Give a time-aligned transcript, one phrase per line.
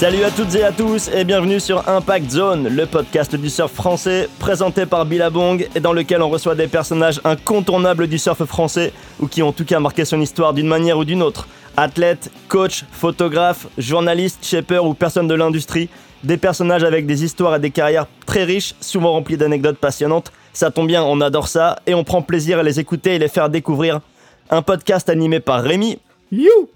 [0.00, 3.70] Salut à toutes et à tous et bienvenue sur Impact Zone, le podcast du surf
[3.70, 8.94] français présenté par Billabong et dans lequel on reçoit des personnages incontournables du surf français
[9.20, 11.48] ou qui ont en tout cas marqué son histoire d'une manière ou d'une autre.
[11.76, 15.90] Athlètes, coachs, photographes, journalistes, shapers ou personnes de l'industrie,
[16.24, 20.32] des personnages avec des histoires et des carrières très riches, souvent remplies d'anecdotes passionnantes.
[20.54, 23.28] Ça tombe bien, on adore ça et on prend plaisir à les écouter et les
[23.28, 24.00] faire découvrir.
[24.48, 25.98] Un podcast animé par Rémi,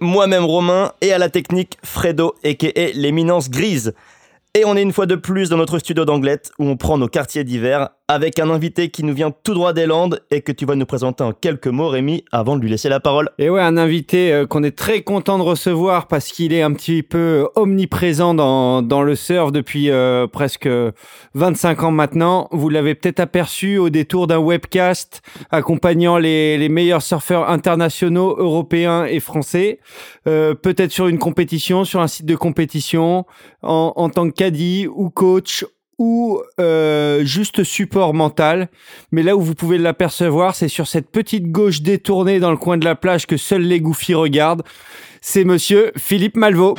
[0.00, 3.94] moi-même Romain et à la technique Fredo aka l'éminence grise.
[4.54, 7.08] Et on est une fois de plus dans notre studio d'Anglette où on prend nos
[7.08, 10.66] quartiers d'hiver avec un invité qui nous vient tout droit des Landes et que tu
[10.66, 13.30] vas nous présenter en quelques mots Rémi avant de lui laisser la parole.
[13.38, 16.72] Et ouais, un invité euh, qu'on est très content de recevoir parce qu'il est un
[16.74, 20.68] petit peu omniprésent dans, dans le surf depuis euh, presque
[21.34, 22.48] 25 ans maintenant.
[22.52, 29.06] Vous l'avez peut-être aperçu au détour d'un webcast accompagnant les, les meilleurs surfeurs internationaux, européens
[29.06, 29.78] et français.
[30.28, 33.24] Euh, peut-être sur une compétition, sur un site de compétition,
[33.62, 35.64] en, en tant que caddie ou coach
[35.98, 38.68] ou euh, juste support mental.
[39.12, 42.76] Mais là où vous pouvez l'apercevoir, c'est sur cette petite gauche détournée dans le coin
[42.76, 44.62] de la plage que seuls les goofy regardent.
[45.20, 46.74] C'est monsieur Philippe Malvaux.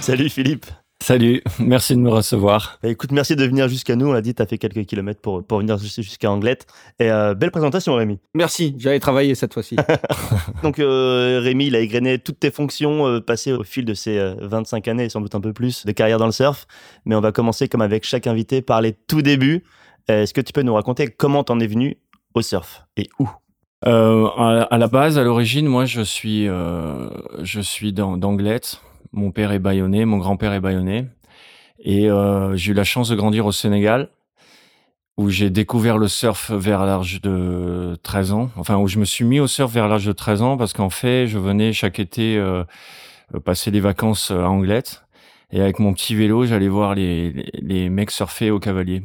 [0.00, 0.66] Salut Philippe.
[1.02, 2.78] Salut, merci de me recevoir.
[2.80, 4.06] Bah, écoute, merci de venir jusqu'à nous.
[4.06, 6.66] On l'a dit, tu as fait quelques kilomètres pour, pour venir jusqu'à Anglette.
[7.00, 8.20] Et euh, belle présentation, Rémi.
[8.34, 9.74] Merci, j'allais travailler cette fois-ci.
[10.62, 14.34] Donc, euh, Rémi, il a égrené toutes tes fonctions euh, passées au fil de ces
[14.42, 16.68] 25 années, sans doute un peu plus, de carrière dans le surf.
[17.04, 19.64] Mais on va commencer, comme avec chaque invité, par les tout débuts.
[20.06, 21.98] Est-ce que tu peux nous raconter comment t'en es venu
[22.34, 23.28] au surf et où?
[23.86, 27.08] Euh, à, à, la base, à l'origine, moi, je suis, euh,
[27.42, 28.80] je suis d'Anglette.
[29.12, 31.06] Mon père est bayonnais, mon grand-père est bayonnais.
[31.80, 34.08] Et euh, j'ai eu la chance de grandir au Sénégal,
[35.16, 38.50] où j'ai découvert le surf vers l'âge de 13 ans.
[38.56, 40.90] Enfin, où je me suis mis au surf vers l'âge de 13 ans, parce qu'en
[40.90, 42.64] fait, je venais chaque été euh,
[43.44, 45.04] passer des vacances à Anglette.
[45.50, 49.02] Et avec mon petit vélo, j'allais voir les, les, les mecs surfer au cavalier.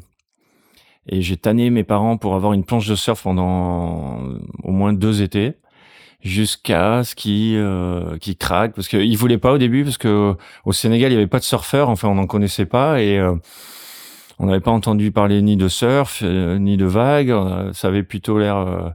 [1.10, 4.22] Et j'ai tanné mes parents pour avoir une planche de surf pendant
[4.64, 5.56] au moins deux étés
[6.22, 8.74] jusqu'à ce qui euh, qui craque.
[8.74, 10.36] Parce qu'ils voulaient pas au début parce que
[10.66, 11.90] au Sénégal il y avait pas de surfeurs.
[11.90, 13.02] Enfin on n'en connaissait pas.
[13.02, 13.36] Et euh,
[14.40, 17.34] on n'avait pas entendu parler ni de surf euh, ni de vagues.
[17.74, 18.90] Ça avait plutôt l'air euh,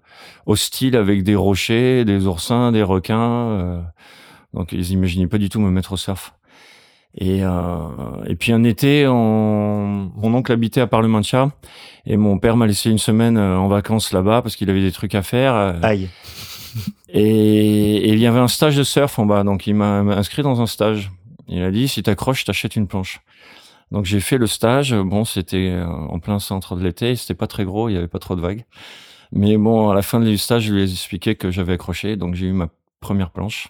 [0.47, 3.81] hostile avec des rochers des oursins des requins euh,
[4.55, 6.35] donc ils imaginaient pas du tout me mettre au surf.
[7.19, 11.51] Et, et puis un été, on, mon oncle habitait à Parlementia
[12.07, 15.15] et mon père m'a laissé une semaine en vacances là-bas parce qu'il avait des trucs
[15.15, 15.55] à faire.
[15.83, 16.09] Aïe.
[17.13, 20.43] Et, et, il y avait un stage de surf en bas, donc il m'a inscrit
[20.43, 21.11] dans un stage.
[21.47, 23.21] Il a dit si t'accroches, t'achètes une planche.
[23.91, 24.95] Donc j'ai fait le stage.
[24.95, 28.19] Bon, c'était en plein centre de l'été, c'était pas très gros, il y avait pas
[28.19, 28.65] trop de vagues.
[29.33, 32.35] Mais bon, à la fin du stage, je lui ai expliqué que j'avais accroché, donc
[32.35, 32.69] j'ai eu ma
[33.01, 33.69] première planche.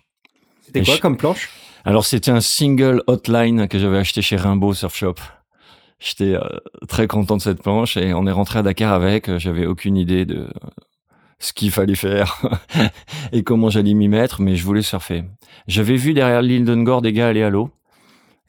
[0.64, 1.00] C'était quoi je...
[1.00, 1.50] comme planche?
[1.84, 5.16] Alors c'était un single hotline que j'avais acheté chez Rimbaud Surf Shop.
[5.98, 6.41] J'étais euh,
[6.88, 9.36] très content de cette planche et on est rentré à Dakar avec.
[9.38, 10.48] J'avais aucune idée de
[11.42, 12.41] ce qu'il fallait faire
[13.32, 15.25] et comment j'allais m'y mettre, mais je voulais surfer.
[15.66, 17.70] J'avais vu derrière l'île d'Ungor des gars aller à l'eau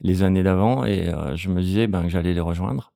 [0.02, 2.94] les années d'avant et euh, je me disais ben, que j'allais les rejoindre.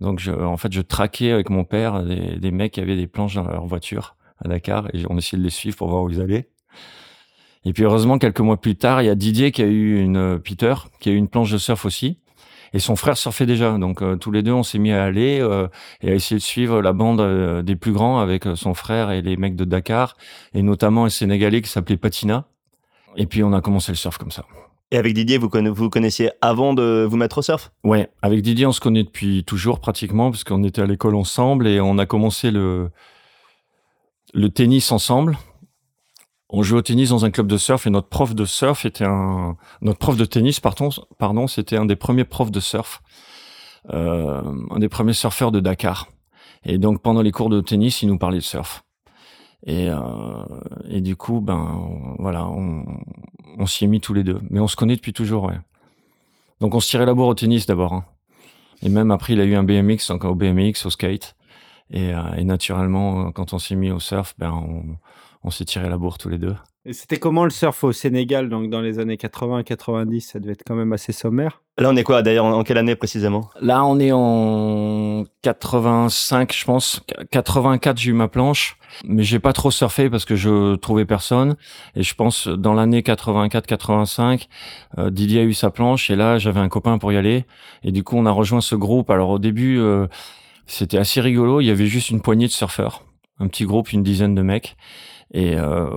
[0.00, 3.08] Donc, je, en fait, je traquais avec mon père des, des, mecs qui avaient des
[3.08, 6.10] planches dans leur voiture à Dakar et on essayait de les suivre pour voir où
[6.10, 6.48] ils allaient.
[7.64, 10.38] Et puis, heureusement, quelques mois plus tard, il y a Didier qui a eu une
[10.38, 12.20] Peter, qui a eu une planche de surf aussi
[12.72, 13.76] et son frère surfait déjà.
[13.78, 15.68] Donc euh, tous les deux, on s'est mis à aller euh,
[16.02, 19.22] et à essayer de suivre la bande euh, des plus grands avec son frère et
[19.22, 20.16] les mecs de Dakar,
[20.54, 22.44] et notamment un Sénégalais qui s'appelait Patina.
[23.16, 24.44] Et puis on a commencé le surf comme ça.
[24.90, 27.72] Et avec Didier, vous, conna vous connaissiez avant de vous mettre au surf?
[27.84, 31.66] Ouais, avec Didier, on se connaît depuis toujours pratiquement, parce qu'on était à l'école ensemble
[31.66, 32.90] et on a commencé le,
[34.32, 35.36] le tennis ensemble
[36.50, 39.04] on jouait au tennis dans un club de surf et notre prof de surf était
[39.04, 43.02] un notre prof de tennis pardon pardon c'était un des premiers profs de surf
[43.92, 46.08] euh, un des premiers surfeurs de Dakar.
[46.64, 48.82] Et donc pendant les cours de tennis il nous parlait de surf.
[49.66, 49.98] Et euh,
[50.88, 52.84] et du coup ben voilà on,
[53.58, 54.40] on s'y est mis tous les deux.
[54.50, 55.58] Mais on se connaît depuis toujours ouais.
[56.60, 58.04] Donc on se tirait la bourre au tennis d'abord hein.
[58.82, 61.34] et même après il a eu un BMX donc au BMX au skate.
[61.90, 64.98] Et, euh, et naturellement quand on s'est mis au surf ben on
[65.48, 66.54] on s'est tiré la bourre tous les deux.
[66.84, 70.62] Et c'était comment le surf au Sénégal, donc dans les années 80-90 Ça devait être
[70.66, 71.62] quand même assez sommaire.
[71.78, 73.48] Là, on est quoi d'ailleurs En quelle année précisément?
[73.60, 77.00] Là, on est en 85, je pense.
[77.30, 81.56] 84, j'ai eu ma planche, mais j'ai pas trop surfé parce que je trouvais personne.
[81.94, 84.48] Et je pense dans l'année 84-85,
[84.98, 87.46] euh, Didier a eu sa planche et là, j'avais un copain pour y aller.
[87.82, 89.08] Et du coup, on a rejoint ce groupe.
[89.08, 90.06] Alors au début, euh,
[90.66, 91.62] c'était assez rigolo.
[91.62, 93.04] Il y avait juste une poignée de surfeurs,
[93.38, 94.76] un petit groupe, une dizaine de mecs.
[95.32, 95.90] Et euh,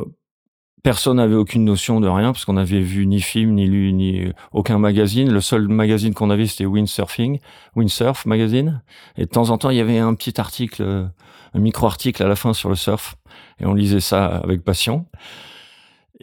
[0.84, 4.32] personne n'avait aucune notion de rien parce qu'on n'avait vu ni film, ni lu, ni
[4.52, 5.32] aucun magazine.
[5.32, 7.40] Le seul magazine qu'on avait, c'était Windsurfing,
[7.76, 8.82] Windsurf magazine.
[9.18, 11.10] Et de temps en temps, il y avait un petit article,
[11.54, 13.16] un micro-article à la fin sur le surf.
[13.60, 15.06] Et on lisait ça avec passion.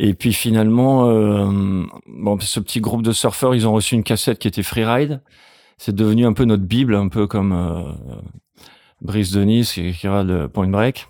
[0.01, 4.39] Et puis finalement, euh, bon, ce petit groupe de surfeurs, ils ont reçu une cassette
[4.39, 5.21] qui était Freeride.
[5.77, 7.83] C'est devenu un peu notre bible, un peu comme euh,
[9.03, 11.09] Brice Denis qui ira de Point Break.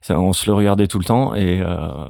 [0.00, 2.06] Ça, on se le regardait tout le temps et euh,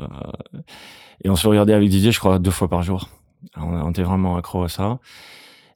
[1.25, 3.09] et on se le regardait avec Didier, je crois, deux fois par jour.
[3.57, 4.99] On, était vraiment accro à ça.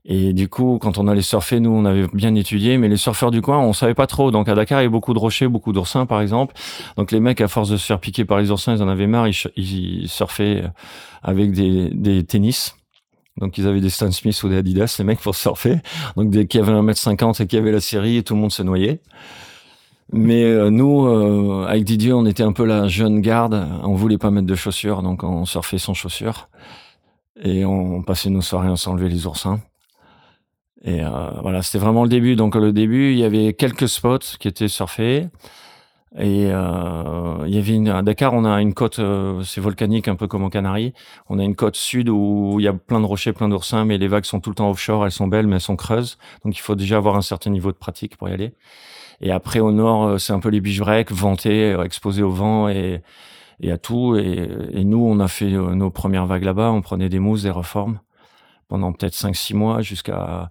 [0.07, 3.31] Et du coup, quand on allait surfer, nous, on avait bien étudié, mais les surfeurs
[3.31, 4.31] du coin, on savait pas trop.
[4.31, 6.55] Donc à Dakar, il y a beaucoup de rochers, beaucoup d'oursins, par exemple.
[6.97, 9.07] Donc les mecs, à force de se faire piquer par les oursins, ils en avaient
[9.07, 9.29] marre.
[9.57, 10.65] Ils, surfaient
[11.23, 12.77] avec des, des tennis.
[13.39, 15.79] Donc ils avaient des Stan Smith ou des Adidas, les mecs, pour surfer.
[16.17, 18.53] Donc dès qu'il y avait 1m50 et qu'il y avait la série, tout le monde
[18.53, 19.01] se noyait.
[20.12, 23.67] Mais euh, nous, euh, avec Didier, on était un peu la jeune garde.
[23.83, 26.49] On voulait pas mettre de chaussures, donc on surfait sans chaussures.
[27.43, 29.61] Et on passait nos soirées à s'enlever les oursins.
[30.85, 32.37] Et euh, voilà, c'était vraiment le début.
[32.37, 35.29] Donc le début, il y avait quelques spots qui étaient surfés.
[36.17, 40.06] Et euh, il y avait une, à Dakar, on a une côte, euh, c'est volcanique,
[40.06, 40.93] un peu comme aux Canaries.
[41.29, 43.99] On a une côte sud où il y a plein de rochers, plein d'oursins, mais
[43.99, 45.05] les vagues sont tout le temps offshore.
[45.05, 46.19] Elles sont belles, mais elles sont creuses.
[46.45, 48.55] Donc il faut déjà avoir un certain niveau de pratique pour y aller.
[49.21, 52.31] Et après au nord, euh, c'est un peu les beach breaks, vantés, euh, exposés au
[52.31, 53.03] vent et,
[53.61, 54.17] et à tout.
[54.17, 56.71] Et, et, nous, on a fait nos premières vagues là-bas.
[56.71, 57.99] On prenait des mousses, des reformes
[58.69, 60.51] pendant peut-être 5-6 mois jusqu'à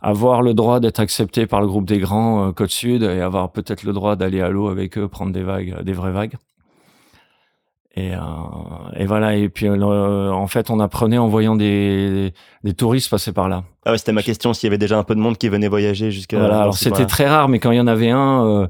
[0.00, 3.50] avoir le droit d'être accepté par le groupe des grands euh, Côte Sud et avoir
[3.52, 6.36] peut-être le droit d'aller à l'eau avec eux, prendre des vagues, des vraies vagues.
[7.98, 8.18] Et, euh,
[8.96, 9.34] et voilà.
[9.34, 13.64] Et puis, euh, en fait, on apprenait en voyant des, des, touristes passer par là.
[13.84, 14.52] Ah ouais, c'était ma question.
[14.52, 16.38] S'il y avait déjà un peu de monde qui venait voyager jusqu'à.
[16.38, 16.62] Voilà.
[16.62, 18.66] Alors c'était très rare, mais quand il y en avait un, euh,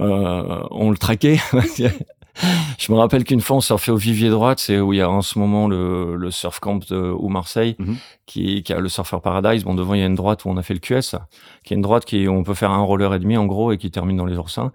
[0.00, 1.38] euh on le traquait.
[2.78, 5.08] je me rappelle qu'une fois on surfait au Vivier droite, c'est où il y a
[5.08, 7.96] en ce moment le, le surf camp de, ou Marseille, mm -hmm.
[8.26, 9.64] qui, qui, a le Surfer Paradise.
[9.64, 11.18] Bon, devant il y a une droite où on a fait le QS,
[11.62, 13.78] qui est une droite qui on peut faire un roller et demi en gros et
[13.78, 14.72] qui termine dans les oursins.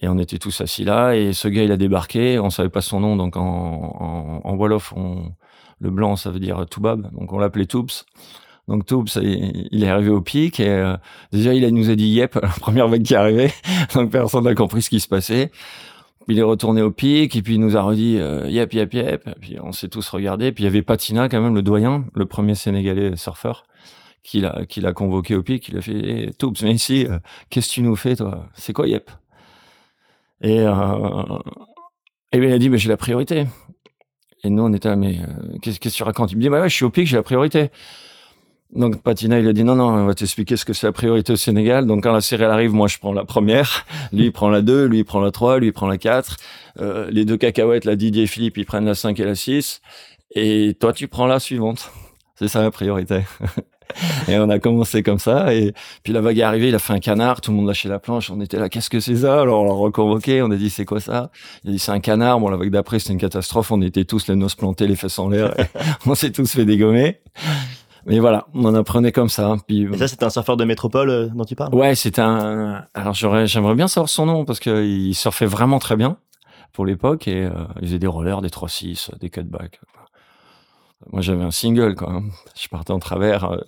[0.00, 2.80] Et on était tous assis là et ce gars il a débarqué, on savait pas
[2.80, 5.32] son nom donc en, en, en Wolof on
[5.78, 8.06] le blanc ça veut dire Toubab, donc on l'appelait Toups.
[8.68, 10.96] Donc Toups, il est arrivé au pic et euh,
[11.32, 13.52] déjà il nous a dit yep, la première vague qui est arrivée,
[13.94, 15.50] donc personne n'a compris ce qui se passait
[16.30, 19.26] il est retourné au pic et puis il nous a redit euh, yep yep yep.
[19.26, 20.52] Et puis on s'est tous regardés.
[20.52, 23.64] Puis il y avait Patina quand même le doyen, le premier sénégalais surfeur,
[24.22, 25.68] qui l'a qui l'a convoqué au pic.
[25.68, 27.18] Il a fait hey, Toups, mais ici, euh,
[27.50, 28.46] qu'est-ce que tu nous fais toi?
[28.54, 29.10] C'est quoi yep?
[30.42, 30.72] Et euh,
[32.32, 33.46] et bien il a dit mais j'ai la priorité.
[34.42, 36.32] Et nous on était là mais euh, qu'est-ce que tu racontes?
[36.32, 37.70] Il me dit bah ouais je suis au pic j'ai la priorité.
[38.72, 41.32] Donc Patina, il a dit non, non, on va t'expliquer ce que c'est la priorité
[41.32, 41.86] au Sénégal.
[41.86, 44.84] Donc quand la série arrive, moi je prends la première, lui il prend la 2,
[44.84, 46.36] lui il prend la 3, lui il prend la 4.
[46.78, 49.80] Euh, les deux cacahuètes, la Didier et Philippe, ils prennent la 5 et la 6.
[50.36, 51.90] Et toi tu prends la suivante.
[52.36, 53.22] C'est ça la priorité.
[54.28, 55.54] et on a commencé comme ça.
[55.54, 55.72] Et
[56.02, 57.98] puis la vague est arrivée, il a fait un canard, tout le monde lâchait la
[57.98, 58.30] planche.
[58.30, 59.40] On était là, qu'est-ce que c'est ça?
[59.40, 61.30] Alors on l'a reconvoqué, on a dit c'est quoi ça?
[61.64, 62.40] Il a dit c'est un canard.
[62.40, 63.70] Bon la vague d'après c'était une catastrophe.
[63.70, 65.54] On était tous les noces plantées, les fesses en l'air.
[66.06, 67.20] on s'est tous fait dégommer.
[68.06, 69.54] Mais voilà, on en apprenait comme ça.
[69.66, 71.74] Puis, Et ça, c'était un surfeur de métropole euh, dont tu parles?
[71.74, 72.84] Ouais, c'était un.
[72.94, 76.16] Alors j'aurais, j'aimerais bien savoir son nom parce qu'il surfait vraiment très bien
[76.72, 77.50] pour l'époque et euh,
[77.80, 79.80] il faisait des rollers, des 3-6, des cutbacks.
[81.12, 82.30] Moi, j'avais un single quand même.
[82.60, 83.58] Je partais en travers euh,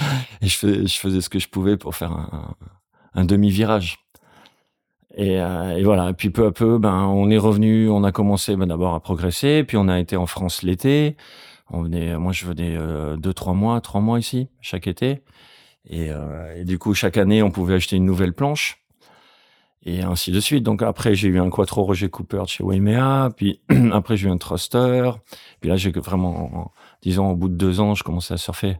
[0.42, 2.54] et je faisais, je faisais ce que je pouvais pour faire un,
[3.14, 3.98] un demi-virage.
[5.14, 6.10] Et, euh, et, voilà.
[6.10, 7.88] Et puis peu à peu, ben, on est revenu.
[7.88, 9.64] On a commencé ben, d'abord à progresser.
[9.64, 11.16] Puis on a été en France l'été.
[11.70, 15.22] On venait, moi je venais euh, deux, trois mois, trois mois ici chaque été,
[15.88, 18.82] et, euh, et, du coup chaque année on pouvait acheter une nouvelle planche
[19.88, 20.62] et ainsi de suite.
[20.62, 23.60] Donc après j'ai eu un Quattro Roger Cooper de chez Waimea, puis
[23.92, 25.10] après j'ai eu un Thruster,
[25.60, 28.76] puis là j'ai vraiment, disons au bout de deux ans, je commençais à surfer.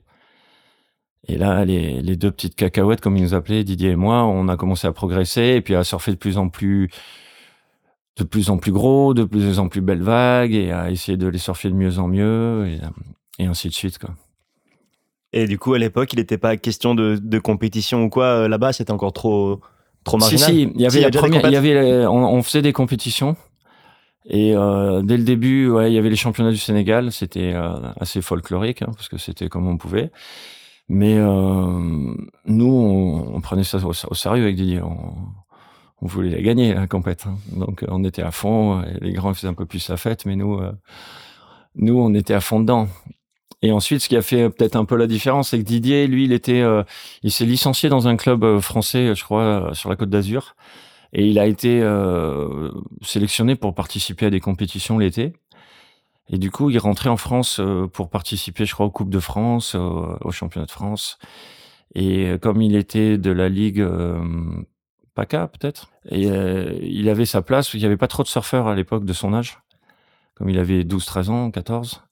[1.27, 4.49] Et là, les, les deux petites cacahuètes, comme ils nous appelaient, Didier et moi, on
[4.49, 6.89] a commencé à progresser et puis à surfer de plus en plus
[8.17, 11.29] de plus en plus gros, de plus en plus belles vagues et à essayer de
[11.29, 12.79] les surfer de mieux en mieux
[13.39, 14.11] et, ainsi de suite quoi.
[15.33, 18.49] Et du coup à l'époque il n'était pas question de, de, compétition ou quoi euh,
[18.49, 19.61] là-bas c'était encore trop
[20.09, 20.49] trop marginal.
[20.49, 22.73] Si si il y avait si, la première, il y avait on, on, faisait des
[22.73, 23.37] compétitions
[24.27, 27.79] et euh, dès le début ouais il y avait les championnats du Sénégal c'était euh,
[28.01, 30.11] assez folklorique hein, parce que c'était comme on pouvait
[30.89, 32.15] mais euh,
[32.47, 34.81] nous on, on, prenait ça au, au, sérieux avec Didier.
[34.81, 35.15] On,
[36.01, 37.27] on voulait la gagner la compète.
[37.27, 37.37] Hein.
[37.55, 38.83] Donc on était à fond.
[39.01, 40.61] Les grands faisaient un peu plus la fête, mais nous,
[41.75, 42.89] nous on était à fond dedans.
[43.63, 46.25] Et ensuite, ce qui a fait peut-être un peu la différence, c'est que Didier, lui,
[46.25, 46.85] il était, euh,
[47.23, 50.55] il s'est licencié dans un club euh, français, je crois, sur la Côte d'Azur,
[51.13, 51.83] et il a été
[53.03, 55.33] sélectionné pour participer à des compétitions l'été.
[56.29, 57.63] Et du coup, il rentrait en France
[57.95, 61.19] pour participer, je crois, aux Coupes de France, au Championnat de France.
[61.95, 63.83] Et comme il était de la Ligue
[65.15, 66.27] PACA, peut-être, et
[66.83, 69.33] il avait sa place, il n'y avait pas trop de surfeurs à l'époque de son
[69.33, 69.61] âge,
[70.35, 72.03] comme il avait 12-13 ans, 14.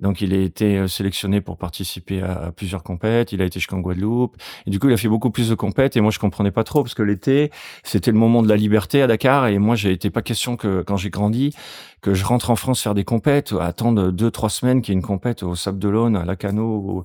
[0.00, 3.32] Donc il a été euh, sélectionné pour participer à, plusieurs compètes.
[3.32, 4.36] Il a été jusqu'en Guadeloupe.
[4.66, 5.96] Et du coup, il a fait beaucoup plus de compètes.
[5.96, 7.50] Et moi, je comprenais pas trop parce que l'été,
[7.82, 9.48] c'était le moment de la liberté à Dakar.
[9.48, 11.54] Et moi, j'ai été pas question que quand j'ai grandi,
[12.00, 15.00] que je rentre en France faire des compètes, attendre deux trois semaines qu'il y ait
[15.00, 17.04] une compète au Sable d'Olonne, à Lacano ou,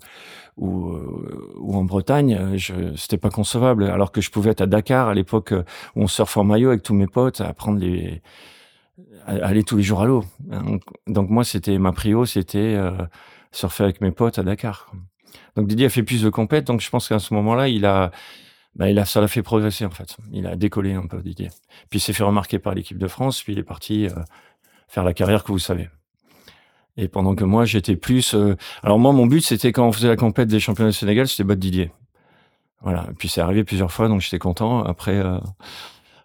[0.58, 2.58] ou, euh, ou en Bretagne.
[2.96, 3.84] C'était pas concevable.
[3.84, 5.54] Alors que je pouvais être à Dakar à l'époque
[5.96, 8.22] où on surfe en maillot avec tous mes potes, à prendre les
[9.26, 10.24] aller tous les jours à l'eau.
[11.08, 12.92] Donc, moi, c'était ma prio, c'était euh,
[13.52, 14.92] surfer avec mes potes à Dakar.
[15.56, 18.12] Donc Didier a fait plus de compètes, donc je pense qu'à ce moment-là, il a,
[18.76, 20.16] bah, il a, ça l'a fait progresser en fait.
[20.32, 21.50] Il a décollé un peu Didier.
[21.90, 24.12] Puis il s'est fait remarquer par l'équipe de France, puis il est parti euh,
[24.88, 25.90] faire la carrière que vous savez.
[26.96, 28.34] Et pendant que moi, j'étais plus.
[28.34, 31.28] Euh, alors moi, mon but, c'était quand on faisait la compète des championnats du Sénégal,
[31.28, 31.92] c'était battre Didier.
[32.82, 33.08] Voilà.
[33.10, 34.84] Et puis c'est arrivé plusieurs fois, donc j'étais content.
[34.84, 35.22] Après.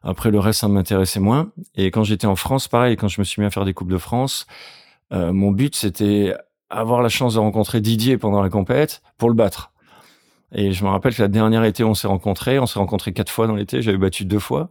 [0.02, 1.50] Après, le reste, ça m'intéressait moins.
[1.75, 3.90] Et quand j'étais en France, pareil, quand je me suis mis à faire des Coupes
[3.90, 4.47] de France,
[5.12, 6.35] euh, mon but, c'était
[6.71, 9.73] avoir la chance de rencontrer Didier pendant la compète pour le battre.
[10.54, 12.59] Et je me rappelle que la dernière été, on s'est rencontrés.
[12.59, 13.80] On s'est rencontrés quatre fois dans l'été.
[13.82, 14.71] J'avais battu deux fois.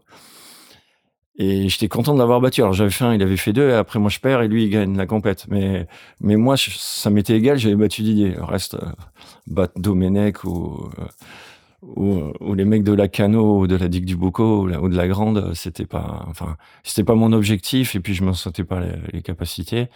[1.38, 2.62] Et j'étais content de l'avoir battu.
[2.62, 3.70] Alors j'avais fait un, il avait fait deux.
[3.70, 5.46] Et après, moi, je perds et lui, il gagne la compète.
[5.48, 5.88] Mais,
[6.20, 7.58] mais moi, ça m'était égal.
[7.58, 8.32] J'avais battu Didier.
[8.32, 8.86] Le reste, euh,
[9.48, 10.90] battre Domenech ou...
[11.00, 11.06] Euh,
[11.82, 15.08] ou, les mecs de la Cano ou de la digue du Bocaux ou, de la
[15.08, 18.82] Grande, c'était pas, enfin, c'était pas mon objectif et puis je me sentais pas
[19.14, 19.88] les, capacités.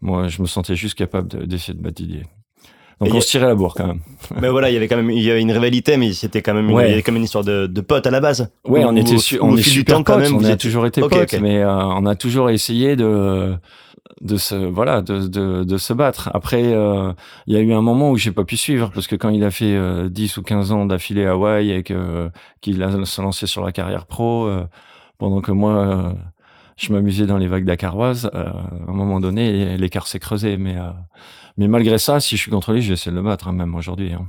[0.00, 2.22] Moi, je me sentais juste capable d'essayer de, battre Didier.
[3.00, 4.00] Donc on se tirait la bourre quand même.
[4.40, 6.54] Mais voilà, il y avait quand même il y avait une rivalité, mais c'était quand
[6.54, 8.50] même une, il y avait quand même une histoire de, de potes à la base.
[8.64, 11.58] Ouais, on était on est super potes, quand même, on a toujours été potes, mais
[11.58, 13.56] euh, on a toujours essayé de
[14.20, 16.30] de se voilà de, de, de se battre.
[16.34, 17.12] Après, euh,
[17.46, 19.44] il y a eu un moment où j'ai pas pu suivre parce que quand il
[19.44, 22.30] a fait euh, 10 ou 15 ans d'affilée à Hawaï et que
[22.60, 24.66] qu'il a se lancé sur la carrière pro, euh,
[25.18, 26.12] pendant que moi euh,
[26.76, 30.56] je m'amusais dans les vagues dakaroises, à un moment donné l'écart s'est creusé.
[30.56, 30.76] Mais
[31.56, 33.52] mais malgré ça, si je suis contre lui, je vais essayer de le battre hein,
[33.52, 34.12] même aujourd'hui.
[34.12, 34.26] Hein.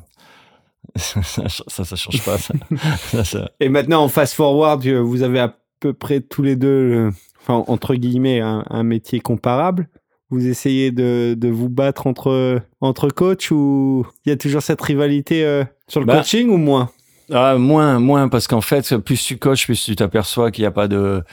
[0.95, 2.37] ça, ça, change pas.
[3.23, 3.49] ça.
[3.59, 7.11] Et maintenant, en fast forward, vous avez à peu près tous les deux
[7.47, 9.87] enfin, entre guillemets, un, métier comparable
[10.29, 14.81] Vous essayez de, de, vous battre entre, entre coachs ou il y a toujours cette
[14.81, 16.89] rivalité euh, sur le bah, coaching ou moins?
[17.31, 20.71] Ah, Moins, moins, parce qu'en fait, plus tu coaches, plus tu t'aperçois qu'il n'y a
[20.71, 21.23] pas de...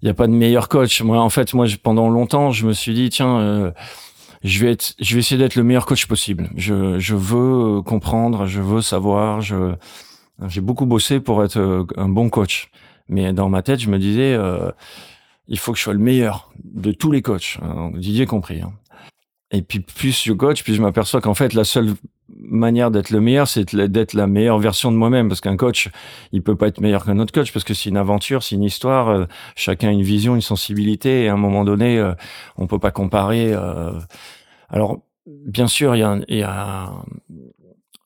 [0.00, 1.02] Il y a pas de meilleur coach.
[1.02, 3.72] Moi, en fait, moi, pendant longtemps, je me suis dit, tiens, euh,
[4.44, 6.50] je vais être, je vais essayer d'être le meilleur coach possible.
[6.54, 9.40] Je, je veux comprendre, je veux savoir.
[9.40, 9.74] Je,
[10.46, 12.70] j'ai beaucoup bossé pour être euh, un bon coach.
[13.08, 14.70] Mais dans ma tête, je me disais, euh,
[15.48, 18.60] il faut que je sois le meilleur de tous les coachs, hein, Didier compris.
[18.60, 18.72] Hein.
[19.50, 21.94] Et puis plus je coach, plus je m'aperçois qu'en fait la seule
[22.28, 25.28] manière d'être le meilleur, c'est d'être la meilleure version de moi-même.
[25.28, 25.88] Parce qu'un coach,
[26.32, 28.64] il peut pas être meilleur qu'un autre coach, parce que c'est une aventure, c'est une
[28.64, 29.08] histoire.
[29.08, 29.24] Euh,
[29.56, 31.24] chacun a une vision, une sensibilité.
[31.24, 32.12] Et à un moment donné, euh,
[32.56, 33.52] on peut pas comparer.
[33.52, 33.92] Euh.
[34.68, 36.92] Alors bien sûr, il y a, y a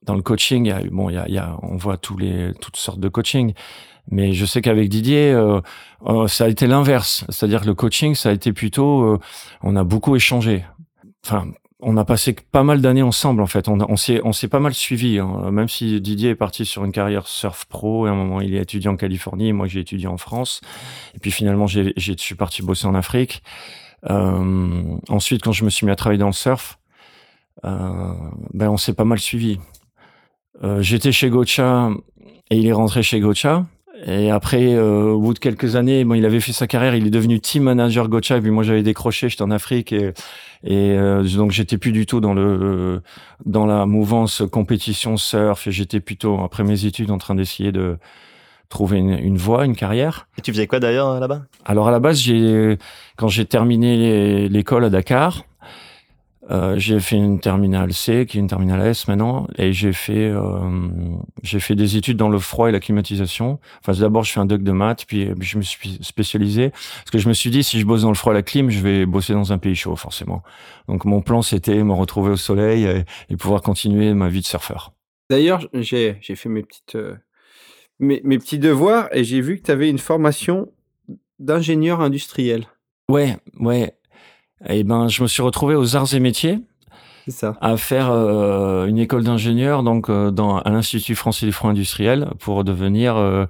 [0.03, 2.53] dans le coaching, y a, bon, il y a, y a, on voit tous les
[2.61, 3.53] toutes sortes de coaching.
[4.11, 5.61] Mais je sais qu'avec Didier, euh,
[6.07, 7.25] euh, ça a été l'inverse.
[7.29, 9.19] C'est-à-dire que le coaching, ça a été plutôt, euh,
[9.63, 10.65] on a beaucoup échangé.
[11.25, 11.47] Enfin,
[11.83, 13.69] on a passé pas mal d'années ensemble en fait.
[13.69, 15.19] On, s'est on s'est pas mal suivi.
[15.19, 15.51] Hein.
[15.51, 18.55] Même si Didier est parti sur une carrière surf pro, et à un moment il
[18.55, 20.61] est étudié en Californie, moi j'ai étudié en France.
[21.15, 23.43] Et puis finalement j'ai j'ai suis parti bosser en Afrique.
[24.11, 26.79] Euh, ensuite quand je me suis mis à travailler dans le surf,
[27.65, 28.15] euh,
[28.55, 29.59] ben on s'est pas mal suivi.
[30.79, 31.91] J'étais chez Gocha
[32.51, 33.67] et il est rentré chez Gocha.
[34.05, 37.07] Et après, euh, au bout de quelques années, bon, il avait fait sa carrière, il
[37.07, 38.37] est devenu team manager Gocha.
[38.37, 40.13] Et puis moi, j'avais décroché, j'étais en Afrique et,
[40.65, 43.01] et euh, donc j'étais plus du tout dans le
[43.45, 45.69] dans la mouvance compétition surf.
[45.69, 47.97] Et j'étais plutôt après mes études en train d'essayer de
[48.69, 50.27] trouver une, une, voie, une carrière.
[50.37, 51.43] Et tu faisais quoi d'ailleurs là-bas?
[51.65, 52.79] Alors à la base, j'ai
[53.17, 55.45] quand j'ai terminé l'école à Dakar,
[56.53, 60.29] euh, j'ai fait une terminale C, qui est une terminale S maintenant, et j'ai fait
[60.29, 60.61] euh,
[61.43, 63.59] j'ai fait des études dans le froid et la climatisation.
[63.81, 67.19] Enfin, d'abord, je fais un doc de maths, puis, je me suis spécialisé parce que
[67.19, 69.07] je me suis dit si je bosse dans le froid et la clim, je vais
[69.07, 70.43] bosser dans un pays chaud forcément.
[70.89, 72.87] Donc mon plan c'était me retrouver au soleil
[73.31, 74.93] et, pouvoir continuer ma vie de surfeur.
[75.31, 77.17] D'ailleurs, j'ai j'ai fait mes petites euh,
[77.99, 80.71] mes, mes petits devoirs et j'ai vu que tu avais une formation
[81.39, 82.67] d'ingénieur industriel.
[83.09, 83.95] Ouais, ouais.
[84.67, 86.61] Eh ben, je me suis retrouvé aux arts et métiers.
[87.29, 87.57] Ça.
[87.61, 92.29] à faire euh, une école d'ingénieur donc euh, dans à l'institut français des froids industriels
[92.41, 93.47] pour devenir euh,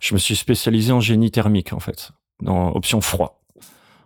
[0.00, 2.10] je me suis spécialisé en génie thermique en fait
[2.42, 3.40] dans option froid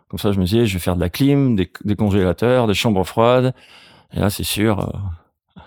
[0.08, 2.74] Comme ça, je me disais, je vais faire de la clim, des, des congélateurs, des
[2.74, 3.54] chambres froides.
[4.12, 5.60] Et là, c'est sûr, euh,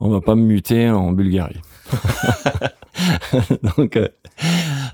[0.00, 1.60] on va pas me muter en Bulgarie.
[3.76, 4.08] donc, euh,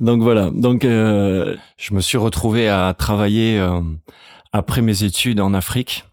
[0.00, 0.50] donc voilà.
[0.50, 3.81] Donc, euh, je me suis retrouvé à travailler euh,
[4.52, 6.04] après mes études en Afrique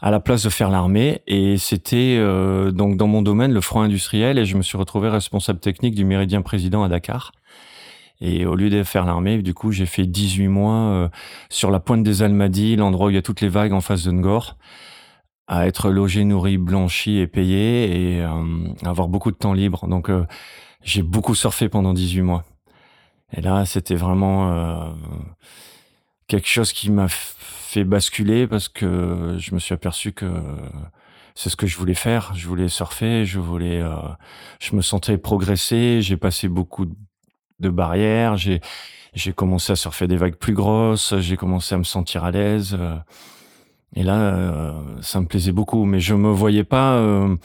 [0.00, 2.18] à la place de faire l'armée et c'était
[2.72, 6.04] donc dans mon domaine le froid industriel et je me suis retrouvé responsable technique du
[6.04, 7.32] Méridien Président à Dakar.
[8.20, 11.10] Et au lieu de faire l'armée, du coup, j'ai fait 18 mois
[11.50, 14.04] sur la pointe des Almadies, l'endroit où il y a toutes les vagues en face
[14.04, 14.56] de Ngor
[15.48, 19.88] à être logé, nourri, blanchi et payé et euh, avoir beaucoup de temps libre.
[19.88, 20.26] Donc euh,
[20.84, 22.44] j'ai beaucoup surfé pendant 18 mois.
[23.32, 24.90] Et là, c'était vraiment euh,
[26.28, 27.08] quelque chose qui m'a
[27.68, 30.26] fait basculer parce que je me suis aperçu que
[31.34, 32.32] c'est ce que je voulais faire.
[32.34, 33.82] Je voulais surfer, je voulais,
[34.58, 36.00] je me sentais progresser.
[36.00, 36.86] J'ai passé beaucoup
[37.60, 38.36] de barrières.
[38.36, 38.60] J'ai
[39.14, 41.18] j'ai commencé à surfer des vagues plus grosses.
[41.18, 42.78] J'ai commencé à me sentir à l'aise.
[43.94, 47.36] Et là, euh, ça me plaisait beaucoup, mais je me voyais pas euh,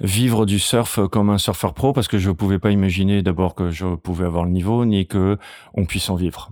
[0.00, 3.70] vivre du surf comme un surfeur pro parce que je pouvais pas imaginer d'abord que
[3.70, 5.38] je pouvais avoir le niveau ni que
[5.74, 6.50] on puisse en vivre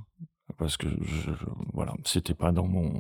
[0.63, 1.31] parce que je,
[1.75, 2.93] voilà, c'était pas dans mon.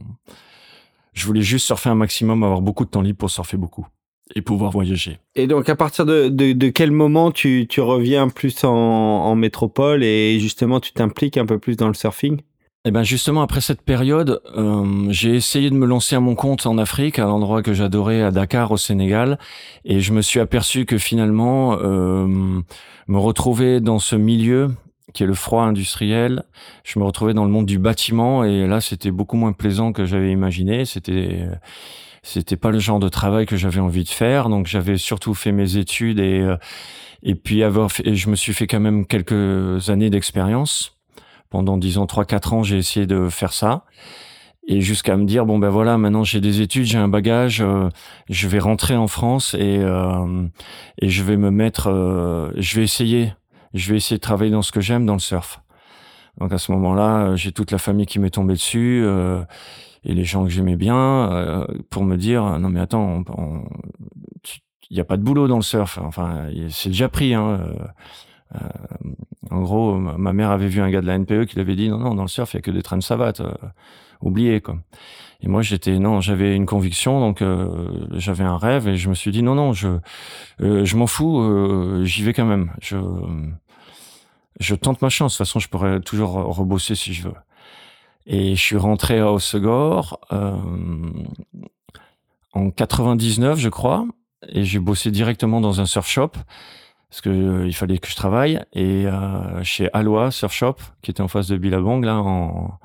[1.12, 3.86] Je voulais juste surfer un maximum, avoir beaucoup de temps libre pour surfer beaucoup
[4.34, 5.18] et pouvoir voyager.
[5.34, 9.34] Et donc, à partir de, de, de quel moment tu, tu reviens plus en, en
[9.34, 12.40] métropole et justement tu t'impliques un peu plus dans le surfing?
[12.84, 16.66] Eh ben justement après cette période, euh, j'ai essayé de me lancer à mon compte
[16.66, 19.38] en Afrique, à l'endroit que j'adorais, à Dakar, au Sénégal,
[19.84, 24.70] et je me suis aperçu que finalement, euh, me retrouver dans ce milieu
[25.12, 26.44] qui est le froid industriel,
[26.84, 30.04] je me retrouvais dans le monde du bâtiment, et là c'était beaucoup moins plaisant que
[30.04, 30.84] j'avais imaginé.
[30.84, 31.46] C'était
[32.22, 35.52] c'était pas le genre de travail que j'avais envie de faire, donc j'avais surtout fait
[35.52, 36.56] mes études et euh,
[37.22, 40.98] et puis avoir fait, et je me suis fait quand même quelques années d'expérience
[41.50, 43.84] pendant disons trois quatre ans, j'ai essayé de faire ça
[44.66, 47.88] et jusqu'à me dire bon ben voilà maintenant j'ai des études j'ai un bagage euh,
[48.30, 50.46] je vais rentrer en France et euh,
[51.00, 53.32] et je vais me mettre euh, je vais essayer
[53.74, 55.60] je vais essayer de travailler dans ce que j'aime dans le surf
[56.38, 59.04] donc à ce moment-là j'ai toute la famille qui m'est tombée dessus
[60.04, 63.22] et les gens que j'aimais bien pour me dire non mais attends
[64.90, 67.66] il n'y a pas de boulot dans le surf enfin c'est déjà pris hein
[68.54, 68.58] euh,
[69.50, 71.88] en gros, ma mère avait vu un gars de la NPE qui lui avait dit
[71.88, 73.40] non, non, dans le surf, il n'y a que des trains de savate.
[73.40, 73.52] Euh,
[74.20, 74.76] oubliez, quoi.
[75.40, 79.14] Et moi, j'étais, non, j'avais une conviction, donc euh, j'avais un rêve et je me
[79.14, 79.88] suis dit non, non, je,
[80.60, 82.70] je m'en fous, j'y vais quand même.
[82.80, 82.96] Je,
[84.60, 85.34] je tente ma chance.
[85.34, 87.34] De toute façon, je pourrais toujours rebosser si je veux.
[88.26, 90.20] Et je suis rentré à Osegor
[92.52, 94.06] en 99, je crois,
[94.48, 96.32] et j'ai bossé directement dans un surf shop
[97.12, 98.58] parce que euh, il fallait que je travaille.
[98.72, 102.78] Et euh, chez Aloha Surf Shop qui était en face de Billabong là en,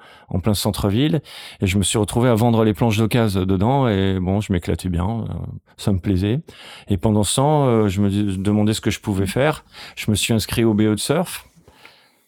[0.44, 1.22] plein centre-ville.
[1.62, 3.88] Et je me suis retrouvé à vendre les planches d'occasion dedans.
[3.88, 5.34] Et bon je m'éclatais bien euh,
[5.78, 6.42] ça me plaisait.
[6.90, 9.64] Et pendant ce temps euh, je me demandais ce que je pouvais faire.
[9.96, 11.48] Je me suis inscrit au BE de surf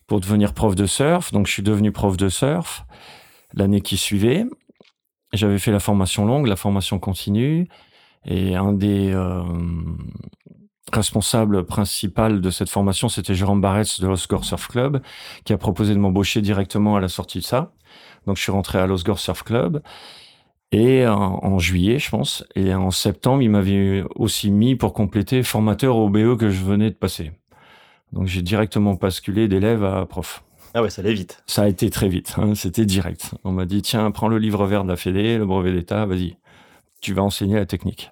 [0.10, 2.86] pour devenir prof de surf donc je suis devenu prof de surf
[3.54, 4.46] l'année qui suivait
[5.32, 7.70] j'avais fait la formation longue la formation continue
[8.26, 9.14] et un des
[10.94, 15.02] responsable principal de cette formation, c'était Jérôme Barretz de l'Osgore Surf Club,
[15.44, 17.74] qui a proposé de m'embaucher directement à la sortie de ça.
[18.26, 19.82] Donc je suis rentré à l'Osgore Surf Club.
[20.72, 25.96] Et en, juillet, je pense, et en septembre, il m'avait aussi mis pour compléter formateur
[25.96, 27.32] au BE que je venais de passer.
[28.14, 30.44] Donc j'ai directement basculé d'élève à prof.
[30.74, 31.44] Ah ouais, ça allait vite.
[31.48, 33.34] Ça a été très vite, hein, c'était direct.
[33.44, 36.38] On m'a dit, tiens, prends le livre vert de la Fédé, le brevet d'État, vas-y,
[37.02, 38.12] tu vas enseigner la technique.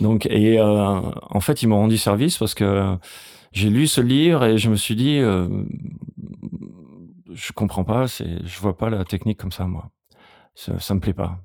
[0.00, 2.96] Donc, et euh, en fait, ils m'ont rendu service parce que
[3.52, 5.48] j'ai lu ce livre et je me suis dit, euh,
[7.32, 9.90] je comprends pas, c'est, je vois pas la technique comme ça, moi.
[10.54, 11.38] Ça, ça me plaît pas.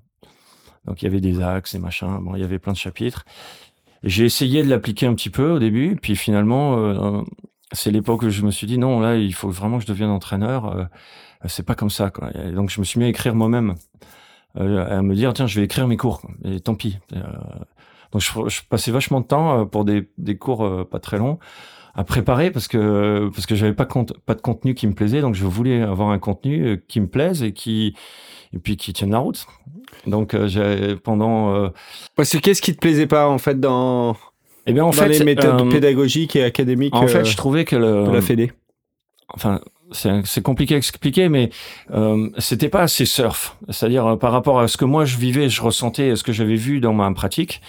[0.85, 2.19] Donc, il y avait des axes et machin.
[2.21, 3.23] Bon, il y avait plein de chapitres.
[4.03, 7.21] J'ai essayé de l'appliquer un petit peu au début, puis finalement, euh,
[7.71, 10.09] c'est l'époque où je me suis dit non, là, il faut vraiment que je devienne
[10.09, 10.75] entraîneur.
[10.75, 10.85] Euh,
[11.45, 12.31] c'est pas comme ça, quoi.
[12.31, 13.75] Donc, je me suis mis à écrire moi-même,
[14.57, 16.21] euh, à me dire tiens, je vais écrire mes cours.
[16.43, 16.97] Et tant pis.
[18.11, 21.17] Donc je, je, passais vachement de temps euh, pour des, des cours euh, pas très
[21.17, 21.39] longs
[21.93, 23.85] à préparer parce que parce que j'avais pas
[24.25, 27.07] pas de contenu qui me plaisait donc je voulais avoir un contenu euh, qui me
[27.07, 27.95] plaise et qui
[28.53, 29.45] et puis qui tienne la route.
[30.07, 31.69] Donc j'ai pendant euh...
[32.15, 34.15] parce que qu'est-ce qui te plaisait pas en fait dans
[34.65, 37.75] eh bien en dans fait les méthodes pédagogiques et académiques en fait je trouvais que
[37.75, 38.51] le de la Fédé?
[39.33, 39.61] Enfin
[39.93, 41.49] c'est compliqué à expliquer, mais
[41.91, 43.57] euh, c'était pas assez surf.
[43.69, 46.79] C'est-à-dire par rapport à ce que moi je vivais, je ressentais, ce que j'avais vu
[46.79, 47.61] dans ma pratique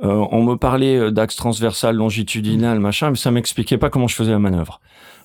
[0.00, 4.30] Euh, on me parlait d'axe transversal, longitudinal, machin, mais ça m'expliquait pas comment je faisais
[4.30, 4.80] la manœuvre.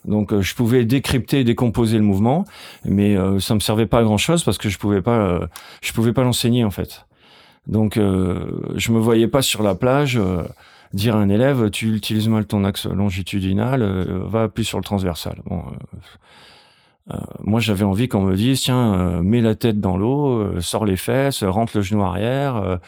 [0.06, 2.46] Donc je pouvais décrypter, décomposer le mouvement,
[2.86, 5.48] mais ça me servait pas à grand chose parce que je pouvais pas,
[5.82, 7.06] je pouvais pas l'enseigner en fait.
[7.68, 10.20] Donc je me voyais pas sur la plage
[10.92, 13.82] dire à un élève tu utilises mal ton axe longitudinal,
[14.26, 15.42] va plus sur le transversal.
[15.46, 15.63] Bon,
[17.12, 20.62] euh, moi, j'avais envie qu'on me dise, tiens, euh, mets la tête dans l'eau, euh,
[20.62, 22.80] sors les fesses, rentre le genou arrière,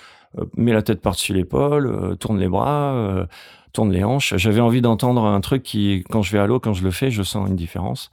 [0.58, 3.28] mets la tête par-dessus l'épaule, tourne les bras,
[3.75, 4.33] tourne les hanches.
[4.38, 7.11] J'avais envie d'entendre un truc qui, quand je vais à l'eau, quand je le fais,
[7.11, 8.09] je sens une différence.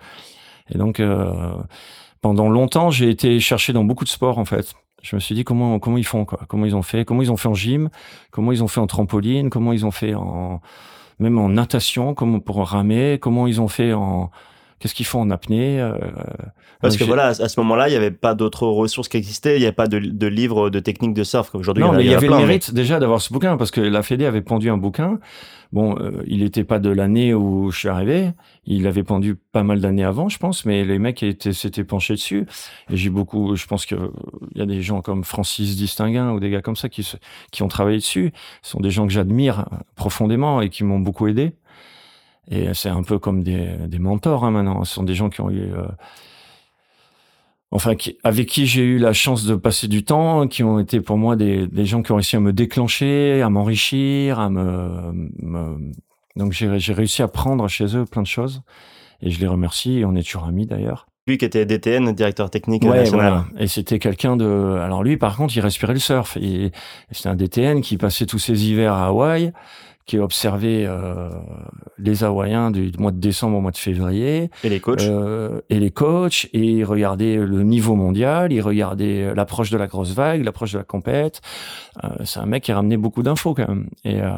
[0.73, 1.03] Et donc,
[2.21, 4.75] pendant longtemps, j'ai été chercher dans beaucoup de sports, en fait.
[5.03, 7.33] Je me suis dit comment comment ils font quoi, comment ils ont fait, comment ils
[7.33, 7.91] ont fait en gym,
[8.31, 10.61] comment ils ont fait en trampoline, comment ils ont fait en
[11.19, 14.31] même en natation, comment pour ramer, comment ils ont fait en
[14.83, 15.93] Qu'est-ce qu'ils font en apnée euh,
[16.81, 19.55] Parce que voilà, à ce moment-là, il n'y avait pas d'autres ressources qui existaient.
[19.57, 21.55] Il n'y avait pas de, de livres de techniques de surf.
[21.55, 23.81] Aujourd'hui, non, il mais il y, avait le mérite déjà d'avoir ce bouquin parce que
[23.81, 25.21] la Fédé avait pendu un bouquin.
[25.71, 28.33] Bon, euh, il n'était pas de l'année où je suis arrivé.
[28.67, 32.45] Il avait pendu pas mal d'années avant, je pense, mais les mecs s'étaient penchés dessus.
[32.91, 34.11] Et j'ai beaucoup, je pense que
[34.53, 37.09] il y a des gens comme Francis Distinguin ou des gars comme ça qui,
[37.53, 38.33] qui ont travaillé dessus.
[38.63, 41.53] Ce sont des gens que j'admire profondément et qui m'ont beaucoup aidé.
[42.51, 44.85] Et c'est un peu comme des, des mentors hein, maintenant.
[44.85, 45.87] Ce sont des gens qui ont eu, euh,
[47.71, 51.01] enfin, qui, avec qui j'ai eu la chance de passer du temps, qui ont été
[51.01, 55.13] pour moi des, des gens qui ont réussi à me déclencher, à m'enrichir, à me,
[55.39, 55.93] me...
[56.37, 58.63] donc j'ai réussi à prendre chez eux plein de choses.
[59.25, 60.01] Et je les remercie.
[60.01, 61.07] Et on est toujours amis d'ailleurs.
[61.29, 63.45] Lui qui était DTN, directeur technique ouais, national.
[63.47, 63.47] Voilà.
[63.57, 64.79] Et c'était quelqu'un de.
[64.83, 66.37] Alors lui, par contre, il respirait le surf.
[67.13, 69.53] C'était un DTN qui passait tous ses hivers à Hawaï
[70.07, 71.31] qui observait euh,
[71.99, 74.51] les Hawaïens du mois de décembre au mois de février.
[74.65, 75.03] Et les coachs?
[75.03, 76.49] Euh, et les coachs.
[76.53, 80.79] Et il regardait le niveau mondial, il regardait l'approche de la grosse vague, l'approche de
[80.79, 81.41] la compète.
[82.03, 83.89] Euh, c'est un mec qui ramenait beaucoup d'infos quand même.
[84.05, 84.31] Et, euh,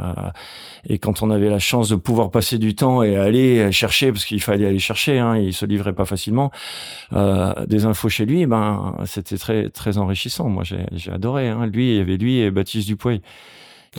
[0.87, 4.25] et quand on avait la chance de pouvoir passer du temps et aller chercher, parce
[4.25, 6.51] qu'il fallait aller chercher, hein, il se livrait pas facilement,
[7.13, 10.49] euh, des infos chez lui, ben c'était très très enrichissant.
[10.49, 11.49] Moi j'ai adoré.
[11.49, 11.67] Hein.
[11.67, 13.23] Lui, il y avait lui et Baptiste Dupuy.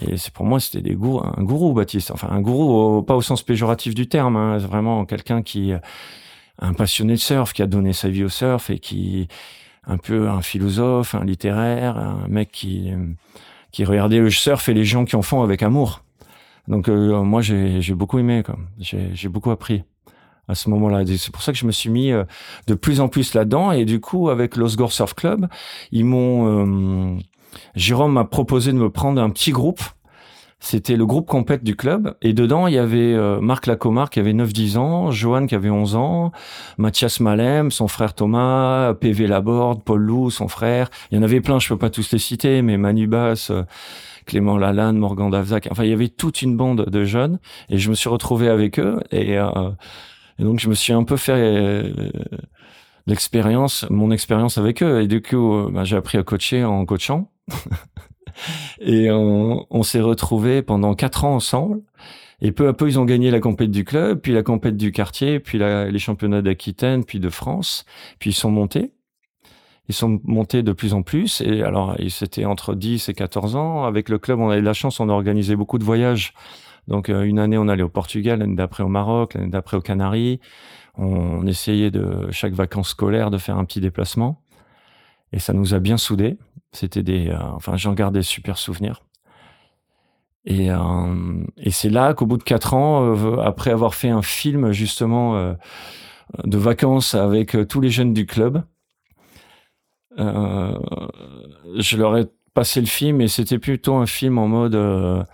[0.01, 2.11] Et c'est pour moi, c'était des gourous, un gourou, Baptiste.
[2.11, 5.73] Enfin, un gourou, pas au sens péjoratif du terme, hein, vraiment quelqu'un qui,
[6.59, 9.27] un passionné de surf, qui a donné sa vie au surf et qui,
[9.87, 12.91] un peu un philosophe, un littéraire, un mec qui,
[13.71, 16.01] qui regardait le surf et les gens qui en font avec amour.
[16.67, 18.43] Donc euh, moi, j'ai beaucoup aimé,
[18.79, 19.83] j'ai beaucoup appris
[20.47, 21.03] à ce moment-là.
[21.17, 22.23] C'est pour ça que je me suis mis euh,
[22.67, 23.71] de plus en plus là-dedans.
[23.71, 25.47] Et du coup, avec l'Osgore Surf Club,
[25.91, 27.19] ils m'ont euh,
[27.75, 29.81] Jérôme m'a proposé de me prendre un petit groupe.
[30.59, 32.15] C'était le groupe compète du club.
[32.23, 35.69] Et dedans, il y avait euh, Marc Lacomar qui avait 9-10 ans, Johan qui avait
[35.69, 36.31] 11 ans,
[36.79, 40.89] Mathias Malem, son frère Thomas, PV Laborde, Paul Lou, son frère.
[41.11, 43.63] Il y en avait plein, je peux pas tous les citer, mais Manu Bass, euh,
[44.25, 45.67] Clément Lalanne, Morgan Davzac.
[45.69, 47.37] Enfin, il y avait toute une bande de jeunes.
[47.69, 49.01] Et je me suis retrouvé avec eux.
[49.11, 49.69] Et, euh,
[50.39, 51.93] donc, je me suis un peu fait
[53.05, 55.01] l'expérience, mon expérience avec eux.
[55.01, 57.29] Et du coup, bah, j'ai appris à coacher en coachant.
[58.79, 61.81] et on, on s'est retrouvés pendant quatre ans ensemble.
[62.41, 64.91] Et peu à peu, ils ont gagné la compète du club, puis la compète du
[64.91, 67.85] quartier, puis les championnats d'Aquitaine, puis de France.
[68.19, 68.91] Puis ils sont montés.
[69.87, 71.41] Ils sont montés de plus en plus.
[71.41, 73.85] Et alors, c'était entre 10 et 14 ans.
[73.85, 76.33] Avec le club, on avait de la chance, on a organisé beaucoup de voyages.
[76.87, 79.81] Donc, euh, une année, on allait au Portugal, l'année d'après au Maroc, l'année d'après aux
[79.81, 80.39] Canaries.
[80.97, 84.41] On essayait de, chaque vacances scolaires, de faire un petit déplacement.
[85.31, 86.37] Et ça nous a bien soudés.
[86.71, 89.03] C'était des, euh, enfin, j'en garde des super souvenirs.
[90.45, 94.21] Et, euh, et c'est là qu'au bout de quatre ans, euh, après avoir fait un
[94.21, 95.55] film justement
[96.43, 98.63] de vacances avec tous les jeunes du club,
[100.17, 105.25] je leur ai passé le film et c'était plutôt un film en mode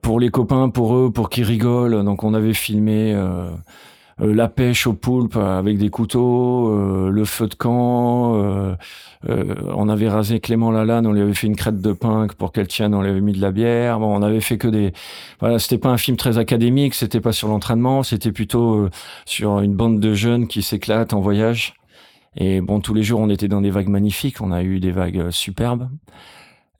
[0.00, 2.04] pour les copains, pour eux, pour qu'ils rigolent.
[2.04, 3.14] Donc on avait filmé
[4.20, 8.34] la pêche au poulpe avec des couteaux, euh, le feu de camp.
[8.36, 8.74] Euh,
[9.74, 12.68] on avait rasé Clément Lalanne, on lui avait fait une crête de punk pour qu'elle
[12.68, 13.98] tienne, on lui avait mis de la bière.
[14.00, 14.92] Bon, on avait fait que des.
[15.40, 18.88] Voilà, c'était pas un film très académique, c'était pas sur l'entraînement, c'était plutôt
[19.26, 21.74] sur une bande de jeunes qui s'éclatent en voyage.
[22.36, 24.40] Et bon, tous les jours, on était dans des vagues magnifiques.
[24.40, 25.88] On a eu des vagues superbes.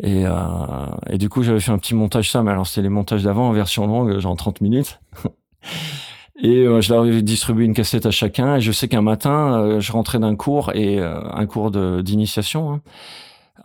[0.01, 2.89] Et, euh, et du coup, j'avais fait un petit montage ça, mais alors c'était les
[2.89, 5.01] montages d'avant en version longue, genre 30 minutes.
[6.41, 8.57] Et euh, je leur ai distribué une cassette à chacun.
[8.57, 11.71] Et je sais qu'un matin, euh, je rentrais d'un cours et euh, un cours
[12.03, 12.81] d'initiation hein,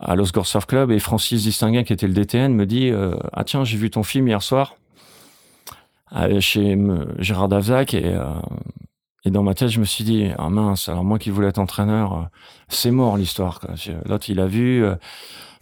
[0.00, 2.90] à l'Osgore Surf Club et Francis Distinguin, qui était le DTN, me dit
[3.32, 4.74] ah tiens j'ai vu ton film hier soir
[6.40, 6.78] chez
[7.18, 8.16] Gérard Davzac et
[9.26, 11.58] et dans ma tête, je me suis dit, ah mince, alors moi qui voulais être
[11.58, 12.28] entraîneur,
[12.68, 13.58] c'est mort l'histoire.
[14.04, 14.84] L'autre, il a vu,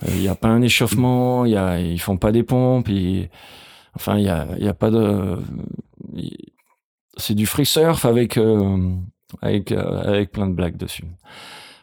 [0.09, 2.89] il n'y a pas un échauffement, y a, ils font pas des pompes,
[3.95, 5.39] enfin, il y a, y a pas de,
[7.17, 8.39] c'est du free surf avec
[9.41, 11.05] avec avec plein de blagues dessus.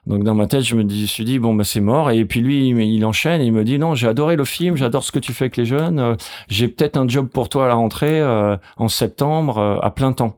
[0.10, 2.10] Donc dans ma tête, je me dis, suis dit bon bah c'est mort.
[2.10, 5.04] Et puis lui, il, enchaîne et il me dit non, j'ai adoré le film, j'adore
[5.04, 6.00] ce que tu fais avec les jeunes.
[6.00, 6.16] Euh,
[6.48, 10.12] j'ai peut-être un job pour toi à la rentrée euh, en septembre euh, à plein
[10.14, 10.36] temps.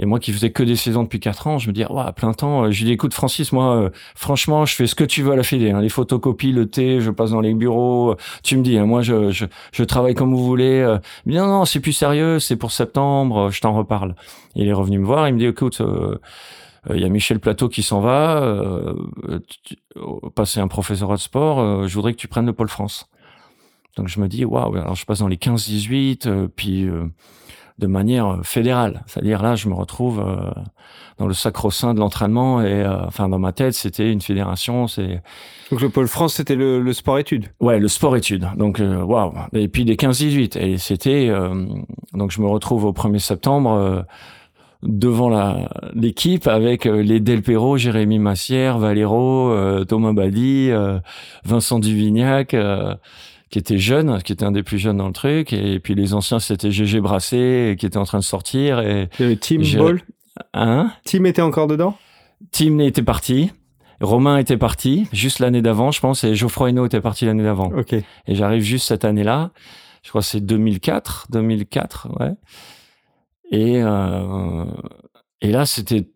[0.00, 2.12] Et moi qui faisais que des saisons depuis quatre ans, je me dis ouais, à
[2.12, 2.70] plein temps.
[2.70, 5.42] Je lui dis écoute Francis, moi franchement, je fais ce que tu veux à la
[5.42, 5.72] Fédé.
[5.72, 8.14] Hein, les photocopies, le thé, je passe dans les bureaux.
[8.42, 10.96] tu me dis, hein, moi je, je, je travaille comme vous voulez.
[11.26, 13.50] Il non non, c'est plus sérieux, c'est pour septembre.
[13.50, 14.14] Je t'en reparle.
[14.54, 15.82] il est revenu me voir, il me dit écoute
[16.88, 18.94] il euh, y a Michel Plateau qui s'en va, euh,
[20.34, 23.08] passer un professeur de sport, euh, je voudrais que tu prennes le pôle France.
[23.96, 26.88] Donc je me dis, waouh, alors je passe dans les 15-18, puis
[27.78, 29.02] de manière fédérale.
[29.06, 30.24] C'est-à-dire là, je me retrouve
[31.18, 34.86] dans le sacro-saint de l'entraînement et enfin dans ma tête, c'était une fédération.
[34.86, 35.22] C'est
[35.70, 37.48] donc le pôle France, c'était le, sport-études.
[37.60, 38.48] Ouais, le sport-études.
[38.56, 39.32] Donc waouh.
[39.52, 41.32] Et puis des 15-18 et c'était
[42.14, 44.04] donc je me retrouve au 1er septembre
[44.82, 50.98] devant la l'équipe avec euh, les Del Perro, Jérémy Massière, Valero, euh, Thomas Badi, euh,
[51.44, 52.54] Vincent Duvignac,
[53.50, 56.14] qui était jeune, qui était un des plus jeunes dans le truc, et puis les
[56.14, 59.08] anciens c'était GG Brassé qui était en train de sortir et
[59.40, 60.02] Team Ball.
[60.54, 60.92] Hein?
[61.04, 61.96] Tim était encore dedans?
[62.52, 63.50] Tim était parti.
[64.00, 67.72] Romain était parti juste l'année d'avant, je pense, et Geoffroy Hinault était parti l'année d'avant.
[67.76, 67.94] Ok.
[67.94, 69.50] Et j'arrive juste cette année-là.
[70.02, 72.34] Je crois que c'est 2004, 2004, ouais.
[73.50, 74.64] Et, euh,
[75.40, 76.08] et là, c'était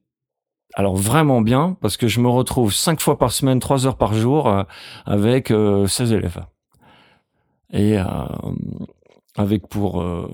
[0.75, 4.15] alors vraiment bien parce que je me retrouve cinq fois par semaine, trois heures par
[4.15, 4.63] jour euh,
[5.05, 6.45] avec euh, 16 élèves.
[7.73, 8.05] Et euh,
[9.37, 10.29] avec pour euh,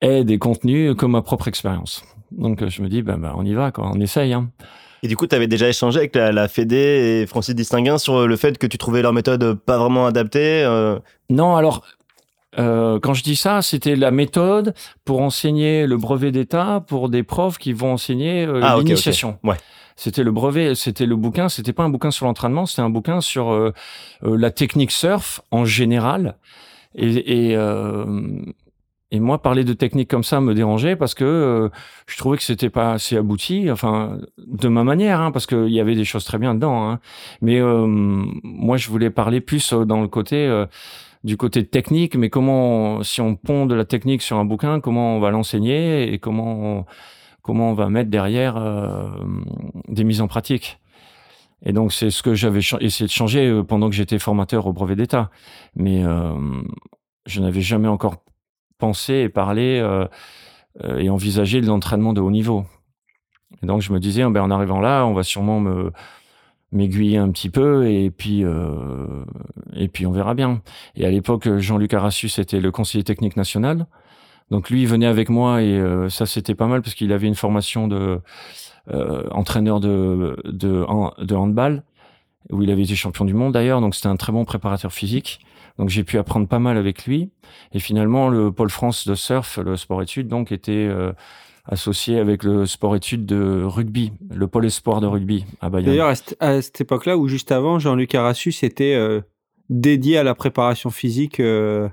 [0.00, 2.02] aide et contenu comme ma propre expérience.
[2.32, 4.32] Donc je me dis, ben, ben on y va, quoi, on essaye.
[4.32, 4.50] Hein.
[5.02, 8.26] Et du coup, tu avais déjà échangé avec la, la, Fédé et Francis Distinguin sur
[8.26, 10.64] le fait que tu trouvais leur méthode pas vraiment adaptée
[11.30, 11.82] Non, alors
[12.58, 17.22] euh, quand je dis ça, c'était la méthode pour enseigner le brevet d'État pour des
[17.22, 19.38] profs qui vont enseigner euh, ah, l'initiation.
[19.44, 19.56] Ouais.
[20.00, 23.20] C'était le brevet, c'était le bouquin, c'était pas un bouquin sur l'entraînement, c'était un bouquin
[23.20, 23.74] sur euh,
[24.24, 26.38] euh, la technique surf en général.
[26.94, 27.58] Et, et,
[29.10, 31.70] et, moi, parler de technique comme ça me dérangeait parce que
[32.06, 35.80] je trouvais que c'était pas assez abouti, enfin, de ma manière, hein, parce qu'il y
[35.80, 36.90] avait des choses très bien dedans.
[36.90, 36.98] Hein.
[37.42, 40.64] Mais moi, je voulais parler plus dans le côté
[41.24, 45.16] du côté technique, mais comment, si on pond de la technique sur un bouquin, comment
[45.16, 46.86] on va l'enseigner et comment on,
[47.50, 49.08] comment on va mettre derrière euh,
[49.88, 50.78] des mises en pratique.
[51.64, 54.72] Et donc c'est ce que j'avais essayé de changer euh, pendant que j'étais formateur au
[54.72, 55.30] brevet d'État.
[55.74, 56.32] Mais euh,
[57.26, 58.22] je n'avais jamais encore
[58.78, 59.84] pensé et parlé
[60.96, 62.66] et envisagé de l'entraînement de haut niveau.
[63.64, 65.90] Et donc je me disais, ben, en arrivant là, on va sûrement me
[66.70, 68.44] m'aiguiller un petit peu et puis
[69.74, 70.62] et puis on verra bien.
[70.94, 73.86] Et à l'époque, Jean-Luc Arassus était le conseiller technique national.
[74.50, 77.28] Donc lui, il venait avec moi et euh, ça c'était pas mal parce qu'il avait
[77.28, 78.20] une formation de
[78.90, 80.84] euh, entraîneur de de,
[81.24, 81.82] de handball
[82.50, 83.80] où il avait été champion du monde d'ailleurs.
[83.80, 85.40] Donc c'était un très bon préparateur physique.
[85.78, 87.30] Donc j'ai pu apprendre pas mal avec lui.
[87.72, 91.12] Et finalement, le pôle France de surf, le sport études, donc était euh,
[91.66, 95.90] associé avec le sport-études de rugby, le pôle espoir de rugby à Bayonne.
[95.90, 99.20] D'ailleurs, à, cette époque-là, ou juste avant, Jean-Luc Arassus était euh,
[99.68, 101.88] dédié à la préparation physique euh,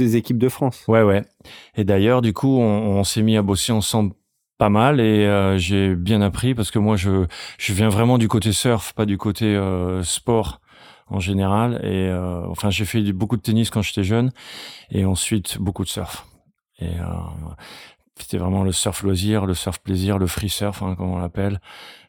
[0.00, 0.84] des équipes de France.
[0.88, 1.22] Ouais, ouais.
[1.76, 4.14] Et d'ailleurs, du coup, on, s'est mis à bosser ensemble
[4.58, 7.26] pas mal et euh, j'ai bien appris parce que moi, je,
[7.58, 9.58] je viens vraiment du côté surf, pas du côté
[10.02, 10.60] sport
[11.08, 11.80] en général.
[11.84, 12.12] Et
[12.48, 14.32] enfin, j'ai fait beaucoup de tennis quand j'étais jeune
[14.90, 16.26] et ensuite beaucoup de surf.
[16.80, 16.88] Et
[18.20, 21.60] c'était vraiment le surf loisir, le surf plaisir, le free surf, hein, comme on l'appelle,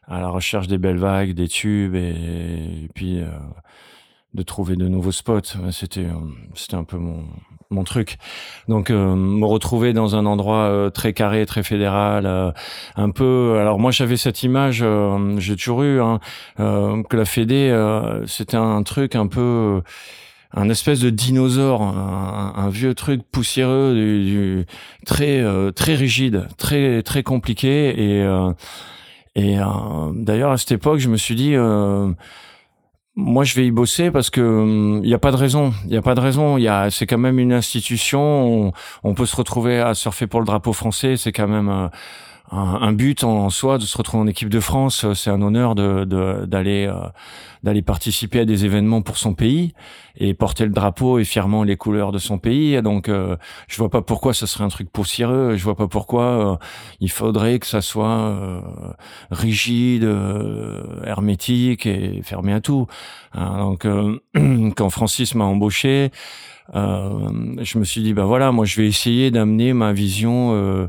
[0.06, 3.30] à la recherche des belles vagues, des tubes et, puis euh,
[4.34, 5.40] de trouver de nouveaux spots.
[5.70, 6.14] C'était euh,
[6.54, 7.24] c'était un peu mon
[7.72, 8.18] mon truc.
[8.68, 12.54] Donc euh, me retrouver dans un endroit très carré, très fédéral,
[12.96, 13.58] un peu.
[13.60, 14.84] Alors moi j'avais cette image,
[15.38, 16.20] j'ai toujours eu hein,
[16.56, 17.72] que la Fédé
[18.26, 19.82] c'était un truc un peu
[20.54, 24.64] un espèce de dinosaure, un, vieux truc poussiéreux,
[25.06, 27.88] très euh, très rigide, très très compliqué.
[27.88, 28.52] Et euh,
[29.38, 31.54] euh, d'ailleurs à cette époque, je me suis dit,
[33.14, 35.96] moi je vais y bosser parce que il n'y a pas de raison, il y
[35.96, 36.58] a pas de raison.
[36.90, 38.20] C'est quand même une institution.
[38.20, 38.72] On,
[39.04, 41.16] on, peut se retrouver à surfer pour le drapeau français.
[41.16, 41.90] C'est quand même
[42.52, 45.06] un, but en soi de se retrouver en équipe de France.
[45.14, 47.08] C'est un honneur d'aller euh,
[47.62, 49.72] d'aller participer à des événements pour son pays
[50.16, 52.80] et porter le drapeau et fièrement les couleurs de son pays.
[52.82, 53.36] Donc, euh,
[53.68, 55.56] je vois pas pourquoi ce serait un truc poussiéreux.
[55.56, 56.56] Je vois pas pourquoi euh,
[57.00, 58.62] il faudrait que ça soit
[59.30, 60.08] rigide,
[61.06, 62.86] hermétique et fermé à tout.
[63.32, 63.86] Hein, donc,
[64.76, 66.10] quand Francis m'a embauché,
[66.74, 70.88] je me suis dit, ben voilà, moi je vais essayer d'amener ma vision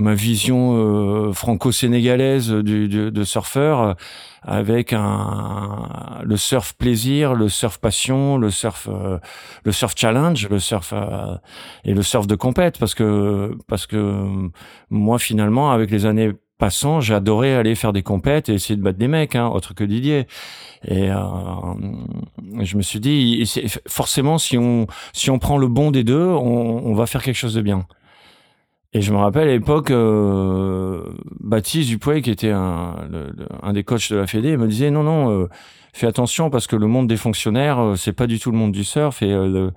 [0.00, 3.94] ma vision euh, franco-sénégalaise du, de surfeur euh,
[4.42, 9.18] avec un le surf plaisir, le surf passion, le surf euh,
[9.64, 10.94] le surf challenge, le surf
[11.84, 14.50] et le surf de compète parce que parce que
[14.88, 18.98] moi finalement avec les années passant, j'adorais aller faire des compètes et essayer de battre
[18.98, 20.26] des mecs, hein, autre que Didier.
[20.86, 23.50] Et je me suis dit,
[23.88, 27.36] forcément, si on si on prend le bon des deux, on, on va faire quelque
[27.36, 27.86] chose de bien.
[28.92, 31.04] Et je me rappelle à l'époque, euh,
[31.38, 32.96] Baptiste Dupuy, qui était un,
[33.62, 35.48] un des coachs de la Fédé, me disait non, non, euh,
[35.92, 38.72] fais attention parce que le monde des fonctionnaires, euh, c'est pas du tout le monde
[38.72, 39.70] du surf et euh,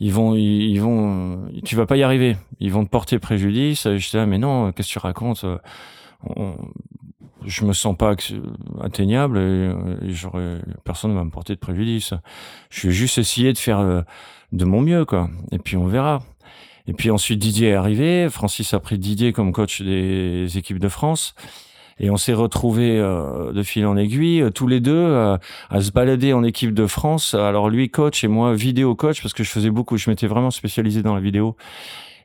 [0.00, 2.36] ils vont, ils, vont, tu vas pas y arriver.
[2.58, 3.86] Ils vont te porter préjudice.
[3.86, 5.44] Et j'étais là, mais non, qu'est-ce que tu racontes
[6.36, 6.54] On,
[7.44, 8.14] Je me sens pas
[8.80, 9.72] atteignable et,
[10.10, 12.14] j'aurais, personne ne va me porter de préjudice.
[12.70, 14.04] Je vais juste essayer de faire
[14.52, 15.28] de mon mieux, quoi.
[15.50, 16.20] Et puis on verra.
[16.88, 20.88] Et puis ensuite Didier est arrivé, Francis a pris Didier comme coach des équipes de
[20.88, 21.34] France.
[22.00, 25.36] Et on s'est retrouvés euh, de fil en aiguille, euh, tous les deux, euh,
[25.68, 27.34] à se balader en équipe de France.
[27.34, 30.50] Alors lui coach et moi vidéo coach parce que je faisais beaucoup, je m'étais vraiment
[30.50, 31.56] spécialisé dans la vidéo.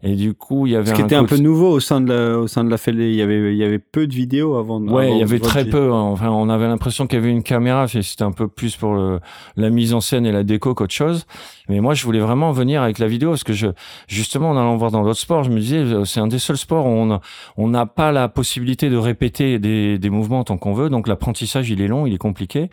[0.06, 2.14] Et du coup, il y avait ce qui était un peu nouveau au sein de
[2.14, 3.10] la au sein de la Fédé.
[3.10, 4.82] Il y avait il y avait peu de vidéos avant.
[4.82, 5.94] Ouais, il y avait très peu.
[5.94, 6.02] Hein.
[6.02, 7.88] Enfin, on avait l'impression qu'il y avait une caméra.
[7.88, 9.22] C'était un peu plus pour le,
[9.56, 11.26] la mise en scène et la déco qu'autre chose.
[11.70, 13.68] Mais moi, je voulais vraiment venir avec la vidéo parce que je
[14.08, 16.58] justement en allant voir dans d'autres sports, je me disais euh, c'est un des seuls
[16.58, 17.20] sports où on
[17.56, 20.90] on n'a pas la possibilité de répéter des des mouvements tant qu'on veut.
[20.90, 22.70] Donc l'apprentissage, il est long, il est compliqué.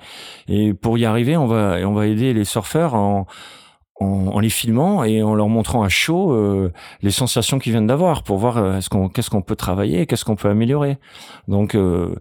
[0.48, 3.26] Et pour y arriver, on va on va aider les surfeurs en
[4.00, 8.22] en, les filmant et en leur montrant à chaud euh, les sensations qu'ils viennent d'avoir
[8.22, 10.98] pour voir euh, est-ce qu'on qu'est-ce qu'on peut travailler, qu'est-ce qu'on peut améliorer.
[11.48, 12.14] Donc euh,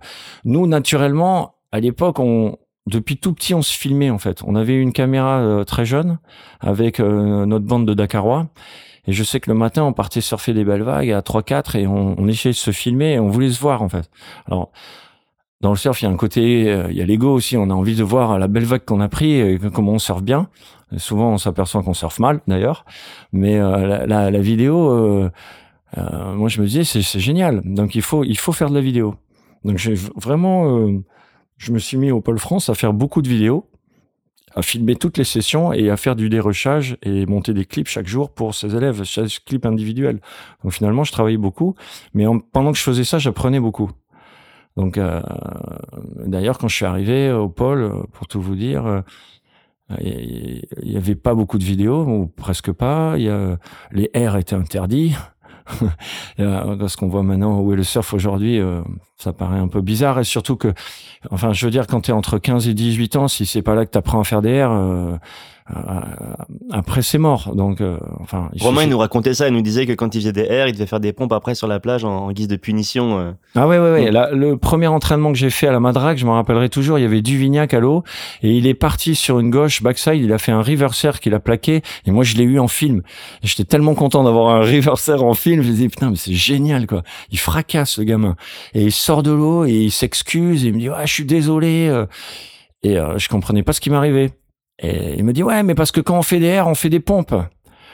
[0.43, 4.41] nous naturellement à l'époque on depuis tout petit on se filmait en fait.
[4.45, 6.19] On avait une caméra très jeune
[6.59, 8.47] avec notre bande de Dakarois
[9.07, 11.75] et je sais que le matin on partait surfer des belles vagues à 3 4
[11.75, 14.09] et on, on essayait de se filmer et on voulait se voir en fait.
[14.47, 14.71] Alors
[15.61, 17.57] dans le surf, il y a un côté, il y a l'ego aussi.
[17.57, 20.23] On a envie de voir la belle vague qu'on a pris, et comment on surfe
[20.23, 20.47] bien.
[20.97, 22.85] Souvent, on s'aperçoit qu'on surfe mal, d'ailleurs.
[23.31, 25.29] Mais euh, la, la, vidéo, euh,
[25.97, 27.61] euh, moi, je me disais, c'est génial.
[27.63, 29.15] Donc, il faut, il faut faire de la vidéo.
[29.63, 30.87] Donc, j'ai vraiment,
[31.57, 33.69] je me suis mis au Pôle France à faire beaucoup de vidéos,
[34.55, 38.07] à filmer toutes les sessions et à faire du dérochage et monter des clips chaque
[38.07, 40.21] jour pour ses élèves, chaque clip individuel.
[40.63, 41.75] Donc, finalement, je travaillais beaucoup.
[42.15, 43.91] Mais pendant que je faisais ça, j'apprenais beaucoup.
[44.75, 44.99] Donc,
[46.25, 49.03] d'ailleurs, quand je suis arrivé au pôle, pour tout vous dire,
[50.01, 53.15] il y avait pas beaucoup de vidéos, ou presque pas.
[53.17, 53.57] Il y a,
[53.91, 55.15] les R étaient interdits.
[56.37, 58.81] ce qu'on voit maintenant où est le surf aujourd'hui, euh,
[59.17, 60.19] ça paraît un peu bizarre.
[60.19, 60.73] Et surtout que,
[61.31, 63.75] enfin, je veux dire, quand tu es entre 15 et 18 ans, si c'est pas
[63.75, 65.17] là que tu apprends à faire des euh, euh,
[66.71, 67.55] après c'est mort.
[67.55, 68.49] Donc, euh, enfin.
[68.53, 70.67] Il Romain il nous racontait ça, il nous disait que quand il faisait des airs,
[70.67, 73.19] il devait faire des pompes après sur la plage en, guise de punition.
[73.19, 73.31] Euh.
[73.55, 74.11] Ah ouais ouais ouais.
[74.11, 77.05] le premier entraînement que j'ai fait à la Madrague, je me rappellerai toujours, il y
[77.05, 78.03] avait Duvignac à l'eau
[78.41, 81.39] et il est parti sur une gauche backside, il a fait un reverser qu'il a
[81.39, 83.01] plaqué et moi je l'ai eu en film.
[83.43, 86.87] J'étais tellement content d'avoir un reverser en film, je me disais putain mais c'est génial
[86.87, 87.03] quoi.
[87.31, 88.35] Il fracasse le gamin
[88.73, 91.25] et il sort de l'eau et il s'excuse et il me dit ah je suis
[91.25, 92.05] désolé
[92.83, 94.31] et je comprenais pas ce qui m'arrivait.
[94.81, 96.89] Et il me dit ouais, mais parce que quand on fait des airs, on fait
[96.89, 97.35] des pompes.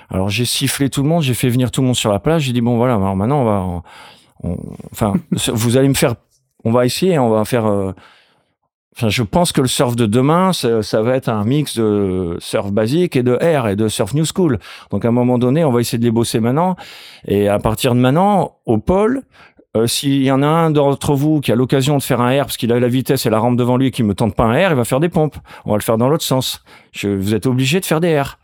[0.09, 2.43] Alors j'ai sifflé tout le monde, j'ai fait venir tout le monde sur la plage.
[2.43, 4.53] J'ai dit bon voilà, alors maintenant on va,
[4.91, 5.13] enfin
[5.53, 6.15] vous allez me faire,
[6.63, 7.65] on va essayer, on va faire.
[7.65, 7.91] Euh,
[8.95, 12.37] enfin, je pense que le surf de demain, ça, ça, va être un mix de
[12.39, 14.59] surf basique et de air et de surf new school.
[14.91, 16.75] Donc à un moment donné, on va essayer de les bosser maintenant.
[17.27, 19.23] Et à partir de maintenant, au pôle,
[19.75, 22.45] euh, S'il y en a un d'entre vous qui a l'occasion de faire un R
[22.45, 24.45] parce qu'il a la vitesse et la rampe devant lui et qui me tente pas
[24.45, 25.37] un R, il va faire des pompes.
[25.65, 26.63] On va le faire dans l'autre sens.
[27.03, 28.37] Vous êtes obligé de faire des R.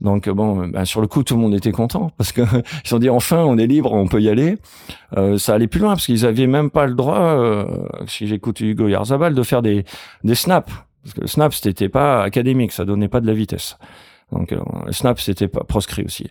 [0.00, 2.42] Donc bon, ben, sur le coup, tout le monde était content parce que
[2.84, 4.56] ils ont dit enfin, on est libre, on peut y aller.
[5.16, 7.64] Euh, ça allait plus loin parce qu'ils avaient même pas le droit, euh,
[8.06, 9.84] si j'écoute Hugo Yarzabal, de faire des
[10.24, 13.78] des snaps parce que le snap c'était pas académique, ça donnait pas de la vitesse.
[14.32, 16.28] Donc euh, le snap c'était pas proscrit aussi.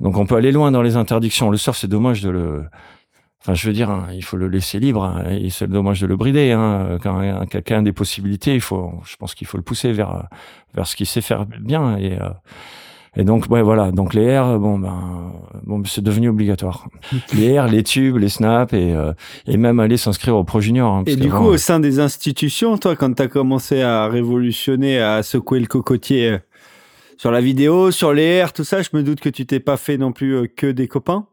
[0.00, 1.50] Donc on peut aller loin dans les interdictions.
[1.50, 2.64] Le surf c'est dommage de le
[3.46, 5.04] Enfin, je veux dire, hein, il faut le laisser libre.
[5.04, 6.52] Hein, et c'est dommage de le brider.
[6.52, 6.98] Hein.
[7.02, 10.28] Quand quelqu'un a des possibilités, il faut, je pense qu'il faut le pousser vers
[10.74, 11.98] vers ce qu'il sait faire bien.
[11.98, 12.30] Et, euh,
[13.16, 13.92] Et donc, ouais, voilà.
[13.92, 15.32] Donc les airs, bon, ben,
[15.62, 16.88] bon, c'est devenu obligatoire.
[17.34, 19.12] les airs, les tubes, les snaps et, euh,
[19.46, 20.90] et même aller s'inscrire au Pro Junior.
[20.92, 24.98] hein, Et du coup, au sein des institutions, toi, quand tu as commencé à révolutionner,
[25.00, 26.38] à secouer le cocotier euh,
[27.18, 29.76] sur la vidéo, sur les airs, tout ça, je me doute que tu t'es pas
[29.76, 31.26] fait non plus que des copains?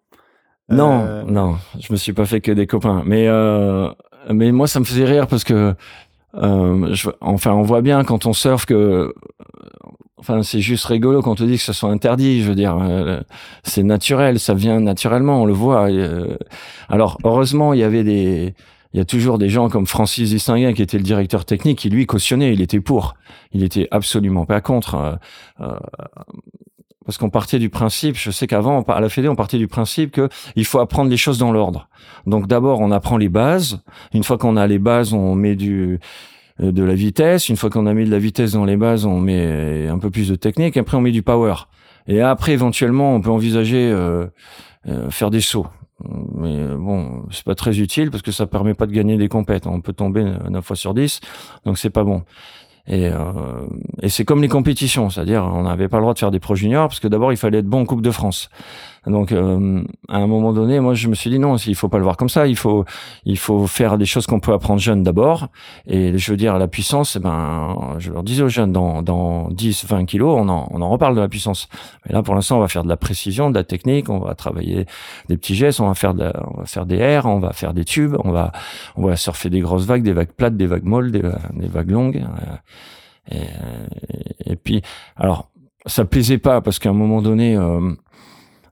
[0.71, 3.03] Non, Euh, non, je me suis pas fait que des copains.
[3.05, 3.89] Mais euh,
[4.29, 5.73] mais moi, ça me faisait rire parce que
[6.35, 9.13] euh, je, enfin, on voit bien quand on surfe que
[10.17, 12.41] enfin, c'est juste rigolo quand on te dit que ce soit interdit.
[12.43, 13.19] Je veux dire, euh,
[13.63, 15.89] c'est naturel, ça vient naturellement, on le voit.
[15.89, 16.37] Euh,
[16.89, 18.53] alors, heureusement, il y avait des
[18.93, 21.89] il y a toujours des gens comme Francis Distinguin qui était le directeur technique qui
[21.89, 23.13] lui cautionnait, il était pour.
[23.53, 25.17] Il était absolument pas contre.
[25.61, 25.77] euh,
[27.11, 30.11] parce qu'on partait du principe, je sais qu'avant à la Fédé, on partait du principe
[30.11, 31.89] que il faut apprendre les choses dans l'ordre.
[32.25, 33.81] Donc d'abord, on apprend les bases.
[34.13, 35.99] Une fois qu'on a les bases, on met du
[36.61, 37.49] euh, de la vitesse.
[37.49, 40.09] Une fois qu'on a mis de la vitesse dans les bases, on met un peu
[40.09, 40.77] plus de technique.
[40.77, 41.53] Après, on met du power.
[42.07, 44.27] Et après, éventuellement, on peut envisager euh,
[44.87, 45.67] euh, faire des sauts.
[46.35, 49.27] Mais euh, bon, c'est pas très utile parce que ça permet pas de gagner des
[49.27, 49.67] compètes.
[49.67, 51.19] On peut tomber 9 fois sur 10,
[51.65, 52.23] donc c'est pas bon.
[52.91, 53.21] Et, euh,
[54.01, 56.55] et c'est comme les compétitions, c'est-à-dire on n'avait pas le droit de faire des pro
[56.55, 58.49] juniors parce que d'abord il fallait être bon en Coupe de France.
[59.07, 61.97] Donc euh, à un moment donné, moi je me suis dit non, il faut pas
[61.97, 62.45] le voir comme ça.
[62.45, 62.85] Il faut
[63.25, 65.47] il faut faire des choses qu'on peut apprendre jeune d'abord.
[65.87, 69.49] Et je veux dire la puissance, eh ben je leur disais aux jeunes dans dans
[69.49, 71.67] 10 20 kilos, on en on en reparle de la puissance.
[72.05, 74.35] Mais là pour l'instant on va faire de la précision, de la technique, on va
[74.35, 74.85] travailler
[75.29, 77.73] des petits gestes, on va faire de on va faire des airs, on va faire
[77.73, 78.51] des tubes, on va
[78.95, 81.23] on va surfer des grosses vagues, des vagues plates, des vagues molles, des,
[81.55, 82.23] des vagues longues.
[82.23, 82.55] euh,
[83.31, 84.81] Et, et puis
[85.15, 85.49] alors
[85.85, 87.91] ça plaisait pas parce qu'à un moment donné euh,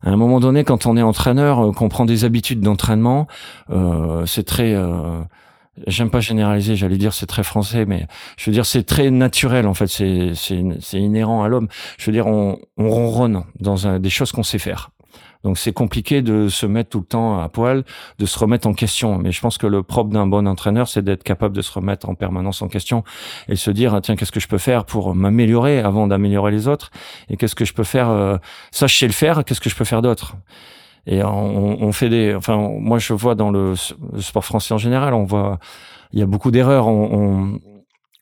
[0.02, 3.28] à un moment donné, quand on est entraîneur, euh, qu'on prend des habitudes d'entraînement,
[3.70, 4.74] euh, c'est très.
[4.74, 5.22] Euh,
[5.88, 9.66] J'aime pas généraliser, j'allais dire c'est très français, mais je veux dire c'est très naturel
[9.66, 11.70] en fait, c'est inhérent à l'homme.
[11.97, 14.89] Je veux dire on on ronronne dans des choses qu'on sait faire.
[15.44, 17.86] Donc c'est compliqué de se mettre tout le temps à poil,
[18.18, 19.18] de se remettre en question.
[19.18, 22.10] Mais je pense que le propre d'un bon entraîneur, c'est d'être capable de se remettre
[22.10, 23.04] en permanence en question
[23.48, 26.68] et se dire ah, tiens qu'est-ce que je peux faire pour m'améliorer avant d'améliorer les
[26.68, 26.92] autres
[27.30, 28.38] et qu'est-ce que je peux faire euh,
[28.72, 30.36] ça je sais le faire qu'est-ce que je peux faire d'autre?
[31.08, 33.74] Et on, on fait des enfin moi je vois dans le,
[34.14, 35.58] le sport français en général on voit
[36.12, 37.10] il y a beaucoup d'erreurs on,
[37.56, 37.60] on-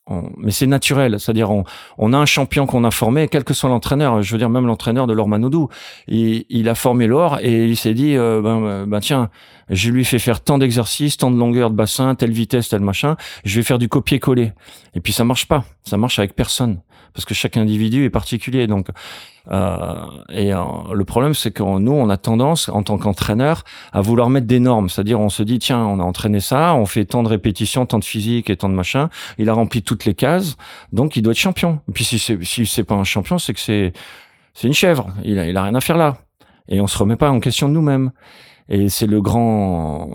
[0.07, 1.63] on- mais c'est naturel, c'est-à-dire on,
[1.97, 4.21] on a un champion qu'on a formé, quel que soit l'entraîneur.
[4.21, 5.69] Je veux dire même l'entraîneur de Laure Manoudou,
[6.07, 9.29] il, a formé Laure et il s'est dit euh, ben, euh, ben tiens,
[9.69, 13.15] je lui fais faire tant d'exercices, tant de longueur de bassin, telle vitesse, tel machin.
[13.43, 14.53] Je vais faire du copier-coller.
[14.93, 16.79] Et puis ça marche pas, ça marche avec personne
[17.13, 18.67] parce que chaque individu est particulier.
[18.67, 18.89] Donc
[19.51, 20.61] euh, et euh,
[20.93, 24.59] le problème, c'est que nous, on a tendance, en tant qu'entraîneur, à vouloir mettre des
[24.59, 24.89] normes.
[24.89, 27.99] C'est-à-dire, on se dit, tiens, on a entraîné ça, on fait tant de répétitions, tant
[27.99, 29.09] de physique et tant de machin.
[29.37, 30.57] Il a rempli toutes les cases,
[30.91, 31.79] donc il doit être champion.
[31.89, 33.93] Et puis si c'est si c'est pas un champion, c'est que c'est
[34.53, 35.07] c'est une chèvre.
[35.23, 36.17] Il a il a rien à faire là.
[36.69, 38.11] Et on se remet pas en question de nous-mêmes.
[38.69, 40.09] Et c'est le grand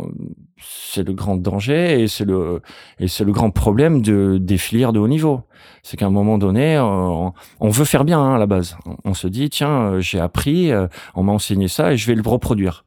[0.62, 2.62] c'est le grand danger et c'est le
[2.98, 5.42] et c'est le grand problème de des filières de haut niveau.
[5.82, 8.76] C'est qu'à un moment donné, euh, on, on veut faire bien hein, à la base.
[9.04, 12.14] On, se dit tiens, euh, j'ai appris, euh, on m'a enseigné ça et je vais
[12.14, 12.84] le reproduire.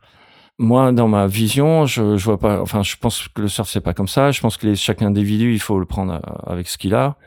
[0.57, 2.61] Moi, dans ma vision, je, je vois pas.
[2.61, 4.31] Enfin, je pense que le surf c'est pas comme ça.
[4.31, 7.17] Je pense que les, chaque individu, il faut le prendre avec ce qu'il a.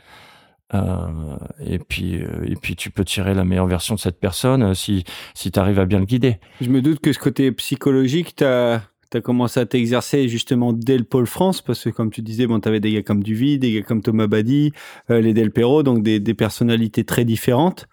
[0.75, 4.63] Euh, et puis, euh, et puis, tu peux tirer la meilleure version de cette personne
[4.63, 5.05] euh, si
[5.35, 6.37] si tu arrives à bien le guider.
[6.61, 8.83] Je me doute que ce côté psychologique, tu as,
[9.23, 12.69] commencé à t'exercer justement dès le Pôle France, parce que comme tu disais, bon, tu
[12.69, 14.73] avais des gars comme Duvy, des gars comme Thomas Badi,
[15.11, 17.89] euh, les Del Perro, donc des, des personnalités très différentes.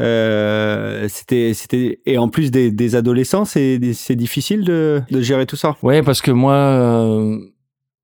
[0.00, 5.46] Euh, c'était, c'était, et en plus des, des adolescents, c'est, c'est difficile de, de gérer
[5.46, 5.76] tout ça?
[5.82, 7.38] Ouais, parce que moi,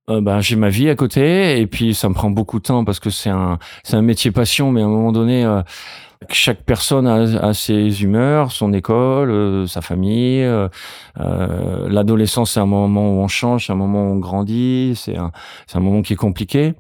[0.08, 3.00] bah, j'ai ma vie à côté et puis ça me prend beaucoup de temps parce
[3.00, 5.62] que c'est un, c'est un métier passion, mais à un moment donné, euh,
[6.30, 7.14] chaque personne a,
[7.48, 10.46] a, ses humeurs, son école, euh, sa famille.
[11.16, 15.32] L'adolescence, c'est un moment où on change, c'est un moment où on grandit, c'est un,
[15.66, 16.74] c'est un moment qui est compliqué.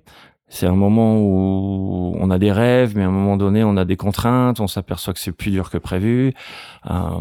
[0.48, 3.84] C'est un moment où on a des rêves, mais à un moment donné, on a
[3.84, 6.34] des contraintes, on s'aperçoit que c'est plus dur que prévu.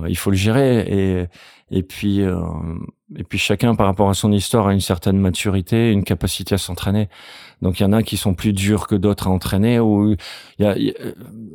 [0.07, 1.27] Il faut le gérer et
[1.71, 2.21] et puis
[3.17, 6.57] et puis chacun par rapport à son histoire a une certaine maturité, une capacité à
[6.57, 7.09] s'entraîner.
[7.61, 9.79] Donc il y en a qui sont plus durs que d'autres à entraîner.
[9.79, 10.15] Ou
[10.59, 10.75] il y a, a,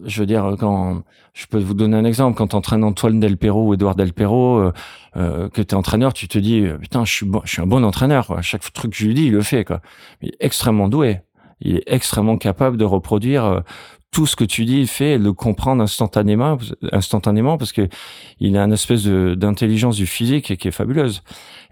[0.07, 1.03] je veux dire quand
[1.35, 4.59] je peux vous donner un exemple quand t'entraînes Antoine Del Perro ou Edouard Del Perro,
[4.59, 4.73] euh,
[5.17, 7.85] euh, que t'es entraîneur, tu te dis putain je suis bon, je suis un bon
[7.85, 8.27] entraîneur.
[8.27, 8.43] Quoi.
[8.43, 9.65] Chaque truc que je lui dis, il le fait.
[9.65, 9.81] Quoi.
[10.23, 11.21] Il est extrêmement doué
[11.61, 13.61] il est extrêmement capable de reproduire euh,
[14.13, 16.59] tout ce que tu dis, il fait, le comprendre instantanément,
[16.91, 17.89] instantanément, parce que
[18.41, 21.23] il a une espèce d'intelligence du physique qui est fabuleuse.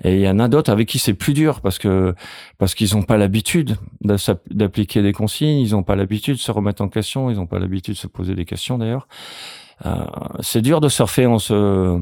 [0.04, 2.14] Et il y en a d'autres avec qui c'est plus dur parce que
[2.56, 6.82] parce qu'ils n'ont pas l'habitude d'appliquer des consignes, ils n'ont pas l'habitude de se remettre
[6.82, 9.08] en question, ils n'ont pas l'habitude de se poser des questions d'ailleurs.
[10.40, 12.00] c'est dur de surfer en se.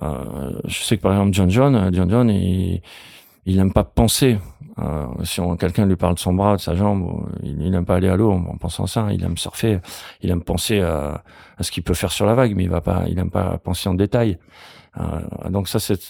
[0.00, 2.82] je sais que par exemple John John, John John, il,
[3.46, 4.38] il n'aime pas penser.
[4.78, 8.08] Euh, si quelqu'un lui parle de son bras, de sa jambe, il, n'aime pas aller
[8.08, 9.08] à l'eau en, pensant ça.
[9.12, 9.80] Il aime surfer,
[10.22, 11.22] il aime penser à,
[11.58, 13.58] à ce qu'il peut faire sur la vague, mais il va pas, il aime pas
[13.58, 14.38] penser en détail.
[14.98, 16.00] Euh, donc ça c'est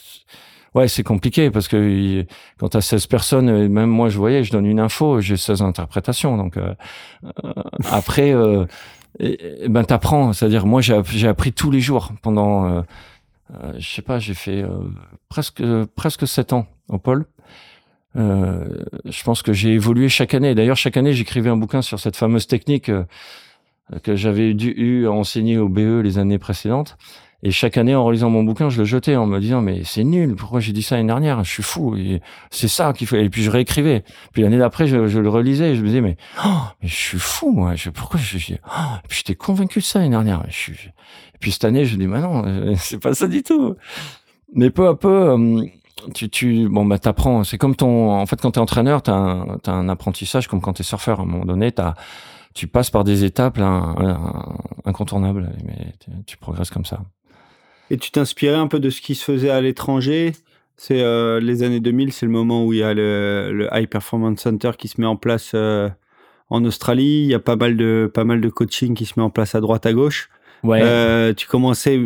[0.75, 2.25] ouais c'est compliqué parce que
[2.59, 6.37] quand t'as 16 personnes, même moi je voyais, je donne une info, j'ai 16 interprétations.
[6.37, 6.75] Donc euh,
[7.45, 7.53] euh
[7.91, 8.65] après, euh,
[9.19, 10.33] et, ben t'apprends.
[10.33, 12.83] C'est-à-dire moi j'ai appris tous les jours pendant, euh,
[13.79, 14.65] je sais pas, j'ai fait
[15.29, 15.63] presque
[15.95, 17.27] presque 7 ans au.
[18.17, 20.55] Euh, je pense que j'ai évolué chaque année.
[20.55, 23.05] D'ailleurs, chaque année, j'écrivais un bouquin sur cette fameuse technique euh,
[24.03, 26.97] que j'avais dû eu à enseigner au BE les années précédentes.
[27.45, 30.05] Et chaque année, en relisant mon bouquin, je le jetais en me disant mais c'est
[30.05, 30.37] nul.
[30.37, 31.43] Pourquoi j'ai dit ça l'année dernière?
[31.43, 31.97] Je suis fou.
[32.51, 33.17] C'est ça qu'il faut.
[33.17, 34.05] Et puis je réécrivais.
[34.33, 36.49] Puis l'année d'après, je, le relisais et je me disais mais, oh,
[36.81, 37.75] mais je suis fou moi.
[37.75, 40.45] Je, pourquoi je, je oh, puis j'étais convaincu de ça l'année dernière.
[40.47, 43.75] Et puis cette année, je dis mais non, c'est pas ça du tout.
[44.55, 45.65] Mais peu à peu, euh,
[46.15, 47.45] tu, tu, bon, bah, t'apprends.
[47.45, 50.75] C'est comme ton, en fait, quand t'es entraîneur, t'as un, as un apprentissage comme quand
[50.75, 51.21] t'es surfeur.
[51.21, 51.95] À un moment donné, t'as,
[52.55, 53.59] tu passes par des étapes
[54.85, 55.95] incontournables, mais
[56.27, 57.01] tu progresses comme ça.
[57.91, 60.33] Et tu t'inspirais un peu de ce qui se faisait à l'étranger?
[60.77, 63.89] C'est euh, les années 2000, c'est le moment où il y a le, le, High
[63.89, 65.89] Performance Center qui se met en place euh,
[66.49, 67.23] en Australie.
[67.23, 69.55] Il y a pas mal de pas mal de coaching qui se met en place
[69.55, 70.31] à droite à gauche.
[70.65, 70.81] Ouais.
[70.83, 72.01] Euh, tu commençais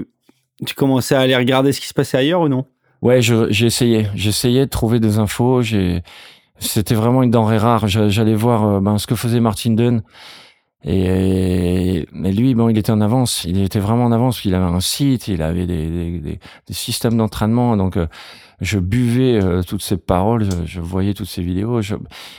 [0.67, 2.67] tu commençais à aller regarder ce qui se passait ailleurs ou non?
[3.03, 4.07] Ouais, j'ai essayé.
[4.17, 5.63] Essayé de trouver des infos.
[5.63, 6.03] J'ai,
[6.59, 7.89] c'était vraiment une denrée rare.
[7.89, 10.03] J'allais voir euh, ben, ce que faisait Martin Dunn.
[10.85, 13.45] Et, mais lui, bon, il était en avance.
[13.45, 14.45] Il était vraiment en avance.
[14.45, 17.77] Il avait un site, il avait des, des, des, des systèmes d'entraînement.
[17.77, 18.07] Donc, euh,
[18.61, 21.81] je buvais euh, toutes ces paroles, je, voyais toutes ces vidéos.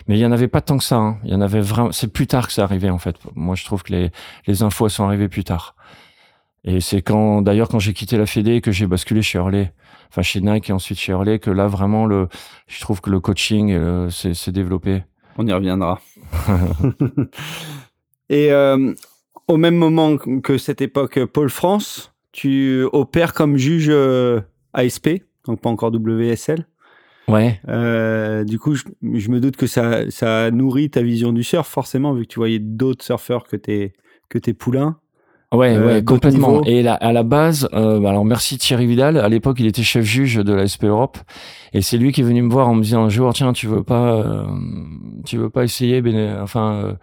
[0.07, 0.95] Mais il y en avait pas tant que ça.
[0.95, 1.17] Hein.
[1.23, 1.91] Il y en avait vraiment.
[1.91, 3.15] C'est plus tard que ça arrivait en fait.
[3.35, 4.11] Moi, je trouve que les,
[4.47, 5.75] les infos sont arrivées plus tard.
[6.63, 9.71] Et c'est quand, d'ailleurs, quand j'ai quitté la Fédé que j'ai basculé chez Hurley
[10.09, 12.27] enfin chez Nike et ensuite chez Hurley, que là vraiment le,
[12.67, 15.03] je trouve que le coaching euh, s'est développé.
[15.37, 16.01] On y reviendra.
[18.29, 18.93] et euh,
[19.47, 24.41] au même moment que cette époque, Paul France, tu opères comme juge euh,
[24.73, 25.09] ASP,
[25.45, 26.67] donc pas encore WSL.
[27.27, 27.59] Ouais.
[27.67, 31.67] Euh, du coup, je, je, me doute que ça, ça nourrit ta vision du surf,
[31.67, 33.93] forcément, vu que tu voyais d'autres surfeurs que tes,
[34.29, 34.99] que tes poulains.
[35.53, 36.61] Ouais, euh, ouais, complètement.
[36.65, 39.17] Et là, à la base, euh, bah, alors merci Thierry Vidal.
[39.17, 41.17] À l'époque, il était chef juge de la SP Europe,
[41.71, 43.67] et c'est lui qui est venu me voir en me disant un jour, tiens, tu
[43.67, 44.45] veux pas, euh,
[45.25, 46.03] tu veux pas essayer,
[46.41, 46.97] enfin,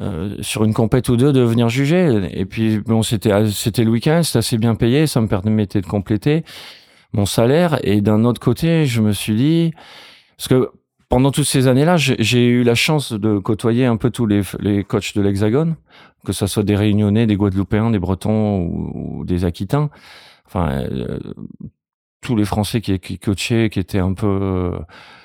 [0.00, 2.28] euh, sur une compète ou deux, de venir juger.
[2.32, 5.86] Et puis bon, c'était, c'était le week-end, c'était assez bien payé, ça me permettait de
[5.86, 6.44] compléter
[7.12, 7.78] mon salaire.
[7.84, 9.72] Et d'un autre côté, je me suis dit,
[10.36, 10.70] parce que
[11.12, 15.14] pendant toutes ces années-là, j'ai eu la chance de côtoyer un peu tous les, coachs
[15.14, 15.76] de l'Hexagone,
[16.24, 19.90] que ce soit des Réunionnais, des Guadeloupéens, des Bretons ou, des Aquitains.
[20.46, 21.18] Enfin, euh,
[22.22, 24.78] tous les Français qui, qui coachaient, qui étaient un peu euh,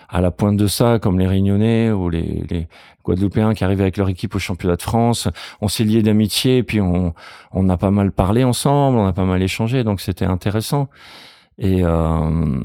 [0.10, 2.68] à la pointe de ça, comme les Réunionnais ou les, les
[3.06, 5.30] Guadeloupéens qui arrivaient avec leur équipe au championnat de France.
[5.62, 7.14] On s'est liés d'amitié, puis on,
[7.54, 10.90] on a pas mal parlé ensemble, on a pas mal échangé, donc c'était intéressant.
[11.58, 12.60] Et, euh,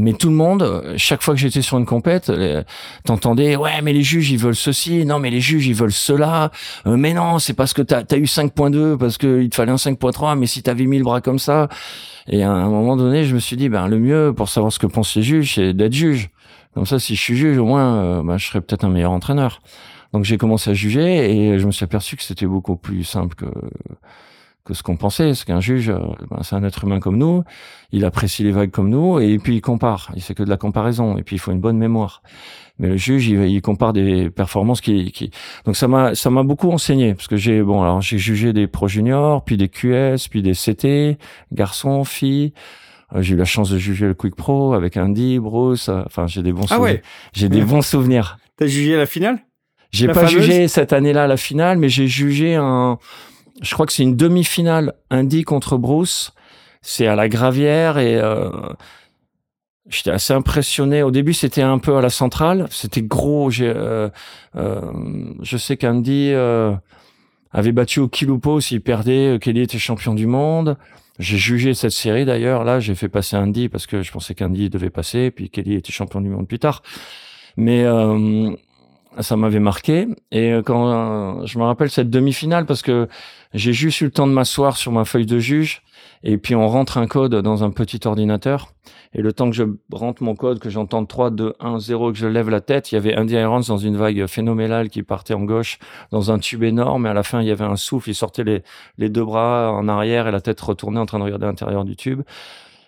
[0.00, 2.62] mais tout le monde, chaque fois que j'étais sur une compète, euh,
[3.04, 6.50] t'entendais ouais mais les juges ils veulent ceci, non mais les juges ils veulent cela,
[6.86, 9.72] euh, mais non c'est parce que t'as as eu 5.2 parce que il te fallait
[9.72, 11.68] un 5.3, mais si t'avais mis le bras comme ça,
[12.26, 14.78] et à un moment donné je me suis dit ben le mieux pour savoir ce
[14.78, 16.30] que pensent les juges c'est d'être juge.
[16.74, 19.12] Comme ça si je suis juge au moins euh, ben, je serais peut-être un meilleur
[19.12, 19.60] entraîneur.
[20.12, 23.36] Donc j'ai commencé à juger et je me suis aperçu que c'était beaucoup plus simple
[23.36, 23.46] que
[24.70, 25.34] que ce qu'on pensait.
[25.34, 25.98] C'est qu'un juge, euh,
[26.30, 27.42] ben, c'est un être humain comme nous,
[27.92, 30.10] il apprécie les vagues comme nous, et puis il compare.
[30.14, 32.22] Il fait que de la comparaison, et puis il faut une bonne mémoire.
[32.78, 35.30] Mais le juge, il, compare des performances qui, qui...
[35.66, 38.66] donc ça m'a ça m'a beaucoup enseigné parce que j'ai bon alors j'ai jugé des
[38.66, 41.18] pro juniors, puis des QS, puis des CT,
[41.52, 42.54] garçons, filles.
[43.14, 45.88] Euh, j'ai eu la chance de juger le Quick Pro avec Andy, Bruce.
[45.88, 47.00] Euh, enfin, j'ai des bons ah souvenirs.
[47.34, 48.38] J'ai des bons souvenirs.
[48.56, 49.40] T'as jugé la finale?
[49.90, 52.98] J'ai pas jugé cette année-là la finale, mais j'ai jugé un
[53.60, 56.32] je crois que c'est une demi-finale Indy contre Bruce.
[56.82, 58.48] C'est à la Gravière et euh,
[59.88, 61.02] j'étais assez impressionné.
[61.02, 62.66] Au début, c'était un peu à la centrale.
[62.70, 63.50] C'était gros.
[63.60, 64.08] Euh,
[64.56, 64.80] euh,
[65.42, 66.32] je sais qu'Andy
[67.52, 69.38] avait battu au Kilupo s'il perdait.
[69.40, 70.78] Kelly était champion du monde.
[71.18, 72.64] J'ai jugé cette série d'ailleurs.
[72.64, 75.30] Là, j'ai fait passer Andy parce que je pensais qu'Andy devait passer.
[75.30, 76.82] Puis Kelly était champion du monde plus tard.
[77.58, 77.84] Mais
[79.18, 80.06] ça m'avait marqué.
[80.30, 83.08] Et euh, quand euh, je me rappelle cette demi-finale, parce que
[83.54, 85.82] j'ai juste eu le temps de m'asseoir sur ma feuille de juge,
[86.22, 88.72] et puis on rentre un code dans un petit ordinateur.
[89.12, 92.18] Et le temps que je rentre mon code, que j'entende 3, 2, 1, 0, que
[92.18, 95.34] je lève la tête, il y avait Andy Irons dans une vague phénoménale qui partait
[95.34, 95.78] en gauche
[96.12, 97.06] dans un tube énorme.
[97.06, 98.10] Et à la fin, il y avait un souffle.
[98.10, 98.62] Il sortait les,
[98.98, 101.96] les deux bras en arrière et la tête retournée en train de regarder l'intérieur du
[101.96, 102.22] tube.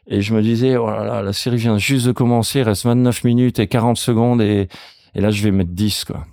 [0.06, 3.60] Et je me disais, oh la série vient juste de commencer, il reste 29 minutes
[3.60, 4.68] et 40 secondes et,
[5.14, 6.24] et là, je vais mettre 10, quoi.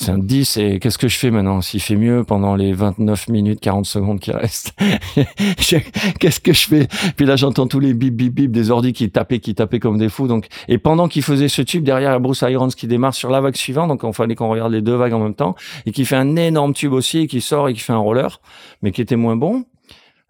[0.00, 1.60] C'est un 10 et qu'est-ce que je fais maintenant?
[1.60, 4.72] S'il fait mieux pendant les 29 minutes 40 secondes qui restent,
[6.20, 6.86] qu'est-ce que je fais?
[7.16, 9.98] Puis là j'entends tous les bip bip bip des ordis qui tapaient qui tapaient comme
[9.98, 10.28] des fous.
[10.28, 13.56] Donc et pendant qu'il faisait ce tube derrière Bruce Irons qui démarre sur la vague
[13.56, 13.88] suivante.
[13.88, 15.56] Donc il fallait qu'on regarde les deux vagues en même temps.
[15.84, 18.40] Et qui fait un énorme tube aussi qui sort et qui fait un roller
[18.82, 19.64] mais qui était moins bon.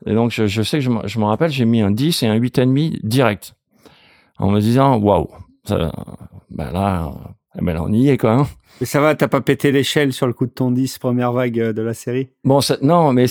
[0.06, 2.36] Et donc je, sais que je, je me rappelle j'ai mis un 10 et un
[2.36, 3.54] 8 et demi direct.
[4.38, 5.28] En me disant waouh
[5.68, 7.12] ben là
[7.58, 8.32] eh ben là, on y est quoi.
[8.32, 8.46] Hein.
[8.80, 11.58] Mais ça va, t'as pas pété l'échelle sur le coup de ton 10, première vague
[11.58, 12.28] euh, de la série?
[12.44, 13.26] Bon, non, mais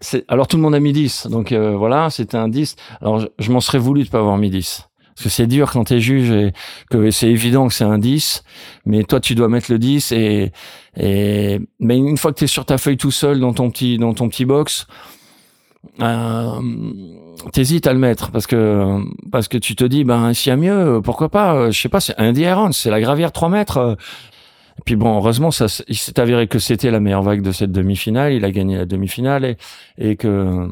[0.00, 1.28] c'est, alors tout le monde a mis 10.
[1.28, 2.76] Donc euh, voilà, c'était un 10.
[3.00, 4.88] Alors je, m'en serais voulu de pas avoir mis 10.
[5.14, 6.52] Parce que c'est dur quand t'es juge et
[6.90, 8.42] que c'est évident que c'est un 10,
[8.86, 10.52] mais toi tu dois mettre le 10 et,
[10.96, 14.14] et mais une fois que t'es sur ta feuille tout seul dans ton petit dans
[14.14, 14.86] ton petit box,
[16.00, 16.60] euh,
[17.52, 18.98] t'hésites à le mettre parce que
[19.30, 22.00] parce que tu te dis ben s'il y a mieux pourquoi pas je sais pas
[22.00, 23.96] c'est un Iron c'est la gravière 3 mètres
[24.78, 27.72] et puis bon heureusement ça il s'est avéré que c'était la meilleure vague de cette
[27.72, 29.56] demi-finale il a gagné la demi-finale et,
[29.96, 30.68] et que,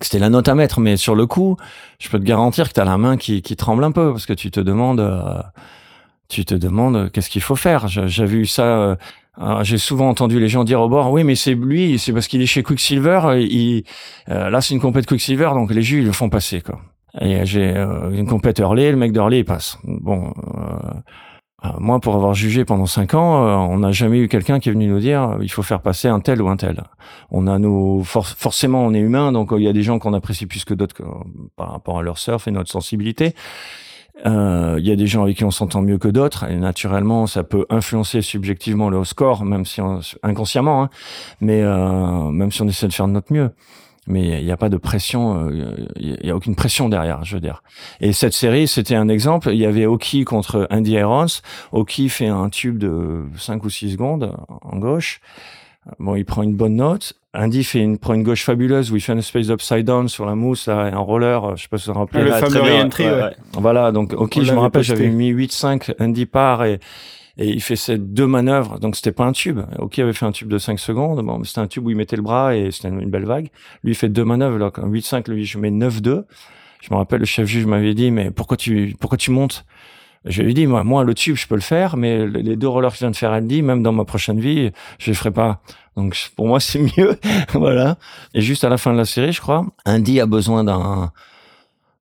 [0.00, 0.80] c'était la note à mettre.
[0.80, 1.56] Mais sur le coup
[1.98, 4.32] je peux te garantir que tu as la main qui, tremble un peu parce que
[4.32, 5.42] tu te demandes euh,
[6.28, 7.88] tu te demandes qu'est-ce qu'il faut faire.
[7.88, 8.96] J'ai vu ça euh,
[9.62, 12.40] j'ai souvent entendu les gens dire au bord, oui, mais c'est lui, c'est parce qu'il
[12.42, 13.36] est chez Quicksilver.
[13.38, 13.84] Il,
[14.28, 16.80] euh, là, c'est une compète Quicksilver, donc les jus ils le font passer quoi.
[17.20, 19.78] Et j'ai euh, une compète Hurley, le mec d'Hurley il passe.
[19.84, 20.32] Bon,
[21.64, 24.72] euh, moi pour avoir jugé pendant cinq ans, on n'a jamais eu quelqu'un qui est
[24.72, 26.84] venu nous dire il faut faire passer un tel ou un tel.
[27.30, 30.46] On a nos forcément on est humain, donc il y a des gens qu'on apprécie
[30.46, 31.02] plus que d'autres
[31.56, 33.34] par rapport à leur surf et notre sensibilité.
[34.26, 37.26] Euh, il y a des gens avec qui on s'entend mieux que d'autres, et naturellement,
[37.26, 40.90] ça peut influencer subjectivement le score, même si on, inconsciemment, hein,
[41.40, 43.50] mais euh, même si on essaie de faire de notre mieux.
[44.06, 47.34] Mais il n'y a pas de pression, euh, il n'y a aucune pression derrière, je
[47.36, 47.62] veux dire.
[48.00, 49.50] Et cette série, c'était un exemple.
[49.50, 51.40] Il y avait Oki contre Andy Irons.
[51.72, 55.20] Oki fait un tube de 5 ou 6 secondes en gauche.
[55.98, 57.14] Bon, il prend une bonne note.
[57.34, 60.24] Andy fait une, prend une gauche fabuleuse où il fait une espèce upside down sur
[60.24, 62.24] la mousse, là, un roller, euh, je sais pas si vous vous rappelez.
[62.24, 63.34] Le fameux re-entry, ouais.
[63.54, 66.78] Voilà, donc, ok, je me rappelle, j'avais mis 8-5, Andy part et,
[67.36, 69.60] et il fait ces deux manœuvres, donc c'était pas un tube.
[69.78, 72.16] Ok, avait fait un tube de 5 secondes, bon, c'était un tube où il mettait
[72.16, 73.48] le bras et c'était une belle vague.
[73.82, 76.24] Lui, il fait deux manœuvres, là, 8-5, lui, je mets 9-2.
[76.80, 79.64] Je me rappelle, le chef juge m'avait dit, mais pourquoi tu, pourquoi tu montes?
[80.24, 82.92] Je lui dit, moi, moi, le tube, je peux le faire, mais les deux rollers
[82.92, 85.60] que vient de faire Andy, même dans ma prochaine vie, je les ferai pas.
[85.96, 87.18] Donc, pour moi, c'est mieux.
[87.52, 87.98] voilà.
[88.32, 91.12] Et juste à la fin de la série, je crois, Andy a besoin d'un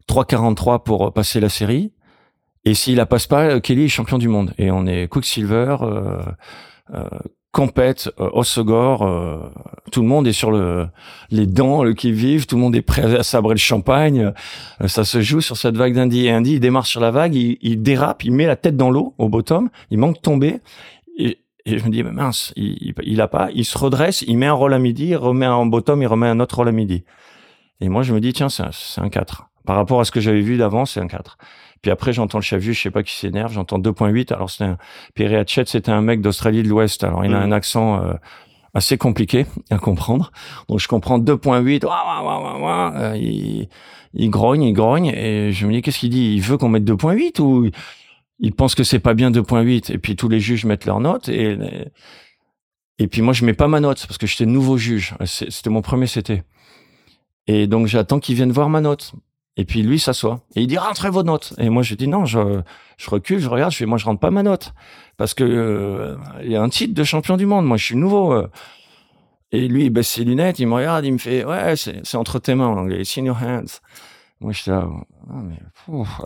[0.07, 1.91] 3,43 pour passer la série.
[2.65, 4.53] Et s'il la passe pas, Kelly est champion du monde.
[4.57, 6.21] Et on est Quicksilver, euh,
[6.93, 7.09] euh,
[7.53, 9.37] compète, euh, Osegor, euh,
[9.91, 10.87] tout le monde est sur le
[11.29, 14.33] les dents, le qui vive, tout le monde est prêt à sabrer le champagne.
[14.81, 16.25] Euh, ça se joue sur cette vague d'Indy.
[16.25, 18.89] Et Indy, il démarre sur la vague, il, il, dérape, il met la tête dans
[18.89, 20.59] l'eau au bottom, il manque de tomber.
[21.17, 24.47] Et, et je me dis, mince, il, il, a pas, il se redresse, il met
[24.47, 27.05] un roll à midi, il remet un bottom, il remet un autre roll à midi.
[27.81, 29.49] Et moi, je me dis, tiens, c'est un, un 4.
[29.65, 31.37] Par rapport à ce que j'avais vu d'avant, c'est un 4.
[31.83, 34.33] Puis après, j'entends le chef je sais pas qui s'énerve, j'entends 2.8.
[34.33, 34.77] Alors, c'était un,
[35.15, 37.03] Perry Hatchet, c'était un mec d'Australie de l'Ouest.
[37.03, 37.43] Alors, il a mm.
[37.43, 38.13] un accent, euh,
[38.73, 40.31] assez compliqué à comprendre.
[40.69, 41.85] Donc, je comprends 2.8.
[41.85, 43.67] Euh, il,
[44.13, 45.07] il grogne, il grogne.
[45.07, 46.33] Et je me dis, qu'est-ce qu'il dit?
[46.33, 47.69] Il veut qu'on mette 2.8 ou
[48.39, 49.91] il pense que c'est pas bien 2.8?
[49.91, 51.57] Et puis, tous les juges mettent leur note et,
[52.97, 55.15] et puis moi, je mets pas ma note parce que j'étais nouveau juge.
[55.25, 56.43] C'était mon premier CT.
[57.47, 59.13] Et donc, j'attends qu'il vienne voir ma note.
[59.55, 61.53] Et puis lui s'assoit et il dit rentrez vos notes.
[61.59, 62.61] Et moi je dis non, je,
[62.97, 64.73] je recule, je regarde, je fais moi je rentre pas ma note
[65.17, 67.65] parce que euh, il y a un titre de champion du monde.
[67.65, 68.33] Moi je suis nouveau.
[68.33, 68.49] Euh.
[69.51, 72.39] Et lui il baisse ses lunettes, il me regarde, il me fait ouais c'est entre
[72.39, 73.79] tes mains en anglais, it's in your hands.
[74.41, 74.89] Moi je là,
[75.29, 75.55] ah, mais,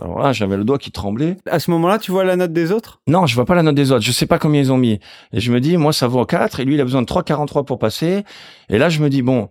[0.00, 1.36] alors là j'avais le doigt qui tremblait.
[1.44, 3.02] À ce moment-là tu vois la note des autres?
[3.06, 4.04] Non je vois pas la note des autres.
[4.04, 4.98] Je sais pas combien ils ont mis.
[5.34, 7.66] Et je me dis moi ça vaut 4 et lui il a besoin de 3,43
[7.66, 8.24] pour passer.
[8.70, 9.50] Et là je me dis bon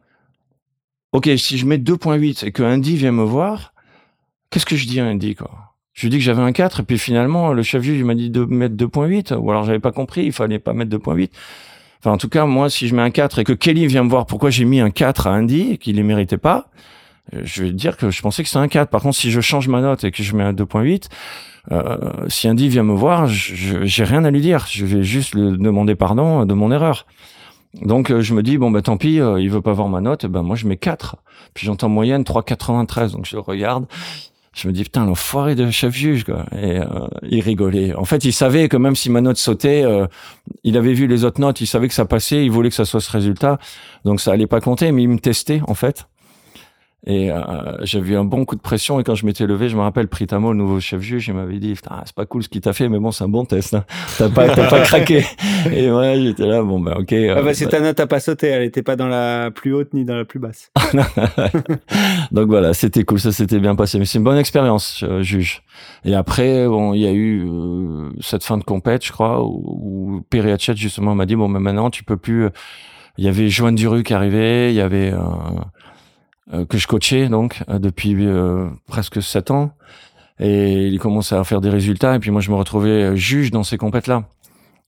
[1.18, 3.74] ok, si je mets 2.8 et que Andy vient me voir,
[4.52, 5.74] qu'est-ce que je dis à Andy, quoi?
[5.94, 8.30] Je lui dis que j'avais un 4 et puis finalement, le chef juge, m'a dit
[8.30, 11.32] de mettre 2.8 ou alors j'avais pas compris, il fallait pas mettre 2.8.
[12.00, 14.10] Enfin, en tout cas, moi, si je mets un 4 et que Kelly vient me
[14.10, 16.70] voir pourquoi j'ai mis un 4 à Andy et qu'il les méritait pas,
[17.34, 18.92] je vais dire que je pensais que c'est un 4.
[18.92, 21.10] Par contre, si je change ma note et que je mets un 2.8,
[21.72, 21.98] euh,
[22.28, 24.68] si Andy vient me voir, j'ai rien à lui dire.
[24.70, 27.08] Je vais juste lui demander pardon de mon erreur.
[27.82, 30.02] Donc euh, je me dis bon bah tant pis, euh, il veut pas voir ma
[30.02, 31.18] note, ben moi je mets 4.
[31.54, 33.86] Puis j'entends moyenne 3,93, donc je regarde.
[34.54, 36.46] Je me dis putain l'enfoiré de chef juge quoi.
[36.54, 37.94] Et euh, il rigolait.
[37.94, 39.86] En fait, il savait que même si ma note sautait,
[40.64, 42.86] il avait vu les autres notes, il savait que ça passait, il voulait que ça
[42.86, 43.60] soit ce résultat,
[44.04, 46.08] donc ça allait pas compter, mais il me testait en fait.
[47.06, 47.38] Et euh,
[47.84, 49.00] j'avais eu un bon coup de pression.
[49.00, 51.60] Et quand je m'étais levé, je me rappelle, Pritamo, le nouveau chef juge, il m'avait
[51.60, 53.76] dit, c'est pas cool ce qu'il t'a fait, mais bon, c'est un bon test.
[53.76, 53.86] Hein.
[54.18, 55.24] T'as pas, t'as pas craqué.
[55.72, 57.14] Et ouais, j'étais là, bon, bah, ok.
[57.14, 58.48] Euh, ah bah, c'est ta note a pas sauté.
[58.48, 60.72] Elle était pas dans la plus haute ni dans la plus basse.
[62.32, 63.20] Donc voilà, c'était cool.
[63.20, 64.00] Ça s'était bien passé.
[64.00, 65.62] Mais c'est une bonne expérience, euh, juge.
[66.04, 70.24] Et après, bon, il y a eu euh, cette fin de compète, je crois, où,
[70.24, 70.24] où
[70.76, 72.50] justement, m'a dit, bon, mais maintenant, tu peux plus.
[73.18, 75.20] Il y avait Joanne Duru qui arrivait, il y avait euh,
[76.66, 79.72] que je coachais donc euh, depuis euh, presque sept ans.
[80.40, 83.64] Et il commençait à faire des résultats et puis moi je me retrouvais juge dans
[83.64, 84.24] ces compètes là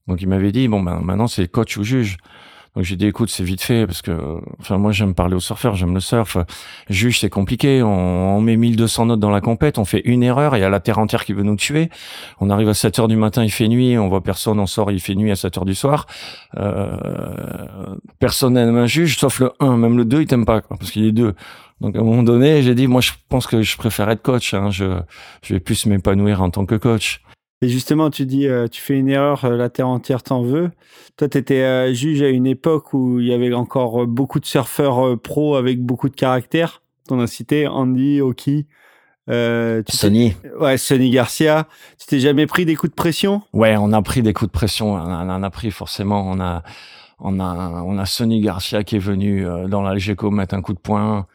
[0.06, 2.18] donc il m'avait dit bon ben maintenant c'est coach ou juge
[2.76, 5.74] donc j'ai dit écoute c'est vite fait parce que enfin moi j'aime parler aux surfeurs,
[5.74, 6.36] j'aime le surf.
[6.88, 10.56] Juge c'est compliqué, on, on, met 1200 notes dans la compète, on fait une erreur,
[10.56, 11.90] il y a la terre entière qui veut nous tuer.
[12.40, 14.92] On arrive à 7 heures du matin, il fait nuit, on voit personne, on sort,
[14.92, 16.06] il fait nuit à 7 heures du soir.
[16.58, 16.96] Euh,
[18.20, 21.04] personne n'aime un juge sauf le 1, même le 2 il t'aime pas parce qu'il
[21.04, 21.34] est deux.
[21.80, 24.54] Donc à un moment donné, j'ai dit moi je pense que je préfère être coach,
[24.54, 24.70] hein.
[24.70, 25.00] je
[25.42, 27.20] je vais plus m'épanouir en tant que coach.
[27.62, 30.70] Et justement, tu dis, euh, tu fais une erreur, euh, la terre entière t'en veut.
[31.18, 34.46] Toi, tu étais euh, juge à une époque où il y avait encore beaucoup de
[34.46, 36.82] surfeurs pros avec beaucoup de caractère.
[37.10, 38.66] On a cité Andy, Oki.
[39.28, 40.34] Sonny.
[40.58, 41.68] Ouais, Sonny Garcia.
[41.98, 43.42] Tu t'es jamais pris des coups de pression?
[43.52, 44.94] Ouais, on a pris des coups de pression.
[44.94, 46.28] On en a pris forcément.
[46.28, 46.62] On a,
[47.20, 50.80] on a, on a Sonny Garcia qui est venu dans l'Algeco mettre un coup de
[50.80, 51.26] poing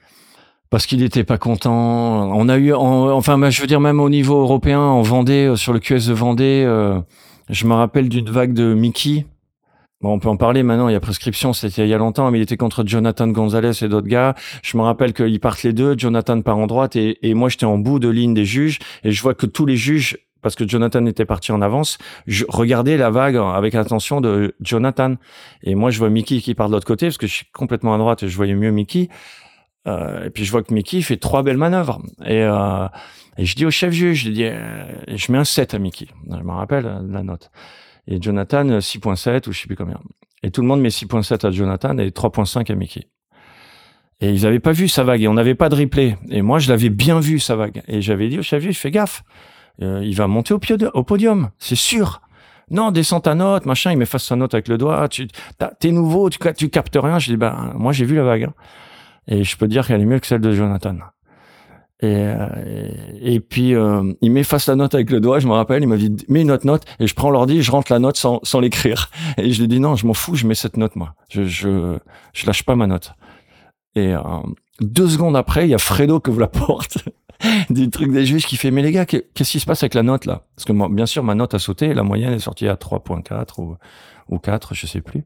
[0.75, 1.71] parce qu'il n'était pas content.
[2.35, 5.71] On a eu, enfin, je veux dire même au niveau européen, en Vendée, euh, sur
[5.71, 6.99] le QS de Vendée, euh,
[7.49, 9.25] je me rappelle d'une vague de Mickey.
[10.01, 12.29] Bon, on peut en parler maintenant, il y a prescription, c'était il y a longtemps,
[12.29, 14.35] mais il était contre Jonathan Gonzalez et d'autres gars.
[14.63, 17.65] Je me rappelle qu'ils partent les deux, Jonathan part en droite et, et moi j'étais
[17.65, 20.67] en bout de ligne des juges et je vois que tous les juges parce que
[20.67, 21.97] Jonathan était parti en avance,
[22.27, 25.15] je regardais la vague avec l'attention de Jonathan.
[25.63, 27.95] Et moi, je vois Mickey qui part de l'autre côté, parce que je suis complètement
[27.95, 29.09] à droite et je voyais mieux Mickey.
[29.87, 32.01] Euh, et puis je vois que Mickey fait trois belles manœuvres.
[32.25, 32.87] Et, euh,
[33.37, 36.07] et je dis au chef juge, je dis, euh, je mets un 7 à Mickey.
[36.29, 37.51] Je me rappelle euh, la note.
[38.07, 39.99] Et Jonathan 6.7 ou je sais plus combien.
[40.43, 43.07] Et tout le monde met 6.7 à Jonathan et 3.5 à Mickey.
[44.21, 46.17] Et ils avaient pas vu sa vague et on n'avait pas de replay.
[46.29, 47.81] Et moi, je l'avais bien vu sa vague.
[47.87, 49.23] Et j'avais dit au chef juge, fais gaffe,
[49.79, 52.21] il va monter au, podium, c'est sûr.
[52.71, 55.09] Non, descends ta note, machin, il m'efface sa note avec le doigt.
[55.09, 55.27] Tu,
[55.79, 57.19] t'es nouveau, tu, tu captes rien.
[57.19, 58.43] Je dis, ben, moi, j'ai vu la vague.
[58.45, 58.53] Hein.
[59.27, 60.97] Et je peux dire qu'elle est mieux que celle de Jonathan.
[62.01, 62.47] Et, euh,
[63.21, 65.95] et, puis euh, il m'efface la note avec le doigt, je me rappelle, il m'a
[65.95, 68.59] dit mets une autre note et je prends l'ordi, je rentre la note sans, sans
[68.59, 69.09] l'écrire.
[69.37, 71.15] Et je lui dis non, je m'en fous, je mets cette note moi.
[71.29, 71.97] Je, je,
[72.33, 73.13] je lâche pas ma note.
[73.95, 74.19] Et euh,
[74.81, 76.97] deux secondes après, il y a Fredo que vous la porte
[77.69, 80.03] du truc des juges qui fait mais les gars, qu'est-ce qui se passe avec la
[80.03, 80.43] note là?
[80.57, 83.61] Parce que moi, bien sûr, ma note a sauté, la moyenne est sortie à 3.4
[83.61, 83.77] ou,
[84.27, 85.23] ou 4, je sais plus.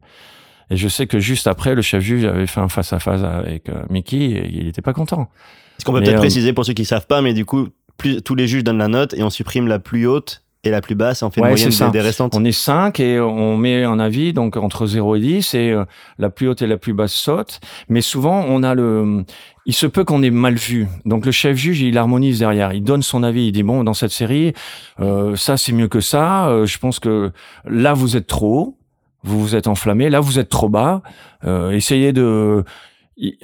[0.70, 3.22] Et je sais que juste après, le chef juge avait fait un face à face
[3.22, 5.28] avec euh, Mickey et il n'était pas content.
[5.76, 8.22] Est-ce qu'on peut peut-être euh, préciser pour ceux qui savent pas, mais du coup, plus,
[8.22, 10.94] tous les juges donnent la note et on supprime la plus haute et la plus
[10.94, 12.34] basse, on fait une moyenne des, des, restantes.
[12.34, 15.84] On est 5 et on met un avis, donc entre 0 et 10, et euh,
[16.18, 17.60] la plus haute et la plus basse sautent.
[17.88, 19.24] Mais souvent, on a le...
[19.64, 20.86] Il se peut qu'on ait mal vu.
[21.06, 22.74] Donc le chef juge, il harmonise derrière.
[22.74, 23.46] Il donne son avis.
[23.46, 24.52] Il dit, bon, dans cette série,
[25.00, 26.64] euh, ça c'est mieux que ça.
[26.66, 27.32] je pense que
[27.64, 28.79] là, vous êtes trop haut
[29.22, 31.02] vous vous êtes enflammé, là vous êtes trop bas,
[31.44, 32.64] euh, essayez de...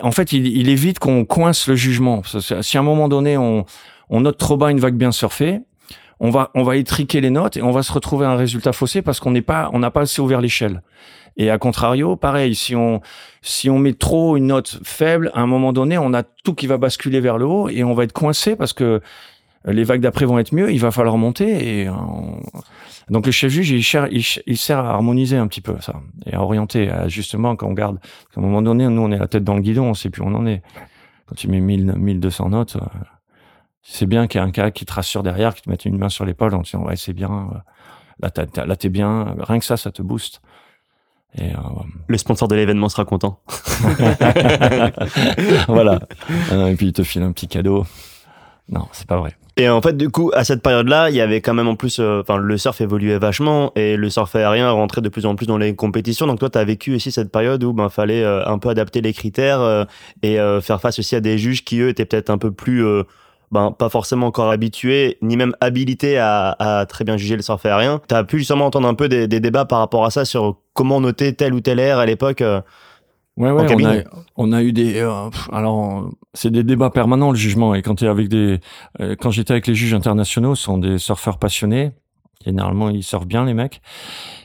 [0.01, 2.23] En fait, il, évite qu'on coince le jugement.
[2.63, 3.67] Si à un moment donné, on,
[4.09, 5.61] note trop bas une vague bien surfée,
[6.19, 9.03] on va, on va étriquer les notes et on va se retrouver un résultat faussé
[9.03, 10.81] parce qu'on n'est pas, on n'a pas assez ouvert l'échelle.
[11.37, 13.03] Et à contrario, pareil, si on,
[13.43, 16.67] si on met trop une note faible, à un moment donné, on a tout qui
[16.67, 19.03] va basculer vers le haut et on va être coincé parce que
[19.67, 21.89] les vagues d'après vont être mieux, il va falloir monter et
[23.11, 26.43] donc le chef juge, il, il, sert à harmoniser un petit peu ça et à
[26.43, 27.99] orienter, justement quand on garde.
[28.35, 30.23] À un moment donné, nous on est la tête dans le guidon, on sait plus
[30.23, 30.63] où on en est.
[31.27, 32.87] Quand tu mets 1000, 1200 notes, euh,
[33.83, 35.99] c'est bien qu'il y ait un cas qui te rassure derrière, qui te mette une
[35.99, 37.59] main sur l'épaule en disant ouais c'est bien, euh,
[38.65, 40.41] là t'es bien, rien que ça, ça te booste.
[41.35, 41.59] Et, euh,
[42.07, 43.41] le sponsor de l'événement sera content.
[45.69, 45.99] voilà.
[46.53, 47.85] Et puis il te file un petit cadeau.
[48.69, 49.37] Non, c'est pas vrai.
[49.59, 51.99] Et en fait, du coup, à cette période-là, il y avait quand même en plus,
[51.99, 55.47] euh, enfin, le surf évoluait vachement et le surf aérien rentrait de plus en plus
[55.47, 56.27] dans les compétitions.
[56.27, 59.01] Donc toi, tu as vécu aussi cette période où ben fallait euh, un peu adapter
[59.01, 59.85] les critères euh,
[60.23, 62.85] et faire face aussi à des juges qui eux étaient peut-être un peu plus
[63.53, 67.65] ben, pas forcément encore habitués, ni même habilités à, à très bien juger le surf
[67.65, 68.01] aérien.
[68.09, 70.59] Tu as pu justement entendre un peu des, des, débats par rapport à ça sur
[70.75, 72.43] comment noter tel ou tel air à l'époque
[73.37, 73.97] Ouais, ouais, on a,
[74.37, 74.99] on a eu des.
[74.99, 77.75] Euh, alors, c'est des débats permanents le jugement.
[77.75, 78.61] Et quand avec des,
[79.01, 81.93] euh, quand j'étais avec les juges internationaux, ce sont des surfeurs passionnés.
[82.45, 83.81] Généralement, ils surfent bien les mecs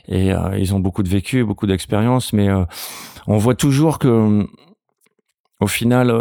[0.08, 2.32] et euh, ils ont beaucoup de vécu, beaucoup d'expérience.
[2.32, 2.48] Mais
[3.26, 4.46] on voit toujours que,
[5.60, 6.12] au final,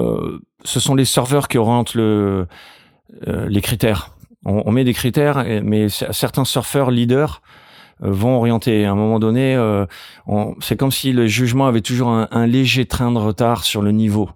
[0.63, 2.47] ce sont les serveurs qui orientent le,
[3.25, 4.15] les critères.
[4.45, 7.41] On, on, met des critères, mais certains surfeurs leaders
[8.03, 8.85] euh, vont orienter.
[8.85, 9.85] À un moment donné, euh,
[10.59, 14.29] c'est comme si le jugement avait toujours un, léger train de retard sur le niveau.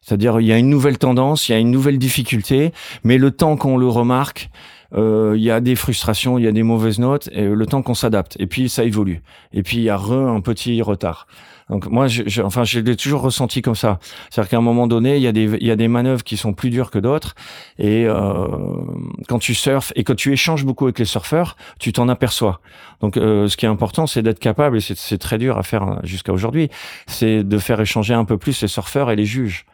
[0.00, 2.72] C'est-à-dire, il y a une nouvelle tendance, il y a une nouvelle difficulté,
[3.04, 4.50] mais le temps qu'on le remarque,
[4.94, 7.82] euh, il y a des frustrations, il y a des mauvaises notes, et le temps
[7.82, 8.36] qu'on s'adapte.
[8.40, 9.22] Et puis ça évolue.
[9.52, 11.26] Et puis il y a re un petit retard.
[11.68, 14.00] Donc moi, je, je, enfin, je l'ai toujours ressenti comme ça.
[14.28, 16.36] C'est-à-dire qu'à un moment donné, il y a des, il y a des manœuvres qui
[16.36, 17.36] sont plus dures que d'autres.
[17.78, 18.48] Et euh,
[19.28, 22.60] quand tu surfes et quand tu échanges beaucoup avec les surfeurs, tu t'en aperçois.
[23.00, 26.00] Donc, euh, ce qui est important, c'est d'être capable, et c'est très dur à faire
[26.02, 26.70] jusqu'à aujourd'hui,
[27.06, 29.64] c'est de faire échanger un peu plus les surfeurs et les juges.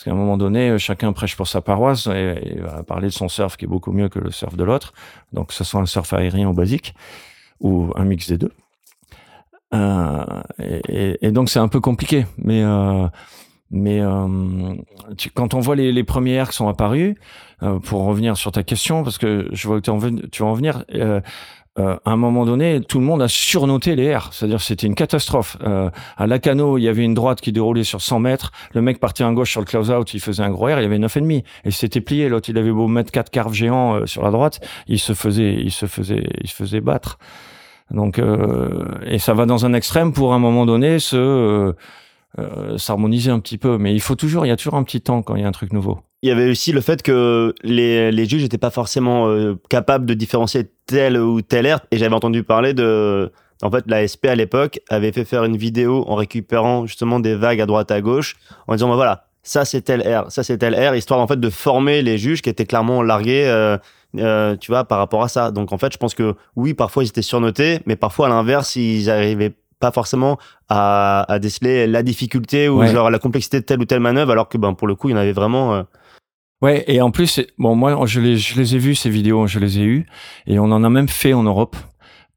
[0.00, 3.28] Parce qu'à un moment donné, chacun prêche pour sa paroisse et, va parler de son
[3.28, 4.94] surf qui est beaucoup mieux que le surf de l'autre.
[5.34, 6.94] Donc, que ce soit un surf aérien ou basique
[7.60, 8.52] ou un mix des deux.
[9.74, 10.24] Euh,
[10.88, 13.08] et, donc c'est un peu compliqué, mais euh,
[13.70, 14.74] mais euh,
[15.18, 17.16] tu, quand on voit les, les premières qui sont apparues,
[17.62, 20.82] euh, pour revenir sur ta question, parce que je vois que tu, vas en venir,
[21.78, 24.30] euh, euh, à un moment donné, tout le monde a surnoté les airs.
[24.32, 25.56] C'est-à-dire c'était une catastrophe.
[25.62, 28.52] Euh, à Lacano, il y avait une droite qui déroulait sur 100 mètres.
[28.74, 30.86] Le mec partait en gauche sur le close-out, il faisait un gros air, il y
[30.86, 31.44] avait 9,5.
[31.64, 32.28] Et c'était plié.
[32.28, 35.70] L'autre, il avait beau mettre quatre carves géants sur la droite, il se faisait, il
[35.70, 37.18] se faisait, il se faisait battre.
[37.90, 41.72] Donc, euh, et ça va dans un extrême pour un moment donné se euh,
[42.38, 43.78] euh, s'harmoniser un petit peu.
[43.78, 45.48] Mais il faut toujours, il y a toujours un petit temps quand il y a
[45.48, 46.00] un truc nouveau.
[46.22, 49.34] Il y avait aussi le fait que les, les juges n'étaient pas forcément
[49.70, 51.80] capables de différencier tel ou tel air.
[51.90, 55.56] Et j'avais entendu parler de, en fait, la SP à l'époque avait fait faire une
[55.56, 59.64] vidéo en récupérant justement des vagues à droite à gauche, en disant bah voilà, ça
[59.64, 62.48] c'est tel air, ça c'est tel air, histoire en fait de former les juges qui
[62.48, 63.46] étaient clairement largués.
[63.46, 63.76] Euh,
[64.18, 65.52] euh, tu vois, par rapport à ça.
[65.52, 68.74] Donc en fait, je pense que oui, parfois ils étaient surnotés, mais parfois à l'inverse,
[68.74, 70.36] ils n'arrivaient pas forcément
[70.68, 74.48] à, à, déceler la difficulté ou genre la complexité de telle ou telle manœuvre, alors
[74.48, 75.74] que ben pour le coup, il y en avait vraiment.
[75.74, 75.82] Euh...
[76.62, 79.58] Ouais, et en plus, bon, moi, je les, je les ai vus, ces vidéos, je
[79.58, 80.06] les ai eues,
[80.46, 81.76] et on en a même fait en Europe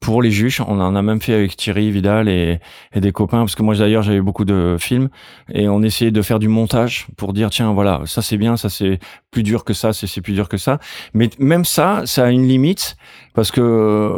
[0.03, 0.61] pour les juges.
[0.61, 2.59] On en a même fait avec Thierry Vidal et,
[2.93, 5.09] et des copains, parce que moi d'ailleurs j'avais beaucoup de films
[5.51, 8.69] et on essayait de faire du montage pour dire tiens voilà ça c'est bien, ça
[8.69, 8.99] c'est
[9.31, 10.79] plus dur que ça, c'est plus dur que ça.
[11.13, 12.97] Mais même ça, ça a une limite
[13.33, 14.11] parce que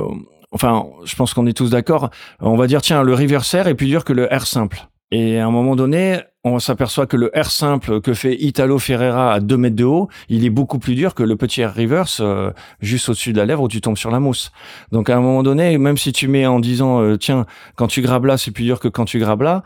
[0.51, 2.09] enfin je pense qu'on est tous d'accord.
[2.39, 4.87] On va dire tiens le reverser est plus dur que le R simple.
[5.17, 9.31] Et à un moment donné, on s'aperçoit que le R simple que fait Italo Ferreira
[9.31, 12.19] à 2 mètres de haut, il est beaucoup plus dur que le petit R reverse
[12.21, 12.51] euh,
[12.81, 14.51] juste au-dessus de la lèvre où tu tombes sur la mousse.
[14.91, 17.45] Donc à un moment donné, même si tu mets en disant euh, tiens,
[17.77, 19.63] quand tu grabes là, c'est plus dur que quand tu grabes là,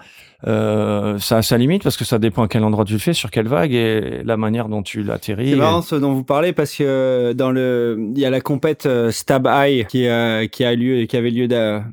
[0.48, 3.14] euh, ça a sa limite parce que ça dépend à quel endroit tu le fais,
[3.14, 5.52] sur quelle vague et la manière dont tu l'atterris.
[5.52, 8.88] C'est marrant ce dont vous parlez parce que dans le, il y a la compète
[9.12, 10.08] Stab High qui,
[10.52, 11.48] qui a lieu, qui avait lieu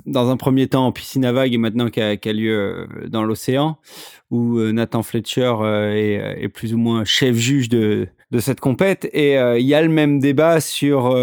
[0.07, 2.87] dans un premier temps en piscine à vagues et maintenant qui a, qui a lieu
[3.09, 3.79] dans l'océan
[4.31, 8.59] où euh, Nathan Fletcher euh, est, est, plus ou moins chef juge de, de cette
[8.61, 11.15] compète et euh, il y a le même débat sur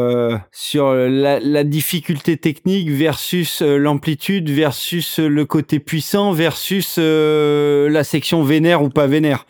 [0.52, 8.84] sur la, la, difficulté technique versus l'amplitude versus le côté puissant versus la section vénère
[8.84, 9.46] ou pas vénère.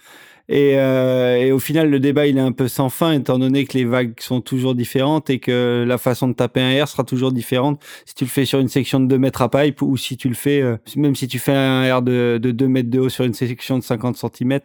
[0.50, 3.66] Et, euh, et, au final, le débat, il est un peu sans fin, étant donné
[3.66, 7.06] que les vagues sont toujours différentes et que la façon de taper un air sera
[7.06, 9.96] toujours différente si tu le fais sur une section de 2 mètres à pipe ou
[9.96, 12.90] si tu le fais, euh, même si tu fais un air de, de 2 mètres
[12.90, 14.60] de haut sur une section de 50 cm.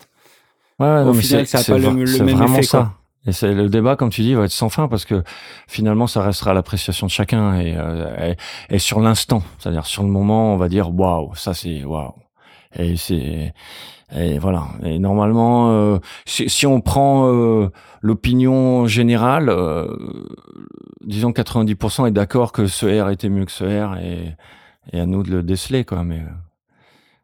[0.79, 2.63] Ouais, au final, ça n'a pas le, le même effet.
[2.63, 2.93] Ça.
[3.27, 5.23] Et c'est le débat, comme tu dis, va être sans fin parce que
[5.67, 8.35] finalement, ça restera l'appréciation de chacun et, euh,
[8.71, 12.15] et, et sur l'instant, c'est-à-dire sur le moment, on va dire waouh, ça c'est waouh.
[12.77, 13.53] Et c'est
[14.17, 14.69] et voilà.
[14.85, 17.71] Et normalement, euh, si, si, on prend euh,
[18.01, 19.95] l'opinion générale, euh,
[21.05, 24.35] disons 90% est d'accord que ce R était mieux que ce R et,
[24.93, 26.05] et à nous de le déceler, quoi.
[26.05, 26.31] Mais euh,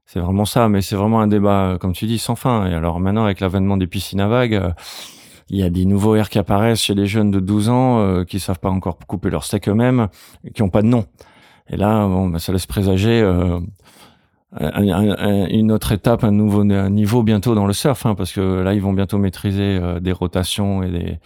[0.07, 0.69] c'est vraiment ça.
[0.69, 2.67] Mais c'est vraiment un débat, comme tu dis, sans fin.
[2.67, 4.61] Et alors maintenant, avec l'avènement des piscines à vagues,
[5.51, 8.41] il y a des nouveaux R qui apparaissent chez les jeunes de 12 ans qui
[8.41, 10.09] savent pas encore couper leur steak eux-mêmes,
[10.55, 11.05] qui ont pas de nom.
[11.69, 13.23] Et là, bon, bah, ça laisse présager
[14.61, 18.81] une autre étape, un nouveau niveau bientôt dans le surf, hein, parce que là ils
[18.81, 21.19] vont bientôt maîtriser euh, des rotations et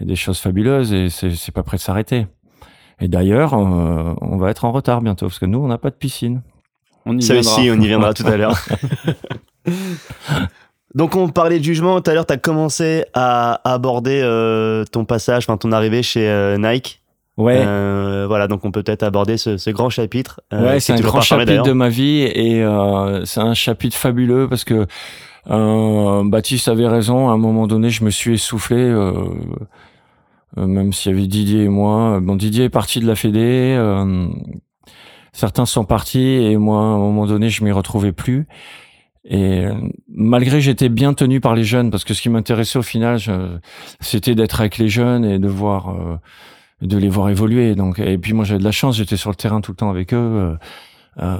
[0.00, 2.26] des choses fabuleuses et c'est pas prêt de s'arrêter.
[3.00, 5.90] Et d'ailleurs, euh, on va être en retard bientôt parce que nous, on n'a pas
[5.90, 6.42] de piscine.
[7.06, 8.58] On y Ça aussi, on y viendra tout à l'heure.
[10.94, 15.04] Donc on parlait de jugement tout à l'heure, tu as commencé à aborder euh, ton
[15.04, 17.02] passage, enfin ton arrivée chez euh, Nike.
[17.36, 17.62] Ouais.
[17.66, 20.40] Euh, voilà, donc on peut peut-être aborder ce, ce, grand chapitre.
[20.52, 22.64] ouais, c'est un grand chapitre de ma vie et
[23.26, 24.86] c'est un chapitre fabuleux parce que
[25.46, 27.28] Baptiste avait raison.
[27.28, 28.90] À un moment donné, je me suis essoufflé,
[30.56, 32.20] même s'il y avait Didier et moi.
[32.22, 33.76] Bon, Didier est parti de la Fédé.
[35.36, 38.48] Certains sont partis et moi, à un moment donné, je m'y retrouvais plus.
[39.28, 39.74] Et euh,
[40.08, 43.18] malgré j'étais bien tenu par les jeunes parce que ce qui m'intéressait au final,
[44.00, 46.16] c'était d'être avec les jeunes et de voir, euh,
[46.80, 47.74] de les voir évoluer.
[47.74, 49.90] Donc et puis moi j'avais de la chance, j'étais sur le terrain tout le temps
[49.90, 50.16] avec eux.
[50.16, 50.56] Euh,
[51.22, 51.38] euh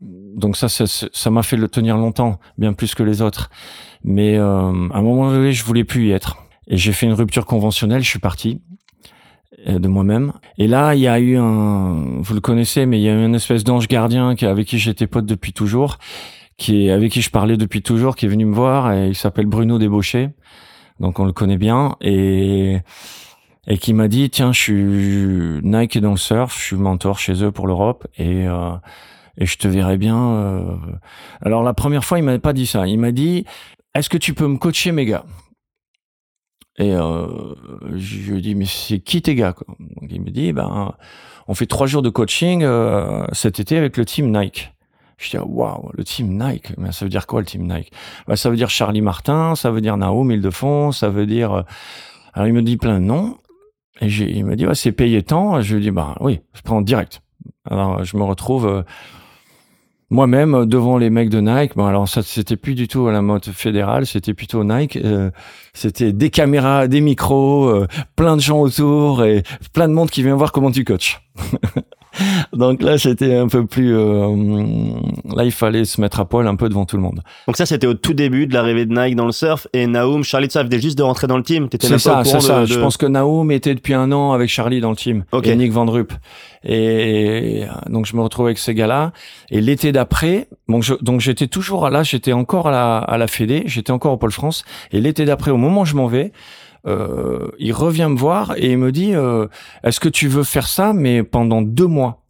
[0.00, 3.50] donc ça, ça m'a fait le tenir longtemps, bien plus que les autres.
[4.04, 6.36] Mais à un moment donné, je voulais plus y être.
[6.68, 8.60] Et j'ai fait une rupture conventionnelle, je suis parti
[9.64, 10.32] de moi-même.
[10.58, 13.24] Et là, il y a eu un, vous le connaissez, mais il y a eu
[13.24, 15.98] une espèce d'ange gardien qui, avec qui j'étais pote depuis toujours
[16.56, 19.14] qui est avec qui je parlais depuis toujours, qui est venu me voir et il
[19.14, 20.30] s'appelle Bruno Débauché,
[21.00, 22.78] donc on le connaît bien et
[23.68, 27.44] et qui m'a dit tiens je suis Nike dans le surf, je suis mentor chez
[27.44, 28.72] eux pour l'Europe et euh,
[29.38, 30.16] et je te verrai bien.
[30.16, 30.76] Euh.
[31.42, 33.44] Alors la première fois il m'avait pas dit ça, il m'a dit
[33.94, 35.24] est-ce que tu peux me coacher mes gars?
[36.78, 37.26] Et euh,
[37.94, 39.66] je lui dit mais c'est qui tes gars quoi?
[39.78, 40.94] Donc, Il me dit ben
[41.48, 44.72] on fait trois jours de coaching euh, cet été avec le team Nike.
[45.18, 46.76] Je dis, waouh, le team Nike?
[46.76, 47.90] Mais ça veut dire quoi, le team Nike?
[48.26, 51.62] Bah, ça veut dire Charlie Martin, ça veut dire Naoum Ildefons, ça veut dire, euh,
[52.34, 53.38] alors il me dit plein de noms.
[54.02, 55.62] Et il me dit, ouais, c'est payé tant.
[55.62, 57.22] Je lui dis, bah, oui, je prends direct.
[57.64, 58.82] Alors, je me retrouve, euh,
[60.10, 61.76] moi-même devant les mecs de Nike.
[61.76, 64.96] Bon, alors ça, c'était plus du tout à la mode fédérale, c'était plutôt Nike.
[64.96, 65.30] Euh,
[65.74, 67.84] c'était des caméras, des micros,
[68.14, 69.42] plein de gens autour et
[69.72, 71.20] plein de monde qui vient voir comment tu coaches.
[72.52, 73.96] Donc là, c'était un peu plus.
[73.96, 74.28] Euh,
[75.34, 77.20] là, il fallait se mettre à poil un peu devant tout le monde.
[77.46, 80.24] Donc ça, c'était au tout début de l'arrivée de Nike dans le surf et Naoum,
[80.24, 81.68] Charlie, ça venait juste de rentrer dans le team.
[81.80, 82.64] C'est ça, c'est ça.
[82.64, 85.50] Je pense que Naoum était depuis un an avec Charlie dans le team okay.
[85.50, 85.86] et Nick Van.
[86.64, 89.12] Et donc je me retrouve avec ces gars-là.
[89.50, 93.62] Et l'été d'après, donc donc j'étais toujours là, j'étais encore à la, à la Fédé,
[93.66, 94.64] j'étais encore au Pôle France.
[94.90, 96.32] Et l'été d'après, au moment où je m'en vais,
[96.86, 99.48] euh, il revient me voir et il me dit euh,
[99.82, 102.22] Est-ce que tu veux faire ça, mais pendant deux mois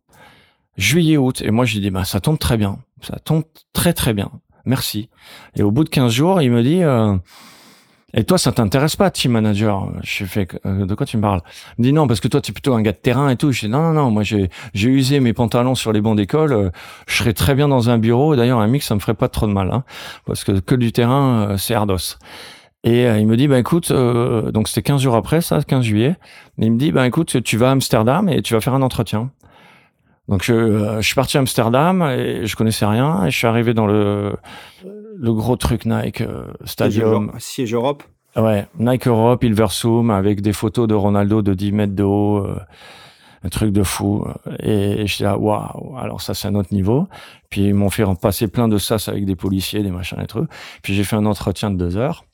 [0.76, 1.42] Juillet, août?
[1.42, 2.78] Et moi, j'ai dit bah, Ça tombe très bien.
[3.02, 4.30] Ça tombe très, très bien.
[4.64, 5.11] Merci.
[5.54, 7.16] Et au bout de 15 jours, il me dit euh,
[8.14, 9.92] Et toi, ça t'intéresse pas, team manager?
[10.02, 11.42] Je fais De quoi tu me parles?
[11.76, 13.36] Il me dit Non, parce que toi, tu es plutôt un gars de terrain et
[13.36, 13.52] tout.
[13.52, 14.11] Je dis Non, non, non.
[14.11, 14.48] Moi, j'ai
[14.88, 16.72] usé mes pantalons sur les bancs d'école.
[17.07, 18.36] je serais très bien dans un bureau.
[18.36, 19.70] D'ailleurs, un mix, ça me ferait pas trop de mal.
[19.70, 19.84] Hein,
[20.24, 22.16] parce que que du terrain, c'est ardos.
[22.87, 25.84] Et euh, il me dit, bah écoute, euh, donc c'était 15 jours après ça, 15
[25.84, 26.14] juillet.
[26.57, 29.32] il me dit, bah écoute, tu vas à Amsterdam et tu vas faire un entretien.
[30.28, 33.47] Donc je, euh, je suis parti à Amsterdam et je connaissais rien et je suis
[33.47, 34.37] arrivé dans le
[35.18, 36.22] le gros truc Nike
[36.64, 37.32] Stadium.
[37.39, 38.05] Siège Europe.
[38.37, 42.47] Ouais, Nike Europe, Ilversum avec des photos de Ronaldo de 10 mètres de haut,
[43.43, 44.26] un truc de fou.
[44.61, 47.09] Et, je dis là, waouh, alors ça c'est un autre niveau.
[47.49, 50.51] Puis ils m'ont fait passer plein de sas avec des policiers, des machins et trucs.
[50.82, 52.25] Puis j'ai fait un entretien de deux heures.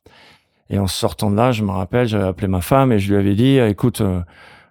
[0.71, 3.19] Et en sortant de là, je me rappelle, j'avais appelé ma femme et je lui
[3.19, 4.21] avais dit, écoute, euh,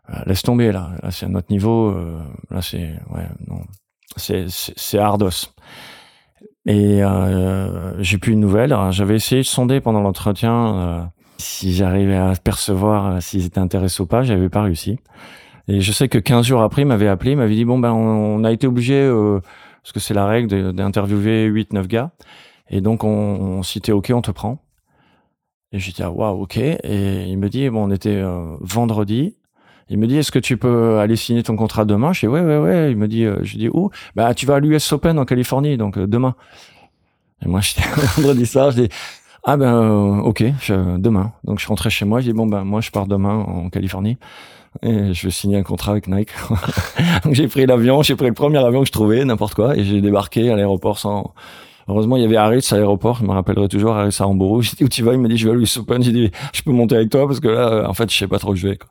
[0.10, 2.20] euh, laisse tomber là, là c'est un autre niveau, euh,
[2.50, 3.62] là c'est, ouais, non,
[4.16, 5.54] c'est, c'est, ardos.
[6.66, 7.02] Et
[8.00, 8.76] j'ai plus une nouvelle.
[8.92, 14.22] J'avais essayé de sonder pendant l'entretien si j'arrivais à percevoir s'ils étaient intéressés ou pas.
[14.22, 15.00] J'avais pas réussi.
[15.68, 17.92] Et je sais que 15 jours après, il m'avait appelé, il m'avait dit bon ben
[17.92, 19.10] on, a été obligé
[19.82, 22.12] parce que c'est la règle d'interviewer 8-9 gars.
[22.70, 23.62] Et donc on, on
[23.94, 24.60] ok, on te prend.
[25.74, 26.58] Et j'ai dit, ah, waouh, ok.
[26.58, 29.36] Et il me dit, bon, on était euh, vendredi.
[29.90, 32.12] Il me dit, est-ce que tu peux aller signer ton contrat demain?
[32.14, 32.92] Je dis, ouais, ouais, ouais.
[32.92, 33.90] Il me dit, euh, je dis, où?
[34.16, 36.36] Bah, tu vas à l'US Open en Californie, donc euh, demain.
[37.44, 38.90] Et moi, j'étais vendredi soir, je dis,
[39.44, 40.44] ah ben, ok,
[40.98, 41.32] demain.
[41.46, 44.18] Donc, je rentrais chez moi, je dis, bon, ben, moi, je pars demain en Californie.
[44.84, 46.30] Et je vais signer un contrat avec Nike.
[47.24, 49.84] donc, j'ai pris l'avion, j'ai pris le premier avion que je trouvais, n'importe quoi, et
[49.84, 51.34] j'ai débarqué à l'aéroport sans
[51.88, 53.18] Heureusement, il y avait Harris à l'aéroport.
[53.18, 54.62] Je me rappellerai toujours Harris à Hambourg.
[54.62, 56.04] J'ai dit où tu vas Il m'a dit je vais à Louis Open.
[56.04, 58.40] J'ai dit je peux monter avec toi parce que là, en fait, je sais pas
[58.40, 58.78] trop où je vais.
[58.78, 58.90] Quoi.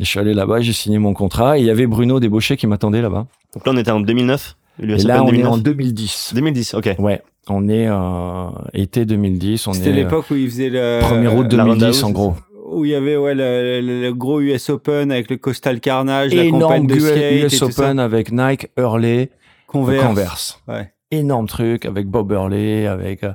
[0.00, 1.58] Et je suis allé là-bas, j'ai signé mon contrat.
[1.58, 3.26] Et il y avait Bruno Débauché qui m'attendait là-bas.
[3.54, 4.56] Donc là, on était en 2009.
[4.80, 6.32] Et là, on est en 2010.
[6.34, 6.94] 2010, ok.
[6.98, 7.20] Ouais.
[7.48, 9.68] On est euh, été 2010.
[9.72, 12.34] C'était l'époque où il faisait le 1er août 2010 en gros
[12.70, 16.66] où il y avait ouais, le, gros US Open avec le Coastal Carnage, Énorme la
[16.66, 19.30] campagne de skate US Open avec Nike, Hurley,
[19.66, 20.06] Converse.
[20.06, 20.62] Converse.
[20.68, 23.32] Ouais énorme truc avec Bob Hurley, avec euh,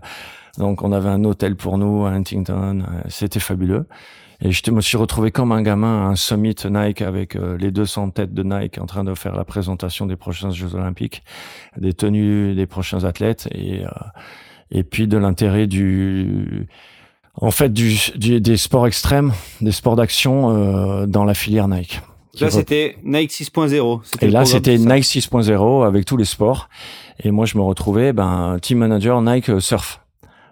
[0.57, 3.86] donc on avait un hôtel pour nous à Huntington, euh, c'était fabuleux.
[4.45, 7.71] Et je me suis retrouvé comme un gamin à un summit Nike avec euh, les
[7.71, 11.24] 200 têtes de Nike en train de faire la présentation des prochains Jeux Olympiques,
[11.78, 13.89] des tenues des prochains athlètes et, euh,
[14.69, 16.67] et puis de l'intérêt du,
[17.36, 22.01] en fait, du, des sports extrêmes, des sports d'action euh, dans la filière Nike.
[22.41, 24.01] Là, c'était Nike 6.0.
[24.21, 26.67] Et là, c'était Nike 6.0 avec tous les sports.
[27.20, 30.01] Et moi, je me retrouvais, ben, team manager Nike Surf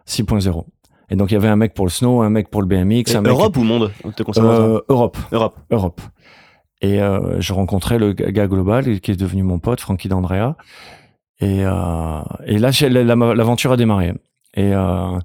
[0.08, 0.66] 6.0.
[1.12, 3.16] Et donc il y avait un mec pour le snow, un mec pour le BMX.
[3.16, 5.18] un Europe ou monde te euh, Europe.
[5.32, 5.60] Europe.
[5.70, 6.02] Europe.
[6.82, 10.56] Et euh, je rencontrais le gars global qui est devenu mon pote, Frankie D'Andrea.
[11.40, 12.72] Et, euh, et là,
[13.34, 14.14] l'aventure a démarré.
[14.56, 15.20] Et, euh,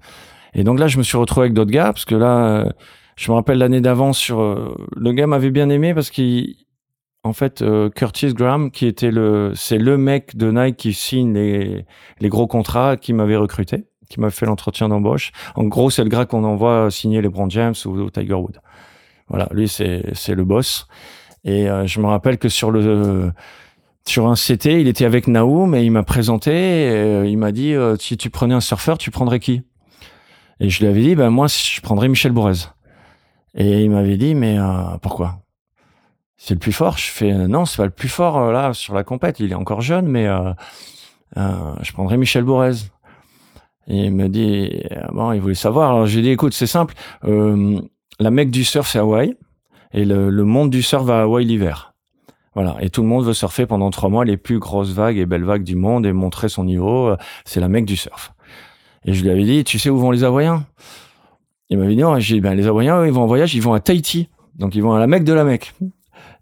[0.55, 2.72] et donc là, je me suis retrouvé avec d'autres gars parce que là,
[3.16, 6.57] je me rappelle l'année d'avant sur le gars m'avait bien aimé parce qu'il
[7.27, 7.64] en fait,
[7.95, 11.85] Curtis Graham, qui était le, c'est le mec de Nike qui signe les,
[12.20, 15.33] les gros contrats, qui m'avait recruté qui m'a fait l'entretien d'embauche.
[15.55, 18.61] En gros, c'est le gars qu'on envoie signer les Brand James ou, Tiger Wood.
[19.29, 20.87] Voilà, lui c'est c'est le boss.
[21.45, 23.33] Et euh, je me rappelle que sur le
[24.05, 26.53] sur un CT, il était avec Naoum et il m'a présenté.
[26.53, 29.62] Et, euh, il m'a dit euh, si tu prenais un surfeur, tu prendrais qui?
[30.61, 32.68] Et je lui avais dit ben moi je prendrais Michel Bourrez.
[33.55, 34.59] Et il m'avait dit mais
[35.03, 35.45] pourquoi?
[36.37, 36.99] C'est le plus fort.
[36.99, 39.41] Je fais non, c'est pas le plus fort là sur la compète.
[39.41, 40.26] Il est encore jeune, mais
[41.34, 42.91] je prendrais Michel Bourrez.
[43.89, 45.91] Et il me dit, euh, bon, il voulait savoir.
[45.91, 46.95] Alors j'ai dit, écoute, c'est simple.
[47.24, 47.80] Euh,
[48.18, 49.37] la mecque du surf, c'est Hawaï.
[49.93, 51.95] Et le, le, monde du surf va à Hawaï l'hiver.
[52.55, 52.76] Voilà.
[52.80, 55.45] Et tout le monde veut surfer pendant trois mois les plus grosses vagues et belles
[55.45, 57.14] vagues du monde et montrer son niveau.
[57.45, 58.32] C'est la mecque du surf.
[59.05, 60.66] Et je lui avais dit, tu sais où vont les Hawaïens?
[61.68, 62.18] Il m'avait dit, non.
[62.18, 64.28] J'ai ben, les Hawaïens, ils vont en voyage, ils vont à Tahiti.
[64.57, 65.74] Donc ils vont à la mecque de la mecque.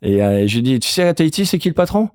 [0.05, 2.11] Et euh, je lui ai dit, tu sais, à Tahiti, c'est qui le patron?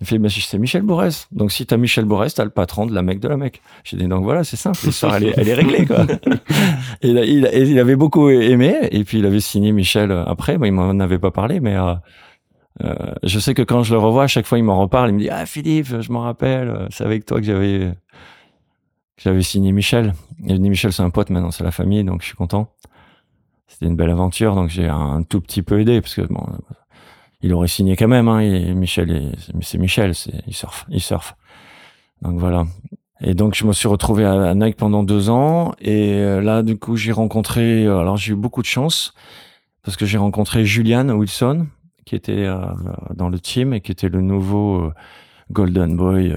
[0.00, 1.10] Il fait, bah, c'est Michel Bourrez.
[1.32, 3.60] Donc, si t'as Michel Bourrez, t'as le patron de la mec de la mec.
[3.84, 4.78] J'ai dit, donc voilà, c'est simple.
[4.84, 6.06] L'histoire, elle est, elle est réglée, quoi.
[7.02, 8.76] et il, il, il, avait beaucoup aimé.
[8.90, 10.56] Et puis, il avait signé Michel après.
[10.56, 11.94] Bon, il m'en avait pas parlé, mais, euh,
[12.84, 15.10] euh, je sais que quand je le revois, à chaque fois, il m'en reparle.
[15.10, 16.88] Il me dit, ah, Philippe, je m'en rappelle.
[16.90, 17.92] C'est avec toi que j'avais,
[19.16, 20.14] que j'avais signé Michel.
[20.46, 22.70] Et dit, Michel, c'est un pote, maintenant, c'est la famille, donc je suis content.
[23.66, 26.46] C'était une belle aventure, donc j'ai un tout petit peu aidé, parce que bon,
[27.42, 28.28] il aurait signé quand même.
[28.28, 31.36] Hein, et Michel, c'est Michel, c'est il surfe, il surfe.
[32.22, 32.64] Donc voilà.
[33.20, 35.74] Et donc je me suis retrouvé à, Nike pendant deux ans.
[35.80, 37.84] Et euh, là, du coup, j'ai rencontré.
[37.84, 39.14] Euh, alors j'ai eu beaucoup de chance
[39.82, 41.66] parce que j'ai rencontré Julian Wilson,
[42.04, 42.58] qui était euh,
[43.14, 44.90] dans le team et qui était le nouveau
[45.52, 46.34] Golden Boy,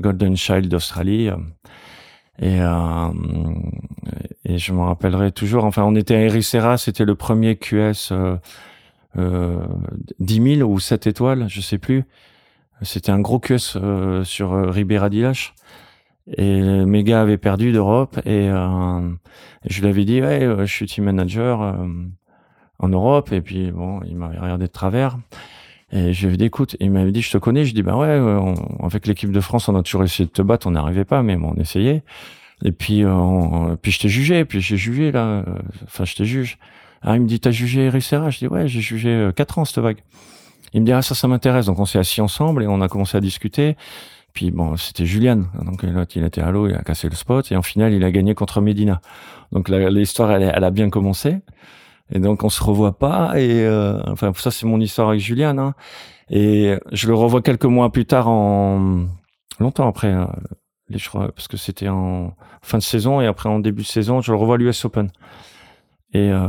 [0.00, 1.28] Golden Child d'Australie.
[2.40, 2.58] Et,
[4.44, 5.64] et je me rappellerai toujours.
[5.64, 8.12] Enfin, on était à Ericeira, c'était le premier QS
[9.16, 9.66] euh,
[10.18, 12.04] 10 000 ou 7 étoiles, je sais plus.
[12.82, 15.54] C'était un gros QS euh, sur euh, Ribera Dilache.
[16.36, 19.08] Et mes gars avaient perdu d'Europe et, euh,
[19.64, 21.74] je lui avais dit ouais je suis team manager
[22.78, 23.32] en Europe.
[23.32, 25.16] Et puis bon il m'avait regardé de travers.
[25.90, 27.64] Et je lui avais dit écoute il m'avait dit je te connais.
[27.64, 28.20] Je dis bah ouais
[28.82, 30.66] avec l'équipe de France on a toujours essayé de te battre.
[30.66, 32.02] On n'arrivait pas mais bon, on essayait.
[32.62, 33.04] Et puis
[33.80, 34.44] puis je t'ai jugé.
[34.44, 35.46] Puis j'ai jugé là.
[35.84, 36.58] Enfin je te juge
[37.02, 39.64] ah, il me dit, t'as jugé Ericeira Je dis, ouais, j'ai jugé 4 euh, ans
[39.64, 40.02] cette vague.
[40.72, 41.66] Il me dit, ah, ça, ça m'intéresse.
[41.66, 43.76] Donc, on s'est assis ensemble et on a commencé à discuter.
[44.32, 45.44] Puis, bon, c'était Julian.
[45.64, 47.50] Donc, l'autre, il était à l'eau, il a cassé le spot.
[47.52, 49.00] Et en finale, il a gagné contre Medina.
[49.52, 51.38] Donc, l'histoire, elle, a bien commencé.
[52.12, 53.40] Et donc, on se revoit pas.
[53.40, 55.56] Et, euh, enfin, ça, c'est mon histoire avec Julian.
[55.58, 55.74] Hein.
[56.30, 59.06] Et je le revois quelques mois plus tard en,
[59.60, 60.14] longtemps après,
[60.88, 63.86] les, je crois, parce que c'était en fin de saison et après en début de
[63.86, 65.10] saison, je le revois à l'US Open.
[66.14, 66.48] Et, euh,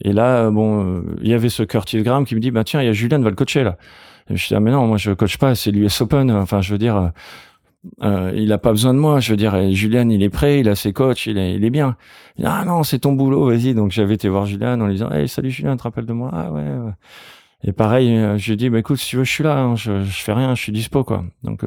[0.00, 2.80] et là, bon, euh, il y avait ce Curtis Graham qui me dit, bah tiens,
[2.80, 3.76] il y a Julien va le coacher là.
[4.30, 6.30] Et je dis, ah, mais non, moi je coach pas, c'est l'US Open.
[6.30, 7.08] Enfin, je veux dire, euh,
[8.02, 9.20] euh, il a pas besoin de moi.
[9.20, 11.70] Je veux dire, Julien, il est prêt, il a ses coachs, il est, il est
[11.70, 11.96] bien.
[12.36, 13.74] Il dit, ah non, c'est ton boulot, vas-y.
[13.74, 16.12] Donc j'avais été voir Julien en lui disant, hey, salut Julien, tu te rappelles de
[16.14, 16.30] moi?
[16.32, 16.64] Ah ouais.
[17.64, 20.02] Et pareil, je lui dit, bah écoute, si tu veux, je suis là, hein, je,
[20.02, 21.24] je fais rien, je suis dispo quoi.
[21.42, 21.64] Donc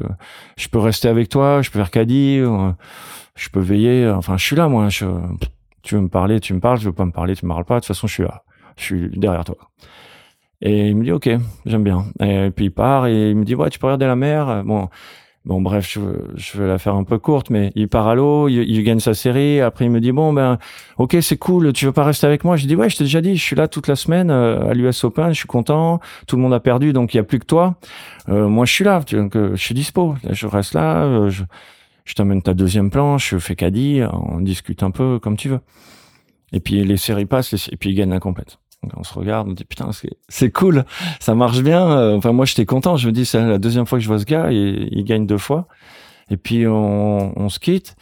[0.56, 2.40] je peux rester avec toi, je peux faire caddie,
[3.36, 4.08] je peux veiller.
[4.08, 4.88] Enfin, je suis là, moi.
[4.88, 5.06] Je,
[5.82, 7.64] tu veux me parler, tu me parles, tu veux pas me parler, tu me parles
[7.64, 7.76] pas.
[7.76, 8.42] De toute façon, je suis là.
[8.76, 9.56] Je suis derrière toi.
[10.62, 11.28] Et il me dit, OK,
[11.66, 12.04] j'aime bien.
[12.20, 14.62] Et puis il part et il me dit, ouais, tu peux regarder la mer.
[14.64, 14.88] Bon,
[15.46, 16.00] bon, bref, je,
[16.34, 19.14] je vais la faire un peu courte, mais il part à l'eau, il, gagne sa
[19.14, 19.60] série.
[19.60, 20.58] Après, il me dit, bon, ben,
[20.98, 21.72] OK, c'est cool.
[21.72, 22.56] Tu veux pas rester avec moi?
[22.56, 24.74] Je dis, ouais, je t'ai déjà dit, je suis là toute la semaine euh, à
[24.74, 25.28] l'US Open.
[25.28, 26.00] Je suis content.
[26.26, 27.76] Tout le monde a perdu, donc il y a plus que toi.
[28.28, 29.00] Euh, moi, je suis là.
[29.12, 30.14] Donc, euh, je suis dispo.
[30.28, 31.28] Je reste là.
[31.28, 31.44] je,
[32.04, 35.60] je t'amène ta deuxième planche, je fais caddie, on discute un peu comme tu veux.
[36.52, 38.58] Et puis les séries passent et puis ils gagnent la complète.
[38.82, 39.90] Donc on se regarde, on dit putain
[40.28, 40.84] c'est cool,
[41.20, 41.90] ça marche bien.
[41.90, 44.18] Euh, enfin moi j'étais content, je me dis c'est la deuxième fois que je vois
[44.18, 45.68] ce gars et il gagne deux fois.
[46.30, 47.96] Et puis on, se quitte.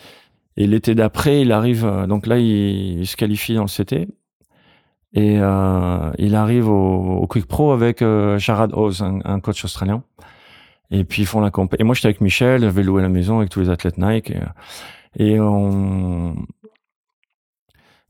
[0.56, 4.08] Et l'été d'après, il arrive, euh, donc là il, se qualifie dans le CT.
[5.14, 8.04] Et il arrive au, Quick Pro avec
[8.36, 10.02] Jarad Oz, un, coach australien.
[10.90, 11.76] Et puis ils font la compé.
[11.80, 14.32] Et moi j'étais avec Michel, j'avais loué la maison avec tous les athlètes Nike.
[15.18, 16.34] Et, et on,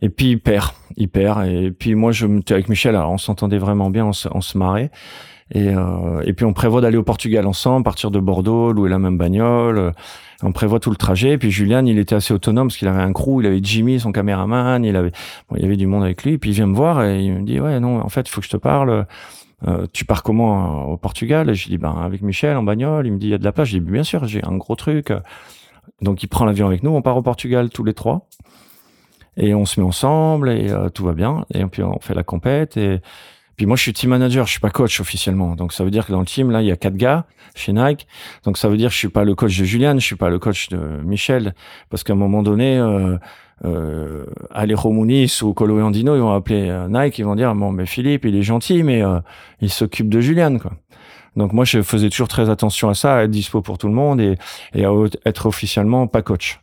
[0.00, 1.46] et puis il perd, il perd.
[1.46, 4.40] Et puis moi, je me avec Michel, alors on s'entendait vraiment bien, on se, on
[4.40, 4.90] se marrait.
[5.50, 8.98] Et, euh, et puis on prévoit d'aller au Portugal ensemble, partir de Bordeaux, louer la
[8.98, 9.92] même bagnole.
[10.42, 11.32] On prévoit tout le trajet.
[11.32, 13.98] Et puis Julian, il était assez autonome parce qu'il avait un crew, il avait Jimmy,
[13.98, 15.10] son caméraman, il avait,
[15.48, 16.34] bon, il y avait du monde avec lui.
[16.34, 18.30] Et puis il vient me voir et il me dit ouais non, en fait il
[18.30, 19.06] faut que je te parle.
[19.66, 21.50] Euh, tu pars comment euh, au Portugal?
[21.50, 23.06] Et je dis ben avec Michel en bagnole.
[23.06, 23.68] Il me dit il y a de la place?
[23.68, 25.12] Je dis bien sûr, j'ai un gros truc.
[26.00, 28.28] Donc il prend l'avion avec nous, on part au Portugal tous les trois
[29.38, 32.24] et on se met ensemble et euh, tout va bien et puis on fait la
[32.24, 33.00] compète et
[33.58, 35.56] puis moi je suis team manager, je suis pas coach officiellement.
[35.56, 37.26] Donc ça veut dire que dans le team là, il y a quatre gars
[37.56, 38.06] chez Nike.
[38.44, 40.30] Donc ça veut dire que je suis pas le coach de Julian, je suis pas
[40.30, 41.54] le coach de Michel
[41.90, 43.18] parce qu'à un moment donné euh,
[43.64, 47.72] euh, Alejo Muniz ou Colo Andino, ils vont appeler euh, Nike, ils vont dire bon
[47.72, 49.18] mais Philippe, il est gentil mais euh,
[49.60, 50.72] il s'occupe de Julian quoi.
[51.34, 53.94] Donc moi je faisais toujours très attention à ça, à être dispo pour tout le
[53.94, 54.36] monde et,
[54.72, 54.90] et à
[55.26, 56.60] être officiellement pas coach.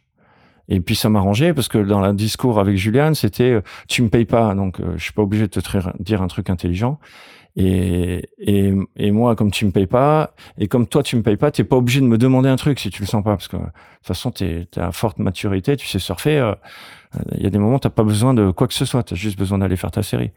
[0.69, 4.09] Et puis ça m'arrangeait parce que dans le discours avec Julian, c'était euh, tu me
[4.09, 6.99] payes pas, donc euh, je suis pas obligé de te dire un truc intelligent.
[7.57, 11.37] Et, et, et, moi, comme tu me payes pas, et comme toi tu me payes
[11.37, 13.47] pas, t'es pas obligé de me demander un truc si tu le sens pas, parce
[13.47, 13.71] que de toute
[14.03, 16.37] façon t'es es à forte maturité, tu sais surfer.
[16.39, 16.53] Euh,
[17.37, 19.39] il y a des moments t'as pas besoin de quoi que ce soit, t'as juste
[19.39, 20.31] besoin d'aller faire ta série.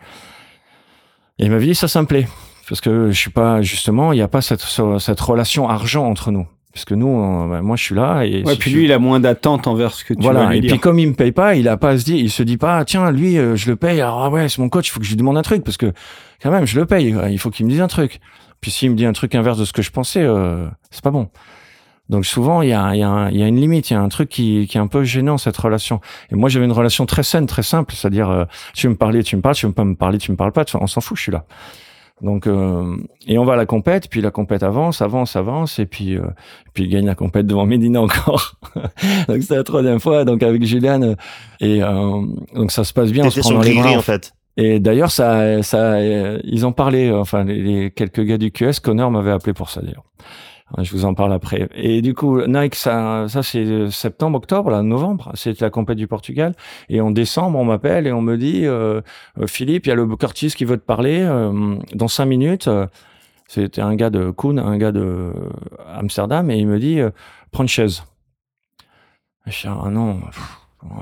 [1.41, 2.29] Et il m'avait dit ça, ça me plaît,
[2.69, 6.31] parce que je suis pas justement, il n'y a pas cette cette relation argent entre
[6.31, 6.47] nous.
[6.73, 8.25] Parce que nous, bah, moi, je suis là.
[8.25, 10.55] Et ouais, puis lui, il a moins d'attente envers ce que tu voilà.
[10.55, 12.43] et puis comme il me paye pas, il a pas à se dire, il se
[12.43, 14.01] dit pas, tiens, lui, euh, je le paye.
[14.01, 15.77] Alors ah ouais, c'est mon coach, il faut que je lui demande un truc parce
[15.77, 15.93] que
[16.43, 17.17] quand même, je le paye.
[17.31, 18.21] Il faut qu'il me dise un truc.
[18.61, 21.11] Puis s'il me dit un truc inverse de ce que je pensais, euh, c'est pas
[21.11, 21.29] bon.
[22.09, 24.09] Donc souvent, il y a, y, a y a, une limite, il y a un
[24.09, 26.01] truc qui, qui est un peu gênant, cette relation.
[26.31, 29.23] Et moi, j'avais une relation très saine, très simple, c'est-à-dire, euh, tu veux me parler,
[29.23, 31.17] tu me parles, tu veux pas me parler, tu me parles pas, on s'en fout,
[31.19, 31.45] je suis là.
[32.21, 32.97] Donc euh,
[33.27, 36.23] et on va à la compète, puis la compète avance, avance, avance, et puis euh,
[36.75, 38.57] puis il gagne la compète devant Medina encore.
[39.29, 41.15] donc c'est la troisième fois, donc avec Julian,
[41.61, 42.23] et euh,
[42.55, 43.25] donc ça se passe bien.
[43.27, 44.33] on se prend les bras, en fait.
[44.57, 49.11] Et d'ailleurs ça ça ils en parlaient, enfin les, les quelques gars du QS, Connor
[49.11, 50.05] m'avait appelé pour ça d'ailleurs.
[50.77, 51.69] Je vous en parle après.
[51.75, 56.07] Et du coup, Nike, ça, ça c'est septembre, octobre, là, novembre, c'est la compète du
[56.07, 56.55] Portugal.
[56.91, 59.01] Et en décembre, on m'appelle et on me dit, euh,
[59.41, 62.69] euh Philippe, il y a le Curtis qui veut te parler euh, dans cinq minutes.
[63.47, 65.33] C'était un gars de Kuhn, un gars de
[65.95, 67.11] Amsterdam, et il me dit, euh,
[67.51, 68.05] prends une chaise.
[69.47, 70.21] je dis, ah non,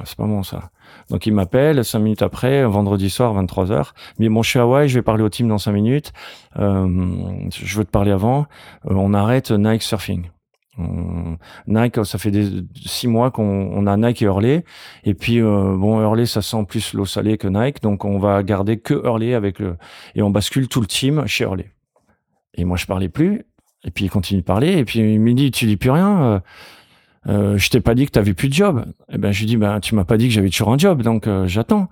[0.04, 0.70] c'est pas bon ça.
[1.10, 3.92] Donc il m'appelle cinq minutes après, vendredi soir, 23h.
[4.18, 6.12] Mais bon, je suis à Hawaï, je vais parler au team dans cinq minutes.
[6.58, 6.88] Euh,
[7.50, 8.46] je veux te parler avant.
[8.90, 10.30] Euh, on arrête Nike Surfing.
[11.66, 12.32] Nike, ça fait
[12.74, 14.64] six mois qu'on a Nike et Hurley.
[15.04, 17.80] Et puis, euh, bon, Hurley, ça sent plus l'eau salée que Nike.
[17.80, 19.76] Donc, on va garder que Hurley avec le...
[20.14, 21.70] Et on bascule tout le team chez Hurley.
[22.54, 23.44] Et moi, je parlais plus.
[23.84, 24.76] Et puis, il continue de parler.
[24.76, 26.42] Et puis, il me dit, tu dis plus rien
[27.28, 28.84] euh, je t'ai pas dit que tu avais plus de job.
[29.12, 31.02] Eh ben je lui dis ben tu m'as pas dit que j'avais toujours un job
[31.02, 31.88] donc euh, j'attends.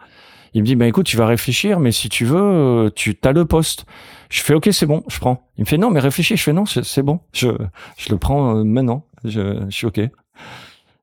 [0.53, 3.33] Il me dit ben écoute tu vas réfléchir mais si tu veux euh, tu as
[3.33, 3.87] le poste.
[4.31, 5.49] Je fais OK c'est bon je prends.
[5.59, 7.49] Il me fait non mais réfléchis je fais non c'est bon je
[7.97, 10.01] je le prends euh, maintenant je, je suis OK.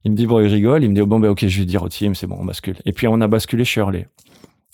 [0.06, 1.84] Il me dit bon il rigole il me dit bon ben OK je vais dire
[1.84, 2.78] au team c'est bon on bascule.
[2.86, 4.08] Et puis on a basculé chez Hurley.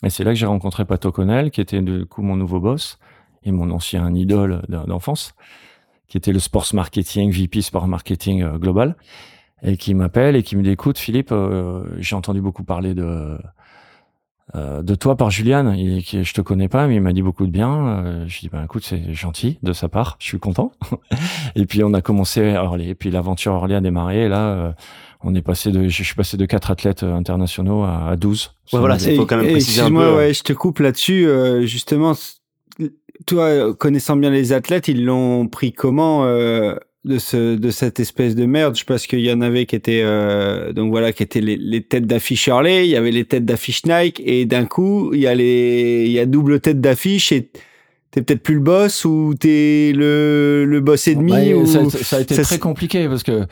[0.03, 2.99] Et c'est là que j'ai rencontré Pat O'Connell qui était du coup mon nouveau boss
[3.43, 5.33] et mon ancien idole d'enfance
[6.07, 8.95] qui était le sports marketing VP sport marketing global
[9.63, 13.37] et qui m'appelle et qui me dit écoute Philippe euh, j'ai entendu beaucoup parler de
[14.55, 17.21] euh, de toi par Juliane et qui je te connais pas mais il m'a dit
[17.21, 17.85] beaucoup de bien.
[17.85, 20.71] Euh, je dis ben écoute c'est gentil de sa part je suis content.
[21.57, 24.47] Et puis on a commencé à Orly et puis l'aventure Orly a démarré et là
[24.47, 24.71] euh,
[25.21, 28.79] on est passé de je suis passé de quatre athlètes internationaux à, à 12 ouais,
[28.79, 31.27] voilà il faut quand même préciser un peu ouais, je te coupe là-dessus
[31.63, 32.13] justement
[33.25, 36.23] toi connaissant bien les athlètes ils l'ont pris comment
[37.07, 40.73] de ce de cette espèce de merge parce qu'il y en avait qui étaient euh,
[40.73, 43.85] donc voilà qui étaient les, les têtes d'affiche Harley, il y avait les têtes d'affiche
[43.85, 47.49] Nike et d'un coup il y a les il y a double tête d'affiche et
[48.11, 51.65] t'es peut-être plus le boss ou t'es le le boss ennemi ou...
[51.65, 53.45] ça, ça, a été très compliqué parce que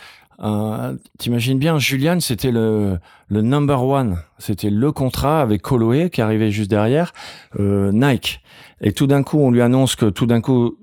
[0.43, 4.19] euh, t'imagines bien Julian c'était le le number one.
[4.37, 7.13] C'était le contrat avec Coloé qui arrivait juste derrière
[7.59, 8.41] euh, Nike.
[8.81, 10.77] Et tout d'un coup on lui annonce que tout d'un coup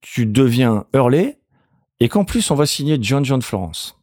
[0.00, 1.38] tu deviens Hurley
[2.00, 3.98] et qu'en plus on va signer John John Florence.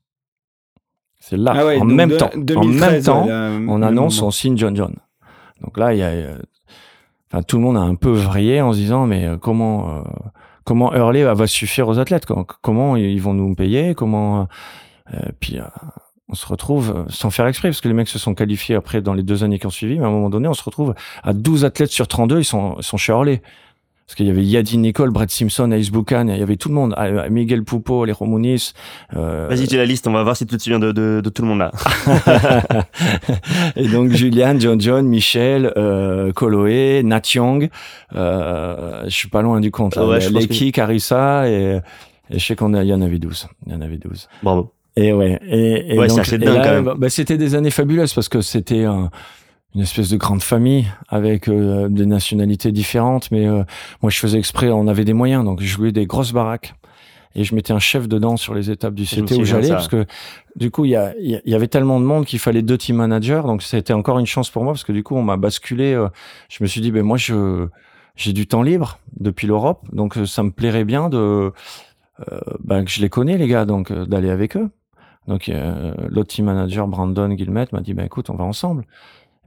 [1.20, 4.96] C'est là, ah en, même temps, en même temps, on annonce, on signe John John.
[5.62, 6.38] Donc là, il y a, euh,
[7.32, 10.02] enfin, tout le monde a un peu vrillé en se disant, mais euh, comment, euh,
[10.66, 12.26] comment Hurley va suffire aux athlètes?
[12.62, 13.96] Comment ils vont nous payer?
[13.96, 14.50] Comment
[15.40, 15.60] Puis
[16.30, 19.02] on se retrouve euh, sans faire exprès parce que les mecs se sont qualifiés après
[19.02, 20.96] dans les deux années qui ont suivi mais à un moment donné on se retrouve
[21.22, 23.42] à 12 athlètes sur 32 ils sont ils sont chez Orlé
[24.06, 26.76] parce qu'il y avait Yadin Nicole, Brett Simpson, Ace Buchan, il y avait tout le
[26.76, 28.74] monde, ah, Miguel Pupo, les Muniz.
[29.16, 29.48] Euh...
[29.50, 31.42] Vas-y, tu la liste, on va voir si tu te souviens de, de, de tout
[31.42, 31.72] le monde là.
[33.76, 37.70] et donc Julian, John John, Michel, euh, Koloé, Nat Young,
[38.14, 39.96] euh, je suis pas loin du compte.
[39.96, 40.06] Là.
[40.06, 40.76] Ouais, Leki, que...
[40.76, 41.80] Carissa et,
[42.30, 43.48] et, je sais qu'on il y en avait 12.
[43.68, 44.28] Il y en avait 12.
[44.44, 44.74] Bravo.
[44.96, 46.94] Et ouais, et, et ouais, donc, même.
[46.98, 49.10] Bah, c'était des années fabuleuses parce que c'était un
[49.76, 53.32] une espèce de grande famille avec euh, des nationalités différentes.
[53.32, 53.64] Mais euh,
[54.02, 56.76] moi, je faisais exprès, on avait des moyens, donc je louais des grosses baraques
[57.36, 60.06] et je mettais un chef dedans sur les étapes du CT où j'allais parce que
[60.56, 62.98] du coup il y, a, il y avait tellement de monde qu'il fallait deux team
[62.98, 65.96] managers donc c'était encore une chance pour moi parce que du coup on m'a basculé
[65.96, 66.10] euh,
[66.50, 67.70] je me suis dit ben moi je
[68.16, 71.52] j'ai du temps libre depuis l'Europe donc ça me plairait bien de
[72.64, 74.70] ben, que je les connais les gars donc d'aller avec eux
[75.28, 75.52] donc
[76.10, 78.86] l'autre team manager Brandon Gilmet m'a dit ben écoute on va ensemble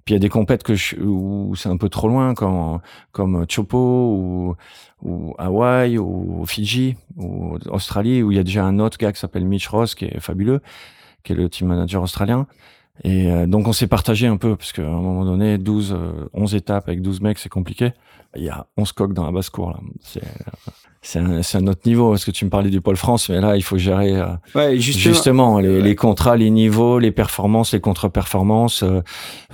[0.06, 2.78] puis il y a des compètes que je, où c'est un peu trop loin, comme,
[3.10, 4.56] comme Chopo ou,
[5.02, 9.18] ou Hawaï ou Fidji ou Australie, où il y a déjà un autre gars qui
[9.18, 10.60] s'appelle Mitch Ross, qui est fabuleux,
[11.24, 12.46] qui est le team manager australien.
[13.02, 15.98] Et euh, donc on s'est partagé un peu, parce qu'à un moment donné, 12,
[16.32, 17.92] 11 euh, étapes avec 12 mecs, c'est compliqué.
[18.36, 19.70] Il y a 11 coques dans la basse-cour.
[19.70, 19.80] là.
[20.02, 20.22] C'est
[21.06, 23.54] c'est un, un, autre niveau parce que tu me parlais du pôle France mais là
[23.54, 24.26] il faut gérer euh,
[24.56, 29.02] ouais, justement, justement les, les, contrats les niveaux les performances les contre-performances euh,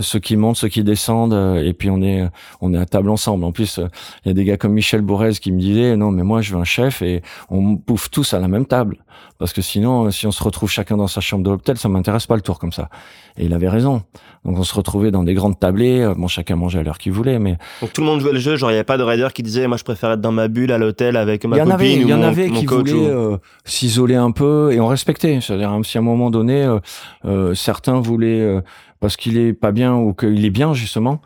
[0.01, 2.27] ceux qui montent ceux qui descendent euh, et puis on est
[2.63, 3.45] on est à table ensemble.
[3.45, 3.81] En plus
[4.25, 6.55] il y a des gars comme Michel Bourrez qui me disaient non mais moi je
[6.55, 7.21] veux un chef et
[7.51, 9.02] on bouffe tous à la même table
[9.39, 12.27] parce que sinon si on se retrouve chacun dans sa chambre de l'hôtel ça m'intéresse
[12.27, 12.89] pas le tour comme ça
[13.37, 14.03] et il avait raison
[14.45, 17.39] donc on se retrouvait dans des grandes tablées bon chacun mangeait à l'heure qu'il voulait
[17.39, 19.29] mais donc tout le monde jouait le jeu genre il y avait pas de rider
[19.35, 21.93] qui disait moi je préfère être dans ma bulle à l'hôtel avec y en avait,
[21.93, 25.41] il y en avait qui voulaient euh, s'isoler un peu et on respectait.
[25.41, 26.79] C'est-à-dire si à un moment donné, euh,
[27.25, 28.63] euh, certains voulaient
[29.01, 31.21] parce qu'il est pas bien ou qu'il est bien justement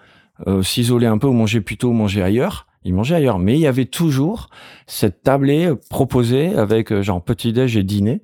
[0.62, 2.65] s'isoler un peu ou manger plutôt manger ailleurs.
[2.86, 4.48] Ils mangeaient ailleurs, mais il y avait toujours
[4.86, 8.22] cette tablée proposée avec genre petit déj et dîner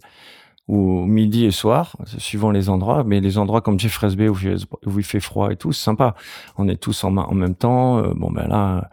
[0.69, 3.05] ou midi et soir, suivant les endroits.
[3.05, 4.37] Mais les endroits comme Jeffreys Bay où,
[4.99, 6.15] il fait froid et tout, c'est sympa.
[6.57, 8.01] On est tous en, en même temps.
[8.15, 8.89] bon ben là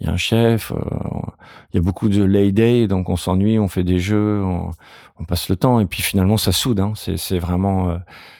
[0.00, 0.76] il y a un chef, euh,
[1.72, 5.24] il y a beaucoup de lay day, donc on s'ennuie, on fait des jeux, on,
[5.24, 6.78] passe le temps, et puis finalement ça soude.
[6.78, 6.92] Hein.
[6.94, 7.98] C'est vraiment, euh,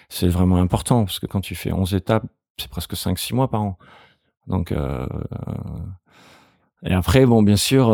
[0.09, 2.24] c'est vraiment important parce que quand tu fais 11 étapes,
[2.56, 3.78] c'est presque 5-6 mois par an.
[4.46, 5.06] Donc euh,
[6.84, 7.90] et après, bon, bien sûr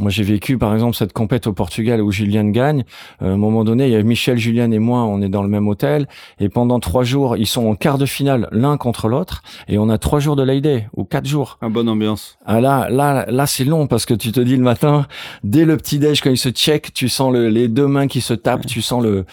[0.00, 2.84] moi, j'ai vécu, par exemple, cette compète au Portugal où Julian gagne.
[3.20, 5.42] Euh, à un moment donné, il y a Michel, Julian et moi, on est dans
[5.42, 6.06] le même hôtel.
[6.38, 9.42] Et pendant trois jours, ils sont en quart de finale l'un contre l'autre.
[9.66, 11.58] Et on a trois jours de lay ou quatre jours.
[11.62, 12.38] Un bonne ambiance.
[12.46, 15.06] Ah là, là, là, c'est long parce que tu te dis le matin,
[15.42, 18.34] dès le petit-déj, quand ils se check, tu sens le, les deux mains qui se
[18.34, 19.24] tapent, tu sens le,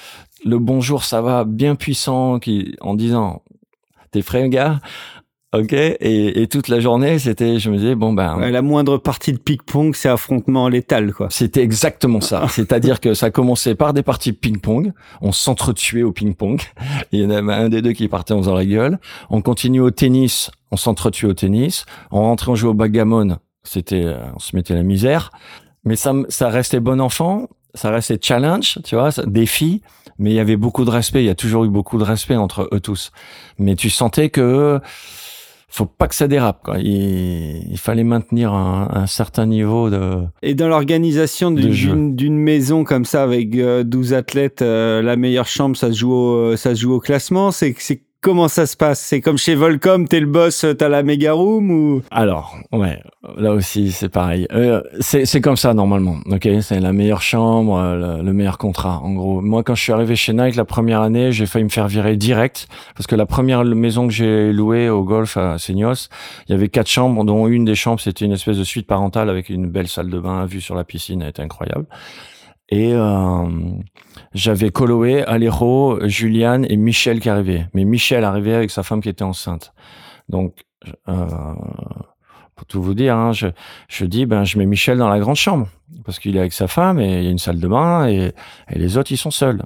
[0.43, 3.43] le bonjour, ça va, bien puissant, qui, en disant,
[4.11, 4.79] t'es frais, gars?
[5.55, 8.37] Ok, et, et, toute la journée, c'était, je me disais, bon ben.
[8.39, 11.27] la moindre partie de ping-pong, c'est affrontement létal, quoi.
[11.29, 12.45] C'était exactement ça.
[12.49, 14.91] C'est-à-dire que ça commençait par des parties de ping-pong.
[15.21, 16.59] On s'entretuait au ping-pong.
[17.13, 18.99] Il y en avait un des deux qui partait en faisant la gueule.
[19.29, 20.51] On continue au tennis.
[20.71, 21.85] On s'entretuait au tennis.
[22.11, 23.37] On rentrait, on jouait au backgammon.
[23.63, 25.31] C'était, euh, on se mettait la misère.
[25.85, 27.47] Mais ça, ça restait bon enfant.
[27.75, 29.81] Ça restait challenge, tu vois, défi.
[30.17, 31.23] Mais il y avait beaucoup de respect.
[31.23, 33.11] Il y a toujours eu beaucoup de respect entre eux tous.
[33.57, 34.79] Mais tu sentais que,
[35.67, 36.63] faut pas que ça dérape.
[36.63, 36.79] Quoi.
[36.79, 40.23] Il, il fallait maintenir un, un, certain niveau de.
[40.41, 45.75] Et dans l'organisation d'une maison comme ça avec 12 euh, athlètes, euh, la meilleure chambre,
[45.75, 47.51] ça se joue au, ça se joue au classement.
[47.51, 47.75] C'est
[48.25, 49.01] Comment ça se passe?
[49.01, 52.01] C'est comme chez Volcom, t'es le boss, t'as la méga room ou?
[52.09, 52.99] Alors, ouais,
[53.37, 54.47] là aussi c'est pareil.
[54.51, 56.15] Euh, c'est comme ça normalement.
[56.31, 58.99] Ok, c'est la meilleure chambre, le, le, meilleur contrat.
[59.03, 61.69] En gros, moi quand je suis arrivé chez Nike la première année, j'ai failli me
[61.69, 66.09] faire virer direct parce que la première maison que j'ai louée au golf à Seignos,
[66.47, 69.29] il y avait quatre chambres, dont une des chambres c'était une espèce de suite parentale
[69.29, 71.85] avec une belle salle de bain, vue sur la piscine, elle était incroyable.
[72.69, 73.47] Et euh,
[74.33, 77.67] j'avais Coloé, Alejo, Julian et Michel qui arrivaient.
[77.73, 79.73] Mais Michel arrivait avec sa femme qui était enceinte.
[80.29, 80.65] Donc,
[81.07, 81.25] euh,
[82.55, 83.47] pour tout vous dire, hein, je,
[83.87, 85.67] je dis, ben, je mets Michel dans la grande chambre
[86.03, 88.31] parce qu'il est avec sa femme et il y a une salle de bain et,
[88.71, 89.61] et les autres ils sont seuls.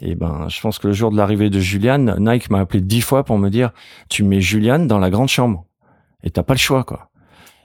[0.00, 3.00] Et ben, je pense que le jour de l'arrivée de Julian, Nike m'a appelé dix
[3.00, 3.70] fois pour me dire,
[4.08, 5.64] tu mets Julian dans la grande chambre
[6.22, 7.10] et t'as pas le choix, quoi.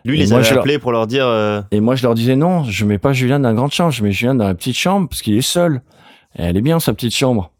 [0.05, 1.27] Lui, il les avait appelés pour leur dire.
[1.27, 1.61] Euh...
[1.71, 4.03] Et moi, je leur disais non, je mets pas Julien dans la grande chambre, je
[4.03, 5.81] mets Julien dans la petite chambre parce qu'il est seul.
[6.37, 7.51] Et elle est bien sa petite chambre.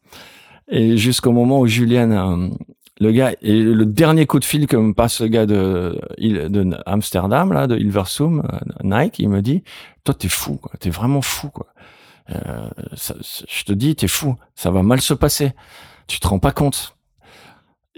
[0.70, 2.50] Et jusqu'au moment où Julien, euh,
[3.00, 6.78] le gars, et le dernier coup de fil que me passe le gars de, de
[6.86, 9.64] Amsterdam là, de Hilversum, euh, Nike, il me dit,
[10.04, 11.68] toi t'es fou, quoi, t'es vraiment fou, quoi.
[12.32, 15.54] Euh, ça, je te dis, t'es fou, ça va mal se passer
[16.10, 16.96] tu te rends pas compte.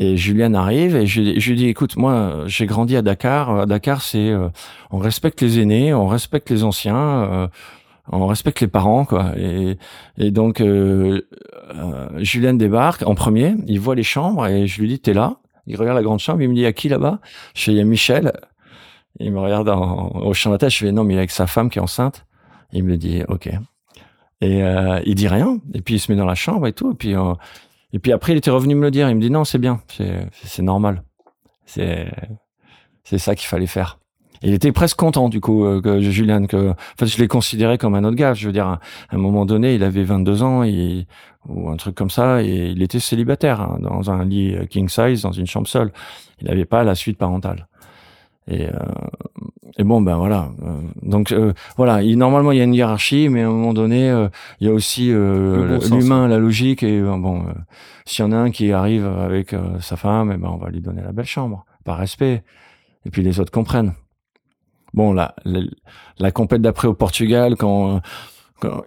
[0.02, 3.52] Et Julien arrive et je, lui dis, écoute, moi, j'ai grandi à Dakar.
[3.52, 4.50] À Dakar, c'est, euh,
[4.90, 7.48] on respecte les aînés, on respecte les anciens, euh,
[8.12, 9.34] on respecte les parents, quoi.
[9.38, 9.78] Et,
[10.18, 11.22] et donc, euh,
[11.76, 15.36] euh, Julien débarque en premier, il voit les chambres et je lui dis, t'es là?
[15.68, 17.20] Il regarde la grande chambre, il me dit, à qui là-bas?
[17.54, 18.34] Je il y a Michel.
[19.20, 21.20] Il me regarde en, au champ de la tête, je fais, non, mais il est
[21.20, 22.26] avec sa femme qui est enceinte.
[22.74, 23.52] Il me dit, ok.
[24.42, 25.60] Et euh, il dit rien.
[25.76, 26.92] Et puis il se met dans la chambre et tout.
[26.92, 27.36] Et puis, euh,
[27.94, 29.10] et puis après, il était revenu me le dire.
[29.10, 31.04] Il me dit non, c'est bien, c'est normal.
[31.66, 34.00] C'est ça qu'il fallait faire.
[34.44, 37.28] Et il était presque content du coup euh, que Julien que en fait je l'ai
[37.28, 38.34] considéré comme un autre gars.
[38.34, 38.80] Je veux dire, à
[39.12, 41.06] un moment donné, il avait 22 ans et,
[41.48, 44.90] ou un truc comme ça et il était célibataire hein, dans un lit euh, king
[44.90, 45.92] size dans une chambre seule.
[46.40, 47.68] Il n'avait pas la suite parentale.
[48.48, 48.72] Et, euh,
[49.82, 50.50] et bon, ben voilà.
[50.62, 53.74] Euh, donc euh, voilà, il, normalement il y a une hiérarchie, mais à un moment
[53.74, 54.30] donné, euh,
[54.60, 56.84] il y a aussi bon sens, l'humain, la logique.
[56.84, 57.54] Et euh, bon, euh,
[58.06, 60.70] s'il y en a un qui arrive avec euh, sa femme, eh ben on va
[60.70, 62.44] lui donner la belle chambre, par respect.
[63.06, 63.94] Et puis les autres comprennent.
[64.94, 65.62] Bon, la, la,
[66.20, 68.00] la compète d'après au Portugal, quand, euh, quand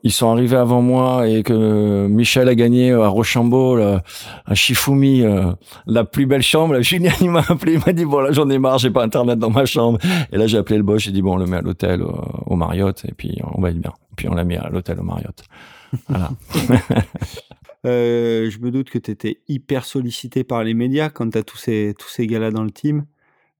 [0.03, 5.53] ils sont arrivés avant moi et que Michel a gagné à Rochambeau, à Shifumi, euh,
[5.87, 8.59] la plus belle chambre, Julien il m'a appelé, il m'a dit bon là j'en ai
[8.59, 9.99] marre, j'ai pas internet dans ma chambre.
[10.33, 12.15] Et là j'ai appelé le boss, j'ai dit bon on le met à l'hôtel au,
[12.47, 13.93] au Marriott et puis on va être bien.
[14.17, 15.43] Puis on l'a mis à l'hôtel au Marriott.
[16.09, 16.31] Voilà.
[17.87, 21.43] Euh, je me doute que tu étais hyper sollicité par les médias quand tu as
[21.43, 23.05] tous ces, tous ces gars-là dans le team.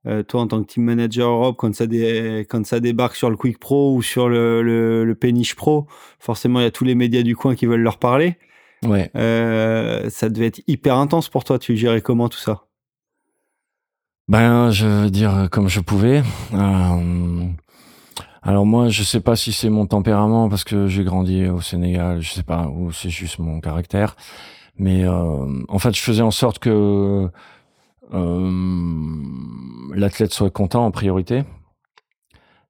[0.07, 3.31] Euh, toi, en tant que team manager Europe, quand ça, dé- quand ça débarque sur
[3.31, 5.87] le Quick Pro ou sur le, le, le Péniche Pro,
[6.19, 8.37] forcément, il y a tous les médias du coin qui veulent leur parler.
[8.85, 9.11] Ouais.
[9.17, 11.59] Euh, ça devait être hyper intense pour toi.
[11.59, 12.65] Tu gérais comment tout ça?
[14.29, 16.23] Ben, je veux dire comme je pouvais.
[16.53, 17.47] Euh,
[18.43, 22.21] alors moi, je sais pas si c'est mon tempérament parce que j'ai grandi au Sénégal,
[22.21, 24.17] je sais pas, ou c'est juste mon caractère.
[24.77, 27.29] Mais euh, en fait, je faisais en sorte que euh,
[29.95, 31.45] l'athlète soit content en priorité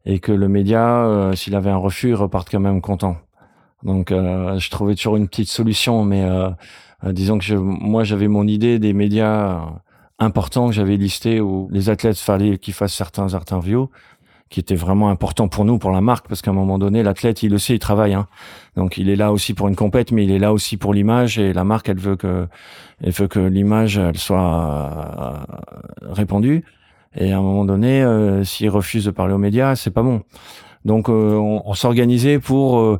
[0.05, 3.17] et que le média, euh, s'il avait un refus, reparte quand même content.
[3.83, 6.51] Donc, euh, je trouvais toujours une petite solution, mais euh,
[7.05, 9.67] euh, disons que moi, j'avais mon idée des médias euh,
[10.19, 13.91] importants que j'avais listés où les athlètes fallait qu'ils fassent certains interviews
[14.51, 17.43] qui étaient vraiment importants pour nous, pour la marque, parce qu'à un moment donné, l'athlète,
[17.43, 18.15] il le sait, il travaille.
[18.15, 18.27] Hein.
[18.77, 21.39] Donc, il est là aussi pour une compète, mais il est là aussi pour l'image,
[21.39, 22.47] et la marque, elle veut que,
[23.03, 26.65] elle veut que l'image, elle soit euh, répandue.
[27.17, 30.23] Et à un moment donné, euh, s'il refuse de parler aux médias, c'est pas bon.
[30.85, 32.99] Donc, euh, on, s'organisait pour euh,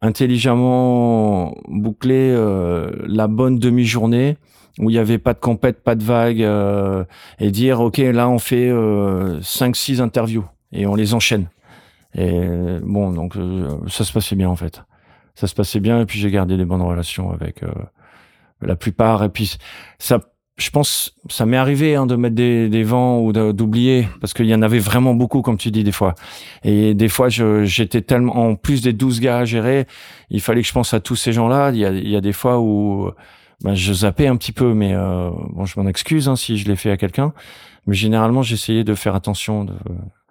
[0.00, 4.36] intelligemment boucler euh, la bonne demi-journée
[4.78, 6.46] où il y avait pas de compète, pas de vague,
[7.40, 11.48] et dire ok là on fait euh, cinq six interviews et on les enchaîne.
[12.14, 14.82] Et bon donc euh, ça se passait bien en fait.
[15.34, 17.70] Ça se passait bien et puis j'ai gardé des bonnes relations avec euh,
[18.60, 19.56] la plupart et puis
[19.98, 20.20] ça
[20.56, 24.46] je pense ça m'est arrivé hein, de mettre des, des vents ou d'oublier parce qu'il
[24.46, 26.16] y en avait vraiment beaucoup comme tu dis des fois
[26.64, 29.86] et des fois j'étais tellement en plus des 12 gars à gérer
[30.30, 32.16] il fallait que je pense à tous ces gens là il y a, il y
[32.16, 33.10] a des fois où
[33.62, 36.66] ben, je zappais un petit peu mais euh, bon je m'en excuse hein, si je
[36.66, 37.32] l'ai fait à quelqu'un
[37.86, 39.74] mais généralement j'essayais de faire attention de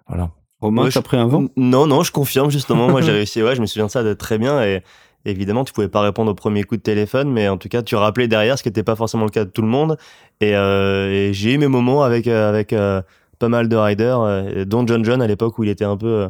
[0.08, 0.30] voilà
[0.60, 2.88] Romain, Ouais, t'as pris un vent Non, non, je confirme justement.
[2.88, 3.42] Moi, j'ai réussi.
[3.42, 4.60] Ouais, je me souviens de ça de très bien.
[4.64, 4.82] Et
[5.24, 7.94] évidemment, tu pouvais pas répondre au premier coup de téléphone, mais en tout cas, tu
[7.94, 9.96] rappelais derrière, ce qui n'était pas forcément le cas de tout le monde.
[10.40, 13.02] Et, euh, et j'ai eu mes moments avec euh, avec euh,
[13.38, 16.06] pas mal de riders, euh, dont John John à l'époque où il était un peu
[16.08, 16.28] euh,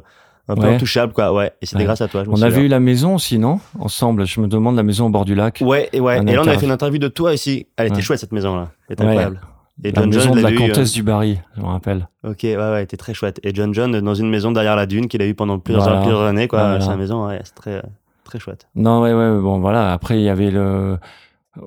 [0.48, 0.74] un peu Ouais.
[0.74, 1.32] intouchable, quoi.
[1.32, 1.52] Ouais.
[1.62, 1.84] Et c'était Ouais.
[1.86, 2.24] grâce à toi.
[2.24, 2.50] Je on a souviens.
[2.50, 3.60] vu la maison aussi non?
[3.78, 6.18] Ensemble je me demande la maison au bord du lac Ouais, et ouais.
[6.20, 7.66] Et là, on avait fait une interview de toi ici.
[7.78, 8.02] Elle était Ouais.
[8.02, 8.72] chouette cette maison-là.
[8.88, 9.08] Elle était Ouais.
[9.10, 9.40] incroyable.
[9.84, 12.08] Et la John maison John, de la eu, euh, comtesse du Barry je me rappelle
[12.24, 13.38] Ok, ouais, ouais, était très chouette.
[13.44, 16.00] Et John John dans une maison derrière la dune qu'il a eu pendant plusieurs, Voilà.
[16.00, 16.60] plusieurs années, quoi.
[16.60, 16.80] Voilà.
[16.80, 17.82] Sa maison, ouais, c'est très, euh,
[18.24, 18.66] très chouette.
[18.74, 19.92] Non, ouais, ouais, bon, voilà.
[19.92, 20.98] Après, il y avait le,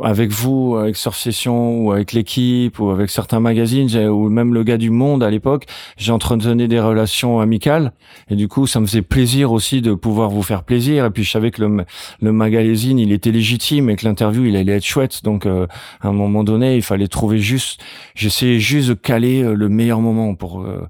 [0.03, 4.63] avec vous, avec Surf Session, ou avec l'équipe, ou avec certains magazines, ou même le
[4.63, 5.65] gars du Monde à l'époque,
[5.97, 7.93] j'ai entretenu des relations amicales.
[8.29, 11.05] Et du coup, ça me faisait plaisir aussi de pouvoir vous faire plaisir.
[11.05, 11.85] Et puis, je savais que le,
[12.21, 15.23] le magazine, il était légitime et que l'interview, il allait être chouette.
[15.23, 15.67] Donc, euh,
[16.01, 17.81] à un moment donné, il fallait trouver juste,
[18.15, 20.87] j'essayais juste de caler euh, le meilleur moment pour, euh,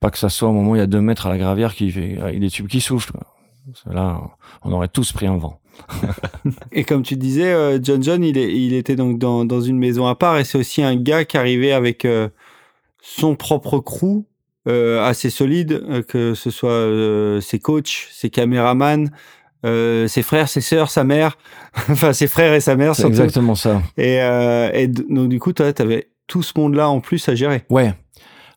[0.00, 1.74] pas que ça soit au moment où il y a deux mètres à la gravière
[1.74, 3.12] qui fait, avec des tubes qui soufflent.
[3.90, 4.20] Là,
[4.62, 5.58] on aurait tous pris un vent.
[6.72, 9.78] Et comme tu disais, euh, John John, il, est, il était donc dans, dans une
[9.78, 12.28] maison à part et c'est aussi un gars qui arrivait avec euh,
[13.00, 14.24] son propre crew
[14.68, 16.90] euh, assez solide, que ce soit
[17.40, 19.10] ses coachs, ses caméramans,
[19.66, 21.38] euh, ses frères, ses sœurs, sa mère,
[21.90, 23.82] enfin ses frères et sa mère C'est exactement ça.
[23.96, 27.64] Et, euh, donc du coup, toi, t'avais tout ce monde-là en plus à gérer.
[27.70, 27.92] Ouais.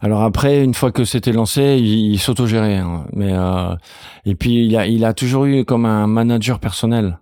[0.01, 2.77] Alors après, une fois que c'était lancé, il, il s'autogérait.
[2.77, 3.05] hein.
[3.13, 3.75] Mais euh,
[4.25, 7.19] et puis il a, il a toujours eu comme un manager personnel.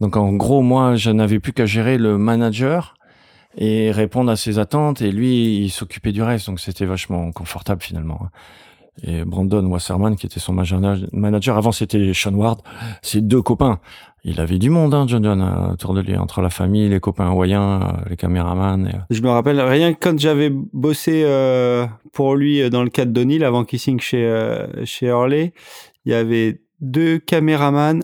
[0.00, 2.94] Donc en gros, moi, je n'avais plus qu'à gérer le manager
[3.56, 5.00] et répondre à ses attentes.
[5.02, 8.28] Et lui, il s'occupait du reste, donc c'était vachement confortable finalement.
[9.02, 12.60] Et Brandon Wasserman, qui était son manager, avant c'était Sean Ward,
[13.02, 13.80] c'est deux copains.
[14.24, 17.00] Il avait du monde, hein, John John, euh, autour de lui, entre la famille, les
[17.00, 19.06] copains hawaïens, euh, les caméramans.
[19.10, 23.44] Je me rappelle, rien que quand j'avais bossé euh, pour lui dans le cadre d'O'Neill,
[23.44, 24.28] avant qu'il signe chez,
[24.84, 25.52] chez Hurley,
[26.04, 28.02] il y avait deux caméramans,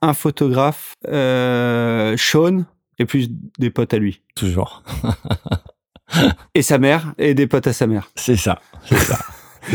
[0.00, 2.64] un photographe, Sean,
[3.00, 3.28] et plus
[3.58, 4.22] des potes à lui.
[4.36, 4.82] Toujours.
[6.54, 8.08] et sa mère, et des potes à sa mère.
[8.14, 9.18] C'est ça, c'est ça.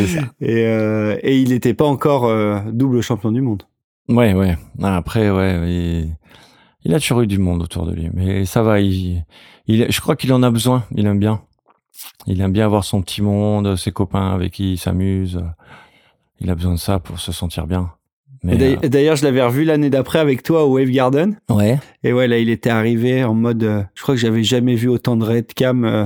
[0.08, 0.22] Ça.
[0.42, 3.64] Et, euh, et il n'était pas encore euh, double champion du monde.
[4.10, 4.58] Ouais, ouais.
[4.82, 6.10] Après, ouais,
[6.84, 8.10] il, a toujours eu du monde autour de lui.
[8.14, 9.24] Mais ça va, il,
[9.68, 10.84] il, je crois qu'il en a besoin.
[10.96, 11.42] Il aime bien.
[12.28, 15.42] Il aime bien avoir son petit monde, ses copains avec qui il s'amuse.
[16.40, 17.92] Il a besoin de ça pour se sentir bien.
[18.46, 21.38] Euh, d'ailleurs, je l'avais revu l'année d'après avec toi au Wave Garden.
[21.50, 21.80] Ouais.
[22.04, 23.64] Et ouais, là, il était arrivé en mode.
[23.64, 26.06] Euh, je crois que j'avais jamais vu autant de red cam euh,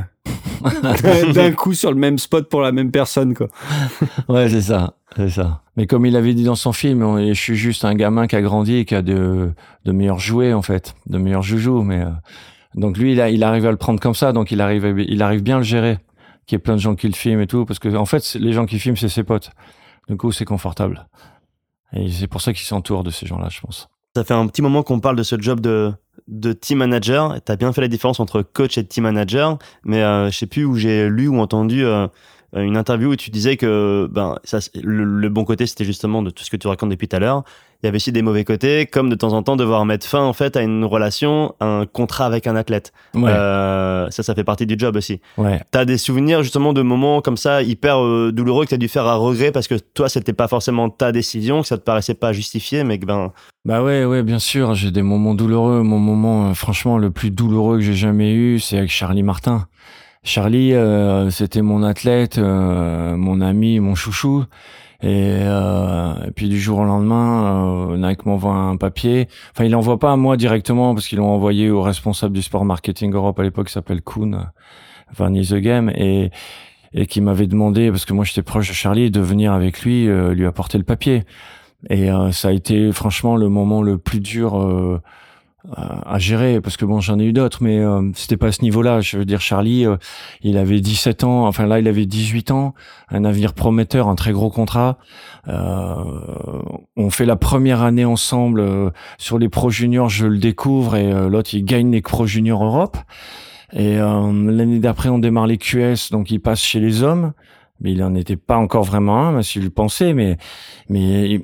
[1.34, 3.47] d'un coup sur le même spot pour la même personne, quoi.
[4.30, 5.64] ouais, c'est ça, c'est ça.
[5.77, 8.41] Mais comme il avait dit dans son film, je suis juste un gamin qui a
[8.41, 9.51] grandi et qui a de,
[9.85, 11.81] de meilleurs jouets en fait, de meilleurs joujoux.
[11.81, 12.03] Mais
[12.76, 15.22] donc lui, il, a, il arrive à le prendre comme ça, donc il arrive, il
[15.22, 15.97] arrive bien à le gérer.
[16.45, 18.38] Qu'il y ait plein de gens qui le filment et tout, parce que en fait,
[18.39, 19.51] les gens qui filment, c'est ses potes.
[20.07, 21.05] Du coup, c'est confortable.
[21.93, 23.88] Et c'est pour ça qu'il s'entoure de ces gens-là, je pense.
[24.15, 25.93] Ça fait un petit moment qu'on parle de ce job de,
[26.27, 27.35] de team manager.
[27.45, 30.47] Tu as bien fait la différence entre coach et team manager, mais euh, je sais
[30.47, 32.07] plus où j'ai lu ou entendu euh,
[32.56, 36.44] une interview où tu disais que ben, ça, le, bon côté, c'était justement de tout
[36.44, 37.44] ce que tu racontes depuis tout à l'heure.
[37.84, 40.24] Il y avait aussi des mauvais côtés, comme de temps en temps devoir mettre fin
[40.24, 42.91] en fait à une relation, un contrat avec un athlète.
[43.15, 45.22] Euh, ça, ça fait partie du job aussi.
[45.38, 45.61] Ouais.
[45.69, 49.06] T'as des souvenirs justement de moments comme ça hyper euh, douloureux que t'as dû faire
[49.06, 52.34] à regret parce que toi, c'était pas forcément ta décision, que ça te paraissait pas
[52.34, 53.32] justifié, mais que ben.
[53.64, 54.74] Bah ouais, ouais, bien sûr.
[54.74, 55.84] J'ai des moments douloureux.
[55.84, 59.68] Mon moment, euh, franchement, le plus douloureux que j'ai jamais eu, c'est avec Charlie Martin.
[60.27, 64.43] Charlie, euh, c'était mon athlète, euh, mon ami, mon chouchou.
[65.01, 69.29] Et, euh, et, puis du jour au lendemain, euh, Nike m'envoie un papier.
[69.53, 72.65] Enfin, il l'envoie pas à moi directement parce qu'ils l'ont envoyé au responsable du sport
[72.65, 74.51] marketing Europe à l'époque, qui s'appelle Kuhn,
[75.15, 76.31] Van The Game, et,
[76.93, 80.09] et qui m'avait demandé, parce que moi j'étais proche de Charlie, de venir avec lui,
[80.09, 81.23] euh, lui apporter le papier.
[81.89, 85.01] Et euh, ça a été franchement le moment le plus dur
[85.77, 88.52] euh, à gérer parce que bon j'en ai eu d'autres mais euh, c'était pas à
[88.53, 89.02] ce niveau-là.
[89.02, 89.98] Je veux dire Charlie euh,
[90.41, 92.73] il avait 17 ans enfin là il avait 18 ans
[93.10, 94.98] un avenir prometteur un très gros contrat.
[95.49, 95.95] Euh,
[96.95, 101.11] on fait la première année ensemble euh, sur les pro juniors je le découvre et
[101.27, 102.98] l'autre il gagne les pro juniors Europe.
[103.73, 107.34] Et l'année d'après on démarre les QS donc il passe chez les hommes.
[107.81, 110.38] Mais il en était pas encore vraiment un s'il le pensait mais
[110.88, 111.41] mais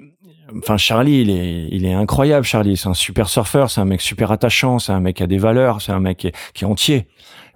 [0.57, 2.45] enfin Charlie, il est, il est incroyable.
[2.45, 5.27] Charlie, c'est un super surfeur, c'est un mec super attachant, c'est un mec qui a
[5.27, 7.07] des valeurs, c'est un mec qui est, qui est entier.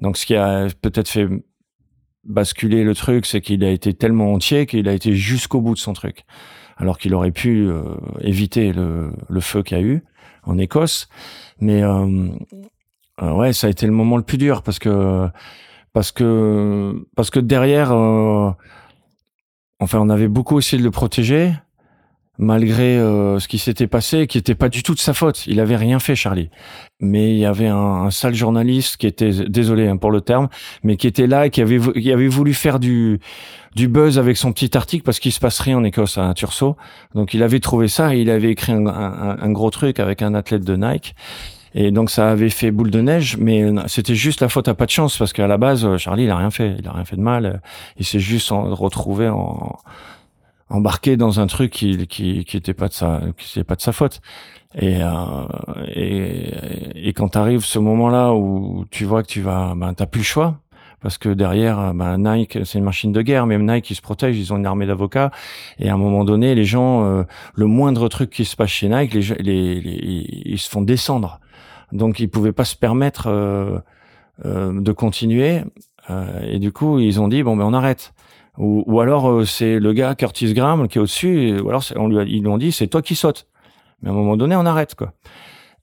[0.02, 1.28] Donc ce qui a peut-être fait
[2.24, 5.80] basculer le truc, c'est qu'il a été tellement entier qu'il a été jusqu'au bout de
[5.80, 6.26] son truc,
[6.78, 7.84] alors qu'il aurait pu euh,
[8.22, 10.04] éviter le, le feu qu'il a eu
[10.44, 11.08] en Écosse.
[11.60, 12.30] Mais euh,
[13.22, 15.28] euh, ouais, ça a été le moment le plus dur parce que
[15.94, 17.92] parce que parce que derrière,
[19.80, 21.54] enfin, on avait beaucoup essayé de le protéger
[22.38, 25.48] malgré euh, ce qui s'était passé, qui était pas du tout de sa faute.
[25.48, 26.50] Il avait rien fait, Charlie.
[27.00, 30.48] Mais il y avait un, sale journaliste qui était, désolé hein, pour le terme,
[30.84, 31.80] mais qui était là et qui avait,
[32.12, 33.20] avait voulu faire du,
[33.76, 36.78] du buzz avec son petit article parce qu'il se passe rien en Écosse à Turso.
[37.16, 40.64] Donc il avait trouvé ça et il avait écrit un, gros truc avec un athlète
[40.64, 41.16] de Nike.
[41.76, 44.86] Et donc ça avait fait boule de neige, mais c'était juste la faute à pas
[44.86, 47.18] de chance parce qu'à la base, Charlie, il a rien fait, il a rien fait
[47.18, 47.62] de mal.
[48.00, 49.78] Il s'est juste retrouvé en,
[50.70, 53.82] embarqué dans un truc qui qui qui était pas de sa qui était pas de
[53.82, 54.22] sa faute.
[54.76, 55.10] Et euh,
[55.88, 60.20] et, et quand arrive ce moment-là où tu vois que tu vas ben t'as plus
[60.20, 60.60] le choix
[61.02, 64.38] parce que derrière ben Nike c'est une machine de guerre même Nike ils se protègent
[64.38, 65.32] ils ont une armée d'avocats.
[65.80, 67.24] Et à un moment donné les gens euh,
[67.56, 71.40] le moindre truc qui se passe chez Nike les, les, les ils se font descendre.
[71.94, 73.80] Donc ils pouvaient pas se permettre euh,
[74.46, 75.62] euh de continuer.
[76.10, 78.14] Euh, et du coup ils ont dit bon ben on arrête
[78.58, 82.08] ou, ou alors euh, c'est le gars Curtis Graham qui est au-dessus, ou alors on
[82.08, 83.48] lui ils lui ont dit c'est toi qui sautes.
[84.02, 85.14] Mais à un moment donné, on arrête quoi.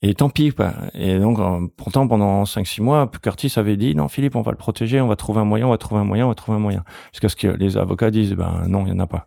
[0.03, 0.73] Et tant pis quoi.
[0.95, 1.39] Et donc
[1.77, 5.17] pourtant pendant 5-6 mois, Curtis avait dit non Philippe, on va le protéger, on va
[5.17, 6.85] trouver un moyen, on va trouver un moyen, on va trouver un moyen.
[7.13, 9.25] Jusqu'à ce que les avocats disent ben non, il y en a pas.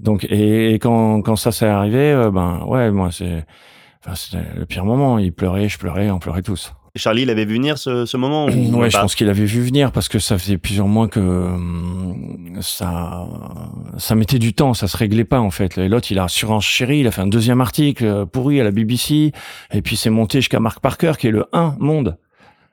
[0.00, 3.44] Donc et, quand quand ça s'est arrivé, euh, ben ouais moi c'est
[4.04, 5.18] enfin, c'était le pire moment.
[5.18, 6.72] Il pleurait, je pleurais, on pleurait tous.
[6.96, 9.92] Charlie, il avait vu venir ce, ce moment Ouais, je pense qu'il avait vu venir
[9.92, 13.26] parce que ça faisait plusieurs mois que hum, ça,
[13.98, 15.78] ça mettait du temps, ça se réglait pas en fait.
[15.78, 19.32] Et l'autre, il a surenchéri, il a fait un deuxième article pourri à la BBC,
[19.72, 22.16] et puis c'est monté jusqu'à Mark Parker qui est le 1 monde.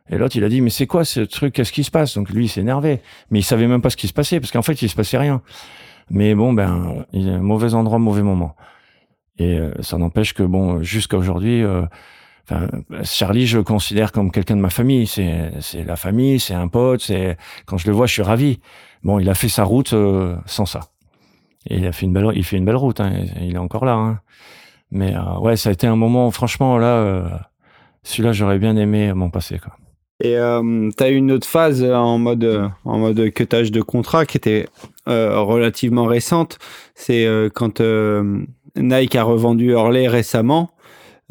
[0.09, 1.53] Et l'autre, il a dit, mais c'est quoi ce truc?
[1.53, 2.15] Qu'est-ce qui se passe?
[2.15, 2.99] Donc lui, il s'est énervé.
[3.31, 5.17] Mais il savait même pas ce qui se passait, parce qu'en fait, il se passait
[5.17, 5.41] rien.
[6.09, 8.55] Mais bon, ben, il est mauvais endroit, mauvais moment.
[9.37, 11.83] Et euh, ça n'empêche que, bon, jusqu'à aujourd'hui, euh,
[13.03, 15.07] Charlie, je le considère comme quelqu'un de ma famille.
[15.07, 17.01] C'est, la famille, c'est un pote.
[17.01, 18.59] C'est quand je le vois, je suis ravi.
[19.03, 20.81] Bon, il a fait sa route euh, sans ça.
[21.69, 22.99] Et il a fait une belle, il fait une belle route.
[22.99, 23.11] Hein,
[23.41, 23.93] il est encore là.
[23.93, 24.19] Hein.
[24.91, 27.47] Mais ouais, ça a été un moment, franchement, là,
[28.03, 29.59] celui-là, j'aurais bien aimé m'en passer.
[30.23, 34.25] Et euh, tu as eu une autre phase en mode, en mode cutage de contrat
[34.25, 34.67] qui était
[35.09, 36.59] euh, relativement récente.
[36.95, 38.45] C'est euh, quand euh,
[38.77, 40.71] Nike a revendu Hurley récemment.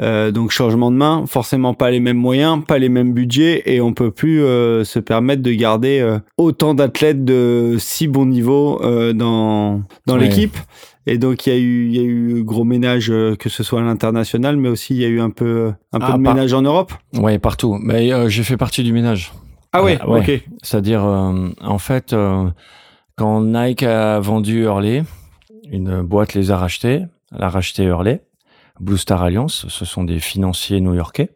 [0.00, 3.80] Euh, donc changement de main, forcément pas les mêmes moyens, pas les mêmes budgets et
[3.80, 8.80] on peut plus se permettre de garder autant d'athlètes de si bon niveau
[9.12, 10.56] dans dans l'équipe.
[11.06, 13.62] Et donc il y a eu il y a eu gros ménage euh, que ce
[13.62, 16.18] soit à l'international, mais aussi il y a eu un peu un peu ah, de
[16.18, 16.92] ménage en Europe.
[17.14, 17.76] Ouais, partout.
[17.80, 19.32] Mais euh, j'ai fait partie du ménage.
[19.72, 20.30] Ah ouais, euh, ok.
[20.62, 22.14] C'est-à-dire en fait
[23.16, 25.02] quand Nike a vendu Hurley,
[25.70, 27.04] une boîte les a rachetés,
[27.34, 28.22] elle a racheté Hurley,
[28.80, 31.30] Blue Star Alliance, ce sont des financiers new-yorkais.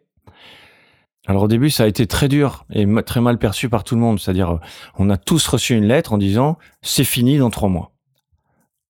[1.27, 4.01] Alors au début, ça a été très dur et très mal perçu par tout le
[4.01, 4.19] monde.
[4.19, 4.59] C'est-à-dire,
[4.97, 7.91] on a tous reçu une lettre en disant c'est fini dans trois mois.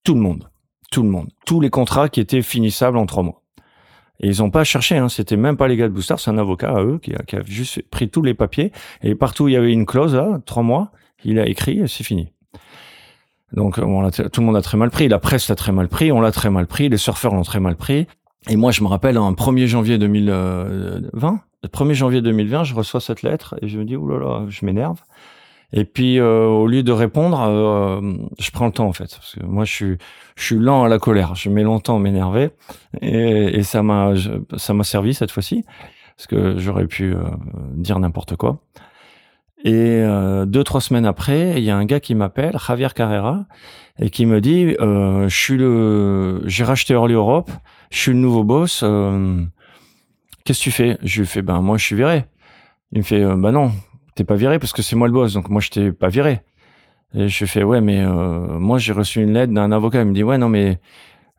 [0.04, 0.50] Tout le monde.
[0.92, 1.30] Tout le monde.
[1.46, 3.42] Tous les contrats qui étaient finissables en trois mois.
[4.20, 5.10] Et ils n'ont pas cherché, hein.
[5.10, 7.84] c'était même pas les gars de Booster, c'est un avocat à eux qui a, juste
[7.90, 8.72] pris tous les papiers.
[9.04, 10.92] Et partout il y avait une clause, là, trois mois,
[11.24, 12.32] il a écrit et c'est fini.
[13.54, 16.12] Donc bon, tout le monde a très mal pris, la presse l'a très mal pris,
[16.12, 18.08] on l'a très mal pris, les surfeurs l'ont très mal pris.
[18.50, 23.02] Et moi, je me rappelle, en 1er janvier 2020, le 1er janvier 2020, je reçois
[23.02, 25.02] cette lettre et je me dis, oulala, là là, je m'énerve.
[25.74, 28.00] Et puis euh, au lieu de répondre, euh,
[28.40, 29.98] je prends le temps en fait, parce que moi je suis
[30.38, 31.36] je suis lent à la colère.
[31.36, 32.52] Je mets longtemps à m'énerver
[33.02, 34.14] et, et, ça m'a
[34.56, 35.66] ça m'a servi cette fois-ci
[36.16, 37.22] parce que j'aurais pu euh,
[37.74, 38.60] dire n'importe quoi.
[39.70, 40.02] Et
[40.46, 43.46] deux trois semaines après, il y a un gars qui m'appelle, Javier Carrera,
[44.00, 47.52] et qui me dit je suis le j'ai racheté Early Europe,
[47.92, 48.86] je suis le nouveau boss.
[50.46, 50.98] Qu'est-ce que tu fais?
[51.04, 52.26] Je lui fais ben moi je suis viré.
[52.94, 53.72] Il me fait bah non,
[54.16, 56.42] t'es pas viré parce que c'est moi le boss, donc moi je t'ai pas viré.
[57.14, 60.02] Et je fais ouais, mais euh, moi j'ai reçu une lettre d'un avocat.
[60.02, 60.80] Il me dit ouais non mais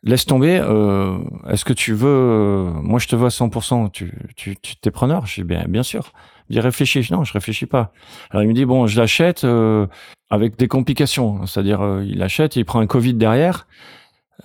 [0.03, 0.59] laisse tomber.
[0.63, 1.19] Euh,
[1.49, 3.91] Est-ce que tu veux euh, Moi je te veux à 100%.
[3.91, 5.27] Tu tu tu t'es preneur?
[5.27, 6.13] Je dis bien bien sûr.
[6.49, 7.07] Il dit réfléchis.
[7.11, 7.93] Non, je réfléchis pas.
[8.31, 9.87] Alors il me dit bon, je l'achète euh,
[10.31, 11.47] avec des complications.
[11.47, 13.67] C'est-à-dire euh, il achète, il prend un Covid derrière.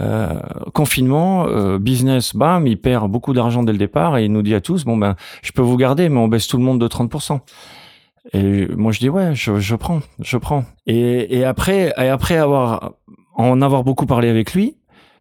[0.02, 0.40] Euh,
[0.74, 4.56] confinement, euh, business, bam, il perd beaucoup d'argent dès le départ et il nous dit
[4.56, 6.88] à tous, bon ben, je peux vous garder, mais on baisse tout le monde de
[6.88, 7.40] 30%.
[8.34, 10.66] Et moi je dis ouais, je, je prends, je prends.
[10.88, 12.94] Et, et après, et après avoir
[13.36, 14.78] en avoir beaucoup parlé avec lui,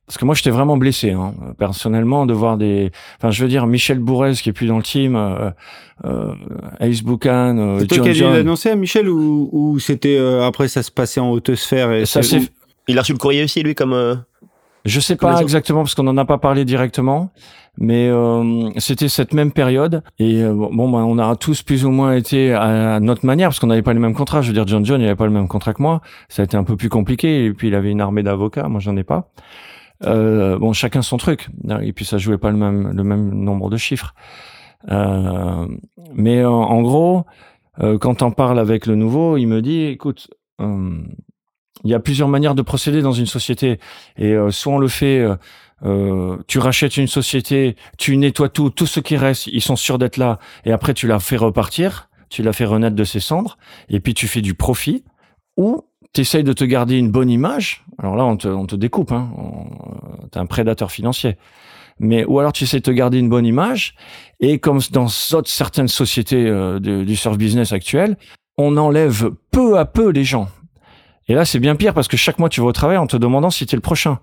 [0.07, 3.67] parce que moi j'étais vraiment blessé hein, personnellement de voir des, enfin je veux dire
[3.67, 5.51] Michel Bourrez qui est plus dans le team, euh,
[6.05, 6.35] euh,
[6.81, 10.69] Ace Boucan, euh, C'est toi qui as annoncé à Michel ou, ou c'était euh, après
[10.69, 12.21] ça se passait en haute sphère et ça
[12.89, 13.93] Il a reçu le courrier aussi lui comme.
[13.93, 14.17] Euh,
[14.85, 17.31] je sais pas exactement parce qu'on en a pas parlé directement,
[17.79, 21.91] mais euh, c'était cette même période et euh, bon, ben, on a tous plus ou
[21.91, 24.43] moins été à, notre manière parce qu'on n'avait pas les mêmes contrats.
[24.43, 26.01] Je veux dire, John John, il avait pas le même contrat que moi.
[26.29, 28.69] Ça a été un peu plus compliqué et puis il avait une armée d'avocats.
[28.69, 29.31] Moi, j'en ai pas.
[30.05, 31.49] Euh, bon, chacun son truc.
[31.83, 34.15] Et puis ça jouait pas le même le même nombre de chiffres.
[34.91, 35.69] Euh,
[36.15, 37.25] mais en, gros,
[37.81, 40.29] euh, quand on parle avec le nouveau, il me dit, écoute
[41.85, 43.79] il y a plusieurs manières de procéder dans une société.
[44.17, 45.37] Et euh, soit on le fait, euh,
[45.85, 49.99] euh, tu rachètes une société, tu nettoies tout, tout ce qui reste, ils sont sûrs
[49.99, 53.59] d'être là, et après tu la fais repartir, tu la fais renaître de ses cendres,
[53.89, 55.05] et puis tu fais du profit.
[55.57, 57.85] Ou tu essayes de te garder une bonne image.
[57.99, 59.31] Alors là, on te, on te découpe, hein.
[60.31, 61.37] T'es un prédateur financier.
[61.99, 63.95] Mais ou alors tu essaies de te garder une bonne image.
[64.41, 68.17] Et comme dans certaines sociétés du surf business actuel,
[68.57, 70.49] on enlève peu à peu les gens.
[71.29, 73.17] Et là, c'est bien pire parce que chaque mois, tu vas au travail en te
[73.17, 74.19] demandant si tu es le prochain.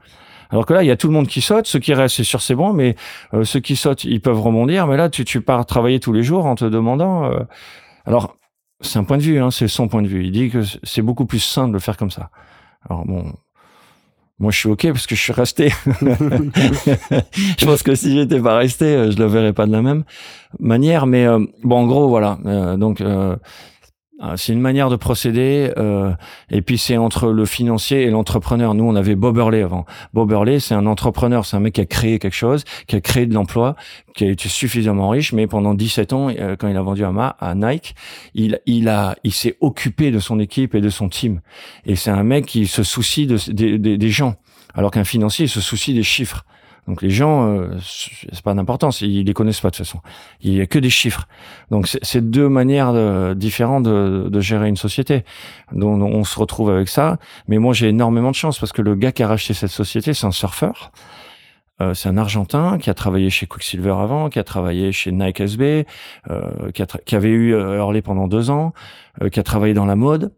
[0.49, 2.23] Alors que là, il y a tout le monde qui saute, ceux qui restent, c'est
[2.23, 2.95] sûr, c'est bon, mais
[3.33, 4.87] euh, ceux qui sautent, ils peuvent rebondir.
[4.87, 7.25] Mais là, tu, tu pars travailler tous les jours en te demandant.
[7.25, 7.39] Euh,
[8.05, 8.35] Alors,
[8.81, 10.25] c'est un point de vue, hein, c'est son point de vue.
[10.25, 12.29] Il dit que c'est beaucoup plus simple de faire comme ça.
[12.89, 13.33] Alors bon,
[14.39, 15.69] moi, je suis ok parce que je suis resté.
[15.85, 20.03] je pense que si j'étais pas resté, euh, je le verrais pas de la même
[20.59, 21.05] manière.
[21.07, 21.27] Mais
[21.63, 22.37] bon, en gros, voilà.
[22.77, 23.37] donc ah,
[24.35, 26.11] c'est une manière de procéder, euh,
[26.49, 28.73] et puis c'est entre le financier et l'entrepreneur.
[28.73, 29.85] Nous, on avait Bob Hurley avant.
[30.13, 33.01] Bob Hurley, c'est un entrepreneur, c'est un mec qui a créé quelque chose, qui a
[33.01, 33.75] créé de l'emploi,
[34.15, 37.35] qui a été suffisamment riche, mais pendant 17 ans, euh, quand il a vendu à,
[37.39, 37.95] à Nike,
[38.35, 41.39] il, a, il s'est occupé de son équipe et de son team.
[41.85, 43.37] Et c'est un mec qui se soucie de,
[43.77, 44.35] des gens,
[44.73, 46.45] alors qu'un financier il se soucie des chiffres.
[46.89, 49.99] Donc les gens, euh, c'est pas d'importance, ils les connaissent pas de toute façon.
[50.41, 51.27] Il y a que des chiffres.
[51.71, 55.23] Donc c'est deux manières de, différentes de, de, gérer une société.
[55.71, 57.17] Donc on se retrouve avec ça.
[57.47, 60.13] Mais moi j'ai énormément de chance parce que le gars qui a racheté cette société,
[60.13, 60.91] c'est un surfeur.
[61.81, 65.41] Euh, c'est un Argentin qui a travaillé chez Quicksilver avant, qui a travaillé chez Nike
[65.41, 65.85] SB,
[66.29, 68.73] euh, qui, a qui, avait eu euh, Hurley pendant deux ans,
[69.21, 70.33] euh, qui a travaillé dans la mode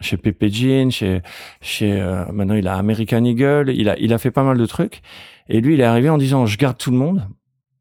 [0.00, 1.22] chez Pepe Jean, chez
[1.62, 1.98] chez
[2.30, 5.00] maintenant il a American Eagle, il a il a fait pas mal de trucs
[5.48, 7.26] et lui, il est arrivé en disant, je garde tout le monde,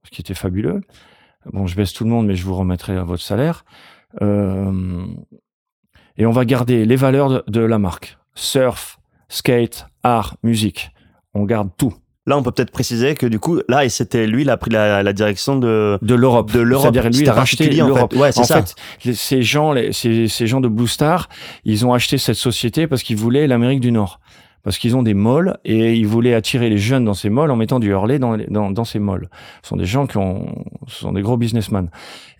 [0.04, 0.82] ce qui était fabuleux.
[1.52, 3.66] Bon, je baisse tout le monde, mais je vous remettrai à votre salaire.
[4.22, 5.06] Euh,
[6.18, 8.18] et on va garder les valeurs de, la marque.
[8.36, 10.92] Surf, skate, art, musique.
[11.34, 11.94] On garde tout.
[12.28, 15.14] Là, on peut peut-être préciser que du coup, là, c'était lui, il a pris la,
[15.14, 16.52] direction de de l'Europe.
[16.52, 16.94] De l'Europe.
[16.94, 18.14] C'est-à-dire lui, il a racheté l'Europe.
[18.14, 18.64] En fait, ouais, c'est ça.
[19.00, 21.30] fait ces gens, les, ces, ces gens de Blue Star,
[21.66, 24.20] ils ont acheté cette société parce qu'ils voulaient l'Amérique du Nord
[24.66, 27.56] parce qu'ils ont des malls et ils voulaient attirer les jeunes dans ces malls en
[27.56, 29.30] mettant du Hurley dans, dans, dans ces malls.
[29.62, 31.92] Ce sont des gens qui ont, ce sont des gros businessmen.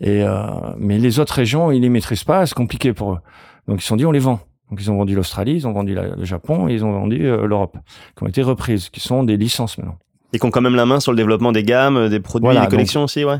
[0.02, 0.44] Et euh,
[0.80, 3.20] mais les autres régions, ils les maîtrisent pas, c'est compliqué pour eux.
[3.68, 4.40] Donc ils se sont dit on les vend.
[4.72, 7.46] Donc ils ont vendu l'Australie, ils ont vendu le Japon et ils ont vendu euh,
[7.46, 7.78] l'Europe,
[8.18, 10.00] qui ont été reprises, qui sont des licences maintenant.
[10.34, 12.68] Et qui ont quand même la main sur le développement des gammes, des produits, des
[12.68, 13.38] collections aussi, ouais.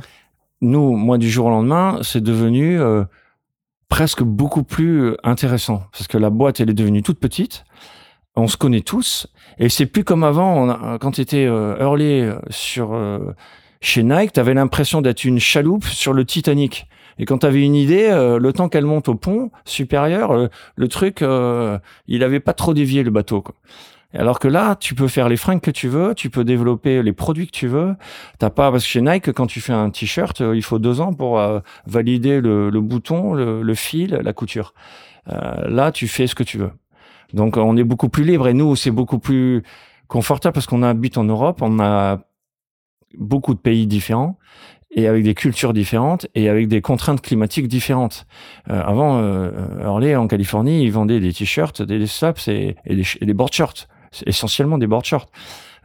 [0.62, 3.04] Nous, moi, du jour au lendemain, c'est devenu euh,
[3.90, 7.66] presque beaucoup plus intéressant parce que la boîte, elle est devenue toute petite
[8.36, 9.28] on se connaît tous
[9.60, 13.34] et c'est plus comme avant quand tu étais euh, early euh, sur euh,
[13.82, 16.88] chez Nike tu avais l'impression d'être une chaloupe sur le Titanic
[17.18, 21.22] et quand tu avais une idée le temps qu'elle monte au pont supérieur le truc
[21.22, 23.56] il avait pas trop dévié le bateau quoi.
[24.14, 27.12] Alors que là, tu peux faire les fringues que tu veux, tu peux développer les
[27.12, 27.96] produits que tu veux.
[28.40, 31.12] T'as pas parce que chez Nike, quand tu fais un t-shirt, il faut deux ans
[31.12, 31.42] pour
[31.86, 34.74] valider le, bouton, le, le, fil, la couture.
[35.28, 36.72] là, tu fais ce que tu veux.
[37.34, 39.64] Donc on est beaucoup plus libre et nous c'est beaucoup plus
[40.08, 42.20] confortable parce qu'on habite en Europe, on a
[43.18, 44.38] beaucoup de pays différents
[44.92, 48.26] et avec des cultures différentes et avec des contraintes climatiques différentes.
[48.70, 52.06] Euh, avant, euh, en Californie, ils vendaient des t-shirts, des, des
[52.48, 53.88] et, des, et des board shorts,
[54.26, 55.28] essentiellement des board shorts.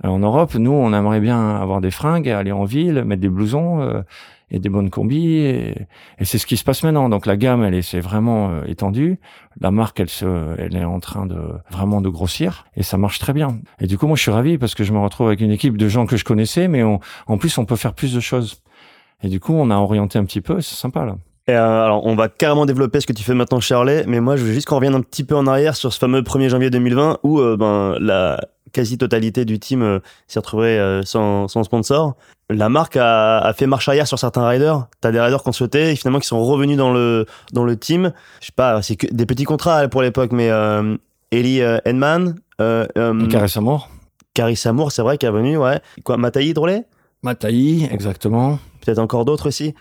[0.05, 3.29] Euh, en Europe, nous, on aimerait bien avoir des fringues, aller en ville, mettre des
[3.29, 4.03] blousons euh,
[4.51, 5.37] et des bonnes combis.
[5.37, 5.87] Et,
[6.23, 7.09] c'est ce qui se passe maintenant.
[7.09, 9.19] Donc la gamme, elle est c'est vraiment euh, étendue.
[9.61, 11.39] La marque, elle se, elle est en train de
[11.71, 13.61] vraiment de grossir et ça marche très bien.
[13.81, 15.77] Et du coup, moi, je suis ravi parce que je me retrouve avec une équipe
[15.77, 18.63] de gens que je connaissais, mais en plus, on peut faire plus de choses.
[19.23, 20.61] Et du coup, on a orienté un petit peu.
[20.61, 21.17] C'est sympa là.
[21.49, 24.37] Et alors, on va carrément développer ce que tu fais maintenant chez Harley, mais moi,
[24.37, 26.71] je veux juste qu'on revienne un petit peu en arrière sur ce fameux 1er janvier
[26.71, 28.39] 2020 où ben, la,
[28.73, 32.17] quasi-totalité du team euh, s'est retrouvée euh, sans, sans, sponsor.
[32.49, 34.87] La marque a, a, fait marche arrière sur certains riders.
[35.01, 38.13] T'as des riders qu'on souhaitait et finalement qui sont revenus dans le dans le team.
[38.41, 40.97] Je sais pas, c'est des petits contrats pour l'époque, mais euh,
[41.31, 43.89] Ellie euh, Henman, euh, euh, Carissa Moore.
[44.35, 45.81] Carissa Moore, c'est vrai, qui est venu, ouais.
[46.03, 46.87] Quoi, Mataï Drolet
[47.23, 48.59] Mataï, exactement.
[48.81, 49.75] Peut-être encore d'autres aussi.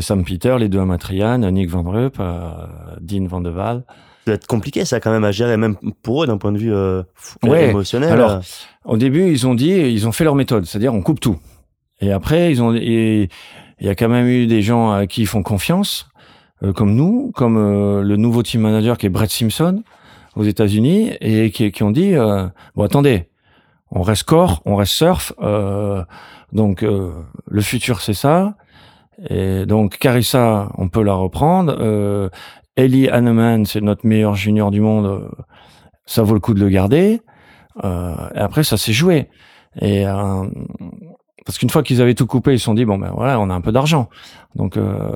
[0.00, 2.20] Sam Peter, les deux Amatrian, Nick Van Rupp,
[3.00, 3.84] Dean Van de Waal
[4.26, 6.74] doit être compliqué ça quand même à gérer même pour eux d'un point de vue
[6.74, 7.02] euh,
[7.44, 8.12] émotionnel.
[8.12, 8.40] Alors euh.
[8.84, 11.38] au début ils ont dit ils ont fait leur méthode, c'est-à-dire on coupe tout.
[12.00, 13.28] Et après ils ont il
[13.80, 16.08] y a quand même eu des gens à qui ils font confiance
[16.62, 19.82] euh, comme nous, comme euh, le nouveau team manager qui est Brett Simpson
[20.34, 22.14] aux États-Unis et qui, qui, ont dit
[22.74, 23.30] bon attendez
[23.90, 25.32] on reste corps, on reste surf
[26.52, 28.54] donc le futur c'est ça.
[29.30, 31.76] Et donc Carissa, on peut la reprendre.
[31.80, 32.28] Euh,
[32.76, 35.06] Ellie Hanneman, c'est notre meilleur junior du monde.
[35.06, 35.28] Euh,
[36.06, 37.20] ça vaut le coup de le garder.
[37.84, 39.28] Euh, et après, ça s'est joué.
[39.80, 40.46] Et euh,
[41.44, 43.50] parce qu'une fois qu'ils avaient tout coupé, ils se sont dit bon ben voilà, on
[43.50, 44.08] a un peu d'argent.
[44.54, 45.10] Donc euh,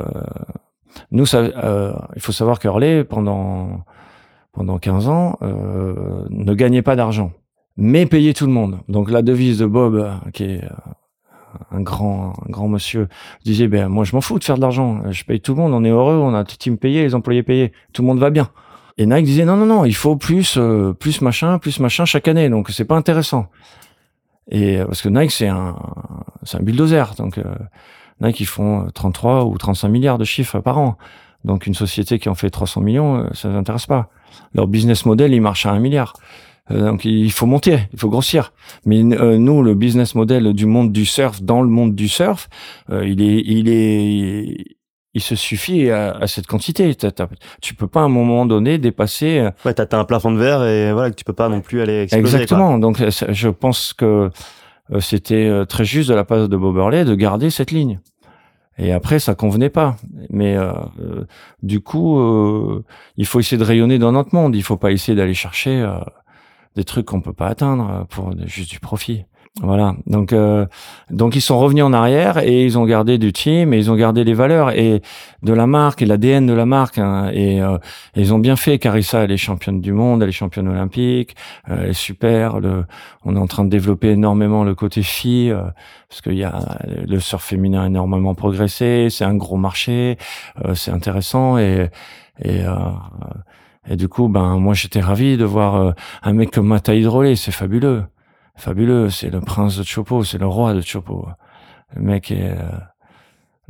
[1.10, 3.84] nous, il faut savoir qu'Hurley pendant
[4.52, 7.32] pendant 15 ans ne gagnait pas d'argent,
[7.76, 8.80] mais payait tout le monde.
[8.88, 10.64] Donc la devise de Bob, qui est
[11.70, 13.08] un grand, un grand monsieur,
[13.44, 15.02] disait, ben, moi, je m'en fous de faire de l'argent.
[15.10, 15.72] Je paye tout le monde.
[15.72, 16.16] On est heureux.
[16.16, 17.72] On a tout team payé, les employés payés.
[17.92, 18.50] Tout le monde va bien.
[18.98, 22.28] Et Nike disait, non, non, non, il faut plus, euh, plus machin, plus machin chaque
[22.28, 22.48] année.
[22.50, 23.46] Donc, c'est pas intéressant.
[24.50, 25.76] Et euh, parce que Nike, c'est un,
[26.42, 27.14] c'est un bulldozer.
[27.16, 27.44] Donc, euh,
[28.20, 30.98] Nike, ils font 33 ou 35 milliards de chiffres par an.
[31.44, 34.10] Donc, une société qui en fait 300 millions, ça ne intéresse pas.
[34.54, 36.12] Leur business model, il marche à un milliard.
[36.70, 38.52] Euh, donc il faut monter, il faut grossir.
[38.84, 42.48] Mais euh, nous, le business model du monde du surf, dans le monde du surf,
[42.90, 44.76] euh, il est, il est,
[45.14, 46.94] il se suffit à, cette quantité.
[47.60, 49.48] tu peux pas à un moment donné dépasser.
[49.64, 52.02] Ouais, t'as un plafond de verre et voilà que tu peux pas non plus aller
[52.02, 52.36] exploser.
[52.36, 52.78] Exactement.
[52.78, 54.30] Donc je pense que
[55.00, 57.98] c'était très juste de la part de Bob Hurley de garder cette ligne.
[58.80, 59.96] Et après, ça convenait pas.
[60.30, 60.72] Mais euh,
[61.62, 62.82] du coup, euh,
[63.18, 64.56] il faut essayer de rayonner dans notre monde.
[64.56, 65.86] Il faut pas essayer d'aller chercher
[66.76, 69.24] des trucs qu'on peut pas atteindre pour juste du profit.
[69.62, 69.96] Voilà.
[70.06, 70.64] Donc, euh,
[71.10, 73.96] donc ils sont revenus en arrière et ils ont gardé du team et ils ont
[73.96, 75.02] gardé les valeurs et
[75.42, 76.98] de la marque et l'ADN de la marque.
[76.98, 77.76] Hein, et, euh,
[78.14, 78.78] ils ont bien fait.
[78.78, 81.34] Carissa, elle est championne du monde, elle est championne olympique,
[81.68, 82.60] euh, elle est super.
[82.60, 82.84] Le,
[83.24, 85.54] on est en train de développer énormément le côté fille
[86.08, 89.08] parce qu'il y a le surf féminin a énormément progressé.
[89.10, 90.16] C'est un gros marché,
[90.74, 91.90] c'est intéressant et
[92.42, 92.62] et
[93.90, 97.52] et du coup, ben moi j'étais ravi de voir un mec comme Mata Hydrolé, c'est
[97.52, 98.04] fabuleux
[98.60, 99.10] fabuleux.
[99.10, 101.26] C'est le prince de Chopo, c'est le roi de Chopo.
[101.96, 102.70] Le mec est, euh,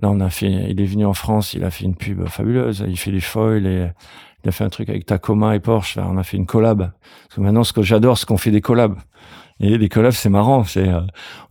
[0.03, 2.85] là on a fait, il est venu en France, il a fait une pub fabuleuse.
[2.87, 3.91] Il fait des foils et
[4.45, 5.97] il a fait un truc avec Tacoma et Porsche.
[5.97, 6.79] Là, on a fait une collab.
[6.91, 8.99] Parce que maintenant, ce que j'adore, c'est qu'on fait des collabs.
[9.63, 10.65] Et les collabs, c'est marrant.
[10.65, 11.01] C'est, euh,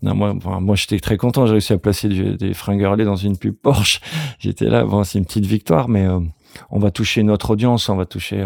[0.02, 1.46] moi, moi, j'étais très content.
[1.46, 4.02] J'ai réussi à placer des fringues dans une pub Porsche.
[4.40, 4.84] J'étais là.
[4.84, 6.20] Bon, c'est une petite victoire, mais euh,
[6.70, 7.90] on va toucher notre audience.
[7.90, 8.46] On va toucher.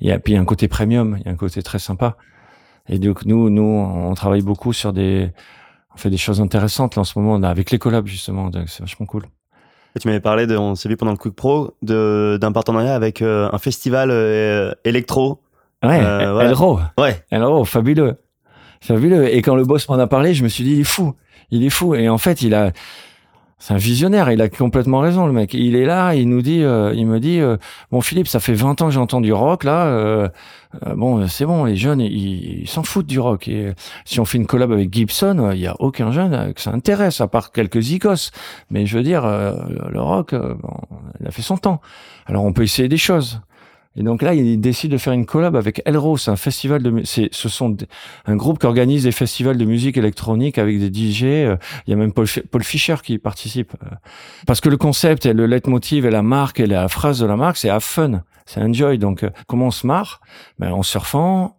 [0.00, 1.16] il y a puis un côté premium.
[1.20, 2.16] Il y a un côté très sympa.
[2.88, 5.32] Et donc nous, nous, on travaille beaucoup sur des,
[5.94, 8.80] on fait des choses intéressantes là, en ce moment, avec les collabs justement, donc c'est
[8.80, 9.24] vachement cool.
[9.96, 13.22] Et tu m'avais parlé, de, on s'est vu pendant le Quick Pro, d'un partenariat avec
[13.22, 15.40] euh, un festival euh, électro.
[15.84, 16.80] Ouais, euh, Elro.
[16.98, 17.24] Ouais.
[17.30, 18.16] Elro, fabuleux.
[18.80, 19.32] Fabuleux.
[19.32, 21.14] Et quand le boss m'en a parlé, je me suis dit, il est fou.
[21.50, 21.94] Il est fou.
[21.94, 22.72] Et en fait, il a,
[23.64, 25.54] c'est un visionnaire, il a complètement raison le mec.
[25.54, 27.56] Il est là, il nous dit, euh, il me dit, euh,
[27.90, 29.86] bon Philippe, ça fait 20 ans que j'entends du rock là.
[29.86, 30.28] Euh,
[30.94, 33.48] bon, c'est bon, les jeunes, ils s'en foutent du rock.
[33.48, 33.72] Et
[34.04, 37.22] si on fait une collab avec Gibson, il y a aucun jeune que ça intéresse,
[37.22, 38.32] à part quelques zikos.
[38.68, 40.76] Mais je veux dire, le rock, bon,
[41.20, 41.80] il a fait son temps.
[42.26, 43.40] Alors on peut essayer des choses.
[43.96, 47.02] Et donc là, il décide de faire une collab avec Elro, c'est un festival de,
[47.04, 47.76] c'est, ce sont
[48.26, 51.24] un groupe qui organise des festivals de musique électronique avec des DJ.
[51.24, 51.56] Euh,
[51.86, 53.74] il y a même Paul, Paul Fischer qui participe.
[53.84, 53.94] Euh.
[54.46, 57.36] Parce que le concept et le leitmotiv et la marque et la phrase de la
[57.36, 58.98] marque, c'est have fun, c'est enjoy.
[58.98, 60.20] Donc, euh, comment on se marre?
[60.58, 61.56] Ben, en surfant,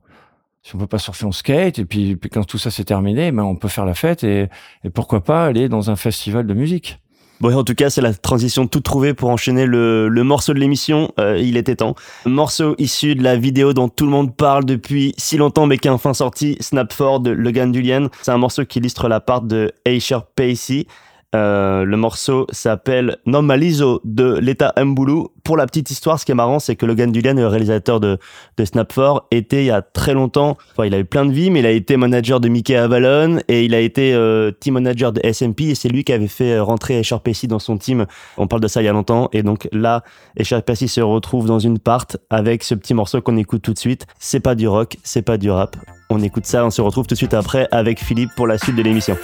[0.62, 1.80] si on peut pas surfer, on skate.
[1.80, 4.50] Et puis, puis quand tout ça s'est terminé, ben, on peut faire la fête et,
[4.84, 7.00] et pourquoi pas aller dans un festival de musique.
[7.42, 10.60] Bon, en tout cas, c'est la transition toute trouvée pour enchaîner le, le morceau de
[10.60, 11.12] l'émission.
[11.20, 11.96] Euh, il était temps.
[12.26, 15.88] Morceau issu de la vidéo dont tout le monde parle depuis si longtemps, mais qui
[15.88, 18.10] est enfin sorti, Snapford de Logan Dulien.
[18.22, 20.88] C'est un morceau qui illustre la part de Aisha Pacey.
[21.36, 25.24] Euh, le morceau s'appelle Normalizo de l'État Mbulu.
[25.44, 28.18] Pour la petite histoire, ce qui est marrant, c'est que Logan Dulien, le réalisateur de,
[28.58, 31.52] de Snap4, était il y a très longtemps, enfin, il a eu plein de vies,
[31.52, 35.12] mais il a été manager de Mickey Avalon et il a été euh, team manager
[35.12, 38.06] de SMP et c'est lui qui avait fait rentrer Escher dans son team.
[38.38, 40.04] On parle de ça il y a longtemps et donc là,
[40.38, 44.08] Escher se retrouve dans une part avec ce petit morceau qu'on écoute tout de suite.
[44.20, 45.76] C'est pas du rock, c'est pas du rap.
[46.10, 48.76] On écoute ça, on se retrouve tout de suite après avec Philippe pour la suite
[48.76, 49.18] de l'émission.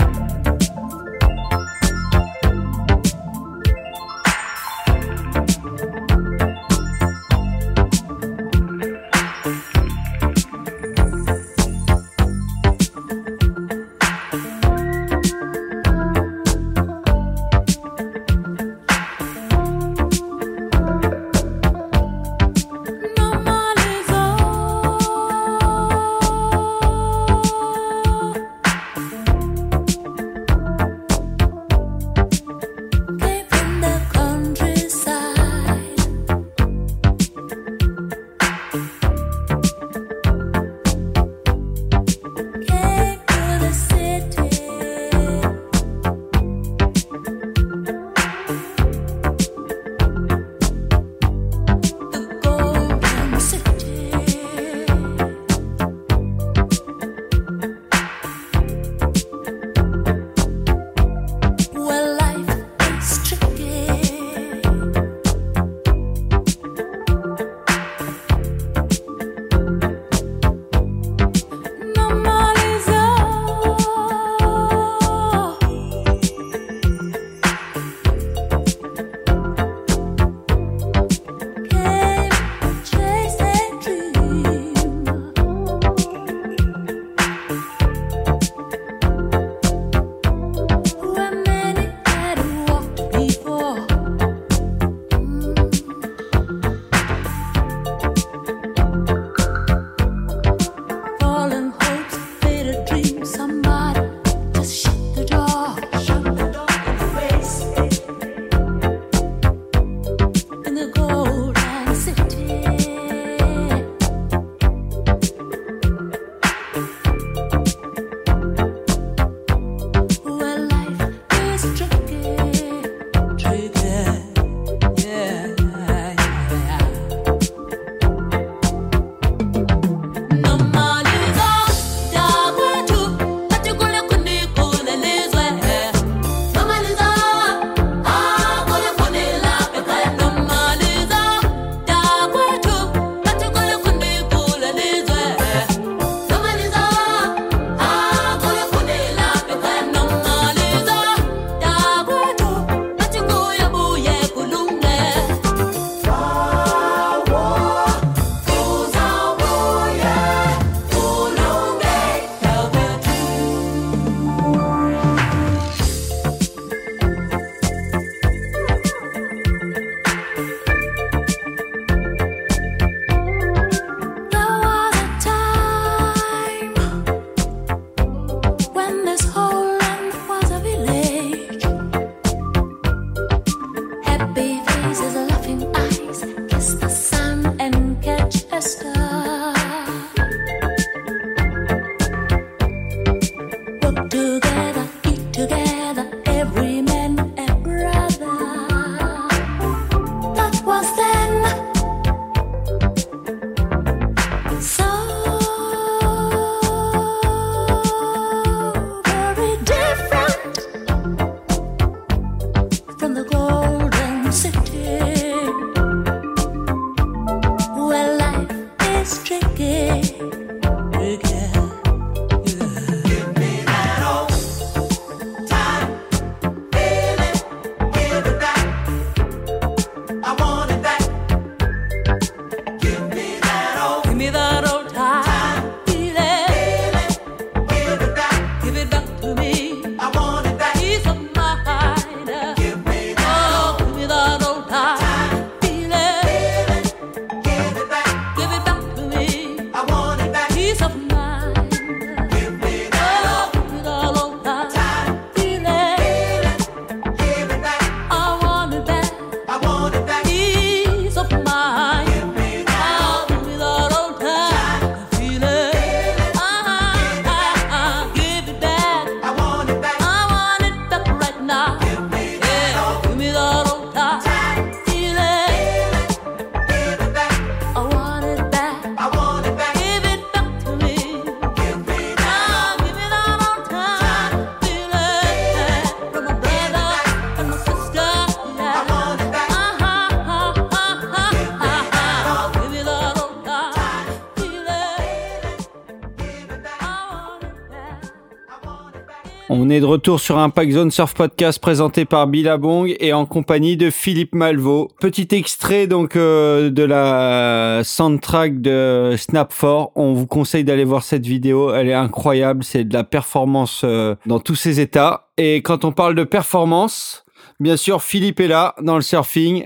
[299.53, 303.75] On est de retour sur Impact Zone Surf Podcast présenté par Billabong et en compagnie
[303.75, 304.87] de Philippe Malvaux.
[305.01, 309.91] Petit extrait donc euh, de la soundtrack de Snap 4.
[309.95, 314.15] On vous conseille d'aller voir cette vidéo, elle est incroyable, c'est de la performance euh,
[314.25, 315.27] dans tous ses états.
[315.37, 317.25] Et quand on parle de performance,
[317.59, 319.65] bien sûr Philippe est là dans le surfing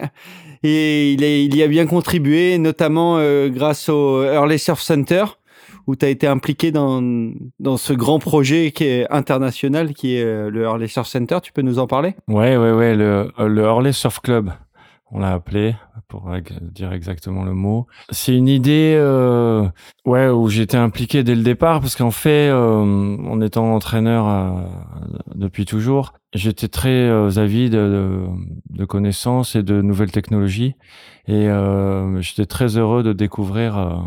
[0.63, 5.25] et il, est, il y a bien contribué, notamment euh, grâce au Early Surf Center
[5.87, 7.01] où tu as été impliqué dans,
[7.59, 11.37] dans ce grand projet qui est international, qui est euh, le Hurley Surf Center.
[11.41, 12.15] Tu peux nous en parler?
[12.27, 14.51] Ouais, ouais, ouais, le, le Hurley Surf Club,
[15.11, 15.75] on l'a appelé
[16.07, 16.29] pour
[16.61, 17.87] dire exactement le mot.
[18.09, 19.67] C'est une idée, euh,
[20.05, 24.61] ouais, où j'étais impliqué dès le départ parce qu'en fait, euh, en étant entraîneur euh,
[25.35, 28.25] depuis toujours, j'étais très euh, avide de,
[28.71, 30.75] de, connaissances et de nouvelles technologies
[31.27, 31.47] et
[32.19, 34.05] j'étais très heureux de découvrir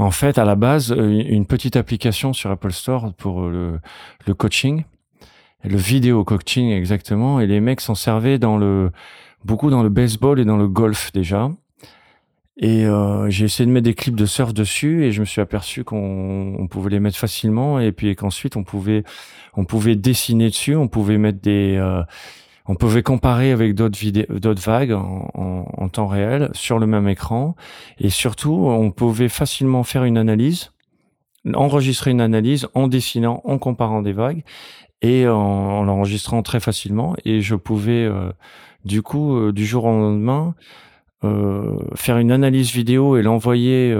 [0.00, 3.80] en fait, à la base, euh, une petite application sur Apple Store pour le,
[4.26, 4.84] le coaching,
[5.64, 8.90] le vidéo coaching exactement, et les mecs s'en servaient dans le
[9.44, 11.50] beaucoup dans le baseball et dans le golf déjà.
[12.62, 15.40] Et euh, j'ai essayé de mettre des clips de surf dessus et je me suis
[15.40, 17.80] aperçu qu'on on pouvait les mettre facilement.
[17.80, 19.02] Et puis qu'ensuite on pouvait
[19.56, 22.02] on pouvait dessiner dessus, on pouvait mettre des euh,
[22.70, 23.98] on pouvait comparer avec d'autres
[24.38, 27.56] d'autres vagues en, temps réel sur le même écran,
[27.98, 30.70] et surtout, on pouvait facilement faire une analyse,
[31.52, 34.44] enregistrer une analyse en dessinant, en comparant des vagues,
[35.02, 37.16] et en, l'enregistrant très facilement.
[37.24, 38.30] Et je pouvais, euh,
[38.84, 40.54] du coup, euh, du jour au lendemain,
[41.24, 43.92] euh, faire une analyse vidéo et l'envoyer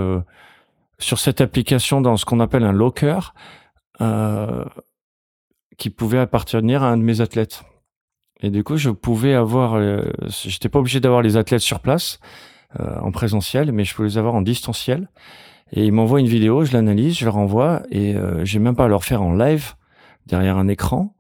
[0.99, 3.35] sur cette application dans ce qu'on appelle un locker,
[5.77, 7.65] qui pouvait appartenir à un de mes athlètes.
[8.43, 12.21] Et du coup, je pouvais avoir, euh, j'étais pas obligé d'avoir les athlètes sur place
[12.79, 15.09] euh, en présentiel, mais je pouvais les avoir en distanciel.
[15.73, 18.87] Et ils m'envoient une vidéo, je l'analyse, je leur envoie, et euh, j'ai même pas
[18.87, 19.75] à leur faire en live
[20.27, 21.15] derrière un écran,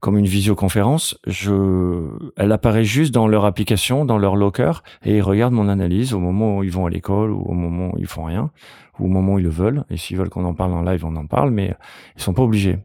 [0.00, 1.18] comme une visioconférence.
[1.26, 6.14] Je, elle apparaît juste dans leur application, dans leur locker, et ils regardent mon analyse
[6.14, 8.50] au moment où ils vont à l'école ou au moment où ils font rien
[8.98, 9.84] au moment où ils le veulent.
[9.90, 11.74] Et s'ils veulent qu'on en parle en live, on en parle, mais
[12.16, 12.78] ils sont pas obligés.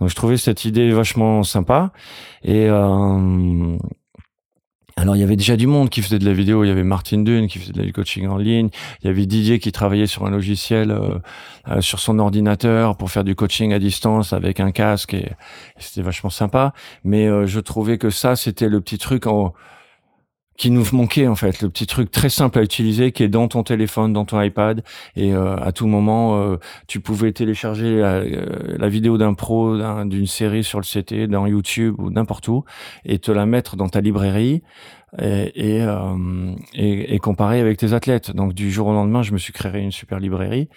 [0.00, 1.92] Donc je trouvais cette idée vachement sympa.
[2.42, 3.76] Et euh,
[4.96, 6.64] alors il y avait déjà du monde qui faisait de la vidéo.
[6.64, 8.70] Il y avait Martin Dune qui faisait la coaching en ligne.
[9.02, 11.18] Il y avait Didier qui travaillait sur un logiciel euh,
[11.68, 15.14] euh, sur son ordinateur pour faire du coaching à distance avec un casque.
[15.14, 15.30] Et,
[15.78, 16.72] c'était vachement sympa.
[17.04, 19.52] Mais je trouvais que ça, c'était le petit truc en
[20.56, 23.48] qui nous manquait en fait, le petit truc très simple à utiliser qui est dans
[23.48, 24.82] ton téléphone, dans ton iPad
[25.14, 26.56] et euh, à tout moment euh,
[26.86, 31.96] tu pouvais télécharger la, euh, vidéo d'un pro d'une série sur le CT, dans YouTube
[31.98, 32.64] ou n'importe où
[33.04, 34.62] et te la mettre dans ta librairie
[35.18, 35.86] et, et,
[36.74, 38.32] et, et, comparer avec tes athlètes.
[38.32, 40.68] Donc du jour au lendemain, je me suis créé une super librairie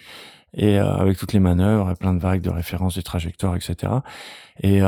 [0.54, 3.92] et avec toutes les manœuvres, plein de vagues de références, des trajectoires, etc.
[4.62, 4.80] Et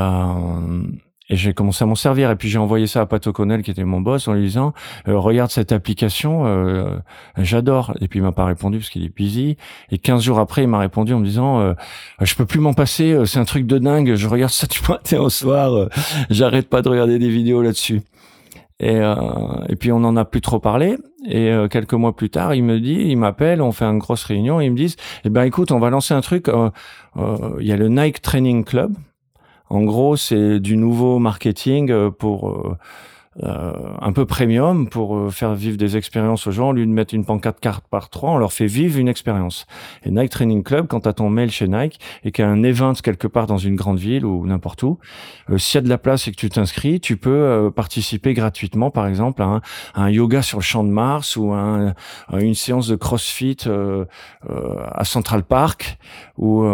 [1.29, 2.29] et j'ai commencé à m'en servir.
[2.31, 4.73] Et puis j'ai envoyé ça à Pat O'Connell, qui était mon boss, en lui disant
[5.07, 6.97] euh, Regarde cette application, euh,
[7.37, 7.95] j'adore.
[8.01, 9.57] Et puis il m'a pas répondu parce qu'il est busy.
[9.91, 11.73] Et 15 jours après, il m'a répondu en me disant euh,
[12.21, 14.15] Je peux plus m'en passer, c'est un truc de dingue.
[14.15, 15.89] Je regarde ça du matin au soir.
[16.29, 18.01] J'arrête pas de regarder des vidéos là-dessus.
[18.79, 18.99] Et,
[19.69, 20.97] et puis on en a plus trop parlé.
[21.25, 24.59] Et quelques mois plus tard, il me dit, il m'appelle, on fait une grosse réunion,
[24.59, 26.49] et ils me disent, eh ben écoute, on va lancer un truc.
[27.15, 28.93] Il y a le Nike Training Club,
[29.69, 32.77] en gros, c'est du nouveau marketing euh, pour euh,
[33.41, 36.69] un peu premium pour euh, faire vivre des expériences aux gens.
[36.69, 39.65] Au lieu de mettre une pancarte carte par trois, on leur fait vivre une expérience.
[40.05, 42.51] Et Nike Training Club, quand tu as ton mail chez Nike et qu'il y a
[42.51, 44.99] un event quelque part dans une grande ville ou n'importe où,
[45.49, 48.91] euh, s'il y a de la place et que tu t'inscris, tu peux participer gratuitement,
[48.91, 49.61] par exemple, à
[49.95, 51.93] un, yoga sur le champ de Mars ou à,
[52.33, 53.57] une séance de CrossFit
[54.47, 55.97] à Central Park.
[56.37, 56.65] Ou,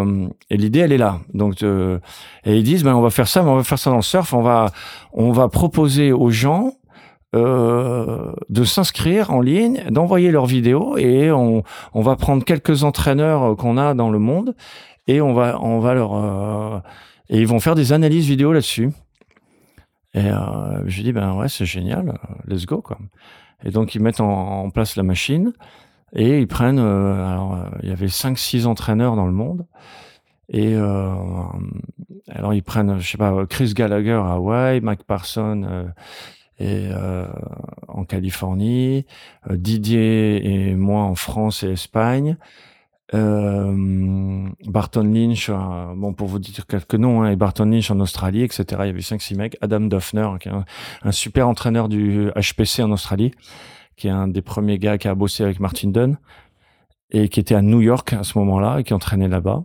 [0.50, 1.20] et l'idée, elle est là.
[1.34, 3.96] Donc, et ils disent, ben, on va faire ça, mais on va faire ça dans
[3.96, 4.32] le surf.
[4.34, 4.72] On va,
[5.12, 6.49] on va proposer aux gens
[7.36, 11.62] euh, de s'inscrire en ligne, d'envoyer leurs vidéos et on,
[11.94, 14.56] va prendre quelques entraîneurs qu'on a dans le monde
[15.06, 16.80] et on va, on va leur euh,
[17.28, 18.90] et ils vont faire des analyses vidéo là-dessus.
[20.12, 22.18] Et euh, je dis ben ouais c'est génial,
[22.48, 22.98] let's go quoi.
[23.64, 25.52] Et donc ils mettent en, place la machine
[26.12, 29.66] et ils prennent alors il y avait 5 6 entraîneurs dans le monde
[30.48, 35.92] et alors ils prennent je sais pas Chris Gallagher à Hawaii, Mike Parson
[36.60, 37.26] et euh,
[37.88, 39.06] en Californie,
[39.50, 42.36] euh, Didier et moi en France et Espagne.
[43.12, 45.54] Euh, Barton Lynch, euh,
[45.96, 48.64] bon pour vous dire quelques noms, hein, et Barton Lynch en Australie, etc.
[48.80, 49.56] Il y avait 5-6 mecs.
[49.62, 50.52] Adam Duffner, qui est
[51.02, 53.32] un, super entraîneur du HPC en Australie,
[53.96, 56.18] qui est un des premiers gars qui a bossé avec Martin Dunn
[57.10, 59.64] et qui était à New York à ce moment-là et qui entraînait là-bas.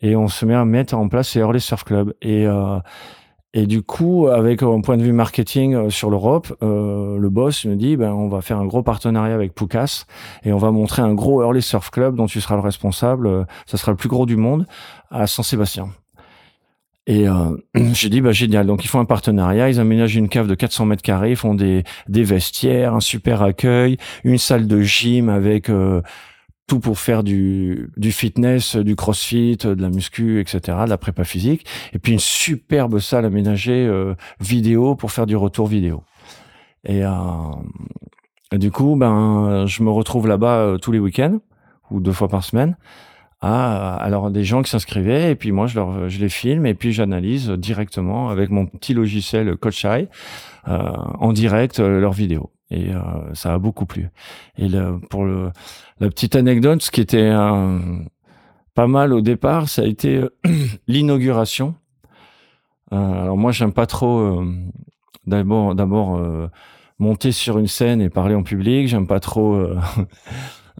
[0.00, 2.14] et on se met à mettre en place ces Early Surf Club.
[2.22, 2.80] Et, euh,
[3.54, 7.66] et du coup, avec un point de vue marketing euh, sur l'Europe, euh, le boss
[7.66, 10.06] me dit, ben, on va faire un gros partenariat avec Poucas
[10.42, 13.26] et on va montrer un gros Early Surf Club dont tu seras le responsable.
[13.26, 14.66] Euh, ça sera le plus gros du monde
[15.10, 15.90] à Saint-Sébastien.
[17.06, 17.56] Et euh,
[17.92, 18.66] j'ai dit, bah, génial.
[18.66, 19.68] Donc, ils font un partenariat.
[19.68, 21.30] Ils aménagent une cave de 400 mètres carrés.
[21.30, 26.00] Ils font des, des vestiaires, un super accueil, une salle de gym avec euh,
[26.80, 31.66] pour faire du, fitness, du crossfit, de la muscu, etc., de la prépa physique.
[31.92, 36.02] Et puis, une superbe salle aménagée euh, vidéo pour faire du retour vidéo.
[36.84, 37.02] Et,
[38.52, 41.38] du coup, ben, je me retrouve là-bas tous les week-ends
[41.90, 42.76] ou deux fois par semaine
[43.42, 45.78] à alors des gens qui s'inscrivaient et puis moi je
[46.08, 50.08] je les filme et puis j'analyse directement avec mon petit logiciel CoachEye
[50.68, 50.78] euh,
[51.18, 53.00] en direct euh, leurs vidéos et euh,
[53.34, 54.08] ça a beaucoup plu
[54.56, 54.68] et
[55.10, 58.04] pour la petite anecdote ce qui était un,
[58.74, 60.30] pas mal au départ ça a été euh,
[60.88, 61.74] l'inauguration
[62.92, 64.46] euh, alors moi j'aime pas trop euh,
[65.26, 66.20] d'abord d'abord
[66.98, 69.54] monter sur une scène et parler en public j'aime pas trop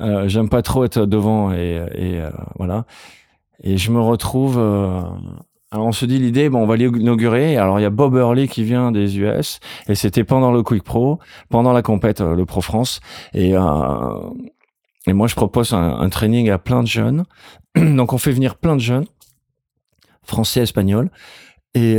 [0.01, 2.86] Euh, j'aime pas trop être devant et, euh, voilà.
[3.62, 4.59] Et je me retrouve.
[5.72, 7.56] Euh, alors on se dit l'idée, bon, on va l'inaugurer.
[7.56, 10.82] Alors il y a Bob Hurley qui vient des US et c'était pendant le Quick
[10.82, 11.18] Pro,
[11.48, 13.00] pendant la compète, le Pro France.
[13.34, 13.54] Et
[15.08, 17.24] et moi je propose un, training à plein de jeunes.
[17.74, 19.06] Donc on fait venir plein de jeunes,
[20.22, 21.10] français, espagnols.
[21.74, 21.98] Et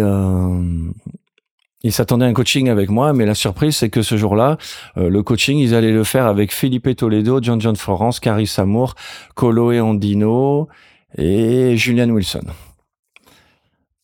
[1.85, 4.57] ils s'attendaient à un coaching avec moi, mais la surprise, c'est que ce jour-là,
[4.95, 8.95] euh, le coaching, ils allaient le faire avec Philippe Toledo, John John Florence, Carrie Samour,
[9.35, 10.69] Colo et Andino
[11.17, 12.45] et Julian Wilson.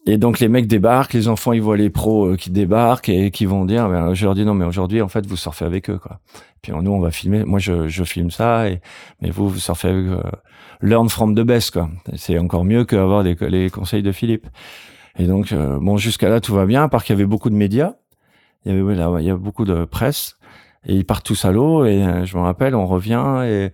[0.10, 3.30] Et donc les mecs débarquent, les enfants ils voient les pros euh, qui débarquent et
[3.30, 5.88] qui vont dire, ben, je leur dis non mais aujourd'hui en fait vous surfez avec
[5.92, 6.20] eux quoi.
[6.64, 8.82] Puis nous on va filmer, moi je, je filme ça et
[9.22, 10.24] mais vous vous surfez avec euh,
[10.82, 11.90] learn from the best quoi.
[12.16, 14.48] C'est encore mieux qu'avoir les, les conseils de Philippe.
[15.20, 17.50] Et donc, euh, bon, jusqu'à là, tout va bien, à part qu'il y avait beaucoup
[17.50, 17.94] de médias.
[18.66, 20.38] Il y avait, il y a beaucoup de presse.
[20.86, 21.86] Et ils partent tous à l'eau.
[21.86, 23.44] Et euh, je me rappelle, on revient.
[23.46, 23.72] Et,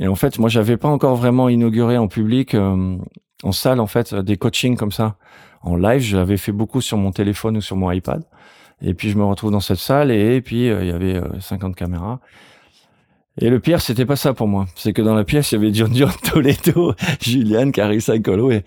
[0.00, 4.14] et en fait, moi, j'avais pas encore vraiment inauguré en public, en salle, en fait,
[4.14, 5.16] des coachings comme ça.
[5.62, 8.22] En live, j'avais fait beaucoup sur mon téléphone ou sur mon iPad.
[8.80, 10.10] Et puis, je me retrouve dans cette salle.
[10.10, 12.20] Et, puis, il y avait 50 caméras.
[13.38, 14.66] Et le pire, c'était pas ça pour moi.
[14.74, 18.64] C'est que dans la pièce, il y avait John John Toledo, Julian, Carissa Colo et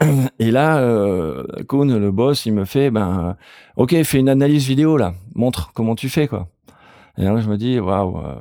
[0.38, 3.36] et là, euh, Kuhn, le boss, il me fait, ben,
[3.76, 6.48] ok, fais une analyse vidéo là, montre comment tu fais quoi.
[7.18, 8.34] Et là, je me dis, waouh, euh,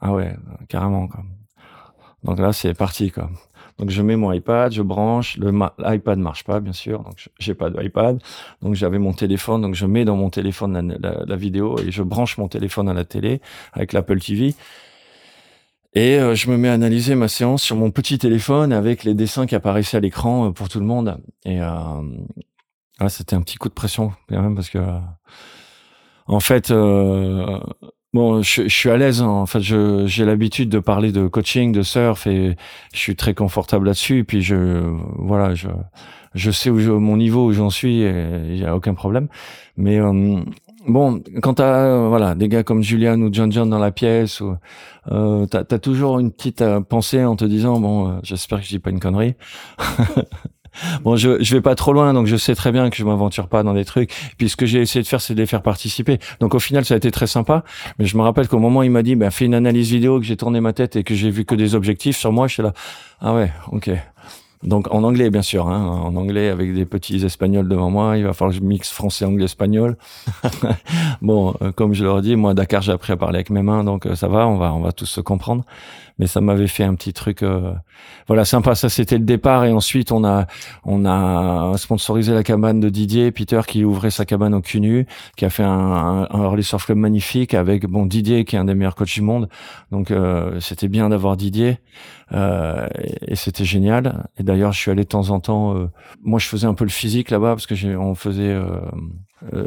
[0.00, 0.34] ah ouais,
[0.68, 1.22] carrément quoi.
[2.24, 3.30] Donc là, c'est parti quoi.
[3.78, 7.54] Donc je mets mon iPad, je branche, le l'iPad marche pas bien sûr, donc j'ai
[7.54, 8.22] pas d'iPad.
[8.62, 12.02] Donc j'avais mon téléphone, donc je mets dans mon téléphone la, la, vidéo et je
[12.02, 13.40] branche mon téléphone à la télé
[13.72, 14.54] avec l'Apple TV.
[15.94, 19.14] Et euh, je me mets à analyser ma séance sur mon petit téléphone avec les
[19.14, 21.18] dessins qui apparaissaient à l'écran euh, pour tout le monde.
[21.44, 22.02] Et euh,
[22.98, 24.78] ah, c'était un petit coup de pression quand même parce que,
[26.26, 27.60] en fait, euh,
[28.16, 29.22] bon, je, je, suis à l'aise.
[29.22, 29.28] Hein.
[29.28, 32.56] En fait, j'ai l'habitude de parler de coaching, de surf, et
[32.92, 34.18] je suis très confortable là-dessus.
[34.18, 34.82] Et puis je,
[35.16, 35.68] voilà, je,
[36.34, 39.28] je sais où je, mon niveau où j'en suis, il y a aucun problème.
[39.76, 40.00] Mais
[40.86, 44.40] Bon, quand t'as euh, voilà des gars comme Julian ou John John dans la pièce,
[44.40, 44.56] ou,
[45.10, 48.64] euh, t'as as toujours une petite euh, pensée en te disant bon, euh, j'espère que
[48.64, 49.34] je dis pas une connerie.
[51.02, 53.48] bon, je je vais pas trop loin, donc je sais très bien que je m'aventure
[53.48, 54.12] pas dans des trucs.
[54.38, 56.18] Puis ce que j'ai essayé de faire, c'est de les faire participer.
[56.40, 57.64] Donc au final, ça a été très sympa.
[57.98, 60.18] Mais je me rappelle qu'au moment où il m'a dit, ben fais une analyse vidéo,
[60.18, 62.54] que j'ai tourné ma tête et que j'ai vu que des objectifs sur moi, je
[62.54, 62.72] suis là,
[63.20, 63.90] ah ouais, ok.
[64.62, 68.16] Donc en anglais, bien sûr, hein, en anglais avec des petits espagnols devant moi.
[68.16, 69.96] Il va falloir que je mixe français, anglais, espagnol.
[71.22, 73.84] bon, euh, comme je leur dis, moi Dakar, j'ai appris à parler avec mes mains,
[73.84, 75.64] donc euh, ça va, on va, on va tous se comprendre
[76.18, 77.72] mais ça m'avait fait un petit truc euh,
[78.26, 78.74] voilà sympa.
[78.74, 79.64] Ça c'était le départ.
[79.64, 80.46] Et ensuite on a
[80.84, 85.06] on a sponsorisé la cabane de Didier Peter qui ouvrait sa cabane au cul
[85.36, 88.58] qui a fait un, un, un early surf club magnifique avec bon Didier qui est
[88.58, 89.48] un des meilleurs coachs du monde.
[89.90, 91.78] Donc euh, c'était bien d'avoir Didier
[92.32, 92.88] euh,
[93.26, 94.28] et, c'était génial.
[94.38, 95.86] Et d'ailleurs je suis allé de temps en temps euh,
[96.22, 98.80] moi je faisais un peu le physique là-bas parce que j'ai on faisait euh,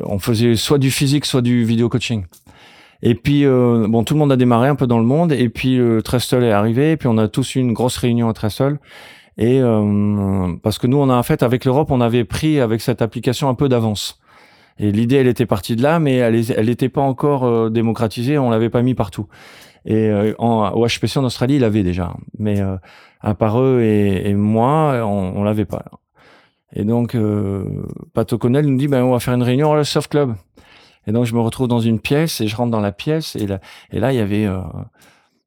[0.05, 2.25] on faisait soit du physique soit du vidéo coaching
[3.01, 5.31] et puis, euh, bon, tout le monde a démarré un peu dans le monde.
[5.31, 6.91] Et puis, le Trestle est arrivé.
[6.91, 8.77] Et puis, on a tous eu une grosse réunion à Trestle.
[9.37, 12.81] Et euh, parce que nous, on a en fait, avec l'Europe, on avait pris avec
[12.81, 14.19] cette application un peu d'avance.
[14.79, 18.37] Et l'idée, elle était partie de là, mais elle n'était pas encore euh, démocratisée.
[18.37, 19.27] On l'avait pas mis partout.
[19.85, 22.13] Et en, au HPC en Australie, il l'avait déjà.
[22.37, 22.61] Mais
[23.21, 25.85] à part eux et, et moi, on, on l'avait pas.
[26.75, 27.63] Et donc, euh,
[28.13, 30.35] Pat O'Connell nous dit, ben, on va faire une réunion à la Surf Club.
[31.07, 33.47] Et donc je me retrouve dans une pièce et je rentre dans la pièce et
[33.47, 33.59] là,
[33.91, 34.61] et là il y avait euh,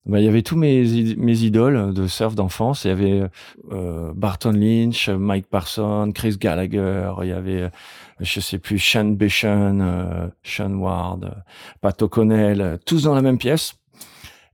[0.04, 2.84] bah, il y avait tous mes, mes idoles de surf d'enfance.
[2.84, 3.22] Il y avait
[3.70, 7.12] euh, Barton Lynch, Mike Parson, Chris Gallagher.
[7.22, 7.70] Il y avait,
[8.18, 11.44] je sais plus, Sean Bishon, euh, Sean Ward,
[11.80, 13.74] Pat O'Connell, tous dans la même pièce.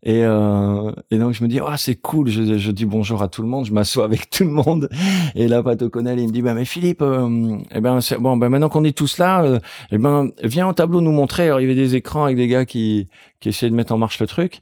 [0.04, 2.28] Et, euh, et donc je me dis ah c'est cool.
[2.28, 3.66] Je, je, dis bonjour à tout le monde.
[3.66, 4.88] Je m'assois avec tout le monde.
[5.34, 8.48] Et là Pat O'Connell il me dit bah mais Philippe euh, eh ben bon ben
[8.48, 9.58] maintenant qu'on est tous là euh,
[9.90, 11.46] eh ben viens au tableau nous montrer.
[11.46, 13.08] Alors il y avait des écrans avec des gars qui
[13.40, 14.60] qui essayaient de mettre en marche le truc.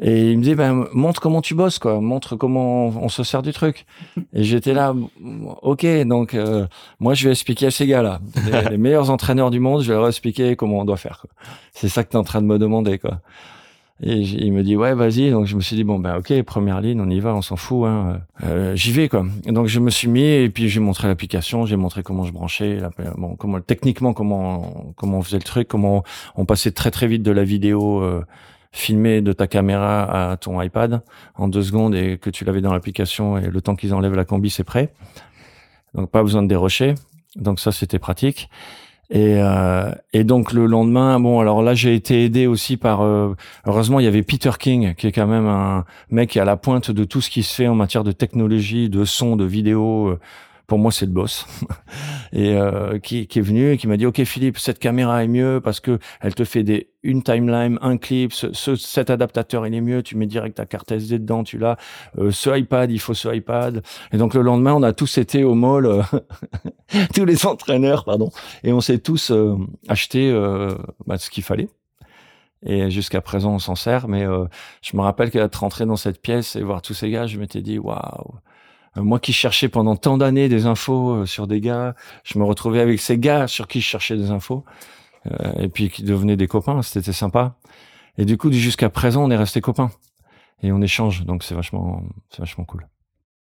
[0.00, 2.00] Et il me dit ben montre comment tu bosses quoi.
[2.00, 3.84] Montre comment on, se sert du truc.
[4.32, 4.94] Et j'étais là
[5.62, 6.66] ok donc euh,
[6.98, 8.20] moi je vais expliquer à ces gars là
[8.50, 11.26] les, les, meilleurs entraîneurs du monde je vais leur expliquer comment on doit faire
[11.72, 13.20] c'est ça que tu es en train de me demander quoi
[14.00, 15.30] et il me dit ouais vas-y.
[15.30, 17.56] Donc je me suis dit bon ben ok première ligne on y va on s'en
[17.56, 18.20] fout hein.
[18.44, 19.24] Euh, j'y vais quoi.
[19.46, 22.78] Donc je me suis mis et puis j'ai montré l'application j'ai montré comment je branchais
[23.16, 26.04] bon comment techniquement comment comment on faisait le truc comment
[26.36, 28.24] on passait très très vite de la vidéo euh,
[28.70, 31.02] filmée de ta caméra à ton iPad
[31.34, 34.24] en deux secondes et que tu l'avais dans l'application et le temps qu'ils enlèvent la
[34.24, 34.92] combi c'est prêt.
[35.94, 36.94] Donc pas besoin de dérocher.
[37.36, 38.48] Donc ça c'était pratique
[39.10, 43.34] et, euh, et donc le lendemain, bon, alors là j'ai été aidé aussi par, euh,
[43.66, 46.44] heureusement il y avait Peter King qui est quand même un mec qui est à
[46.44, 49.44] la pointe de tout ce qui se fait en matière de technologie, de son, de
[49.44, 50.18] vidéo.
[50.68, 51.46] Euh, pour moi c'est le boss.
[52.32, 55.28] Et euh, qui, qui, est venu et qui m'a dit ok Philippe cette caméra est
[55.28, 58.32] mieux parce que elle te fait des une timeline un clip.
[58.34, 60.02] Ce, ce cet adaptateur il est mieux.
[60.02, 61.78] Tu mets direct ta carte SD dedans tu l'as.
[62.18, 63.82] Euh, ce iPad il faut ce iPad.
[64.12, 66.02] Et donc le lendemain on a tous été au mall euh,
[67.14, 68.30] tous les entraîneurs pardon.
[68.62, 69.56] Et on s'est tous euh,
[69.88, 70.30] acheté
[71.06, 71.70] bah, ce qu'il fallait.
[72.66, 74.06] Et jusqu'à présent on s'en sert.
[74.08, 74.26] Mais
[74.82, 77.62] je me rappelle qu'être rentré dans cette pièce et voir tous ces gars je m'étais
[77.62, 77.98] dit waouh.
[77.98, 78.38] euh,
[78.96, 81.94] moi qui cherchais pendant tant d'années des infos euh, sur des gars,
[82.24, 84.64] je me retrouvais avec ces gars sur qui je cherchais des infos,
[85.26, 87.56] euh, et puis qui devenaient des copains, c'était sympa.
[88.16, 89.90] Et du coup, jusqu'à présent, on est restés copains
[90.62, 92.86] et on échange, donc c'est vachement, c'est vachement cool.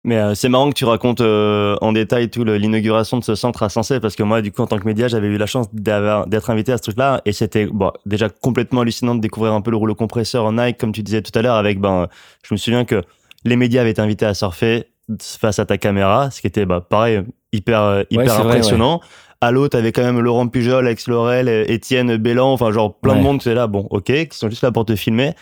[0.02, 4.00] Mais c'est marrant que tu racontes en détail tout l'inauguration de ce centre à Sensé
[4.00, 6.72] parce que moi, du coup, en tant que média, j'avais eu la chance d'être invité
[6.72, 9.94] à ce truc-là et c'était bon, déjà complètement hallucinant de découvrir un peu le rouleau
[9.94, 11.56] compresseur en Nike, comme tu disais tout à l'heure.
[11.56, 12.08] Avec ben,
[12.42, 13.02] je me souviens que
[13.44, 14.86] les médias avaient été invités à surfer
[15.20, 17.22] face à ta caméra, ce qui était bah, pareil,
[17.52, 19.00] hyper, euh, hyper impressionnant.
[19.40, 23.22] À l'autre, t'avais quand même Laurent Pujol, Alex Laurel, Étienne Bélan, enfin genre plein de
[23.22, 25.32] monde, c'est là, bon, ok, qui sont juste là pour te filmer.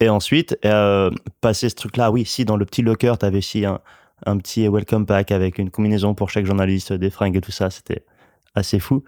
[0.00, 1.10] Et ensuite, euh,
[1.40, 3.78] passer ce truc-là, oui, si dans le petit locker, t'avais aussi un,
[4.26, 7.70] un petit welcome pack avec une combinaison pour chaque journaliste, des fringues et tout ça,
[7.70, 8.04] c'était
[8.56, 9.04] assez fou.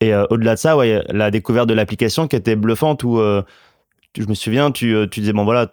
[0.00, 3.42] Et euh, au-delà de ça, ouais, la découverte de l'application qui était bluffante où euh,
[4.18, 5.70] je me souviens, tu, tu disais, bon voilà,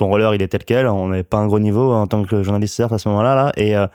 [0.00, 0.86] ton roller il est tel quel.
[0.86, 3.34] On n'avait pas un gros niveau en tant que journaliste à ce moment-là.
[3.34, 3.52] Là.
[3.56, 3.86] Et euh,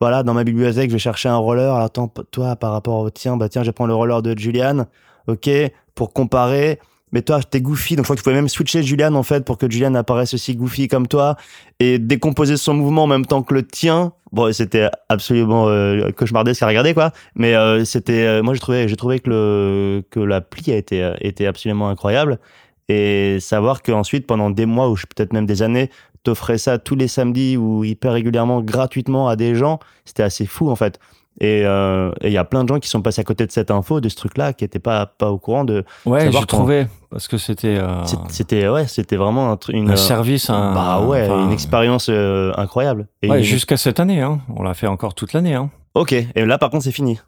[0.00, 1.72] voilà, dans ma bibliothèque, je vais chercher un roller.
[1.72, 4.86] Alors, attends, toi, par rapport au tien, bah tiens, je prends le roller de Julian.
[5.28, 5.48] Ok,
[5.94, 6.80] pour comparer.
[7.12, 9.44] Mais toi, t'es goofy, donc je crois que tu pouvais même switcher Julian en fait
[9.44, 11.36] pour que Julian apparaisse aussi goofy comme toi
[11.78, 14.12] et décomposer son mouvement en même temps que le tien.
[14.32, 17.12] Bon, c'était absolument euh, cauchemardesque à regarder quoi.
[17.36, 21.12] Mais euh, c'était, euh, moi j'ai trouvé, j'ai trouvé que le que l'appli a été
[21.20, 22.40] était absolument incroyable
[22.88, 25.90] et savoir qu'ensuite, pendant des mois ou peut-être même des années,
[26.22, 30.70] t'offrais ça tous les samedis ou hyper régulièrement gratuitement à des gens, c'était assez fou
[30.70, 30.98] en fait.
[31.40, 33.72] Et il euh, y a plein de gens qui sont passés à côté de cette
[33.72, 35.84] info, de ce truc-là, qui n'étaient pas pas au courant de.
[36.06, 37.76] Ouais, j'ai trouvé parce que c'était.
[37.76, 38.04] Euh...
[38.28, 40.74] C'était ouais, c'était vraiment un, une, un service, un.
[40.74, 43.08] Bah ouais, une expérience euh, incroyable.
[43.22, 44.40] Et ouais, jusqu'à cette année, hein.
[44.54, 45.70] On l'a fait encore toute l'année, hein.
[45.94, 46.12] Ok.
[46.12, 47.18] Et là, par contre, c'est fini.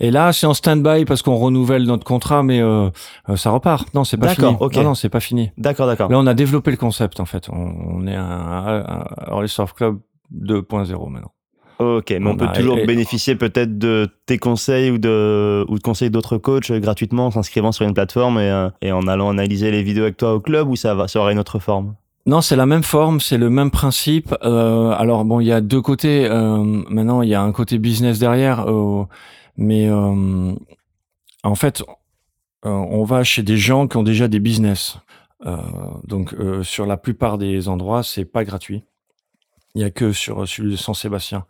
[0.00, 2.88] Et là, c'est en stand-by parce qu'on renouvelle notre contrat, mais euh,
[3.28, 3.92] euh ça repart.
[3.94, 4.56] Non, c'est pas fini.
[4.60, 5.50] Non, non, c'est pas fini.
[5.58, 6.08] D'accord, d'accord.
[6.08, 7.48] Là, on a développé le concept en fait.
[7.50, 9.98] On, on est un, un Early Surf Club
[10.32, 11.32] 2.0 maintenant.
[11.80, 16.10] Ok, mais on, peut toujours bénéficier peut-être de tes conseils ou de ou de conseils
[16.10, 19.84] d'autres coachs gratuitement en s'inscrivant sur une plateforme et, euh, et en allant analyser les
[19.84, 21.94] vidéos avec toi au club ou ça va, ça aura une autre forme?
[22.28, 24.34] Non, c'est la même forme, c'est le même principe.
[24.44, 26.26] Euh, alors bon, il y a deux côtés.
[26.26, 28.68] Euh, maintenant, il y a un côté business derrière.
[28.68, 29.04] Euh,
[29.58, 30.54] mais euh,
[31.42, 31.82] en fait,
[32.64, 34.98] euh, on va chez des gens qui ont déjà des business.
[35.46, 35.56] Euh,
[36.04, 38.84] donc sur la plupart des endroits, c'est pas gratuit.
[39.74, 41.44] Il y a que sur celui de Saint-Sébastien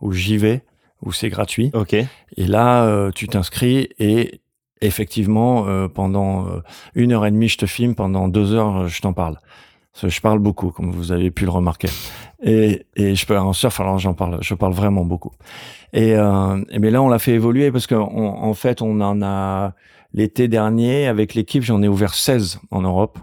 [0.00, 0.64] où j'y vais,
[1.02, 1.70] où c'est gratuit.
[1.74, 1.94] Ok.
[1.94, 4.40] Et là, tu t'inscris et
[4.80, 6.46] effectivement, pendant
[6.94, 7.94] une heure et demie, je te filme.
[7.94, 9.38] Pendant deux heures, je t'en parle.
[10.02, 11.88] Je parle beaucoup, comme vous avez pu le remarquer.
[12.42, 15.32] Et, et je peux en surf, alors j'en parle, je parle vraiment beaucoup.
[15.92, 19.74] Et, euh, mais là, on l'a fait évoluer parce qu'en en fait, on en a
[20.14, 23.18] l'été dernier avec l'équipe, j'en ai ouvert 16 en Europe.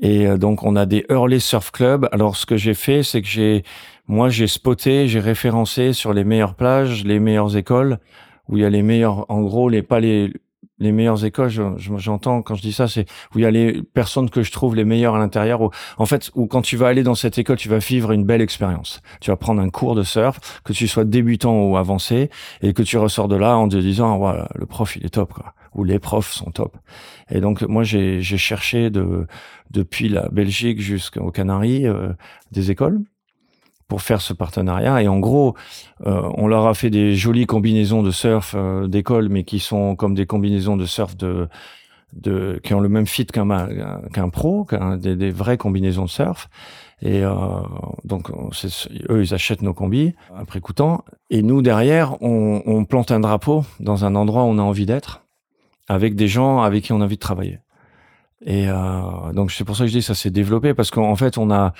[0.00, 2.08] Et euh, donc, on a des early surf clubs.
[2.12, 3.64] Alors, ce que j'ai fait, c'est que j'ai,
[4.06, 7.98] moi, j'ai spoté, j'ai référencé sur les meilleures plages, les meilleures écoles
[8.48, 10.32] où il y a les meilleurs, en gros, les pas les
[10.80, 14.30] les meilleures écoles, j'entends quand je dis ça, c'est où il y a les personnes
[14.30, 15.70] que je trouve les meilleures à l'intérieur.
[15.96, 18.40] En fait, où quand tu vas aller dans cette école, tu vas vivre une belle
[18.40, 19.00] expérience.
[19.20, 22.30] Tu vas prendre un cours de surf, que tu sois débutant ou avancé,
[22.62, 25.32] et que tu ressors de là en te disant, voilà, le prof il est top,
[25.32, 25.54] quoi.
[25.74, 26.76] Ou les profs sont top.
[27.30, 29.26] Et donc moi j'ai cherché de
[29.70, 32.12] depuis la Belgique jusqu'aux Canaries euh,
[32.52, 33.02] des écoles
[33.88, 35.02] pour faire ce partenariat.
[35.02, 35.54] Et en gros,
[36.06, 39.96] euh, on leur a fait des jolies combinaisons de surf euh, d'école, mais qui sont
[39.96, 41.48] comme des combinaisons de surf de,
[42.12, 43.68] de qui ont le même fit qu'un
[44.12, 46.48] qu'un pro, qu'un des, des, vraies combinaisons de surf.
[47.00, 47.32] Et euh,
[48.04, 48.30] donc,
[49.08, 51.04] eux, ils achètent nos combis après coûtant.
[51.30, 54.86] Et nous, derrière, on, on plante un drapeau dans un endroit où on a envie
[54.86, 55.22] d'être,
[55.88, 57.60] avec des gens avec qui on a envie de travailler.
[58.44, 61.38] Et euh, donc, c'est pour ça que je dis ça s'est développé, parce qu'en fait,
[61.38, 61.72] on a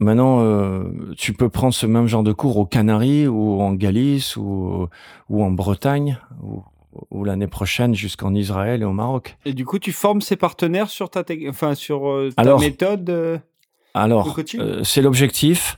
[0.00, 0.84] Maintenant, euh,
[1.18, 4.88] tu peux prendre ce même genre de cours aux Canaries ou en Galice ou,
[5.28, 6.64] ou en Bretagne ou,
[7.10, 9.36] ou l'année prochaine jusqu'en Israël et au Maroc.
[9.44, 13.38] Et du coup, tu formes ces partenaires sur ta, enfin, sur euh, ta méthode euh,
[13.92, 14.34] Alors,
[14.84, 15.76] c'est l'objectif.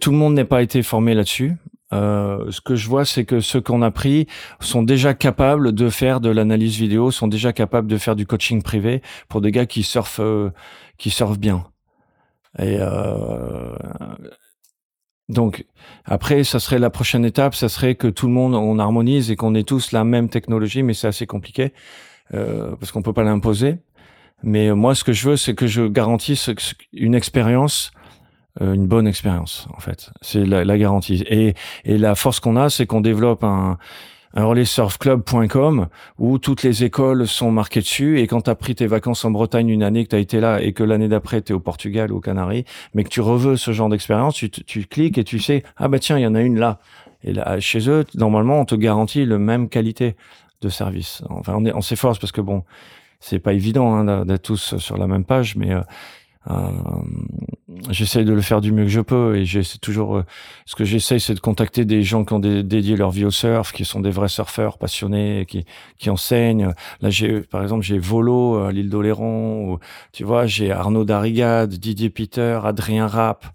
[0.00, 1.54] Tout le monde n'est pas été formé là-dessus.
[1.90, 4.26] ce que je vois, c'est que ceux qu'on a pris
[4.60, 8.62] sont déjà capables de faire de l'analyse vidéo, sont déjà capables de faire du coaching
[8.62, 10.22] privé pour des gars qui surfent,
[10.96, 11.66] qui surfent bien.
[12.58, 13.74] Et euh,
[15.28, 15.64] donc
[16.04, 19.36] après, ça serait la prochaine étape, ça serait que tout le monde on harmonise et
[19.36, 21.72] qu'on ait tous la même technologie, mais c'est assez compliqué
[22.34, 23.78] euh, parce qu'on peut pas l'imposer.
[24.42, 26.50] Mais moi, ce que je veux, c'est que je garantisse
[26.92, 27.92] une expérience,
[28.60, 30.10] euh, une bonne expérience en fait.
[30.20, 31.24] C'est la, la, garantie.
[31.28, 31.54] Et,
[31.84, 33.78] et la force qu'on a, c'est qu'on développe un,
[34.34, 35.88] un relaysurfclub.com
[36.18, 38.20] où toutes les écoles sont marquées dessus.
[38.20, 40.40] Et quand tu as pris tes vacances en Bretagne une année que tu as été
[40.40, 42.64] là et que l'année d'après tu es au Portugal ou aux Canaries
[42.94, 45.98] mais que tu reveux ce genre d'expérience tu, tu cliques et tu sais ah bah
[45.98, 46.78] tiens il y en a une là.
[47.24, 50.16] Et là chez eux normalement on te garantit le même qualité
[50.60, 51.22] de service.
[51.28, 52.64] Enfin on, s'efforce parce que bon
[53.20, 55.80] c'est pas évident hein, d'être tous sur la même page mais euh,
[57.90, 60.24] j'essaye de le faire du mieux que je peux et j'essaie toujours euh,
[60.66, 63.72] ce que j'essaye c'est de contacter des gens qui ont dédié leur vie au surf
[63.72, 65.64] qui sont des vrais surfeurs passionnés qui
[65.98, 66.72] qui enseignent.
[67.00, 69.78] Là j'ai par exemple j'ai Volo à l'île d'Oléron
[70.12, 73.46] tu vois j'ai Arnaud Darrigade Didier Peter Adrien Rapp.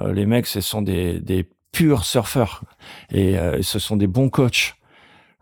[0.00, 2.62] Euh, les mecs ce sont des des purs surfeurs.
[3.10, 4.74] Et ce sont des bons coachs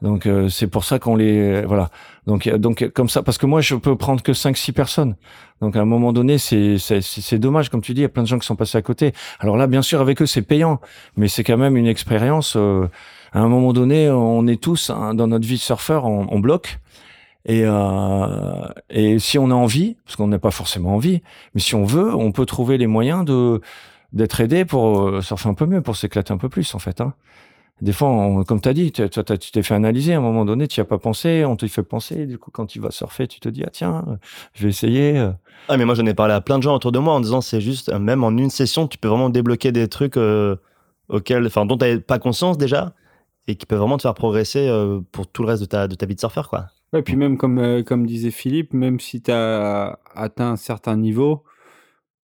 [0.03, 1.91] donc c'est pour ça qu'on les voilà
[2.27, 5.17] donc, donc comme ça, parce que moi, je peux prendre que 5-6 personnes.
[5.61, 8.23] Donc, à un moment donné, c'est, c'est, dommage, comme tu dis, il y a plein
[8.23, 9.13] de gens qui sont passés à côté.
[9.41, 10.81] Alors là, bien sûr, avec eux, c'est payant,
[11.17, 12.55] mais c'est quand même une expérience.
[12.57, 12.89] Euh,
[13.33, 16.79] à un moment donné, on est tous hein, dans notre vie de surfeur, on, bloque.
[17.47, 21.23] Et, euh, et si on a envie, parce qu'on n'a pas forcément envie,
[21.55, 23.61] mais si on veut, on peut trouver les moyens de
[24.13, 27.01] d'être aidé pour euh, surfer un peu mieux, pour s'éclater un peu plus, en fait.
[27.01, 27.15] Hein
[27.81, 30.69] des fois, comme tu as dit, toi, tu t'es fait analyser à un moment donné,
[30.69, 32.27] tu n'y as pas pensé, on te fait penser.
[32.27, 34.19] Du coup, quand tu vas surfer, tu te dis, ah tiens,
[34.55, 35.31] je vais essayer.
[35.69, 37.41] Ah, mais moi, j'en ai parlé à plein de gens autour de moi en disant,
[37.41, 40.57] c'est juste, même en une session, tu peux vraiment débloquer des trucs euh,
[41.09, 42.95] auxquels, enfin, dont tu n'avais pas conscience déjà
[43.47, 45.95] et qui peuvent vraiment te faire progresser euh, pour tout le reste de ta, de
[45.95, 46.67] ta vie de surfeur, quoi.
[46.93, 50.97] Ouais, puis même comme, euh, comme disait Philippe, même si tu as atteint un certain
[50.97, 51.45] niveau,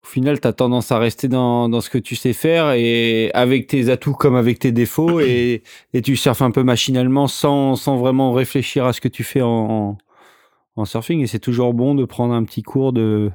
[0.06, 3.30] au final, tu as tendance à rester dans, dans, ce que tu sais faire et
[3.34, 5.64] avec tes atouts comme avec tes défauts et,
[5.94, 9.42] et tu surfes un peu machinalement sans, sans vraiment réfléchir à ce que tu fais
[9.42, 9.98] en,
[10.76, 11.22] en surfing.
[11.22, 13.32] Et c'est toujours bon de prendre un petit cours de,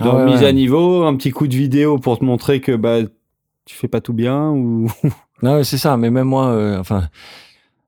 [0.00, 2.98] de ah mise à niveau, un petit coup de vidéo pour te montrer que bah,
[3.64, 4.88] tu fais pas tout bien ou.
[5.42, 5.96] non, c'est ça.
[5.96, 7.08] Mais même moi, euh, enfin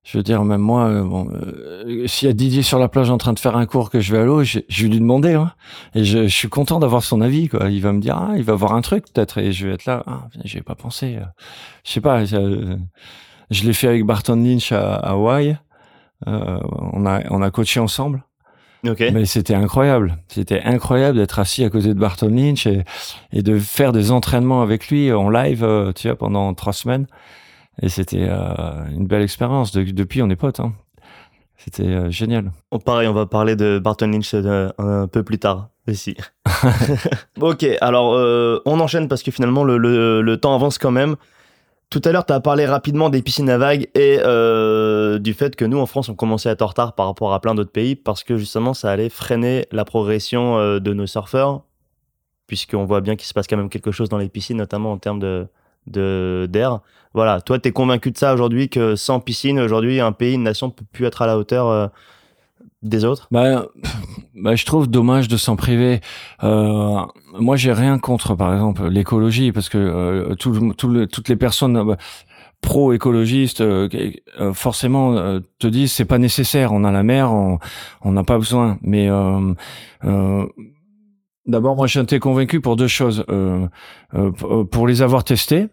[0.04, 3.08] je veux dire, même moi, euh, bon, euh, s'il y a Didier sur la plage
[3.10, 4.98] en train de faire un cours que je vais à l'eau, je, je, vais lui
[4.98, 5.34] demander.
[5.34, 5.52] Hein,
[5.94, 7.48] et je, je, suis content d'avoir son avis.
[7.48, 7.70] Quoi.
[7.70, 9.86] Il va me dire, ah, il va voir un truc peut-être, et je vais être
[9.86, 10.02] là.
[10.08, 11.16] Ah, j'y ai pas pensé.
[11.16, 11.24] Euh.
[11.84, 12.24] Je sais pas.
[12.24, 12.76] Je,
[13.50, 15.56] je l'ai fait avec Barton Lynch à, Hawaï.
[16.26, 16.58] Euh,
[16.92, 18.24] on a on a coaché ensemble.
[18.84, 19.12] Okay.
[19.12, 20.18] Mais c'était incroyable.
[20.26, 22.82] C'était incroyable d'être assis à côté de Barton Lynch et,
[23.32, 27.06] et de faire des entraînements avec lui en live, tu vois, pendant trois semaines.
[27.80, 29.72] Et c'était euh, une belle expérience.
[29.72, 30.60] depuis, on est potes.
[30.60, 30.72] Hein.
[31.56, 32.50] C'était euh, génial.
[32.70, 35.68] Oh, pareil, on va parler de Barton Lynch euh, un peu plus tard.
[35.88, 36.16] Ici.
[37.40, 38.12] ok, alors
[38.66, 41.16] on enchaîne parce que finalement le, le, temps avance quand même.
[41.90, 44.18] Tout à l'heure, tu as parlé rapidement des piscines à vagues et
[45.18, 47.40] du fait que nous, en France, on commençait à être en retard par rapport à
[47.40, 51.64] plein d'autres pays parce que justement, ça allait freiner la progression de nos surfeurs,
[52.46, 54.98] puisqu'on voit bien qu'il se passe quand même quelque chose dans les piscines, notamment en
[54.98, 55.48] termes de,
[55.86, 56.80] de d'air.
[57.14, 60.44] Voilà, toi, tu es convaincu de ça aujourd'hui que sans piscine, aujourd'hui, un pays, une
[60.44, 61.86] nation peut plus être à la hauteur euh,
[62.82, 63.28] des autres?
[63.30, 63.66] Bah,
[64.34, 66.00] bah, je trouve dommage de s'en priver.
[66.42, 67.00] Euh,
[67.38, 71.82] moi, j'ai rien contre, par exemple, l'écologie, parce que euh, tout, toutes les personnes.
[71.84, 71.96] Bah,
[72.62, 73.88] pro-écologistes euh,
[74.40, 77.58] euh, forcément euh, te disent c'est pas nécessaire, on a la mer, on
[78.04, 78.78] n'a pas besoin.
[78.82, 79.08] Mais
[81.46, 83.24] d'abord, moi, j'étais convaincu pour deux choses.
[84.70, 85.68] pour les avoir testés,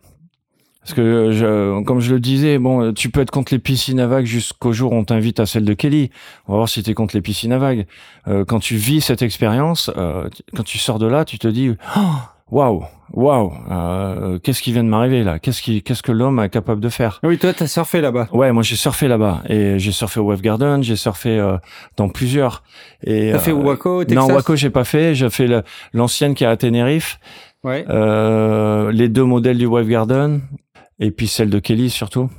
[0.82, 4.08] parce que, je, comme je le disais, bon, tu peux être contre les piscines à
[4.08, 6.10] vagues jusqu'au jour où on t'invite à celle de Kelly.
[6.48, 7.86] On va voir si tu es contre les piscines à vagues.
[8.48, 11.72] quand tu vis cette expérience, quand tu sors de là, tu te dis...
[11.98, 12.00] Oh,
[12.52, 15.40] waouh, waouh, euh, qu'est-ce qui vient de m'arriver là?
[15.40, 17.20] Qu'est-ce qui, qu'est-ce que l'homme est capable de faire?
[17.24, 18.28] Oui, toi, t'as surfé là-bas.
[18.32, 21.58] Ouais, moi j'ai surfé là-bas et j'ai surfé au Wave Garden, j'ai surfé euh,
[21.98, 22.64] dans plusieurs.
[23.04, 25.16] Et t'as fait euh, Waco, Texas Non, Waco j'ai pas fait.
[25.16, 25.48] J'ai fait
[25.94, 27.20] l'ancienne qui est à Tenerife.
[27.64, 27.86] Ouais.
[27.90, 30.42] Euh, les deux modèles du Wave Garden
[31.00, 32.30] et puis celle de Kelly surtout.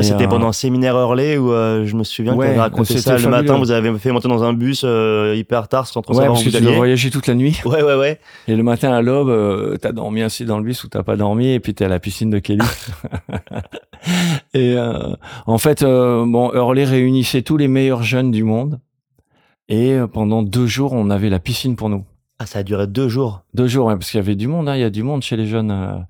[0.00, 3.16] C'était euh, pendant un séminaire Hurley où euh, je me souviens ouais, qu'on raconté ça
[3.16, 3.56] le matin.
[3.56, 6.44] Vous avez fait monter dans un bus euh, hyper tard sans trop ouais, savoir parce
[6.44, 7.60] que tu dois voyager toute la nuit.
[7.66, 8.20] Ouais, ouais, ouais.
[8.48, 11.48] Et le matin à l'aube, t'as dormi assis dans le bus ou t'as pas dormi
[11.48, 12.64] et puis t'es à la piscine de Kelly.
[14.54, 14.76] et
[15.46, 18.80] en fait, bon, Hurley réunissait tous les meilleurs jeunes du monde.
[19.68, 22.04] Et pendant deux jours, on avait la piscine pour nous.
[22.38, 23.42] Ah, ça a duré deux jours.
[23.54, 24.68] Deux jours, parce qu'il y avait du monde.
[24.68, 26.06] Hein, il y a du monde chez les jeunes.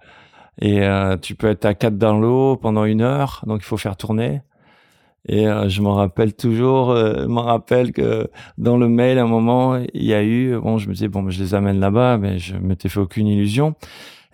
[0.61, 3.77] Et euh, tu peux être à quatre dans l'eau pendant une heure, donc il faut
[3.77, 4.41] faire tourner.
[5.29, 9.25] Et euh, je m'en rappelle toujours, euh, je m'en rappelle que dans le mail, à
[9.25, 12.17] un moment, il y a eu, bon, je me disais, bon, je les amène là-bas,
[12.17, 13.75] mais je m'étais fait aucune illusion.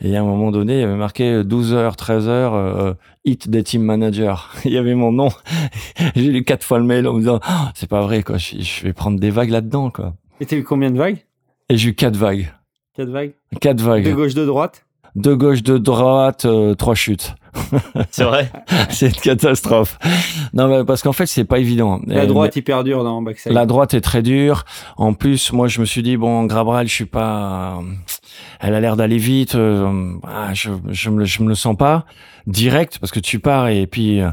[0.04, 2.92] Et à un moment donné, il y avait marqué 12 heures, 13 heures, euh,
[3.24, 4.34] hit des team managers.
[4.64, 5.28] il y avait mon nom.
[6.16, 8.60] J'ai lu quatre fois le mail en me disant, oh, c'est pas vrai, quoi, je,
[8.60, 10.14] je, vais prendre des vagues là-dedans, quoi.
[10.40, 11.24] Et t'as eu combien de vagues?
[11.68, 12.52] Et j'ai eu quatre vagues.
[12.94, 13.32] Quatre vagues?
[13.60, 14.04] Quatre vagues.
[14.04, 14.84] De gauche, de droite?
[15.14, 17.34] De gauche, de droite, euh, trois chutes.
[18.10, 18.50] C'est vrai.
[18.90, 19.98] c'est une catastrophe.
[20.54, 22.00] Non, mais parce qu'en fait, c'est pas évident.
[22.06, 23.52] La droite hyper dure dans backside.
[23.52, 24.64] La droite est très dure.
[24.96, 27.78] En plus, moi, je me suis dit bon, Grabral, je suis pas.
[28.60, 29.54] Elle a l'air d'aller vite.
[29.54, 32.06] Euh, ah, je, je me, je me le sens pas
[32.46, 34.20] direct parce que tu pars et puis.
[34.20, 34.30] Euh,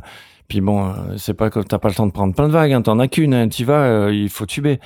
[0.47, 2.81] puis bon, c'est pas que t'as pas le temps de prendre plein de vagues, hein,
[2.81, 4.79] t'en as qu'une, hein, t'y vas, il faut tuber.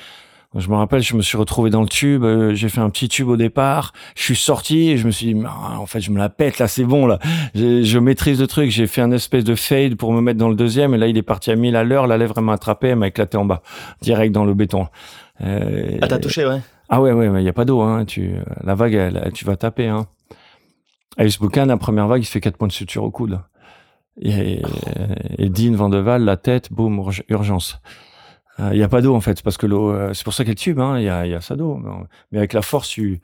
[0.56, 3.10] Je me rappelle, je me suis retrouvé dans le tube, euh, j'ai fait un petit
[3.10, 6.12] tube au départ, je suis sorti et je me suis dit, ah, en fait, je
[6.12, 7.18] me la pète, là, c'est bon, là.
[7.56, 10.56] Je maîtrise le truc, j'ai fait un espèce de fade pour me mettre dans le
[10.56, 12.98] deuxième et là, il est parti à 1000 à l'heure, la lèvre m'a attrapé, elle
[12.98, 13.64] m'a éclaté en bas,
[14.02, 14.88] direct dans le béton.
[15.42, 16.62] Euh, ah, t'as touché, ouais.
[16.90, 18.06] Ah ouais, ouais, il y a pas d'eau, hein.
[18.06, 20.06] Tu, la vague, elle, tu vas taper, hein.
[21.18, 23.40] Alice Boucan, la première vague, il fait 4 points de suture au coude.
[24.22, 24.62] Et,
[25.40, 27.80] et Dean Vandeval, la tête, boum, urgence.
[28.60, 30.46] Il euh, n'y a pas d'eau en fait, parce que l'eau, euh, c'est pour ça
[30.46, 30.80] qu'elle tube.
[30.80, 31.82] Hein, il y a, y a ça d'eau,
[32.32, 33.20] mais avec la force, tu,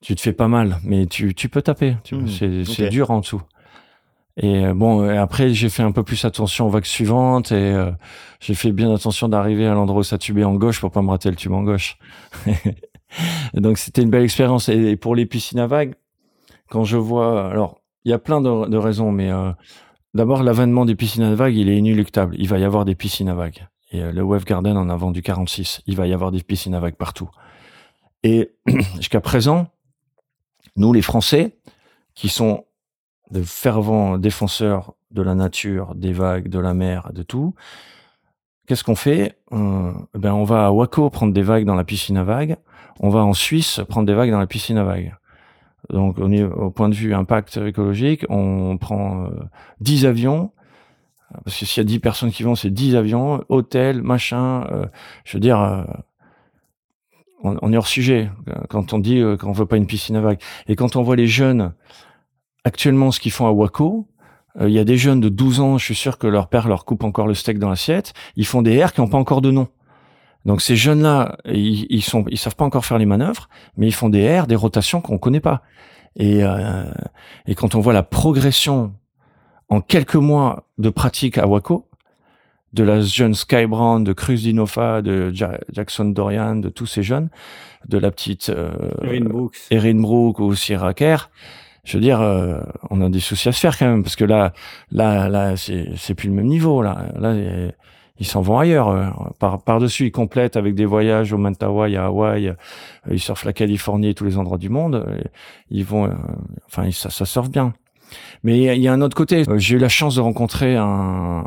[0.00, 1.96] tu te fais pas mal, mais tu, tu peux taper.
[2.10, 3.42] Mmh, c'est dur en dessous.
[4.36, 7.74] Et euh, bon, après j'ai fait un peu plus attention aux vagues suivantes et
[8.40, 11.10] j'ai fait bien attention d'arriver à l'endroit où ça tubait en gauche pour pas me
[11.10, 11.98] rater le tube en gauche.
[13.54, 14.68] donc c'était une belle expérience.
[14.68, 15.94] Et, pour les piscines à vagues,
[16.68, 19.30] quand je vois, alors il y a plein de, de raisons, mais
[20.14, 22.34] d'abord l'avènement des piscines à vagues, il est inéluctable.
[22.38, 23.66] Il va y avoir des piscines à vagues.
[23.90, 25.82] Et euh, le Wave Garden en a vendu 46.
[25.86, 27.30] Il va y avoir des piscines à vagues partout.
[28.22, 28.52] Et
[28.96, 29.68] jusqu'à présent,
[30.76, 31.56] nous, les Français,
[32.14, 32.64] qui sont
[33.30, 37.54] de fervents défenseurs de la nature, des vagues, de la mer, de tout,
[38.66, 39.38] qu'est-ce qu'on fait?
[39.52, 42.56] Euh, ben, On va à Waco prendre des vagues dans la piscine à vagues.
[43.00, 45.14] On va en Suisse prendre des vagues dans la piscine à vagues.
[45.90, 49.30] Donc, au, au point de vue impact écologique, on prend euh,
[49.80, 50.52] 10 avions
[51.44, 54.66] parce que s'il y a 10 personnes qui vont, c'est 10 avions, hôtel, machin.
[54.70, 54.86] Euh,
[55.24, 55.84] je veux dire, euh,
[57.42, 58.30] on, est hors sujet
[58.68, 60.40] quand on dit euh, qu'on veut pas une piscine à vagues.
[60.68, 61.74] Et quand on voit les jeunes,
[62.64, 64.08] actuellement, ce qu'ils font à Waco,
[64.60, 66.84] il y a des jeunes de 12 ans, je suis sûr que leur père leur
[66.84, 68.12] coupe encore le steak dans l'assiette.
[68.34, 69.68] Ils font des airs qui n'ont pas encore de nom.
[70.46, 73.94] Donc ces jeunes-là, ils, ils sont, ils savent pas encore faire les manœuvres, mais ils
[73.94, 75.62] font des airs, des rotations qu'on connaît pas.
[76.16, 76.40] Et,
[77.46, 78.94] et quand on voit la progression
[79.68, 81.86] en quelques mois de pratique à Waco,
[82.72, 85.32] de la jeune Sky Brown, de Cruz Dinofa, de
[85.72, 87.30] Jackson Dorian, de tous ces jeunes,
[87.88, 88.70] de la petite euh,
[89.02, 91.30] Erin Brooks, Erin Brooks ou Sierra Kerr,
[91.84, 94.24] je veux dire, euh, on a des soucis à se faire quand même parce que
[94.24, 94.52] là,
[94.90, 97.06] là, là, c'est plus le même niveau là.
[97.18, 97.34] Là,
[98.20, 98.88] ils s'en vont ailleurs.
[98.88, 99.06] Euh,
[99.38, 102.52] par par dessus, ils complètent avec des voyages au Mantawa, à Hawaï,
[103.10, 105.06] ils surfent la Californie et tous les endroits du monde.
[105.70, 106.12] Ils vont,
[106.66, 107.72] enfin, ça, ça surfe bien.
[108.42, 109.44] Mais il y a un autre côté.
[109.48, 111.44] Euh, j'ai eu la chance de rencontrer un,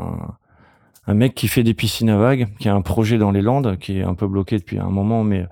[1.06, 3.78] un mec qui fait des piscines à vagues, qui a un projet dans les Landes,
[3.78, 5.46] qui est un peu bloqué depuis un moment, mais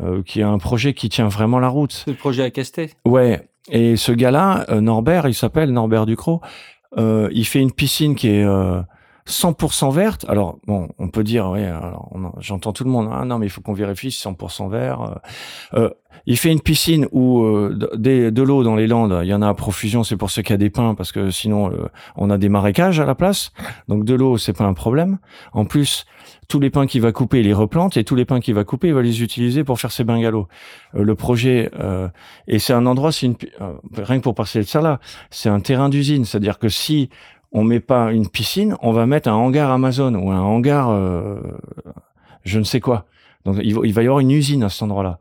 [0.00, 1.92] euh, qui a un projet qui tient vraiment la route.
[1.92, 3.48] C'est le projet à Castet Ouais.
[3.70, 6.40] Et ce gars-là, euh, Norbert, il s'appelle Norbert Ducrot,
[6.96, 8.46] euh, il fait une piscine qui est
[9.28, 10.24] 100% verte.
[10.28, 13.60] Alors bon, on peut dire, alors j'entends tout le monde, ah non mais il faut
[13.60, 15.20] qu'on vérifie 100% vert.
[15.74, 15.90] Euh, euh,
[16.26, 19.48] il fait une piscine où euh, de l'eau dans les Landes, il y en a
[19.48, 22.38] à profusion, c'est pour ceux qui a des pins parce que sinon euh, on a
[22.38, 23.52] des marécages à la place.
[23.88, 25.18] Donc de l'eau, c'est pas un problème.
[25.52, 26.06] En plus,
[26.48, 28.64] tous les pins qu'il va couper, il les replante et tous les pins qu'il va
[28.64, 30.48] couper, il va les utiliser pour faire ses bungalows.
[30.94, 31.70] Euh, le projet
[32.46, 33.36] et c'est un endroit, c'est une
[33.96, 35.00] rien que pour passer de ça là,
[35.30, 37.08] c'est un terrain d'usine, c'est-à-dire que si
[37.52, 40.90] on met pas une piscine, on va mettre un hangar Amazon ou un hangar
[42.44, 43.06] je ne sais quoi.
[43.44, 45.18] Donc il va y avoir une usine à cet endroit-là.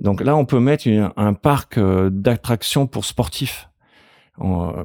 [0.00, 3.68] Donc là, on peut mettre un parc euh, d'attractions pour sportifs.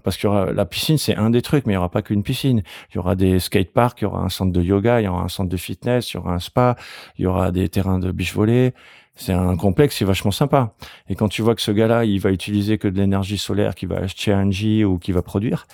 [0.03, 2.61] parce que la piscine, c'est un des trucs, mais il n'y aura pas qu'une piscine.
[2.91, 5.21] Il y aura des skateparks, il y aura un centre de yoga, il y aura
[5.21, 6.75] un centre de fitness, il y aura un spa,
[7.17, 8.73] il y aura des terrains de beach volley.
[9.15, 10.75] C'est un complexe, c'est vachement sympa.
[11.09, 13.89] Et quand tu vois que ce gars-là, il va utiliser que de l'énergie solaire qu'il
[13.89, 15.65] va acheter à Engie ou qu'il va produire,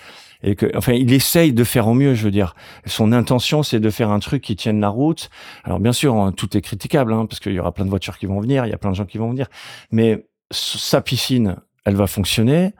[0.43, 2.55] et que enfin il essaye de faire au mieux je veux dire
[2.85, 5.29] son intention c'est de faire un truc qui tienne la route
[5.63, 8.17] alors bien sûr hein, tout est critiquable hein, parce qu'il y aura plein de voitures
[8.17, 9.47] qui vont venir il y a plein de gens qui vont venir
[9.91, 11.55] mais sa piscine
[11.85, 12.73] elle va fonctionner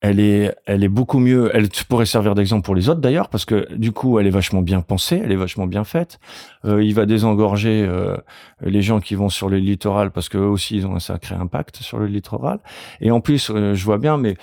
[0.00, 1.50] elle est, elle est beaucoup mieux.
[1.54, 4.62] Elle pourrait servir d'exemple pour les autres d'ailleurs, parce que du coup, elle est vachement
[4.62, 6.20] bien pensée, elle est vachement bien faite.
[6.64, 8.16] Euh, il va désengorger euh,
[8.60, 11.78] les gens qui vont sur le littoral, parce qu'eux aussi, ils ont un sacré impact
[11.78, 12.60] sur le littoral.
[13.00, 14.36] Et en plus, euh, je vois bien, mais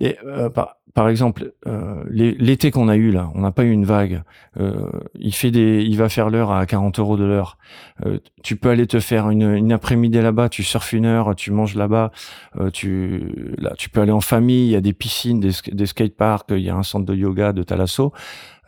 [0.00, 3.84] euh, par, par, exemple, euh, l'été qu'on a eu là, on n'a pas eu une
[3.84, 4.22] vague.
[4.58, 7.58] Euh, il fait des, il va faire l'heure à 40 euros de l'heure.
[8.06, 11.50] Euh, tu peux aller te faire une, une après-midi là-bas, tu surfes une heure, tu
[11.50, 12.10] manges là-bas,
[12.58, 14.66] euh, tu, là, tu peux aller en famille.
[14.66, 17.52] Il y a des piscines, des, des skateparks, il y a un centre de yoga,
[17.52, 18.12] de thalasso.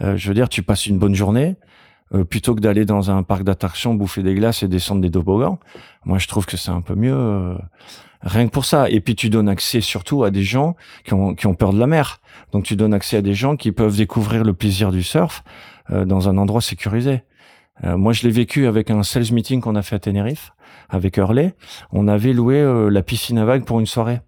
[0.00, 1.56] je veux dire, tu passes une bonne journée.
[2.30, 5.58] plutôt que d'aller dans un parc d'attractions, bouffer des glaces et descendre des toboggans.
[6.04, 7.56] Moi, je trouve que c'est un peu mieux.
[8.24, 8.88] Rien que pour ça.
[8.88, 11.78] Et puis tu donnes accès surtout à des gens qui ont, qui ont peur de
[11.78, 12.20] la mer.
[12.52, 15.44] Donc tu donnes accès à des gens qui peuvent découvrir le plaisir du surf
[15.90, 17.22] euh, dans un endroit sécurisé.
[17.84, 20.52] Euh, moi, je l'ai vécu avec un sales meeting qu'on a fait à Tenerife
[20.88, 21.54] avec Hurley.
[21.92, 24.20] On avait loué euh, la piscine à vagues pour une soirée.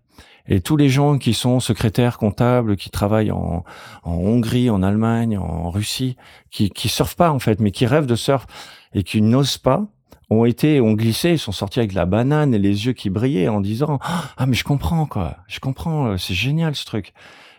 [0.49, 3.65] Et tous les gens qui sont secrétaires, comptables, qui travaillent en,
[4.05, 6.17] en Hongrie, en Allemagne, en Russie,
[6.51, 8.47] qui, qui surfent pas en fait, mais qui rêvent de surf
[8.95, 9.87] et qui n'osent pas,
[10.31, 13.49] ont été, ont glissé, ils sont sortis avec la banane et les yeux qui brillaient
[13.49, 13.99] en disant
[14.37, 17.13] ah mais je comprends quoi, je comprends, euh, c'est génial ce truc.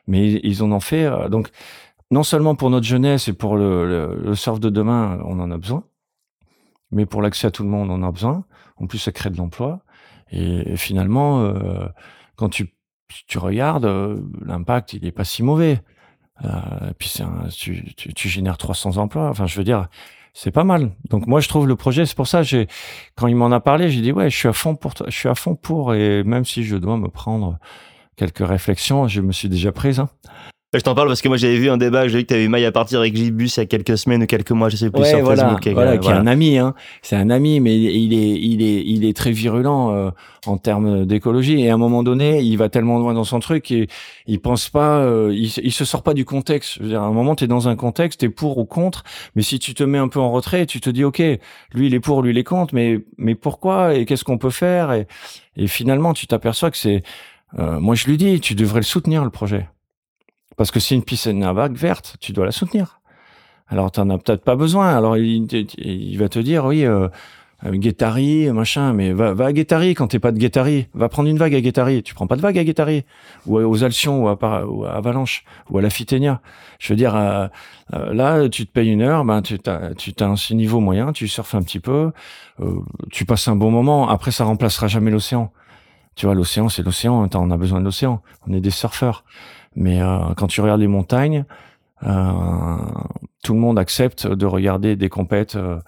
[0.08, 1.50] Mais ils en ont fait euh, donc
[2.12, 5.84] non seulement pour notre jeunesse et pour le, surf de demain, on en a besoin,
[6.92, 8.46] mais pour l'accès à tout le monde, on en a besoin.
[8.78, 9.82] En plus, ça crée de l'emploi.
[10.32, 11.88] Et, finalement, euh,
[12.36, 12.74] quand tu,
[13.28, 13.86] tu regardes,
[14.46, 15.82] l'impact, il est pas si mauvais.
[16.46, 16.50] Euh,
[16.98, 19.30] puis c'est tu, tu, tu, génères 300 emplois.
[19.30, 19.88] Enfin, je veux dire,
[20.34, 20.92] c'est pas mal.
[21.10, 22.68] Donc moi je trouve le projet, c'est pour ça j'ai
[23.16, 25.30] quand il m'en a parlé, j'ai dit ouais, je suis à fond pour je suis
[25.30, 27.58] à fond pour et même si je dois me prendre
[28.16, 30.10] quelques réflexions, je me suis déjà prise hein.
[30.74, 32.50] Je t'en parle parce que moi j'avais vu un débat, j'ai vu que tu avais
[32.50, 34.90] maille à partir avec Gibus il y a quelques semaines ou quelques mois, je sais
[34.92, 35.74] plus sur voilà, Facebook.
[35.74, 36.74] Voilà, qui est un ami, hein.
[37.02, 40.12] C'est un ami, mais il est, il est, il est très virulent euh,
[40.46, 41.62] en termes d'écologie.
[41.62, 43.88] Et à un moment donné, il va tellement loin dans son truc et
[44.26, 46.74] il pense pas, euh, il, il, se sort pas du contexte.
[46.80, 49.06] Je veux dire, à un moment, tu es dans un contexte, t'es pour ou contre,
[49.38, 51.20] mais si tu te mets un peu en retrait, tu te dis, ok,
[51.74, 54.50] lui il est pour, lui il est contre, mais mais pourquoi et qu'est-ce qu'on peut
[54.50, 54.92] faire?
[54.92, 55.08] Et,
[55.56, 57.04] et finalement, tu t'aperçois que c'est,
[57.58, 59.70] euh, moi je lui dis, tu devrais le soutenir le projet.
[60.58, 63.00] Parce que si une piscine à vague verte, tu dois la soutenir.
[63.70, 64.96] Alors, tu n'en as peut-être pas besoin.
[64.96, 67.08] Alors, il, va te dire, oui, euh,
[67.66, 70.88] Guettari, machin, mais va, va à Guettari quand t'es pas de Guettari.
[70.94, 72.04] Va prendre une vague à Guettari.
[72.04, 73.04] Tu prends pas de vague à Guettari.
[73.48, 76.42] Ou aux Alcions, ou à, ou Avalanche, ou à la Fiténia.
[76.80, 77.48] Je veux dire, euh,
[77.94, 81.28] euh, là, tu te payes une heure, ben, tu as, as un niveau moyen, tu
[81.28, 82.12] surfes un petit peu,
[82.62, 82.80] euh,
[83.12, 84.08] tu passes un bon moment.
[84.08, 85.52] Après, ça remplacera jamais l'océan.
[86.16, 87.28] Tu vois, l'océan, c'est l'océan.
[87.34, 88.22] On a besoin de l'océan.
[88.48, 89.24] On est des surfeurs.
[89.80, 91.46] Mais euh, quand tu regardes les montagnes,
[92.04, 92.78] euh,
[93.44, 95.80] tout le monde accepte de regarder des compètes euh,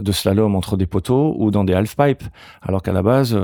[0.00, 2.24] de slalom entre des poteaux ou dans des half pipes
[2.60, 3.36] alors qu'à la base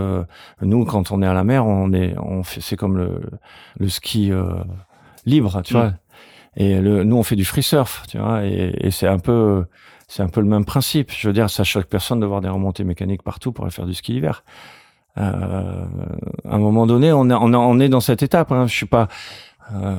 [0.61, 3.21] nous quand on est à la mer on est on fait c'est comme le,
[3.81, 4.31] le ski
[5.27, 5.93] libre tu vois.
[6.57, 9.65] Et le, nous on fait du free surf tu vois et, et c'est un peu
[10.07, 11.11] c'est un peu le même principe.
[11.11, 13.87] Je veux dire ça choque personne de voir des remontées mécaniques partout pour aller faire
[13.87, 14.45] du ski l'hiver.
[14.45, 14.84] euh,
[15.17, 15.87] à
[16.45, 18.53] un moment donné, on, on, on est dans cette étape.
[18.53, 18.67] Hein.
[18.67, 19.09] Je suis pas.
[19.73, 19.97] Euh,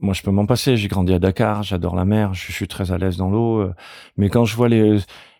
[0.00, 0.76] moi, je peux m'en passer.
[0.76, 3.60] J'ai grandi à Dakar, j'adore la mer, je, suis très à l'aise dans l'eau.
[3.60, 3.74] Euh,
[4.16, 4.98] mais quand je vois les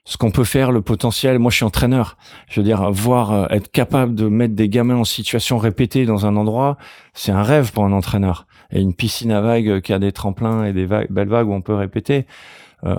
[0.09, 1.39] ce qu'on peut faire, le potentiel.
[1.39, 2.17] Moi, je suis entraîneur.
[2.49, 6.25] Je veux dire, voir, euh, être capable de mettre des gamins en situation répétée dans
[6.25, 6.79] un endroit,
[7.13, 8.47] c'est un rêve pour un entraîneur.
[8.71, 11.53] Et une piscine à vagues qui a des tremplins et des vagues, belles vagues où
[11.53, 12.27] on peut répéter,
[12.85, 12.97] euh,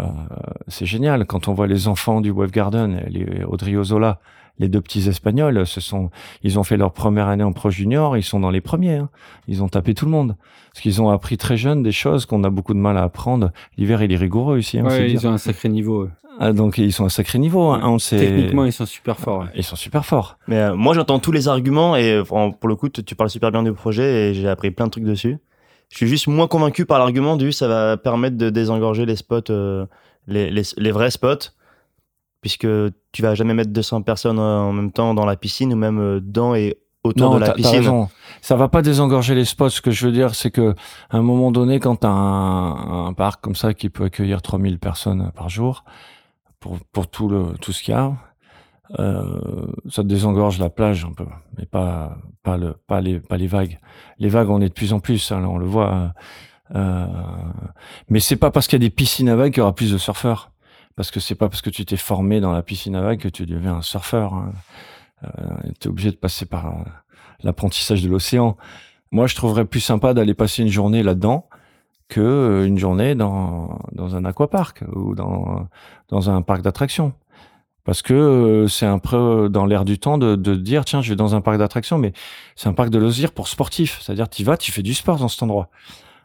[0.68, 1.26] c'est génial.
[1.26, 4.20] Quand on voit les enfants du Wave Garden, les Audrey Ozola,
[4.60, 6.10] Les deux petits Espagnols, ce sont,
[6.44, 8.95] ils ont fait leur première année en pro junior, ils sont dans les premiers.
[8.95, 9.10] Hein.
[9.48, 10.36] Ils ont tapé tout le monde
[10.72, 13.52] parce qu'ils ont appris très jeunes des choses qu'on a beaucoup de mal à apprendre.
[13.77, 14.80] L'hiver il est rigoureux ici.
[14.80, 16.10] Hein, ouais, ils ont un sacré niveau.
[16.40, 17.69] Ah, donc ils sont à sacré niveau.
[17.69, 19.48] Hein, Techniquement, ils sont super forts.
[19.56, 20.38] Ils sont super forts.
[20.48, 23.64] Mais euh, moi, j'entends tous les arguments et pour le coup, tu parles super bien
[23.64, 25.38] du projet et j'ai appris plein de trucs dessus.
[25.90, 29.49] Je suis juste moins convaincu par l'argument du ça va permettre de désengorger les spots,
[29.49, 29.86] euh,
[30.27, 31.52] les, les, les, vrais spots,
[32.41, 32.68] puisque
[33.11, 36.20] tu vas jamais mettre 200 personnes en même temps dans la piscine ou même euh,
[36.22, 37.80] dans et autour de la piscine.
[37.80, 38.10] Raison.
[38.41, 39.70] Ça va pas désengorger les spots.
[39.70, 40.76] Ce que je veux dire, c'est que
[41.10, 44.41] à un moment donné, quand tu as un, un, parc comme ça qui peut accueillir
[44.41, 45.84] 3000 personnes par jour,
[46.60, 48.14] pour, pour tout, le, tout ce qu'il y a,
[48.98, 51.26] euh, ça désengorge la plage un peu,
[51.57, 53.80] mais pas pas le pas les pas les vagues.
[54.18, 56.14] Les vagues, on est de plus en plus, hein, là, on le voit.
[56.76, 57.06] Euh,
[58.10, 59.91] mais c'est pas parce qu'il y a des piscines à vagues qu'il y aura plus
[59.91, 60.52] de surfeurs.
[61.00, 63.30] Parce que c'est pas parce que tu t'es formé dans la piscine à vagues que
[63.30, 64.34] tu deviens un surfeur.
[64.34, 64.52] Hein.
[65.24, 65.30] Euh,
[65.80, 66.84] tu es obligé de passer par euh,
[67.42, 68.58] l'apprentissage de l'océan.
[69.12, 71.48] Moi, je trouverais plus sympa d'aller passer une journée là-dedans
[72.10, 75.70] que euh, une journée dans dans un aquapark ou dans
[76.10, 77.14] dans un parc d'attractions
[77.86, 81.34] parce que c'est un peu dans l'air du temps de, dire tiens je vais dans
[81.34, 82.12] un parc d'attractions mais
[82.57, 85.30] c'est un parc de loisirs pour sportifs c'est-à-dire tu vas tu fais du sport dans
[85.30, 85.70] cet endroit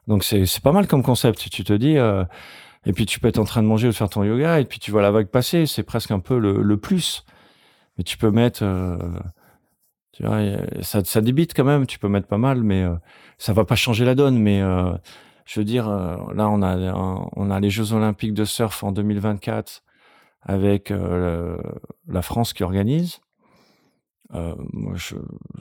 [0.09, 1.97] donc c'est pas mal comme concept tu te dis
[2.87, 4.65] et puis tu peux être en train de manger ou de faire ton yoga et
[4.65, 7.25] puis tu vois la vague passer c'est presque un peu le, le plus
[7.97, 8.99] mais tu peux mettre euh,
[10.13, 10.41] tu vois
[10.83, 12.95] ça ça débite quand même tu peux mettre pas mal mais euh,
[13.39, 14.61] ça va pas changer la donne mais
[15.45, 16.93] je veux dire là on a
[17.37, 19.83] on a les Jeux Olympiques de surf en 2024
[20.45, 21.57] avec euh,
[22.07, 23.21] la France qui organise.
[24.35, 25.17] Euh, moi, je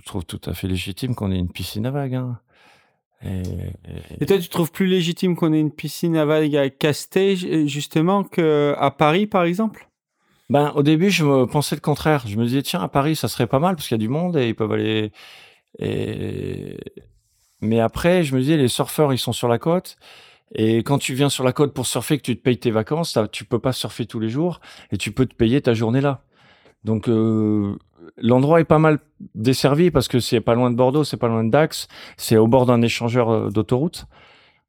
[0.06, 2.16] trouve tout à fait légitime qu'on ait une piscine à vagues.
[2.16, 2.40] Hein.
[4.19, 7.35] Et, toi, tu trouves plus légitime qu'on ait une piscine à Casté,
[7.68, 9.90] justement, qu'à Paris, par exemple?
[10.50, 12.26] Ben, Au début, je pensais le contraire.
[12.27, 14.10] Je me disais, tiens, à Paris, ça serait pas mal parce qu'il y a du
[14.10, 15.11] monde et ils peuvent aller.
[17.61, 19.98] Mais après, je me disais, les surfeurs, ils sont sur la côte.
[20.56, 23.18] Et quand tu viens sur la côte pour surfer, que tu te payes tes vacances,
[23.32, 24.60] tu peux pas surfer tous les jours
[24.92, 26.24] et tu peux te payer ta journée là.
[26.84, 27.76] Donc euh,
[28.18, 29.00] l'endroit est pas mal
[29.36, 31.88] desservi parce que c'est pas loin de Bordeaux, c'est pas loin de Dax,
[32.18, 34.06] c'est au bord d'un échangeur euh, d'autoroute.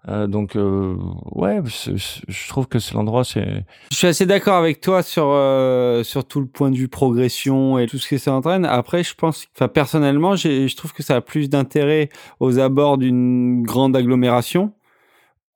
[0.07, 0.97] Euh, donc euh,
[1.33, 3.25] ouais, je trouve que c'est l'endroit.
[3.25, 3.65] C'est.
[3.91, 7.79] Je suis assez d'accord avec toi sur euh, sur tout le point de vue progression
[7.79, 8.67] et tout ce que ça entraîne.
[8.67, 13.63] Après, je pense, enfin personnellement, je trouve que ça a plus d'intérêt aux abords d'une
[13.63, 14.73] grande agglomération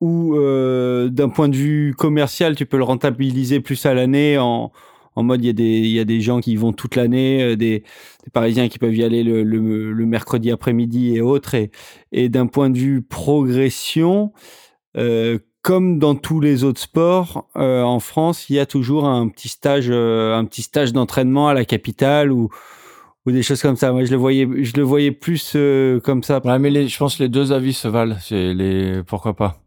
[0.01, 4.71] ou euh, d'un point de vue commercial, tu peux le rentabiliser plus à l'année en,
[5.15, 7.43] en mode il y, a des, y a des gens qui y vont toute l'année,
[7.43, 7.83] euh, des,
[8.33, 11.55] Parisiens qui peuvent y aller le, mercredi après-midi et autres.
[12.11, 14.33] Et, d'un point de vue progression,
[14.97, 19.27] euh, comme dans tous les autres sports, euh, en France, il y a toujours un
[19.29, 22.49] petit stage, un petit stage d'entraînement à la capitale ou,
[23.25, 23.91] des choses comme ça.
[23.91, 25.55] Moi, je le voyais, je le voyais plus
[26.03, 26.41] comme ça.
[26.59, 28.15] Mais je pense que les deux avis se valent.
[29.05, 29.61] Pourquoi pas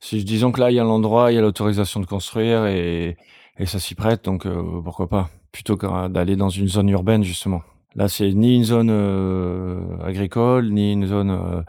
[0.00, 3.16] si disons que là il y a l'endroit, il y a l'autorisation de construire et,
[3.58, 7.24] et ça s'y prête, donc euh, pourquoi pas Plutôt que d'aller dans une zone urbaine
[7.24, 7.62] justement.
[7.96, 11.62] Là c'est ni une zone euh, agricole ni une zone euh,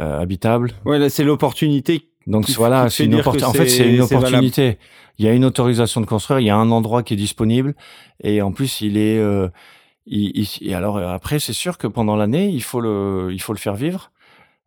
[0.00, 0.72] euh habitable.
[0.84, 2.08] Ouais, là c'est l'opportunité.
[2.26, 3.46] Donc voilà, c'est une opportunité.
[3.46, 4.78] En fait, c'est une opportunité.
[5.18, 7.74] Il y a une autorisation de construire, il y a un endroit qui est disponible
[8.22, 9.20] et en plus il est.
[10.06, 13.52] Il, il, et alors après, c'est sûr que pendant l'année, il faut le, il faut
[13.52, 14.10] le faire vivre.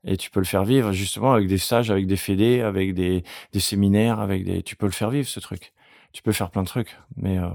[0.05, 3.23] Et tu peux le faire vivre justement avec des stages, avec des fédés, avec des,
[3.53, 4.61] des séminaires, avec des.
[4.61, 5.72] Tu peux le faire vivre ce truc.
[6.13, 6.95] Tu peux faire plein de trucs.
[7.17, 7.47] Mais euh,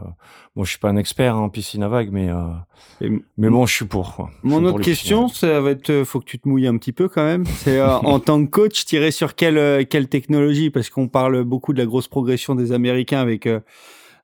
[0.57, 3.75] bon, je suis pas un expert en piscine à vagues, mais euh, mais bon, je
[3.75, 4.17] suis pour.
[4.17, 4.31] Quoi.
[4.43, 7.09] Mon autre question, ça va être, euh, faut que tu te mouilles un petit peu
[7.09, 7.47] quand même.
[7.47, 10.71] C'est euh, en tant que coach, tirer sur quelle euh, quelle technologie?
[10.71, 13.49] Parce qu'on parle beaucoup de la grosse progression des Américains avec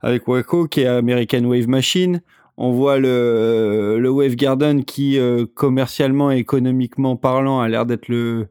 [0.03, 2.21] avec Waco, qui est American Wave Machine.
[2.57, 8.09] On voit le, le Wave Garden qui, euh, commercialement et économiquement parlant, a l'air d'être
[8.09, 8.49] le,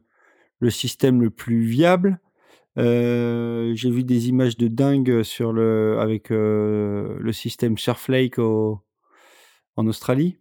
[0.60, 2.20] le système le plus viable.
[2.78, 8.80] Euh, J'ai vu des images de dingue sur le, avec euh, le système Surflake au,
[9.76, 10.38] en Australie.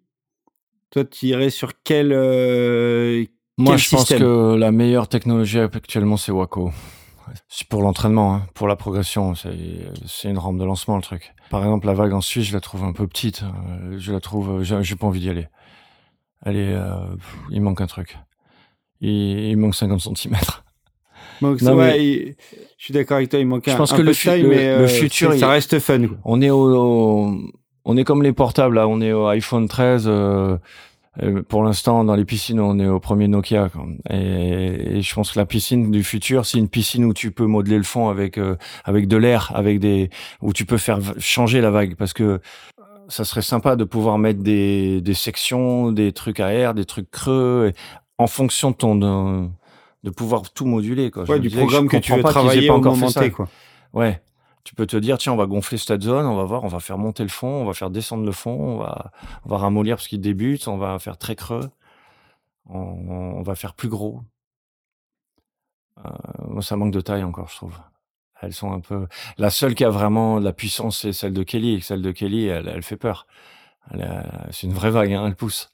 [0.90, 3.24] Toi, tu irais sur quel, euh,
[3.58, 6.70] Moi, quel je pense que la meilleure technologie actuellement, c'est Waco.
[7.48, 9.34] C'est pour l'entraînement, hein, pour la progression.
[9.34, 11.32] C'est une rampe de lancement, le truc.
[11.50, 13.42] Par exemple, la vague en Suisse, je la trouve un peu petite.
[13.42, 15.48] Euh, je la trouve, j'ai pas envie d'y aller.
[16.44, 16.76] Elle est,
[17.50, 18.18] il manque un truc.
[19.00, 20.36] Il, il manque 50 cm.
[21.42, 22.34] Donc, non, ouais, mais, il,
[22.78, 24.24] je suis d'accord avec toi, il manque je un, pense un que peu le, de
[24.24, 26.00] taille, le, mais le futur, ça reste fun.
[26.24, 27.36] On est au, au,
[27.84, 28.88] on est comme les portables, là.
[28.88, 30.08] On est au iPhone 13.
[31.20, 33.68] Euh, pour l'instant, dans les piscines, on est au premier Nokia.
[34.08, 37.44] Et, et, je pense que la piscine du futur, c'est une piscine où tu peux
[37.44, 40.08] modeler le fond avec euh, avec de l'air, avec des
[40.40, 42.40] où tu peux faire changer la vague, parce que
[43.08, 47.10] ça serait sympa de pouvoir mettre des, des sections, des trucs à air, des trucs
[47.10, 47.74] creux, et
[48.16, 49.48] en fonction de ton de,
[50.02, 51.10] de pouvoir tout moduler.
[51.10, 51.24] Quoi.
[51.30, 53.30] Ouais, du disais programme que tu veux pas travailler pas au encore fait ça.
[53.30, 53.48] Quoi.
[53.92, 54.22] Ouais.
[54.64, 56.78] Tu peux te dire, tiens, on va gonfler cette zone, on va voir, on va
[56.78, 59.10] faire monter le fond, on va faire descendre le fond, on va,
[59.44, 61.68] on va ramollir parce qu'il débute, on va faire très creux,
[62.68, 64.20] on, on va faire plus gros.
[66.04, 66.10] Euh,
[66.48, 67.76] moi, ça manque de taille encore, je trouve.
[68.40, 69.06] Elles sont un peu.
[69.38, 71.80] La seule qui a vraiment de la puissance, c'est celle de Kelly.
[71.80, 73.26] Celle de Kelly, elle, elle fait peur.
[73.90, 75.70] A- C'est une vraie vague, hein, elle pousse.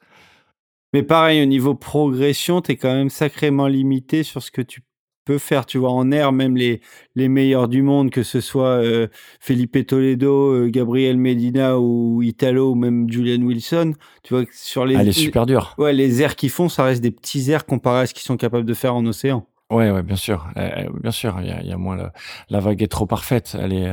[0.93, 4.83] Mais pareil, au niveau progression, tu es quand même sacrément limité sur ce que tu
[5.27, 5.67] peux faire.
[5.67, 6.81] Tu vois, en air, même les,
[7.15, 9.09] les meilleurs du monde, que ce soit euh,
[9.41, 13.93] Felipe Toledo, euh, Gabriel Medina ou Italo, ou même Julian Wilson,
[14.23, 15.75] tu vois, sur les, Elle est super dure.
[15.77, 18.39] Ouais, les airs qu'ils font, ça reste des petits airs comparés à ce qu'ils sont
[18.39, 19.47] capables de faire en océan.
[19.71, 20.49] Ouais, ouais, bien sûr.
[20.57, 22.09] Euh, bien sûr, il y a, il y a moins le-
[22.49, 23.55] la vague est trop parfaite.
[23.61, 23.93] Elle est,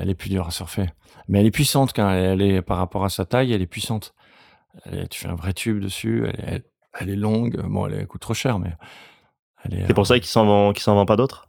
[0.00, 0.86] elle est plus dure à surfer.
[1.28, 4.14] Mais elle est puissante quand elle, est par rapport à sa taille, elle est puissante.
[4.84, 6.24] Elle est- tu fais un vrai tube dessus.
[6.26, 6.64] Elle est, elle,
[7.00, 7.60] elle est longue.
[7.66, 8.74] Bon, elle, coûte trop cher, mais.
[9.86, 11.48] C'est pour ça qu'il s'en vend, qu'il s'en vend pas d'autres?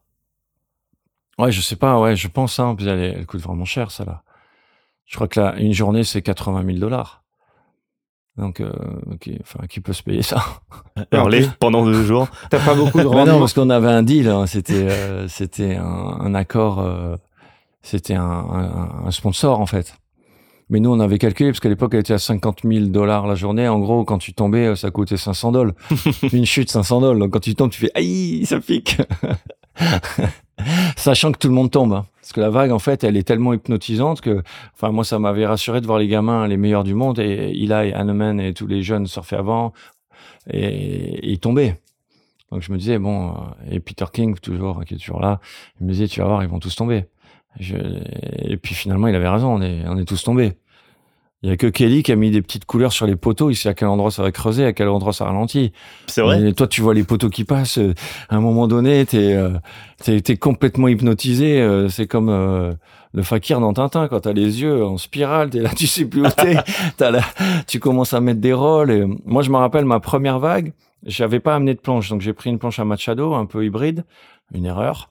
[1.40, 2.00] euh, Ouais, je sais pas.
[2.00, 2.60] Ouais, je pense.
[2.60, 4.24] Hein, puis elle, elle coûte vraiment cher, ça là.
[5.06, 7.24] Je crois que là, une journée, c'est 80 000 dollars.
[8.38, 8.72] Donc, euh,
[9.20, 10.44] qui, enfin, qui peut se payer ça?
[11.12, 12.28] Hurler pendant deux jours.
[12.50, 13.40] T'as pas beaucoup de Mais non, rendement.
[13.40, 14.28] parce qu'on avait un deal.
[14.30, 16.80] hein, C'était, euh, c'était un, un accord.
[16.80, 17.16] euh,
[17.82, 19.96] c'était un, un- un sponsor en fait.
[20.70, 23.36] Mais nous, on avait calculé parce qu'à l'époque, elle était à 50 000 dollars la
[23.36, 23.68] journée.
[23.68, 25.74] En gros, quand tu tombais, ça coûtait 500 dollars.
[26.34, 27.20] Une chute, 500 dollars.
[27.20, 28.98] Donc, quand tu tombes, tu fais aïe, ça pique.
[30.96, 31.94] Sachant que tout le monde tombe.
[31.94, 32.06] hein.
[32.22, 34.44] Parce que la vague, en fait, elle est tellement hypnotisante que,
[34.76, 37.72] enfin, moi, ça m'avait rassuré de voir les gamins, les meilleurs du monde, et Eli,
[37.94, 39.74] Hanneman et tous les jeunes surfaient avant,
[40.50, 41.82] et, et ils tombaient.
[42.52, 43.34] Donc, je me disais, bon, euh,
[43.72, 45.42] et Peter King, toujours, qui est toujours là,
[45.82, 47.06] il me disait, tu vas voir, ils vont tous tomber.
[47.60, 47.76] Je-
[48.50, 50.54] et puis finalement, il avait raison, on est, on est tous tombés.
[51.46, 53.50] Il y a que Kelly qui a mis des petites couleurs sur les poteaux.
[53.50, 55.74] Il sait à quel endroit ça va creuser, à quel endroit ça ralentit.
[56.08, 56.40] C'est vrai.
[56.40, 57.80] Mais toi, tu vois les poteaux qui passent.
[57.80, 57.94] euh,
[58.30, 59.50] À un moment donné, t'es euh,
[60.02, 61.60] t'es t'es complètement hypnotisé.
[61.60, 62.72] euh, C'est comme euh,
[63.14, 65.50] le fakir dans Tintin quand t'as les yeux en spirale.
[65.50, 66.56] T'es là, tu sais plus où t'es.
[67.68, 68.92] Tu commences à mettre des rôles.
[68.92, 70.72] Et, moi, je me rappelle ma première vague.
[71.06, 74.06] J'avais pas amené de planche, donc j'ai pris une planche à Machado, un peu hybride,
[74.54, 75.10] une erreur.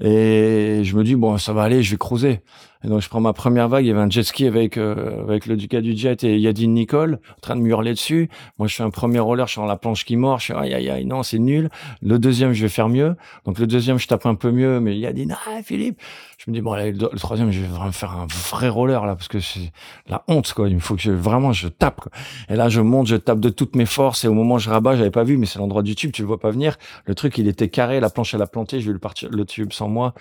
[0.00, 2.40] Et je me dis bon, ça va aller, je vais cruiser.
[2.82, 3.84] Et donc je prends ma première vague.
[3.84, 6.72] Il y avait un jet ski avec euh, avec le Ducat du Jet et Yadine
[6.72, 8.30] Nicole en train de me hurler dessus.
[8.58, 10.38] Moi, je fais un premier roller, je suis la planche qui mord.
[10.38, 11.68] Je suis aïe aïe aïe, non, c'est nul.
[12.00, 13.16] Le deuxième, je vais faire mieux.
[13.44, 16.00] Donc le deuxième, je tape un peu mieux, mais Yadine, ah Philippe.
[16.38, 19.28] Je me dis bon, le, troisième, je vais vraiment faire un vrai roller là parce
[19.28, 19.72] que c'est
[20.08, 20.70] la honte quoi.
[20.70, 22.00] Il faut que je, vraiment je tape.
[22.00, 22.12] Quoi.
[22.48, 24.24] Et là, je monte, je tape de toutes mes forces.
[24.24, 26.22] Et au moment où je rabats, j'avais pas vu, mais c'est l'endroit du tube, tu
[26.22, 26.78] le vois pas venir.
[27.04, 28.80] Le truc, il était carré, la planche elle a planté.
[28.80, 30.14] Je vais le le tube sans moi.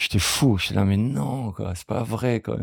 [0.00, 0.56] J'étais fou.
[0.58, 2.56] J'étais là, mais non, quoi, c'est pas vrai, quoi.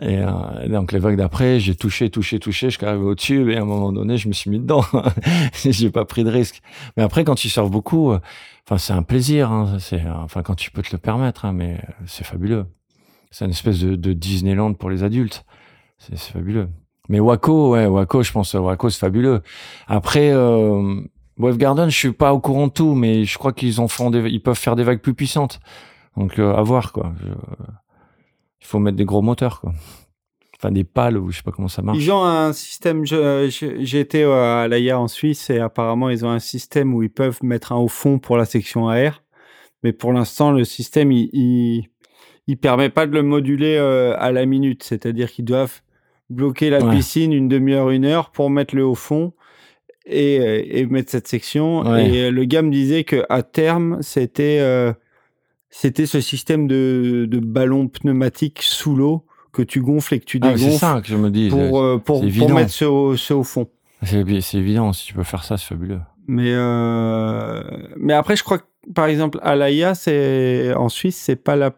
[0.00, 3.48] Et euh, donc les vagues d'après, j'ai touché, touché, touché, je suis arrivé au tube
[3.48, 4.84] et à un moment donné, je me suis mis dedans.
[5.64, 6.60] j'ai pas pris de risque.
[6.96, 8.18] Mais après, quand tu surfes beaucoup, euh,
[8.66, 9.52] enfin c'est un plaisir.
[9.52, 12.66] Hein, c'est euh, enfin quand tu peux te le permettre, hein, mais euh, c'est fabuleux.
[13.30, 15.44] C'est une espèce de, Disneyland pour les adultes.
[15.98, 16.68] C'est fabuleux.
[17.08, 19.42] Mais Waco, ouais, Waco, je pense, Waco c'est fabuleux.
[19.86, 23.88] Après, Wave Garden, je suis pas au courant de tout, mais je crois qu'ils en
[23.88, 25.60] font ils peuvent faire des vagues plus puissantes.
[26.16, 27.12] Donc euh, à voir quoi.
[27.22, 27.28] Je-
[28.60, 29.72] il faut mettre des gros moteurs quoi.
[30.56, 31.98] Enfin des pales ou je sais pas comment ça marche.
[31.98, 33.04] Ils ont un système.
[33.04, 37.40] J'ai été à l'AIA en Suisse et apparemment ils ont un système où ils peuvent
[37.42, 39.22] mettre un au fond pour la section AR.
[39.82, 41.88] Mais pour l'instant, le système il, il,
[42.46, 44.84] il permet pas de le moduler euh, à la minute.
[44.84, 45.80] C'est-à-dire qu'ils doivent
[46.30, 46.94] bloquer la Ouais.
[46.94, 49.32] piscine une demi-heure, une heure pour mettre le au fond
[50.06, 51.80] et, euh, et mettre cette section.
[51.80, 52.08] Ouais.
[52.08, 54.92] Et euh, le gars me disait que à terme, c'était euh,
[55.74, 60.38] c'était ce système de, de ballon pneumatique sous l'eau que tu gonfles et que tu
[60.42, 61.48] Ah, mais c'est dégonfles ça que je me dis.
[61.48, 62.54] pour, euh, pour, c'est pour évident.
[62.54, 63.66] mettre ce au, ce au fond.
[64.02, 66.00] C'est c'est évident si tu peux faire ça, c'est fabuleux.
[66.28, 67.62] Mais, euh,
[67.96, 71.72] mais après, je crois que par exemple, à l'AIA, c'est en Suisse, c'est pas la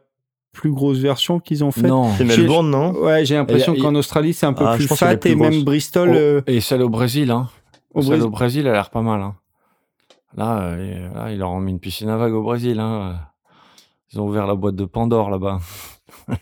[0.52, 1.84] plus grosse version qu'ils ont faite.
[1.86, 2.10] Non.
[2.16, 2.92] C'est Melbourne, non?
[2.92, 5.62] Ouais, j'ai l'impression qu'en Australie, c'est un peu Ah, plus fat et même.
[5.64, 6.10] Bristol.
[6.12, 7.48] Oh, euh, Et celle au Brésil, hein.
[7.92, 8.26] au celle Brésil.
[8.26, 9.20] au Brésil, elle a l'air pas mal.
[9.20, 9.34] Hein.
[10.36, 12.78] Là, euh, là, ils leur ont mis une piscine à vagues au Brésil.
[12.80, 13.16] Hein.
[14.14, 15.58] Ils ont ouvert la boîte de Pandore là-bas.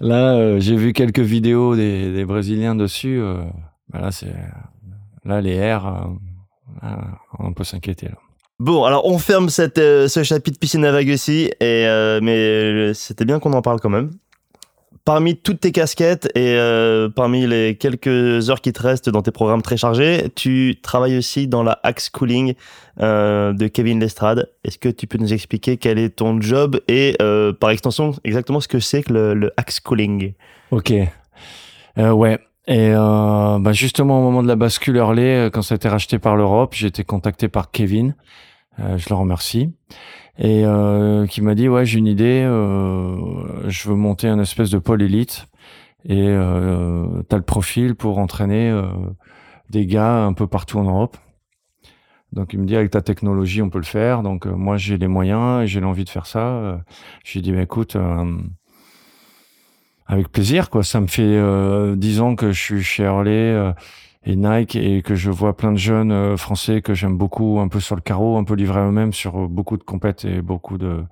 [0.00, 3.20] là, euh, j'ai vu quelques vidéos des, Brésiliens dessus.
[3.20, 3.44] euh,
[3.92, 6.08] là, les airs.
[6.82, 6.88] euh,
[7.38, 8.08] on peut s'inquiéter.
[8.58, 13.26] Bon, alors on ferme cette, euh, ce chapitre piscine à vagues aussi, et, mais c'était
[13.26, 14.12] bien qu'on en parle quand même.
[15.06, 19.30] Parmi toutes tes casquettes et euh, parmi les quelques heures qui te restent dans tes
[19.30, 22.54] programmes très chargés, tu travailles aussi dans la Axe Cooling
[23.00, 24.50] euh, de Kevin Lestrade.
[24.64, 28.60] Est-ce que tu peux nous expliquer quel est ton job et euh, par extension exactement
[28.60, 30.34] ce que c'est que le, le Axe Cooling?
[30.72, 30.92] Ok.
[31.96, 32.38] ouais.
[32.68, 36.34] Et bah justement au moment de la bascule Hurley, quand ça a été racheté par
[36.34, 38.16] l'Europe, j'ai été contacté par Kevin.
[38.76, 39.70] je le remercie
[40.38, 44.70] et euh, qui m'a dit ouais j'ai une idée, euh, je veux monter un espèce
[44.70, 45.46] de pôle élite
[46.08, 48.86] et euh, t'as le profil pour entraîner euh,
[49.70, 51.16] des gars un peu partout en Europe.
[52.32, 54.22] Donc il me dit avec ta technologie on peut le faire.
[54.22, 56.80] Donc euh, moi j'ai les moyens et j'ai l'envie de faire ça.
[57.24, 57.96] J'ai dit bah, écoute
[60.06, 60.84] avec plaisir quoi.
[60.84, 63.72] Ça me fait dix ans que je suis chez Harley
[64.26, 67.68] et Nike et que je vois plein de jeunes euh, français que j'aime beaucoup, un
[67.68, 70.42] peu sur le carreau, un peu livrés à eux-mêmes sur euh, beaucoup de compètes et
[70.42, 71.04] beaucoup de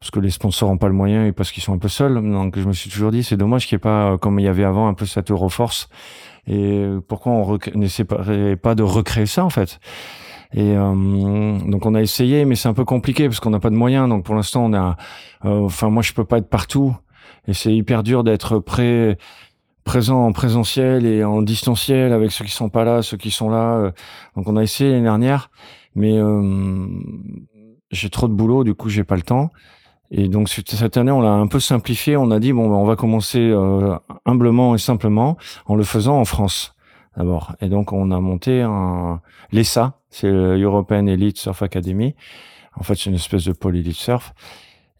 [0.00, 2.14] parce que les sponsors n'ont pas le moyen et parce qu'ils sont un peu seuls.
[2.14, 4.48] Donc je me suis toujours dit c'est dommage qu'il n'y ait pas comme il y
[4.48, 5.88] avait avant un peu cette Euroforce
[6.48, 9.78] et pourquoi on n'essaie pas de recréer ça en fait?
[10.54, 13.70] Et euh, donc on a essayé, mais c'est un peu compliqué parce qu'on n'a pas
[13.70, 14.08] de moyens.
[14.08, 14.96] Donc pour l'instant on a,
[15.44, 16.96] enfin moi je peux pas être partout
[17.46, 19.16] et c'est hyper dur d'être prêt
[19.84, 23.50] présent en présentiel et en distanciel avec ceux qui sont pas là, ceux qui sont
[23.50, 23.76] là.
[23.76, 23.90] Euh.
[24.36, 25.50] Donc on a essayé l'année dernière,
[25.94, 26.86] mais euh,
[27.90, 29.50] j'ai trop de boulot, du coup j'ai pas le temps.
[30.10, 32.18] Et donc cette année, on l'a un peu simplifié.
[32.18, 33.96] On a dit bon, ben, on va commencer euh,
[34.26, 36.74] humblement et simplement en le faisant en France
[37.16, 37.54] d'abord.
[37.60, 39.20] Et donc on a monté un
[39.52, 42.14] l'ESA, c'est l'European Elite Surf Academy.
[42.74, 44.34] En fait, c'est une espèce de pôle elite surf.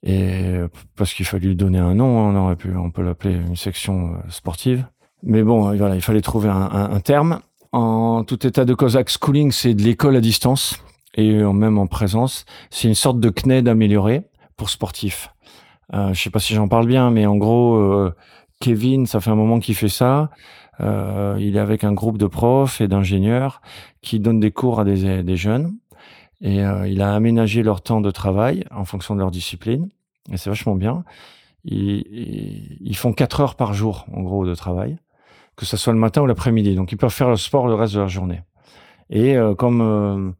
[0.05, 0.57] Et
[0.97, 3.57] parce qu'il fallait lui donner un nom, hein, on aurait pu, on peut l'appeler une
[3.57, 4.87] section euh, sportive.
[5.23, 7.41] Mais bon, voilà, il fallait trouver un, un, terme.
[7.71, 10.83] En tout état de cause, Schooling, c'est de l'école à distance
[11.15, 12.45] et même en présence.
[12.71, 14.23] C'est une sorte de CNED amélioré
[14.57, 15.31] pour sportifs.
[15.95, 18.15] Euh, je sais pas si j'en parle bien, mais en gros, euh,
[18.61, 20.31] Kevin, ça fait un moment qu'il fait ça.
[20.81, 23.61] Euh, il est avec un groupe de profs et d'ingénieurs
[24.01, 25.75] qui donnent des cours à des, des jeunes
[26.43, 29.89] et euh, il a aménagé leur temps de travail en fonction de leur discipline.
[30.31, 31.05] Et c'est vachement bien.
[31.65, 32.05] Ils,
[32.81, 34.99] ils, font 4 heures par jour, en gros, de travail,
[35.57, 36.75] que ce soit le matin ou l'après-midi.
[36.75, 38.43] Donc, ils peuvent faire le sport le reste de leur journée.
[39.09, 40.33] Et euh, comme euh,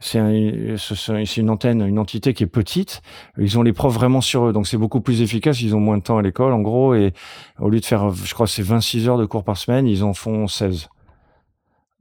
[0.00, 3.00] c'est un, une antenne, une entité qui est petite,
[3.38, 4.52] ils ont les profs vraiment sur eux.
[4.52, 5.62] Donc, c'est beaucoup plus efficace.
[5.62, 6.94] Ils ont moins de temps à l'école, en gros.
[6.94, 7.14] Et
[7.58, 10.12] au lieu de faire, je crois, c'est 26 heures de cours par semaine, ils en
[10.12, 10.90] font 16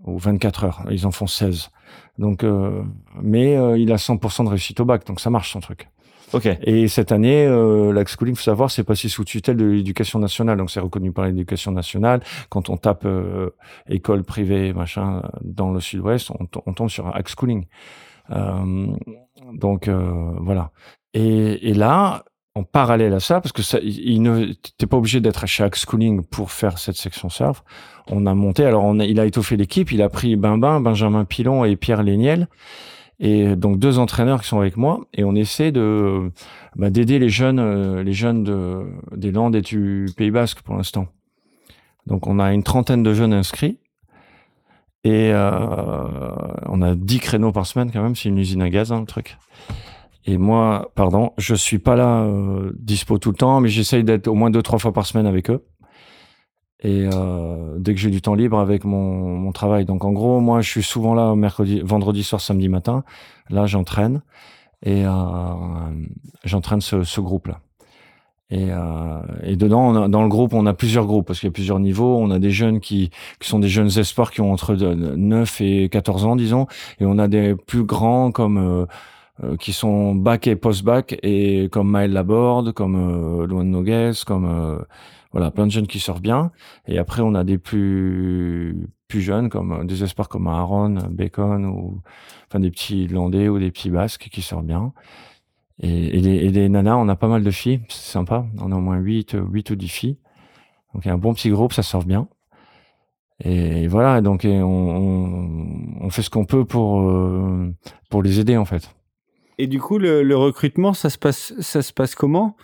[0.04, 0.84] ou 24 heures.
[0.92, 1.70] Ils en font 16.
[2.18, 2.84] Donc, euh,
[3.22, 5.90] mais euh, il a 100% de réussite au bac, donc ça marche son truc.
[6.34, 6.48] Ok.
[6.62, 10.70] Et cette année, euh, l'Axe-Schooling, faut savoir, c'est passé sous tutelle de l'éducation nationale, donc
[10.70, 12.22] c'est reconnu par l'éducation nationale.
[12.50, 13.52] Quand on tape euh,
[13.88, 17.66] école privée, machin, dans le Sud-Ouest, on, on, tombe sur Axe-Schooling.
[18.32, 18.88] Euh,
[19.54, 20.72] donc voilà.
[21.14, 22.26] Et, et là,
[22.58, 25.76] en parallèle à ça, parce que ça, il ne, t'es pas obligé d'être à chaque
[25.76, 27.64] schooling pour faire cette section surf.
[28.10, 31.26] On a monté, alors on a, il a étoffé l'équipe, il a pris Bimbin, Benjamin
[31.26, 32.48] Pilon et Pierre Léniel,
[33.20, 36.32] et donc deux entraîneurs qui sont avec moi, et on essaie de
[36.76, 40.76] bah, d'aider les jeunes, euh, les jeunes de, des Landes et du Pays Basque pour
[40.76, 41.08] l'instant.
[42.08, 43.78] Donc on a une trentaine de jeunes inscrits.
[45.04, 46.10] Et euh,
[46.66, 49.06] on a dix créneaux par semaine quand même, c'est une usine à gaz, hein, le
[49.06, 49.38] truc.
[50.28, 54.28] Et moi, pardon, je suis pas là euh, dispo tout le temps, mais j'essaye d'être
[54.28, 55.66] au moins deux trois fois par semaine avec eux.
[56.84, 59.86] Et euh, dès que j'ai du temps libre avec mon, mon travail.
[59.86, 63.04] Donc en gros, moi, je suis souvent là mercredi, vendredi soir, samedi matin.
[63.50, 64.22] Là, j'entraîne
[64.86, 65.12] et euh,
[66.44, 67.62] j'entraîne ce, ce groupe-là.
[68.50, 71.48] Et, euh, et dedans, on a, dans le groupe, on a plusieurs groupes parce qu'il
[71.48, 72.18] y a plusieurs niveaux.
[72.18, 75.90] On a des jeunes qui, qui sont des jeunes espoirs qui ont entre 9 et
[75.90, 76.68] 14 ans, disons,
[77.00, 78.86] et on a des plus grands comme euh,
[79.60, 84.80] qui sont bac et post-bac et comme Maël Laborde, comme euh, Luan Nogues, comme euh,
[85.32, 86.52] voilà plein de jeunes qui sortent bien.
[86.88, 91.66] Et après on a des plus plus jeunes comme euh, des espoirs comme Aaron, Bacon
[91.66, 92.02] ou
[92.48, 94.94] enfin des petits Irlandais ou des petits Basques qui sortent bien.
[95.80, 98.48] Et, et, les, et les nanas, on a pas mal de filles, c'est sympa.
[98.60, 100.18] On a au moins 8, 8 ou 10 filles.
[100.94, 102.28] Donc il y a un bon petit groupe, ça sort bien.
[103.44, 107.72] Et voilà, donc on, on, on fait ce qu'on peut pour, euh,
[108.10, 108.97] pour les aider en fait.
[109.58, 112.56] Et du coup, le, recrutement, ça se passe, ça se passe comment?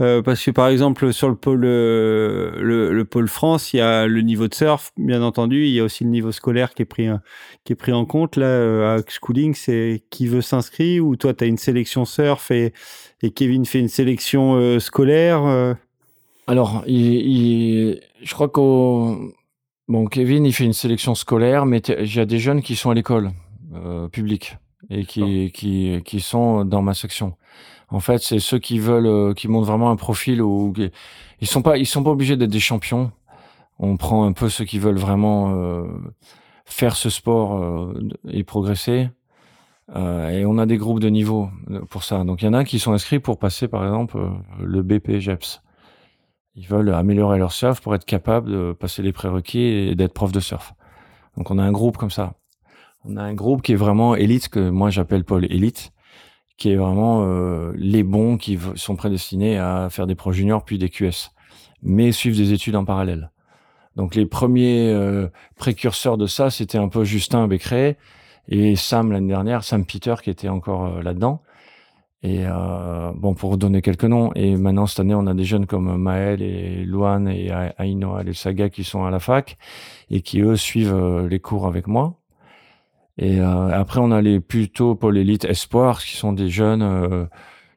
[0.00, 3.80] Euh, Parce que par exemple, sur le pôle, euh, le, le, pôle France, il y
[3.80, 5.66] a le niveau de surf, bien entendu.
[5.66, 7.08] Il y a aussi le niveau scolaire qui est pris,
[7.64, 8.36] qui est pris en compte.
[8.36, 12.50] Là, euh, à Schooling, c'est qui veut s'inscrire ou toi, tu as une sélection surf
[12.50, 12.72] et,
[13.34, 15.74] Kevin fait une sélection euh, scolaire euh?
[16.46, 17.98] Alors, je
[18.30, 19.34] crois qu'au
[19.88, 22.90] bon, Kevin, il fait une sélection scolaire, mais il y a des jeunes qui sont
[22.90, 23.32] à l'école
[24.12, 24.56] publique
[24.90, 27.36] et qui, qui, qui sont dans ma section.
[27.90, 30.74] En fait, c'est ceux qui veulent, euh, qui montrent vraiment un profil où
[31.40, 33.12] ils sont pas, ils sont pas obligés d'être des champions.
[33.78, 35.84] On prend un peu ceux qui veulent vraiment euh,
[36.64, 37.98] faire ce sport euh,
[38.28, 39.08] et progresser.
[39.96, 41.48] et on a des groupes de niveau
[41.90, 42.24] pour ça.
[42.24, 44.18] Donc il y en a qui sont inscrits pour passer, par exemple,
[44.60, 45.62] le BP JEPS.
[46.56, 50.32] Ils veulent améliorer leur surf pour être capables de passer les prérequis et d'être prof
[50.32, 50.74] de surf.
[51.36, 52.34] Donc on a un groupe comme ça.
[53.10, 55.92] On a un groupe qui est vraiment élite, que moi j'appelle Paul élite,
[56.58, 60.76] qui est vraiment euh, les bons qui sont prédestinés à faire des pros juniors puis
[60.76, 61.30] des QS,
[61.82, 63.30] mais suivent des études en parallèle.
[63.96, 67.96] Donc les premiers euh, précurseurs de ça, c'était un peu Justin Becret
[68.48, 71.40] et Sam l'année dernière, Sam Peter qui était encore euh, là-dedans.
[72.22, 75.66] Et euh, bon, pour donner quelques noms, et maintenant cette année, on a des jeunes
[75.66, 79.56] comme Maël et Luan et Ainoa et Saga qui sont à la fac
[80.10, 82.17] et qui eux suivent les cours avec moi.
[83.18, 87.26] Et euh, après, on a les plutôt pour l'élite espoir, qui sont des jeunes euh,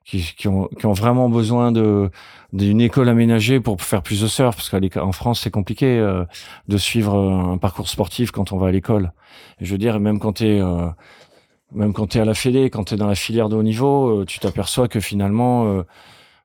[0.05, 2.09] qui, qui, ont, qui ont vraiment besoin de
[2.53, 6.25] d'une école aménagée pour faire plus de surf, parce qu'en France, c'est compliqué euh,
[6.67, 9.13] de suivre un parcours sportif quand on va à l'école.
[9.61, 10.61] Je veux dire, même quand tu es
[11.73, 14.25] même quand tu à la Fédé, quand tu es dans la filière de haut niveau,
[14.25, 15.83] tu t'aperçois que finalement, euh,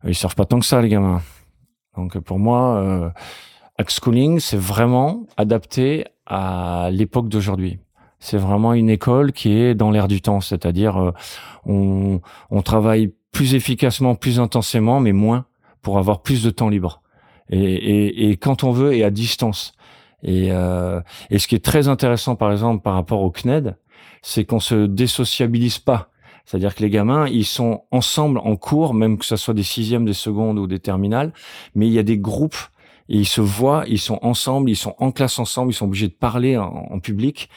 [0.05, 1.23] ils surfent pas tant que ça, les gamins.
[1.97, 3.11] Donc pour moi, euh,
[3.89, 7.79] Schooling, c'est vraiment adapté à l'époque d'aujourd'hui.
[8.27, 11.13] C'est vraiment une école qui est dans l'air du temps, c'est-à-dire euh,
[11.65, 15.45] on, on travaille plus efficacement, plus intensément, mais moins
[15.81, 17.03] pour avoir plus de temps libre.
[17.51, 19.75] Et, et, et quand on veut et à distance.
[20.25, 23.77] Et, euh, et ce qui est très intéressant, par exemple, par rapport au CNED,
[24.23, 26.09] c'est qu'on se désociabilise pas.
[26.47, 30.05] C'est-à-dire que les gamins, ils sont ensemble en cours, même que ce soit des sixièmes,
[30.05, 31.33] des secondes ou des terminales,
[31.77, 32.59] mais il y a des groupes
[33.09, 36.13] ils se voient, ils sont ensemble, ils sont en classe ensemble, ils sont obligés de
[36.13, 37.49] parler en public.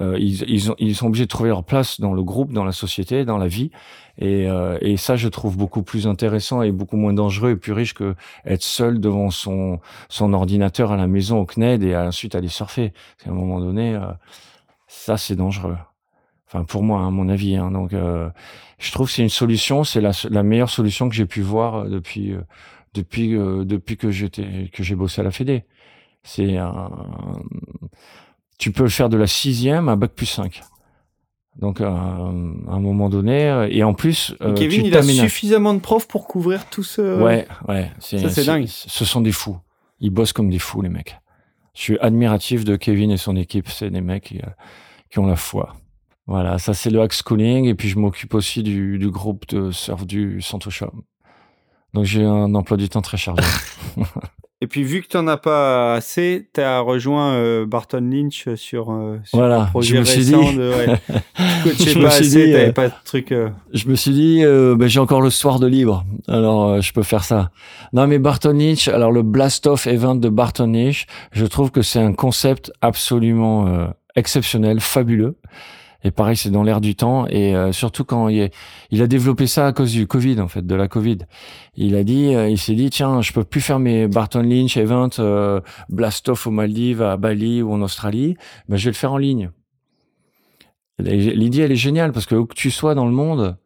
[0.00, 2.72] Euh, ils, ils, ils, sont obligés de trouver leur place dans le groupe, dans la
[2.72, 3.70] société, dans la vie.
[4.18, 7.72] Et, euh, et, ça, je trouve beaucoup plus intéressant et beaucoup moins dangereux et plus
[7.72, 12.34] riche que être seul devant son, son ordinateur à la maison au CNED et ensuite
[12.34, 12.92] aller surfer.
[13.26, 14.06] à un moment donné, euh,
[14.86, 15.76] ça, c'est dangereux.
[16.46, 17.56] Enfin, pour moi, à mon avis.
[17.56, 17.70] Hein.
[17.70, 19.84] Donc, je trouve que c'est une solution.
[19.84, 22.34] C'est la, la, meilleure solution que j'ai pu voir depuis
[22.94, 24.08] depuis depuis que
[24.68, 25.64] que j'ai bossé à la Fédé.
[26.22, 26.88] C'est un
[28.58, 30.60] tu peux le faire de la sixième à bac plus 5.
[31.58, 35.74] Donc, euh, à un moment donné, euh, et en plus, euh, Kevin, il a suffisamment
[35.74, 37.20] de profs pour couvrir tout ce.
[37.20, 37.90] Ouais, ouais.
[37.98, 38.66] Ça, c'est dingue.
[38.68, 39.58] Ce sont des fous.
[40.00, 41.18] Ils bossent comme des fous, les mecs.
[41.74, 43.68] Je suis admiratif de Kevin et son équipe.
[43.68, 44.40] C'est des mecs qui,
[45.10, 45.74] qui, ont la foi.
[46.26, 47.64] Voilà, ça c'est le hack schooling.
[47.66, 50.90] Et puis je m'occupe aussi du, du, groupe de surf du Santocha.
[51.94, 53.42] Donc j'ai un emploi du temps très chargé.
[54.60, 58.52] Et puis, vu que tu n'en as pas assez, tu as rejoint euh, Barton Lynch
[58.56, 60.32] sur, euh, sur voilà, un projet je me suis dit...
[60.32, 60.74] de.
[60.74, 60.98] Ouais,
[61.64, 63.32] je pas assez, dit, euh, pas de truc.
[63.72, 67.22] Je me suis dit, ben, j'ai encore le soir de libre, alors je peux faire
[67.22, 67.52] ça.
[67.92, 72.00] Non, mais Barton Lynch, alors le Blast-Off Event de Barton Lynch, je trouve que c'est
[72.00, 75.36] un concept absolument exceptionnel, fabuleux.
[76.04, 77.26] Et pareil, c'est dans l'air du temps.
[77.26, 78.50] Et euh, surtout quand il,
[78.90, 81.18] il, a développé ça à cause du Covid, en fait, de la Covid.
[81.74, 84.76] Il a dit, euh, il s'est dit, tiens, je peux plus faire mes Barton Lynch
[84.76, 88.36] event euh, blast off aux Maldives, à Bali ou en Australie.
[88.68, 89.50] Ben, je vais le faire en ligne.
[91.00, 93.56] L'idée, elle est géniale parce que où que tu sois dans le monde,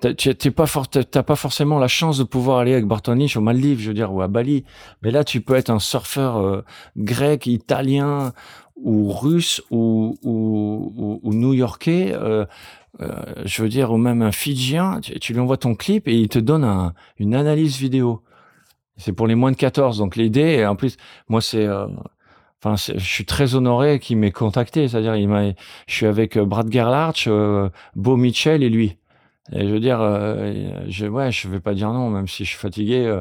[0.00, 3.78] t'es pas t'as pas forcément la chance de pouvoir aller avec Barton Lynch aux Maldives,
[3.78, 4.64] je veux dire, ou à Bali.
[5.00, 6.64] Mais là, tu peux être un surfeur
[6.96, 8.32] grec, italien
[8.82, 12.44] ou russe ou, ou, ou, new-yorkais, euh,
[13.00, 13.08] euh,
[13.44, 16.38] je veux dire, ou même un fidjien, tu, lui envoies ton clip et il te
[16.38, 18.22] donne un, une analyse vidéo.
[18.96, 19.98] C'est pour les moins de 14.
[19.98, 20.96] Donc l'idée, en plus,
[21.28, 21.66] moi c'est...
[21.66, 21.86] Euh,
[22.64, 24.86] Enfin, je suis très honoré qu'il m'ait contacté.
[24.86, 25.50] C'est-à-dire, il m'a,
[25.86, 28.98] je suis avec euh, Brad Gerlach, euh, Beau Mitchell et lui.
[29.52, 32.50] Et je veux dire, euh, je, ouais, je vais pas dire non, même si je
[32.50, 33.20] suis fatigué.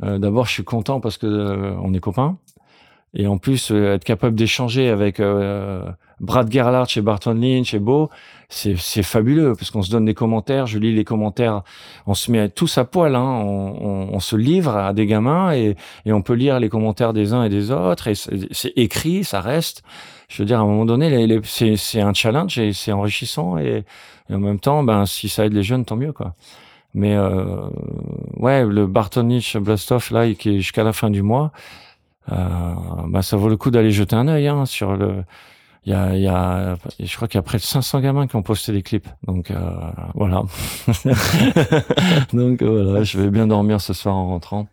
[0.00, 1.26] D'abord, je suis content parce que
[1.82, 2.38] on est copains.
[3.14, 5.82] Et en plus, euh, être capable d'échanger avec euh,
[6.20, 8.10] Brad Gerlach et Barton Lynch et Beau,
[8.50, 11.62] c'est, fabuleux parce qu'on se donne des commentaires, je lis les commentaires,
[12.06, 15.76] on se met tous à poil, hein, on, on, se livre à des gamins et,
[16.06, 19.40] et, on peut lire les commentaires des uns et des autres et c'est, écrit, ça
[19.40, 19.82] reste.
[20.28, 23.84] Je veux dire, à un moment donné, c'est, un challenge et c'est enrichissant et,
[24.30, 26.34] en même temps, ben si ça aide les jeunes, tant mieux quoi.
[26.94, 27.68] Mais euh,
[28.36, 31.52] ouais, le Barton Lynch Blastoff là, qui est jusqu'à la fin du mois.
[32.30, 32.74] Euh,
[33.06, 35.24] bah, ça vaut le coup d'aller jeter un œil hein, sur le.
[35.84, 38.36] Il y a, y a, je crois qu'il y a près de 500 gamins qui
[38.36, 39.08] ont posté des clips.
[39.26, 39.70] Donc euh,
[40.14, 40.42] voilà.
[42.34, 44.66] donc voilà, je vais bien dormir ce soir en rentrant.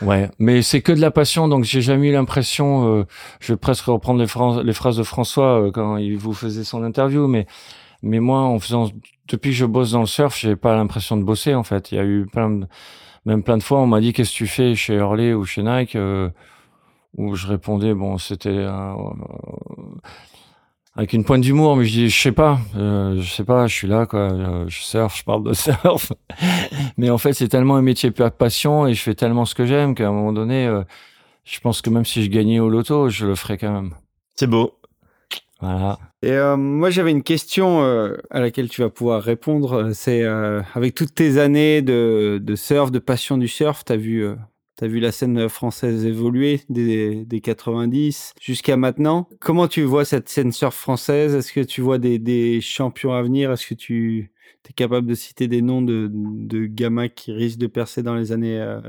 [0.00, 1.48] Ouais, mais c'est que de la passion.
[1.48, 2.88] Donc j'ai jamais eu l'impression.
[2.88, 3.04] Euh,
[3.40, 6.64] je vais presque reprendre les phrases, les phrases de François euh, quand il vous faisait
[6.64, 7.46] son interview, mais
[8.02, 8.90] Mais moi, en faisant,
[9.28, 11.92] depuis que je bosse dans le surf, j'ai pas l'impression de bosser en fait.
[11.92, 12.66] Il y a eu plein, de,
[13.26, 15.62] même plein de fois, on m'a dit qu'est-ce que tu fais chez Hurley ou chez
[15.62, 16.30] Nike, euh,
[17.16, 18.92] où je répondais bon, c'était euh,
[20.94, 23.74] avec une pointe d'humour, mais je dis je sais pas, euh, je sais pas, je
[23.74, 26.12] suis là quoi, euh, je surfe, je parle de surf,
[26.96, 29.94] mais en fait c'est tellement un métier passion et je fais tellement ce que j'aime
[29.94, 30.70] qu'à un moment donné,
[31.44, 33.94] je pense que même si je gagnais au loto, je le ferais quand même.
[34.34, 34.78] C'est beau.
[35.60, 35.98] Voilà.
[36.22, 39.92] Et euh, moi, j'avais une question euh, à laquelle tu vas pouvoir répondre.
[39.94, 43.96] C'est euh, avec toutes tes années de, de surf, de passion du surf, tu as
[43.96, 44.26] vu,
[44.76, 49.28] t'as vu la scène française évoluer des, des 90 jusqu'à maintenant.
[49.40, 51.34] Comment tu vois cette scène surf française?
[51.34, 53.50] Est-ce que tu vois des, des champions à venir?
[53.52, 54.32] Est-ce que tu
[54.68, 58.32] es capable de citer des noms de, de gamins qui risquent de percer dans les
[58.32, 58.80] années, euh,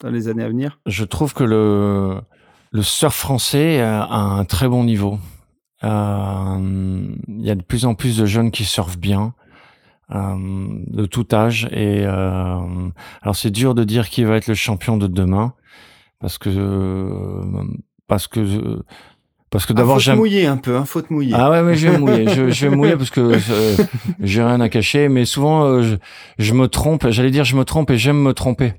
[0.00, 0.80] dans les années à venir?
[0.86, 2.20] Je trouve que le,
[2.72, 5.18] le surf français a un très bon niveau.
[5.84, 6.58] Euh,
[7.28, 9.34] Il y a de plus en plus de jeunes qui surfent bien,
[10.10, 11.68] de tout âge.
[11.72, 12.58] Et euh,
[13.22, 15.54] alors c'est dur de dire qui va être le champion de demain,
[16.20, 17.40] parce que
[18.06, 18.82] parce que
[19.50, 21.34] parce que d'abord ah, j'aime mouiller un peu, hein, faut te mouiller.
[21.34, 23.20] Ah ouais, mais je vais mouiller, je, je vais mouiller parce que
[23.50, 23.84] euh,
[24.20, 25.08] j'ai rien à cacher.
[25.08, 25.96] Mais souvent euh, je,
[26.38, 27.08] je me trompe.
[27.10, 28.74] J'allais dire je me trompe et j'aime me tromper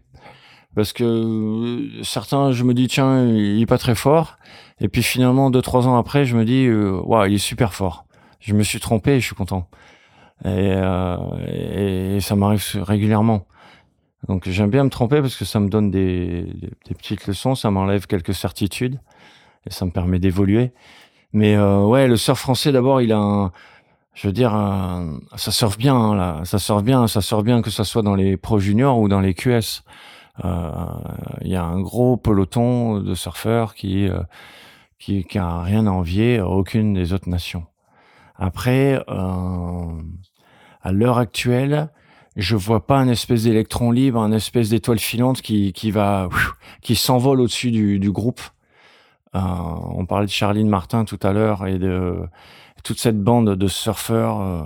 [0.77, 4.37] parce que euh, certains, je me dis tiens, il est pas très fort,
[4.79, 7.73] et puis finalement deux trois ans après, je me dis euh, waouh, il est super
[7.73, 8.05] fort.
[8.39, 9.67] Je me suis trompé, et je suis content.
[10.45, 11.17] Et, euh,
[11.47, 13.47] et, et ça m'arrive régulièrement.
[14.27, 16.43] Donc j'aime bien me tromper parce que ça me donne des,
[16.85, 18.99] des, petites leçons, ça m'enlève quelques certitudes
[19.65, 20.73] et ça me permet d'évoluer.
[21.33, 23.51] Mais euh, ouais, le surf français d'abord, il a un,
[24.13, 27.61] je veux dire, un, ça surfe bien hein, là, ça surfe bien, ça surfe bien
[27.61, 29.83] que ça soit dans les pro juniors ou dans les QS.
[30.45, 30.71] Euh,
[31.41, 34.21] il y a un gros peloton de surfeurs qui euh,
[34.99, 37.65] qui, qui a rien à envier à aucune des autres nations.
[38.35, 40.01] Après, euh,
[40.87, 41.89] à l'heure actuelle,
[42.37, 46.29] je vois pas un espèce d'électron libre, un espèce d'étoile filante qui qui va
[46.81, 48.41] qui s'envole au-dessus du, du groupe.
[49.35, 52.19] Euh, on parlait de Charline Martin tout à l'heure et de
[52.83, 54.63] toute cette bande de surfeurs euh,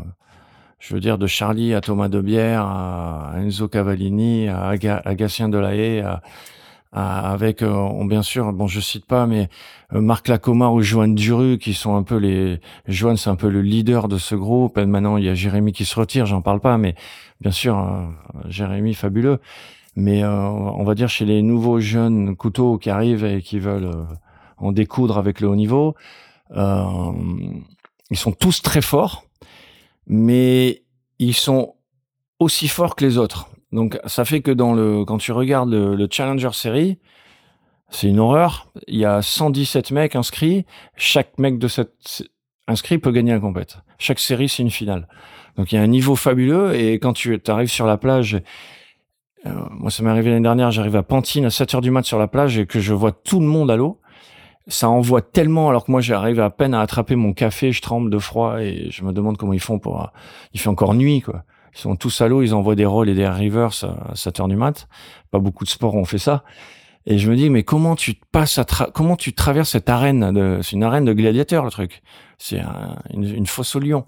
[0.80, 6.22] je veux dire, de Charlie à Thomas Debière, à Enzo Cavallini, à, Aga, Delahaye, à,
[6.92, 9.50] avec, euh, bien sûr, bon, je cite pas, mais
[9.94, 12.60] euh, Marc Lacomar ou Joanne Duru, qui sont un peu les...
[12.88, 14.78] Joanne, c'est un peu le leader de ce groupe.
[14.78, 16.96] Et maintenant, il y a Jérémy qui se retire, j'en parle pas, mais
[17.40, 18.06] bien sûr, euh,
[18.50, 19.40] Jérémy, fabuleux.
[19.96, 24.08] Mais euh, on va dire chez les nouveaux jeunes couteaux qui arrivent et qui veulent
[24.58, 25.96] en découdre avec le haut niveau,
[26.56, 27.12] euh,
[28.10, 29.26] ils sont tous très forts
[30.08, 30.84] mais
[31.20, 31.76] ils sont
[32.40, 33.51] aussi forts que les autres.
[33.72, 36.98] Donc ça fait que dans le quand tu regardes le, le Challenger Series,
[37.90, 38.72] c'est une horreur.
[38.88, 40.66] Il y a 117 mecs inscrits.
[40.96, 42.24] Chaque mec de cette
[42.68, 43.80] inscrit peut gagner la compète.
[43.98, 45.08] Chaque série c'est une finale.
[45.58, 48.42] Donc il y a un niveau fabuleux et quand tu arrives sur la plage,
[49.46, 52.04] euh, moi ça m'est arrivé l'année dernière, j'arrive à Pantine à 7 heures du mat
[52.04, 54.02] sur la plage et que je vois tout le monde à l'eau
[54.68, 58.10] ça envoie tellement alors que moi j'arrive à peine à attraper mon café, je tremble
[58.10, 60.12] de froid et je me demande comment ils font pour
[60.54, 61.44] il fait encore nuit quoi.
[61.74, 64.48] Ils sont tous à l'eau, ils envoient des rolls et des rivers à 7 heures
[64.48, 64.88] du mat.
[65.32, 66.44] Pas beaucoup de sports ont fait ça.
[67.06, 70.60] Et je me dis mais comment tu passes à comment tu traverses cette arène de
[70.62, 72.04] c'est une arène de gladiateurs le truc.
[72.38, 74.06] C'est un, une, une, fosse au lion.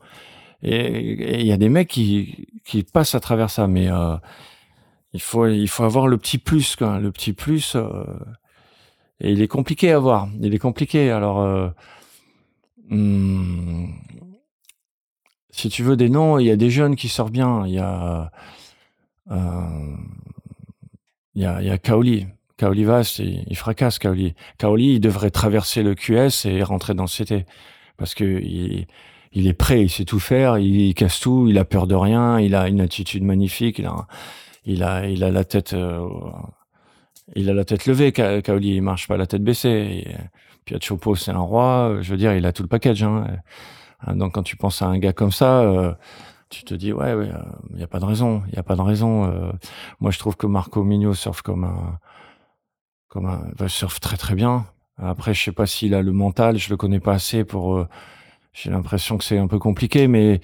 [0.61, 4.16] Et il y a des mecs qui qui passent à travers ça mais euh,
[5.14, 8.03] il faut il faut avoir le petit plus quoi, le petit plus euh,
[9.24, 10.27] et il est compliqué à voir.
[10.42, 11.09] Il est compliqué.
[11.09, 11.69] Alors, euh,
[12.90, 13.88] hmm,
[15.53, 17.65] si tu veux des noms, il y a des jeunes qui sortent bien.
[17.67, 18.32] Il y a,
[19.32, 19.95] euh,
[21.35, 22.27] il y a, il y a Kaoli.
[22.57, 24.33] Kaoli Vast, il, il, fracasse Kaoli.
[24.57, 27.45] Kaoli, il devrait traverser le QS et rentrer dans le CT
[27.98, 28.88] parce que il,
[29.32, 32.40] il est prêt, il sait tout faire, il, casse tout, il a peur de rien,
[32.40, 34.07] il a une attitude magnifique, il a,
[34.65, 35.73] il a, il a la tête.
[35.73, 36.07] Euh,
[37.35, 40.06] il a la tête levée, Kaoli, il marche pas la tête baissée.
[40.69, 41.98] Et, Chopo, c'est un roi.
[42.01, 43.03] Je veux dire, il a tout le package.
[43.03, 43.27] Hein.
[44.06, 44.15] Hein.
[44.15, 45.93] Donc quand tu penses à un gars comme ça, euh,
[46.53, 48.75] tu te dis ouais, il euh, y a pas de raison, il y a pas
[48.75, 49.25] de raison.
[49.25, 49.51] Euh,
[49.99, 51.99] moi, je trouve que Marco Migno surfe comme un,
[53.09, 54.65] comme un, bah, surfe très très bien.
[54.98, 57.75] Après, je sais pas s'il a le mental, je le connais pas assez pour.
[57.75, 57.88] Euh,
[58.53, 60.41] j'ai l'impression que c'est un peu compliqué, mais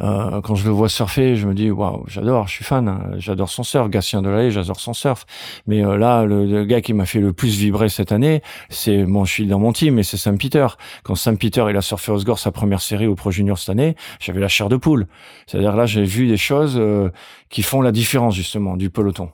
[0.00, 3.12] euh, quand je le vois surfer, je me dis waouh, j'adore, je suis fan, hein,
[3.16, 3.88] j'adore son surf.
[3.88, 5.24] Gatien Delahaye, j'adore son surf.
[5.66, 9.04] Mais euh, là, le, le, gars qui m'a fait le plus vibrer cette année, c'est
[9.04, 10.66] bon, je suis dans mon team, mais c'est Sam Peter.
[11.04, 13.94] Quand Sam Peter il a surfé Osgore sa première série au Pro Junior cette année,
[14.20, 15.06] j'avais la chair de poule.
[15.46, 17.10] C'est-à-dire là, j'ai vu des choses euh,
[17.48, 19.30] qui font la différence justement du peloton.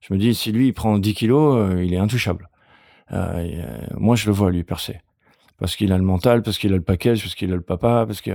[0.00, 2.48] Je me dis si lui il prend 10 kilos, euh, il est intouchable.
[3.12, 5.00] Euh, moi, je le vois lui percer.
[5.58, 8.04] parce qu'il a le mental, parce qu'il a le package, parce qu'il a le papa,
[8.06, 8.30] parce que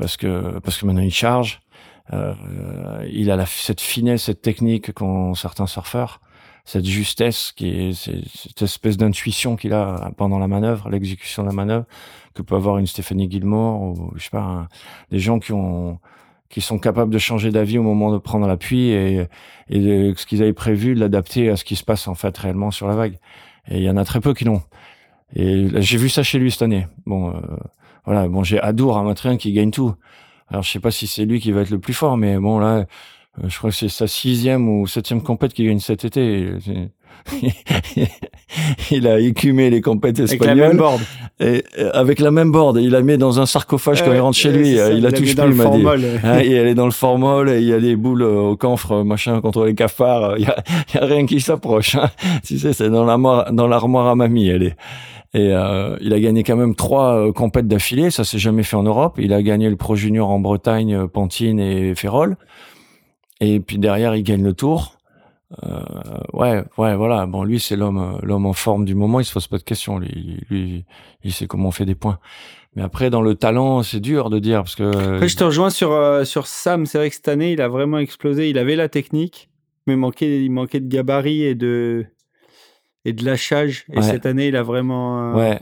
[0.00, 1.60] parce que parce que maintenant il charge.
[2.12, 2.34] Euh,
[3.12, 6.20] il a la, cette finesse, cette technique qu'ont certains surfeurs,
[6.64, 11.54] cette justesse qui est cette espèce d'intuition qu'il a pendant la manœuvre, l'exécution de la
[11.54, 11.84] manœuvre,
[12.34, 14.66] que peut avoir une Stéphanie Gilmore ou je sais pas
[15.12, 16.00] des gens qui ont
[16.48, 19.28] qui sont capables de changer d'avis au moment de prendre l'appui et,
[19.68, 22.72] et ce qu'ils avaient prévu, de l'adapter à ce qui se passe en fait réellement
[22.72, 23.18] sur la vague.
[23.68, 24.62] Et il y en a très peu qui l'ont.
[25.36, 26.88] Et j'ai vu ça chez lui cette année.
[27.06, 27.40] Bon, euh,
[28.04, 29.94] voilà, bon, j'ai Adour Amatrien qui gagne tout.
[30.48, 32.58] Alors je sais pas si c'est lui qui va être le plus fort, mais bon
[32.58, 32.86] là,
[33.38, 36.48] euh, je crois que c'est sa sixième ou septième compète qui gagne cet été.
[38.90, 40.50] il a écumé les compètes espagnoles.
[40.50, 41.00] Avec la même board.
[41.38, 42.78] Et, euh, avec la même board.
[42.80, 44.70] Il la mis dans un sarcophage quand il rentre chez lui.
[44.70, 45.84] il la touche plus, il m'a dit.
[46.24, 49.04] Hein, et elle est dans le formol, et il y a des boules au camphre,
[49.04, 50.38] machin, contre les cafards.
[50.38, 50.56] Il y a,
[50.94, 51.94] y a rien qui s'approche.
[51.94, 52.10] Hein.
[52.44, 54.76] Tu sais, c'est dans l'armoire, dans l'armoire à mamie, elle est.
[55.32, 58.76] Et euh, il a gagné quand même trois euh, compètes d'affilée, ça s'est jamais fait
[58.76, 59.14] en Europe.
[59.18, 62.36] Il a gagné le Pro Junior en Bretagne, euh, Pantine et Ferrol.
[63.40, 64.98] Et puis derrière, il gagne le Tour.
[65.64, 65.80] Euh,
[66.32, 67.26] ouais, ouais, voilà.
[67.26, 69.20] Bon, lui, c'est l'homme, l'homme en forme du moment.
[69.20, 69.98] Il se pose pas de questions.
[69.98, 70.84] Lui, lui,
[71.22, 72.18] il sait comment on fait des points.
[72.74, 75.14] Mais après, dans le talent, c'est dur de dire parce que.
[75.14, 75.92] Après, je te rejoins sur
[76.24, 76.86] sur Sam.
[76.86, 78.50] C'est vrai que cette année, il a vraiment explosé.
[78.50, 79.48] Il avait la technique,
[79.86, 82.06] mais manquait, il manquait de gabarit et de
[83.04, 83.84] et de lâchage.
[83.92, 85.54] Et cette année, il a vraiment, euh,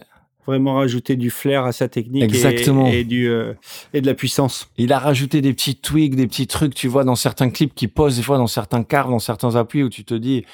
[0.47, 2.87] vraiment rajouté du flair à sa technique Exactement.
[2.87, 3.55] Et, du, euh,
[3.93, 4.71] et de la puissance.
[4.77, 7.89] Il a rajouté des petits tweaks, des petits trucs, tu vois, dans certains clips qui
[7.89, 10.45] posent des fois dans certains quarts, dans certains appuis où tu te dis,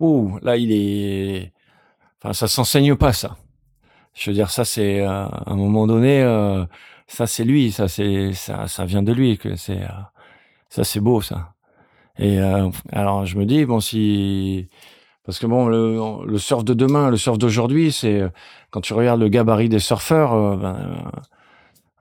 [0.00, 1.52] ouh, là, il est.
[2.20, 3.36] Enfin, ça s'enseigne pas, ça.
[4.14, 6.22] Je veux dire, ça, c'est euh, à un moment donné,
[7.06, 9.38] ça, c'est lui, ça, c'est ça, ça vient de lui.
[9.38, 9.82] Que c'est
[10.70, 11.52] ça, c'est beau, ça.
[12.18, 12.38] Et
[12.92, 14.68] alors, je me dis, bon, si
[15.26, 18.22] parce que bon, le, le surf de demain, le surf d'aujourd'hui, c'est
[18.70, 20.76] quand tu regardes le gabarit des surfeurs, euh, ben,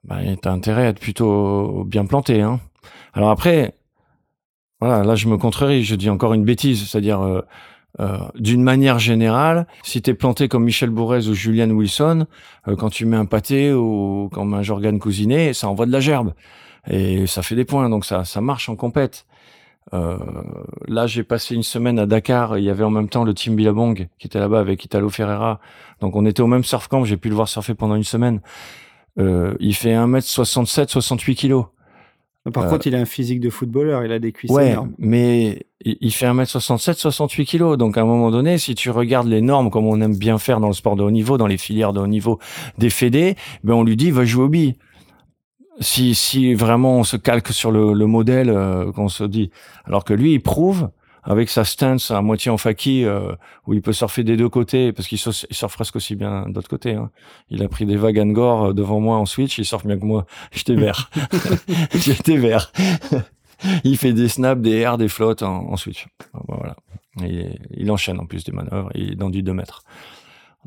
[0.04, 2.42] ben, t'as intérêt à être plutôt bien planté.
[2.42, 2.60] Hein.
[3.14, 3.74] Alors après,
[4.80, 7.42] voilà, là je me contrerie, je dis encore une bêtise, c'est-à-dire euh,
[8.00, 12.28] euh, d'une manière générale, si t'es planté comme Michel Bourrez ou Julian Wilson,
[12.68, 16.02] euh, quand tu mets un pâté ou comme un Jorgan Cousinet, ça envoie de la
[16.02, 16.34] gerbe
[16.88, 19.26] et ça fait des points, donc ça ça marche en compète.
[19.94, 20.18] Euh,
[20.88, 22.58] là, j'ai passé une semaine à Dakar.
[22.58, 25.60] Il y avait en même temps le team Billabong qui était là-bas avec Italo Ferreira.
[26.02, 27.04] Donc, on était au même surf camp.
[27.06, 28.42] J'ai pu le voir surfer pendant une semaine.
[29.20, 31.66] Euh, il fait 1m67, 68 kilos.
[32.54, 34.04] Par euh, contre, il a un physique de footballeur.
[34.04, 37.78] Il a des cuisses ouais, mais il fait 1m67, 68 kilos.
[37.78, 40.60] Donc, à un moment donné, si tu regardes les normes, comme on aime bien faire
[40.60, 42.40] dans le sport de haut niveau, dans les filières de haut niveau
[42.78, 44.76] des fédés, ben, on lui dit, va jouer au billes
[45.80, 49.52] si, si vraiment on se calque sur le, le modèle euh, qu'on se dit,
[49.86, 50.90] alors que lui, il prouve
[51.26, 53.34] avec sa stance à moitié en faki euh,
[53.66, 56.94] où il peut surfer des deux côtés parce qu'il surfe, presque aussi bien d'autre côté.
[56.94, 57.10] Hein.
[57.50, 60.06] Il a pris des vagues Angor euh, devant moi en switch, il surfe mieux que
[60.06, 60.26] moi.
[60.52, 61.10] J'étais vert,
[61.94, 62.72] j'étais vert.
[63.84, 66.08] il fait des snaps, des airs, des flottes en, en switch.
[66.48, 66.76] Voilà.
[67.24, 68.90] Et, il enchaîne en plus des manœuvres.
[68.94, 69.84] Il est dans du 2 mètres.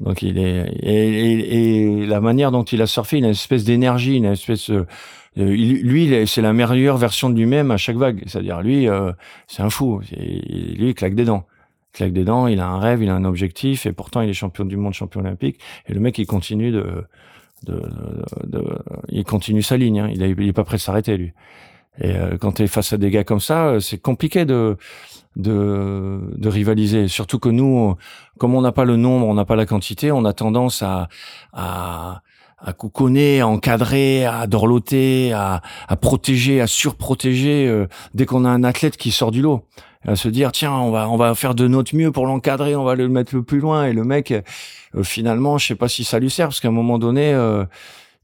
[0.01, 3.65] Donc il est et, et, la manière dont il a surfé, il a une espèce
[3.65, 4.86] d'énergie, une espèce euh,
[5.36, 8.23] lui c'est la meilleure version de lui-même à chaque vague.
[8.27, 9.12] C'est-à-dire lui euh,
[9.47, 10.01] c'est un fou.
[10.10, 11.47] lui il claque des dents,
[11.93, 12.47] claque des dents.
[12.47, 14.94] Il a un rêve, il a un objectif et pourtant il est champion du monde,
[14.94, 15.60] champion olympique.
[15.89, 17.05] Et le mec il continue de,
[17.67, 17.83] de,
[18.44, 18.65] de,
[19.09, 20.01] il continue sa ligne.
[20.01, 20.10] Hein.
[20.12, 21.33] Il, il est pas prêt de s'arrêter lui.
[22.01, 24.77] Et euh, quand tu es face à des gars comme ça, c'est compliqué de
[25.39, 27.08] de, de rivaliser.
[27.08, 27.94] Surtout que nous,
[28.39, 31.08] comme on n'a pas le nombre, on n'a pas la quantité, on a tendance à,
[31.52, 32.23] à,
[32.58, 38.49] à couconner, à encadrer, à dorloter, à, à protéger, à surprotéger euh, dès qu'on a
[38.49, 39.65] un athlète qui sort du lot.
[40.07, 42.84] À se dire tiens on va on va faire de notre mieux pour l'encadrer, on
[42.84, 46.05] va le mettre le plus loin et le mec euh, finalement je sais pas si
[46.05, 47.65] ça lui sert parce qu'à un moment donné euh,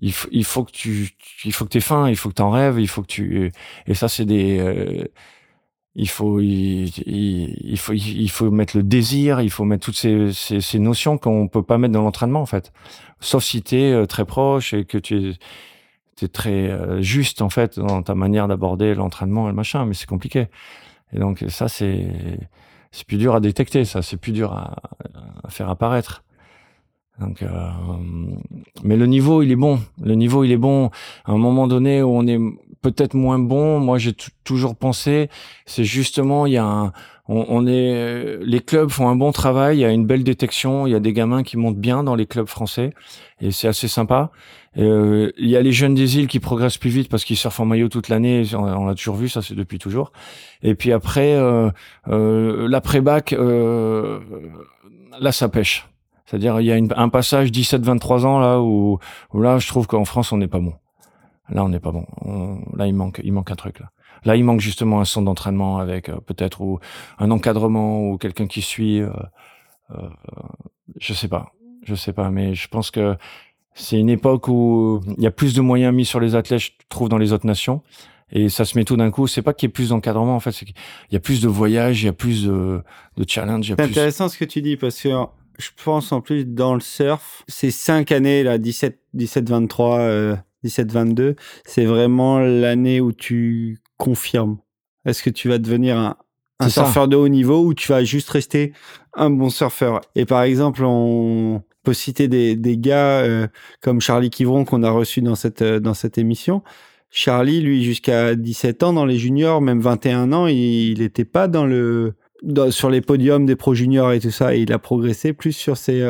[0.00, 1.10] il, faut, il faut que tu
[1.44, 3.50] il faut que t'aies faim, il faut que t'en rêves, il faut que tu
[3.88, 5.10] et ça c'est des
[5.96, 10.32] il faut il, il, faut il faut mettre le désir il faut mettre toutes ces,
[10.32, 12.72] ces, ces notions qu'on peut pas mettre dans l'entraînement en fait.
[13.20, 15.32] Sauf si tu es euh, très proche et que tu es,
[16.22, 19.94] es très euh, juste en fait dans ta manière d'aborder l'entraînement et le machin mais
[19.94, 20.48] c'est compliqué.
[21.12, 22.08] Et donc ça c'est
[22.90, 24.02] c'est plus dur à détecter ça.
[24.02, 24.76] C'est plus dur à,
[25.44, 26.24] à faire apparaître.
[27.20, 27.48] Donc euh,
[28.82, 29.78] mais le niveau il est bon.
[30.02, 30.90] Le niveau il est bon
[31.24, 32.40] à un moment donné où on est
[32.84, 33.80] peut-être moins bon.
[33.80, 34.14] Moi, j'ai
[34.44, 35.30] toujours pensé,
[35.64, 36.92] c'est justement, il y a un,
[37.26, 39.78] on, est, les clubs font un bon travail.
[39.78, 40.86] Il y a une belle détection.
[40.86, 42.92] Il y a des gamins qui montent bien dans les clubs français
[43.40, 44.30] et c'est assez sympa.
[44.76, 47.60] Euh, il y a les jeunes des îles qui progressent plus vite parce qu'ils surfent
[47.60, 48.44] en maillot toute l'année.
[48.54, 50.12] On, l'a toujours vu, ça c'est depuis toujours.
[50.62, 51.70] Et puis après, euh,
[52.08, 54.20] euh, l'après bac, euh,
[55.18, 55.88] là ça pêche.
[56.26, 58.98] C'est-à-dire, il y a un passage 17-23 ans là où,
[59.32, 60.72] où là, je trouve qu'en France, on n'est pas bon.
[61.50, 62.06] Là, on n'est pas bon.
[62.74, 63.90] là, il manque, il manque un truc là.
[64.24, 66.78] Là, il manque justement un centre d'entraînement avec euh, peut-être ou
[67.18, 69.00] un encadrement ou quelqu'un qui suit.
[69.00, 69.10] Euh,
[69.90, 70.08] euh,
[70.98, 73.16] je sais pas, je sais pas, mais je pense que
[73.74, 76.70] c'est une époque où il y a plus de moyens mis sur les athlètes, je
[76.88, 77.82] trouve, dans les autres nations.
[78.30, 79.26] Et ça se met tout d'un coup.
[79.26, 80.74] C'est pas qu'il y ait plus d'encadrement, en fait, qu'il
[81.10, 82.82] y a plus de voyages, il y a plus de,
[83.16, 83.74] de challenges.
[83.76, 85.10] C'est intéressant ce que tu dis parce que
[85.58, 90.90] je pense en plus dans le surf, ces cinq années là, 17, 17, 23, 17,
[90.90, 91.36] 22,
[91.66, 94.58] c'est vraiment l'année où tu confirmes.
[95.04, 96.16] Est-ce que tu vas devenir un,
[96.58, 98.72] un surfeur de haut niveau ou tu vas juste rester
[99.12, 100.00] un bon surfeur?
[100.14, 103.46] Et par exemple, on peut citer des, des gars euh,
[103.82, 106.62] comme Charlie Kivron qu'on a reçu dans cette, euh, dans cette émission.
[107.10, 111.66] Charlie, lui, jusqu'à 17 ans dans les juniors, même 21 ans, il n'était pas dans
[111.66, 112.14] le,
[112.70, 114.56] sur les podiums des pro juniors et tout ça.
[114.56, 116.00] il a progressé plus sur ses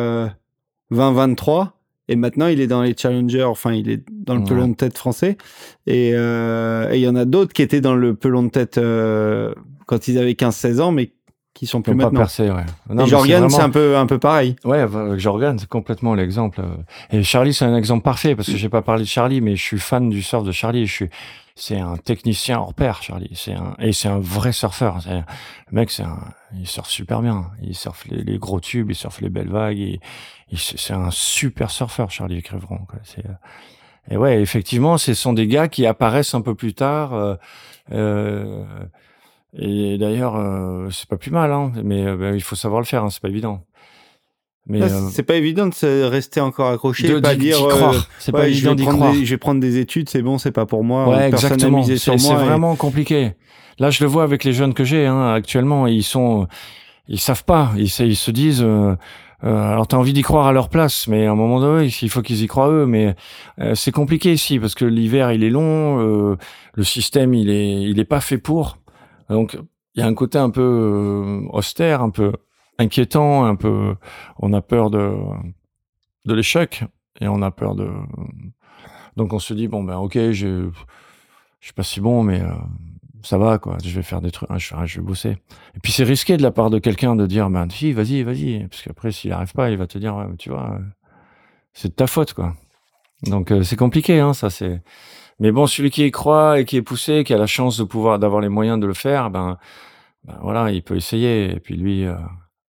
[0.91, 1.73] 20-23.
[2.09, 4.75] Euh, et maintenant, il est dans les challengers, enfin, il est dans le pelon de
[4.75, 5.37] tête français.
[5.89, 9.55] Euh, et il y en a d'autres qui étaient dans le pelon de tête euh,
[9.87, 11.13] quand ils avaient 15-16 ans, mais
[11.55, 12.21] qui sont plus maintenant.
[12.21, 12.65] Percé, ouais.
[13.01, 14.57] et Jorgen, c'est un peu un peu pareil.
[14.65, 14.85] Ouais,
[15.19, 16.61] Jorgen, c'est complètement l'exemple.
[17.13, 19.63] Et Charlie, c'est un exemple parfait parce que j'ai pas parlé de Charlie, mais je
[19.63, 20.87] suis fan du surf de Charlie.
[20.87, 21.09] Je suis,
[21.57, 23.31] c'est un technicien hors pair, Charlie.
[23.35, 24.99] C'est un et c'est un vrai surfeur.
[25.07, 25.23] Le
[25.71, 26.19] mec, c'est un,
[26.57, 27.51] il surfe super bien.
[27.63, 29.81] Il surfe les, gros tubes, il surfe les belles vagues.
[29.81, 30.01] Et,
[30.57, 32.87] c'est un super surfeur, Charlie Crèveron.
[33.03, 33.25] C'est
[34.11, 37.15] et ouais, effectivement, ce sont des gars qui apparaissent un peu plus tard.
[37.15, 37.37] Euh,
[37.93, 38.65] euh,
[39.57, 42.87] et d'ailleurs, euh, c'est pas plus mal, hein, mais euh, ben, il faut savoir le
[42.87, 43.65] faire, hein, c'est pas évident.
[44.67, 48.09] Mais euh, c'est pas évident de rester encore accroché, de, pas dire croire.
[48.19, 49.15] C'est pas évident d'y croire.
[49.15, 51.09] je vais prendre des études, c'est bon, c'est pas pour moi.
[51.09, 51.83] Ouais, exactement.
[51.83, 53.33] C'est vraiment compliqué.
[53.79, 55.87] Là, je le vois avec les jeunes que j'ai hein, actuellement.
[55.87, 56.47] Ils sont,
[57.09, 57.73] ils savent pas.
[57.77, 58.63] Ils, ils se disent.
[58.63, 58.95] Euh,
[59.43, 62.09] euh, alors t'as envie d'y croire à leur place, mais à un moment donné, il
[62.09, 62.87] faut qu'ils y croient eux.
[62.87, 63.15] Mais
[63.75, 68.07] c'est compliqué ici parce que l'hiver il est long, le système il est il est
[68.07, 68.79] pas fait pour.
[69.29, 69.59] Donc
[69.95, 72.33] il y a un côté un peu euh, austère, un peu
[72.79, 73.95] inquiétant, un peu.
[74.39, 75.15] On a peur de
[76.25, 76.85] de l'échec
[77.21, 77.91] et on a peur de.
[79.17, 80.69] Donc on se dit bon ben ok, je
[81.61, 82.53] je suis pas si bon, mais euh,
[83.23, 83.79] ça va quoi.
[83.85, 85.37] Je vais faire des trucs, je, je vais bosser.
[85.75, 88.67] Et puis c'est risqué de la part de quelqu'un de dire ben si vas-y vas-y
[88.69, 90.79] parce qu'après s'il arrive pas, il va te dire tu vois
[91.73, 92.55] c'est de ta faute quoi.
[93.25, 94.83] Donc euh, c'est compliqué hein ça c'est
[95.41, 97.85] mais bon, celui qui y croit et qui est poussé, qui a la chance de
[97.85, 99.59] pouvoir d'avoir les moyens de le faire, ben,
[100.25, 101.53] ben voilà, il peut essayer.
[101.55, 102.15] Et puis lui, euh,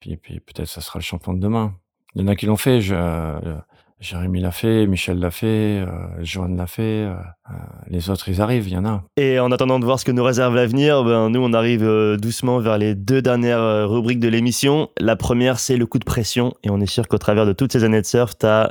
[0.02, 1.74] puis, puis peut-être ça sera le champion de demain.
[2.16, 2.82] Il y en a qui l'ont fait.
[2.82, 3.56] Je, euh,
[4.02, 5.86] Jérémy l'a fait, Michel l'a fait, euh,
[6.22, 6.82] Joanne l'a fait.
[6.82, 7.14] Euh,
[7.52, 7.54] euh,
[7.88, 9.04] les autres, ils arrivent, il y en a.
[9.16, 11.88] Et en attendant de voir ce que nous réserve l'avenir, ben, nous, on arrive
[12.20, 14.90] doucement vers les deux dernières rubriques de l'émission.
[15.00, 16.56] La première, c'est le coup de pression.
[16.64, 18.68] Et on est sûr qu'au travers de toutes ces années de surf, tu as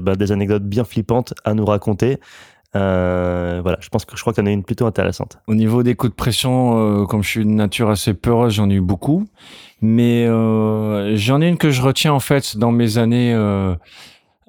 [0.00, 2.18] ben, des anecdotes bien flippantes à nous raconter.
[2.74, 5.38] Euh, voilà, je pense que je crois qu'il y en a une plutôt intéressante.
[5.46, 8.68] Au niveau des coups de pression, euh, comme je suis une nature assez peureuse, j'en
[8.68, 9.26] ai eu beaucoup.
[9.82, 13.74] Mais euh, j'en ai une que je retiens en fait dans mes années, euh,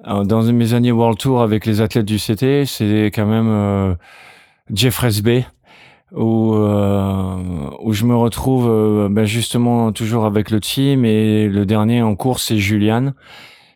[0.04, 3.94] dans mes années World Tour avec les athlètes du CT, c'est quand même euh,
[4.72, 5.46] Jeffreys Bay.
[6.10, 12.16] Où, où je me retrouve ben justement toujours avec le team et le dernier en
[12.16, 13.12] course c'est Julian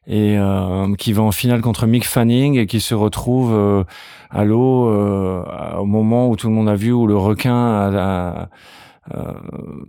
[0.07, 3.85] et euh, qui va en finale contre Mick Fanning et qui se retrouve euh,
[4.31, 5.45] à l'eau euh,
[5.79, 8.49] au moment où tout le monde a vu où le requin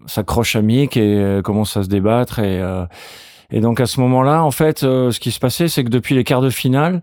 [0.06, 2.62] s'accroche à Mick et commence à se débattre et
[3.52, 6.24] et donc à ce moment-là en fait ce qui se passait c'est que depuis les
[6.24, 7.02] quarts de finale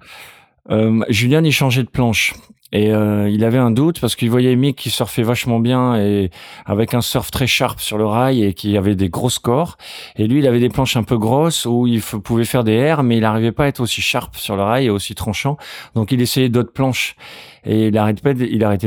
[1.08, 2.34] Julian il changeait de planche
[2.72, 6.30] et euh, il avait un doute parce qu'il voyait Mick qui surfait vachement bien et
[6.66, 9.76] avec un surf très sharp sur le rail et qui avait des gros scores.
[10.16, 13.02] Et lui, il avait des planches un peu grosses où il pouvait faire des airs,
[13.02, 15.56] mais il n'arrivait pas à être aussi sharp sur le rail et aussi tranchant.
[15.94, 17.16] Donc il essayait d'autres planches.
[17.64, 18.22] Et il arrêtait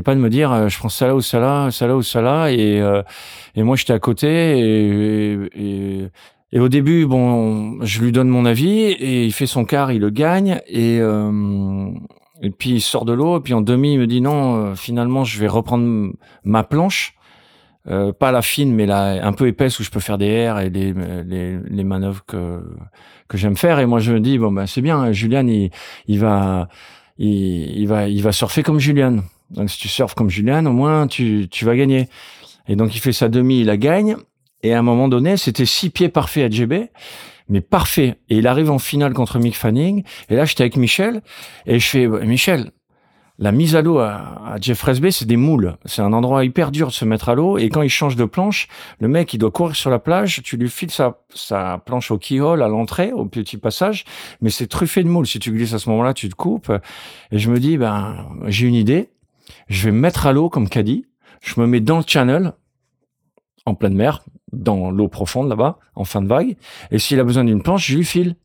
[0.02, 2.02] pas de, me dire, euh, je prends ça là ou ça là, ça là ou
[2.02, 2.48] ça là.
[2.52, 3.04] Et, euh,
[3.56, 6.08] et moi, j'étais à côté et, et
[6.56, 10.02] et au début, bon, je lui donne mon avis et il fait son quart, il
[10.02, 11.90] le gagne et euh,
[12.44, 14.76] et puis il sort de l'eau, et puis en demi, il me dit non, euh,
[14.76, 16.14] finalement, je vais reprendre
[16.44, 17.16] ma planche.
[17.90, 20.60] Euh, pas la fine, mais la un peu épaisse où je peux faire des airs
[20.60, 20.94] et les,
[21.26, 22.64] les, les manœuvres que,
[23.28, 23.80] que j'aime faire.
[23.80, 25.70] Et moi, je me dis, bon, ben, c'est bien, Julian, il,
[26.08, 26.70] il va,
[27.18, 29.24] il, il, va, il va surfer comme Julian.
[29.50, 32.08] Donc, si tu surfes comme Julian, au moins, tu, tu vas gagner.
[32.70, 34.16] Et donc, il fait sa demi, il la gagne.
[34.62, 36.90] Et à un moment donné, c'était six pieds parfaits à GB
[37.50, 38.18] mais parfait.
[38.30, 40.04] Et il arrive en finale contre Mick Fanning.
[40.30, 41.22] Et là, j'étais avec Michel
[41.66, 42.72] et je fais Michel,
[43.40, 45.76] la mise à l'eau à, Jeff Fresby, c'est des moules.
[45.86, 47.58] C'est un endroit hyper dur de se mettre à l'eau.
[47.58, 48.68] Et quand il change de planche,
[49.00, 50.42] le mec, il doit courir sur la plage.
[50.44, 54.06] Tu lui files sa, planche au keyhole à l'entrée, au petit passage.
[54.42, 55.26] Mais c'est truffé de moules.
[55.26, 56.72] Si tu glisses à ce moment-là, tu te coupes.
[57.32, 59.10] Et je me dis, ben, j'ai une idée.
[59.68, 61.08] Je vais me mettre à l'eau comme caddie.
[61.42, 62.54] Je me mets dans le channel,
[63.66, 66.56] en pleine mer, dans l'eau profonde là-bas, en fin de vague.
[66.92, 68.36] Et s'il a besoin d'une planche, je lui file.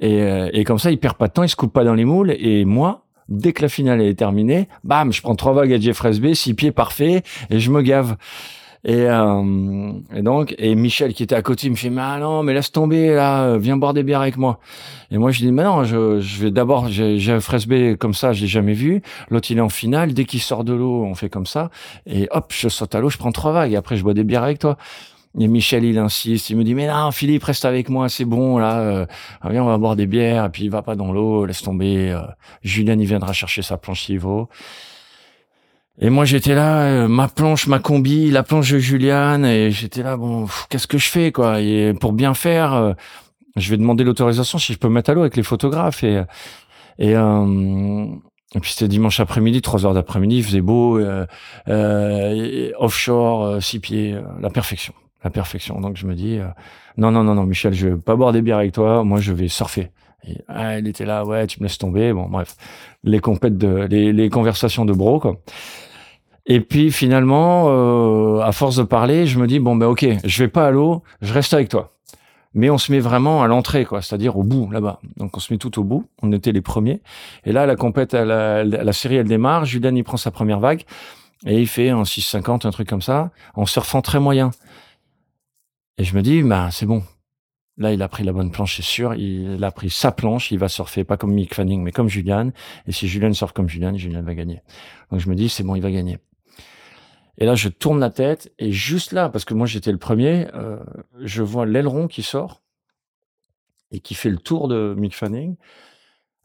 [0.00, 1.94] Et, euh, et comme ça, il perd pas de temps, il se coupe pas dans
[1.94, 2.34] les moules.
[2.38, 6.02] Et moi, dès que la finale est terminée, bam, je prends trois vagues à Jeff
[6.20, 8.16] B, six pieds parfaits, et je me gave.
[8.84, 12.44] Et, euh, et, donc, et Michel qui était à côté, me fait, mais ah non,
[12.44, 14.60] mais laisse tomber là, viens boire des bières avec moi.
[15.10, 18.42] Et moi, je dis, mais non, je, je vais d'abord, j'ai Fresbé comme ça, je
[18.42, 19.02] l'ai jamais vu.
[19.30, 20.14] L'autre, il est en finale.
[20.14, 21.70] Dès qu'il sort de l'eau, on fait comme ça.
[22.06, 23.72] Et hop, je saute à l'eau, je prends trois vagues.
[23.72, 24.78] Et après, je bois des bières avec toi.
[25.38, 28.58] Et Michel, il insiste, il me dit, mais non, Philippe, reste avec moi, c'est bon,
[28.58, 29.06] là, euh,
[29.48, 32.10] viens, on va boire des bières, et puis il va pas dans l'eau, laisse tomber.
[32.10, 32.22] Euh,
[32.62, 34.48] Julien, il viendra chercher sa planche s'il vaut.
[36.00, 40.02] Et moi, j'étais là, euh, ma planche, ma combi, la planche de Julian, et j'étais
[40.02, 41.60] là, bon, qu'est-ce que je fais, quoi?
[41.60, 42.94] Et pour bien faire, euh,
[43.56, 46.02] je vais demander l'autorisation si je peux mettre à l'eau avec les photographes.
[46.04, 46.22] Et,
[46.98, 51.00] et, et puis c'était dimanche après-midi, trois heures d'après-midi, il faisait beau,
[52.78, 54.94] offshore, six pieds, la perfection
[55.24, 55.80] la perfection.
[55.80, 56.46] Donc je me dis, euh,
[56.96, 59.32] non, non, non, non, Michel, je veux pas boire des bières avec toi, moi je
[59.32, 59.90] vais surfer.
[60.48, 62.12] Ah, elle était là, ouais, tu me laisses tomber.
[62.12, 62.56] Bon, bref,
[63.04, 65.36] les compètes de, les, les conversations de bro, quoi.
[66.46, 70.42] Et puis finalement, euh, à force de parler, je me dis bon ben ok, je
[70.42, 71.92] vais pas à l'eau, je reste avec toi.
[72.54, 75.00] Mais on se met vraiment à l'entrée, quoi, c'est-à-dire au bout là-bas.
[75.18, 76.08] Donc on se met tout au bout.
[76.22, 77.02] On était les premiers.
[77.44, 79.66] Et là, la compète, la, la série, elle démarre.
[79.66, 80.82] Julian, il prend sa première vague
[81.46, 84.50] et il fait un 6,50, un truc comme ça, en surfant très moyen.
[85.98, 87.02] Et je me dis, bah, c'est bon.
[87.76, 89.14] Là, il a pris la bonne planche, c'est sûr.
[89.14, 90.50] Il a pris sa planche.
[90.50, 92.50] Il va surfer pas comme Mick Fanning, mais comme Julian.
[92.86, 94.62] Et si Julian surfe comme Julian, Julian va gagner.
[95.10, 96.18] Donc je me dis, c'est bon, il va gagner.
[97.38, 100.48] Et là, je tourne la tête et juste là, parce que moi j'étais le premier,
[100.54, 100.78] euh,
[101.22, 102.62] je vois l'aileron qui sort
[103.92, 105.56] et qui fait le tour de Mick Fanning,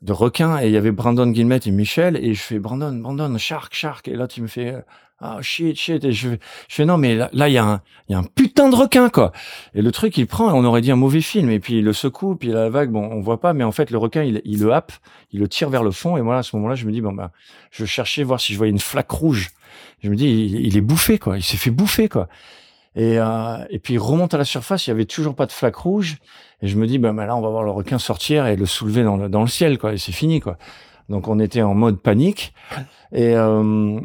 [0.02, 0.60] de requin.
[0.60, 2.16] Et il y avait Brandon Guillemette et Michel.
[2.18, 4.08] Et je fais Brandon, Brandon, shark, shark.
[4.08, 4.76] Et là, tu me fais
[5.20, 6.04] ah shit shit.
[6.04, 8.70] Et je, je fais non mais là il y a un y a un putain
[8.70, 9.32] de requin quoi.
[9.74, 11.50] Et le truc il prend on aurait dit un mauvais film.
[11.50, 13.54] Et puis il le secoue puis la vague bon on voit pas.
[13.54, 14.92] Mais en fait le requin il, il le happe
[15.32, 16.18] il le tire vers le fond.
[16.18, 17.32] Et moi à ce moment-là je me dis bon bah
[17.72, 19.52] je cherchais voir si je voyais une flaque rouge.
[20.02, 21.38] Je me dis il, est bouffé quoi.
[21.38, 22.28] Il s'est fait bouffer quoi.
[22.96, 24.88] Et euh, et puis il remonte à la surface.
[24.88, 26.18] Il y avait toujours pas de flaque rouge.
[26.62, 29.04] Et je me dis bah là on va voir le requin sortir et le soulever
[29.04, 29.94] dans le dans le ciel quoi.
[29.94, 30.58] Et c'est fini quoi.
[31.10, 32.54] Donc on était en mode panique.
[33.12, 34.00] Et euh,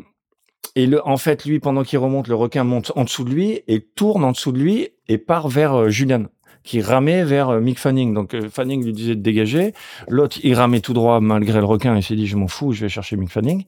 [0.75, 3.81] et en fait, lui, pendant qu'il remonte, le requin monte en dessous de lui et
[3.81, 6.25] tourne en dessous de lui et part vers euh, Julian,
[6.63, 8.15] qui ramait vers euh, Mick Fanning.
[8.15, 9.73] Donc euh, Fanning lui disait de dégager.
[10.09, 11.97] L'autre, il ramait tout droit malgré le requin.
[11.97, 13.65] Il s'est dit, je m'en fous, je vais chercher Mick Fanning.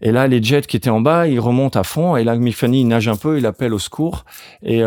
[0.00, 2.16] Et là, les jets qui étaient en bas, ils remontent à fond.
[2.16, 4.24] Et là, Mick Fanning il nage un peu, il appelle au secours.
[4.62, 4.80] Et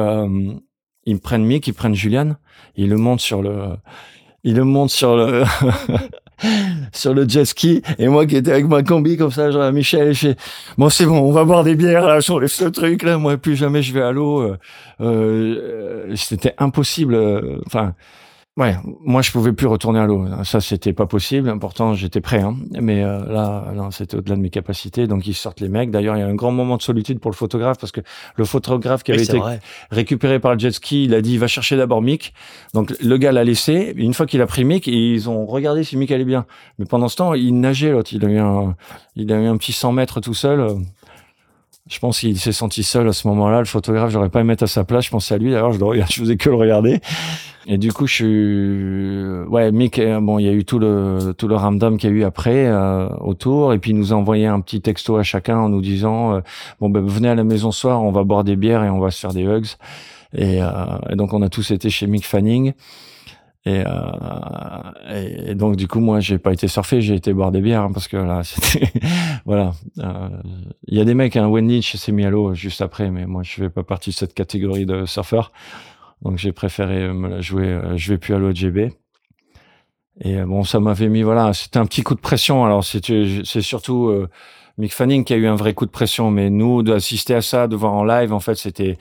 [1.05, 2.37] ils prennent Mick, ils prennent Julian.
[2.75, 3.75] Ils le montent sur le...
[4.43, 5.43] Ils le montent sur le...
[6.93, 7.81] sur le jet ski.
[7.99, 10.29] Et moi qui étais avec ma combi comme ça genre Michel je
[10.77, 13.17] bon c'est bon on va boire des bières là sur ce truc là.
[13.17, 14.41] Moi plus jamais je vais à l'eau.
[14.41, 14.57] Euh,
[15.01, 17.93] euh c'était impossible euh, enfin
[18.57, 20.25] Ouais, moi je pouvais plus retourner à l'eau.
[20.43, 21.57] Ça c'était pas possible.
[21.59, 22.57] Pourtant j'étais prêt, hein.
[22.81, 25.07] mais euh, là, c'était au-delà de mes capacités.
[25.07, 25.89] Donc ils sortent les mecs.
[25.89, 28.01] D'ailleurs il y a un grand moment de solitude pour le photographe parce que
[28.35, 29.39] le photographe qui avait été
[29.89, 32.33] récupéré par le jet ski, il a dit il va chercher d'abord Mick.
[32.73, 33.93] Donc le gars l'a laissé.
[33.95, 36.45] Une fois qu'il a pris Mick, ils ont regardé si Mick allait bien.
[36.77, 38.11] Mais pendant ce temps il nageait l'autre.
[38.13, 38.75] Il a eu un,
[39.15, 40.75] il a eu un petit 100 mètres tout seul.
[41.91, 43.59] Je pense qu'il s'est senti seul à ce moment-là.
[43.59, 45.05] Le photographe, j'aurais pas à mettre à sa place.
[45.05, 45.51] Je pensais à lui.
[45.51, 47.01] D'ailleurs, je le regarde, je faisais que le regarder.
[47.67, 51.33] Et du coup, je suis, ouais, Mick, euh, bon, il y a eu tout le,
[51.37, 53.73] tout le ramdam qu'il y a eu après, euh, autour.
[53.73, 56.41] Et puis, il nous a envoyé un petit texto à chacun en nous disant, euh,
[56.79, 58.99] bon, ben, venez à la maison ce soir, on va boire des bières et on
[58.99, 59.67] va se faire des hugs.
[60.33, 60.59] Et,
[61.09, 62.71] et donc, on a tous été chez Mick Fanning.
[63.65, 67.61] Et, euh, et, donc du coup moi j'ai pas été surfer, j'ai été boire des
[67.61, 68.91] bières hein, parce que là c'était
[69.45, 69.73] voilà.
[69.99, 70.29] Euh,
[70.87, 73.43] il y a des mecs, hein, Wendy s'est mis à l'eau juste après, mais moi
[73.43, 75.51] je fais pas partie de cette catégorie de surfeurs,
[76.21, 77.67] donc j'ai préféré me la jouer.
[77.67, 78.93] Euh, je vais plus à l'eau GB.
[80.21, 82.65] Et euh, bon ça m'avait mis voilà, c'était un petit coup de pression.
[82.65, 84.29] Alors c'est surtout euh,
[84.77, 87.67] Mick Fanning qui a eu un vrai coup de pression, mais nous d'assister à ça,
[87.67, 88.97] de voir en live, en fait c'était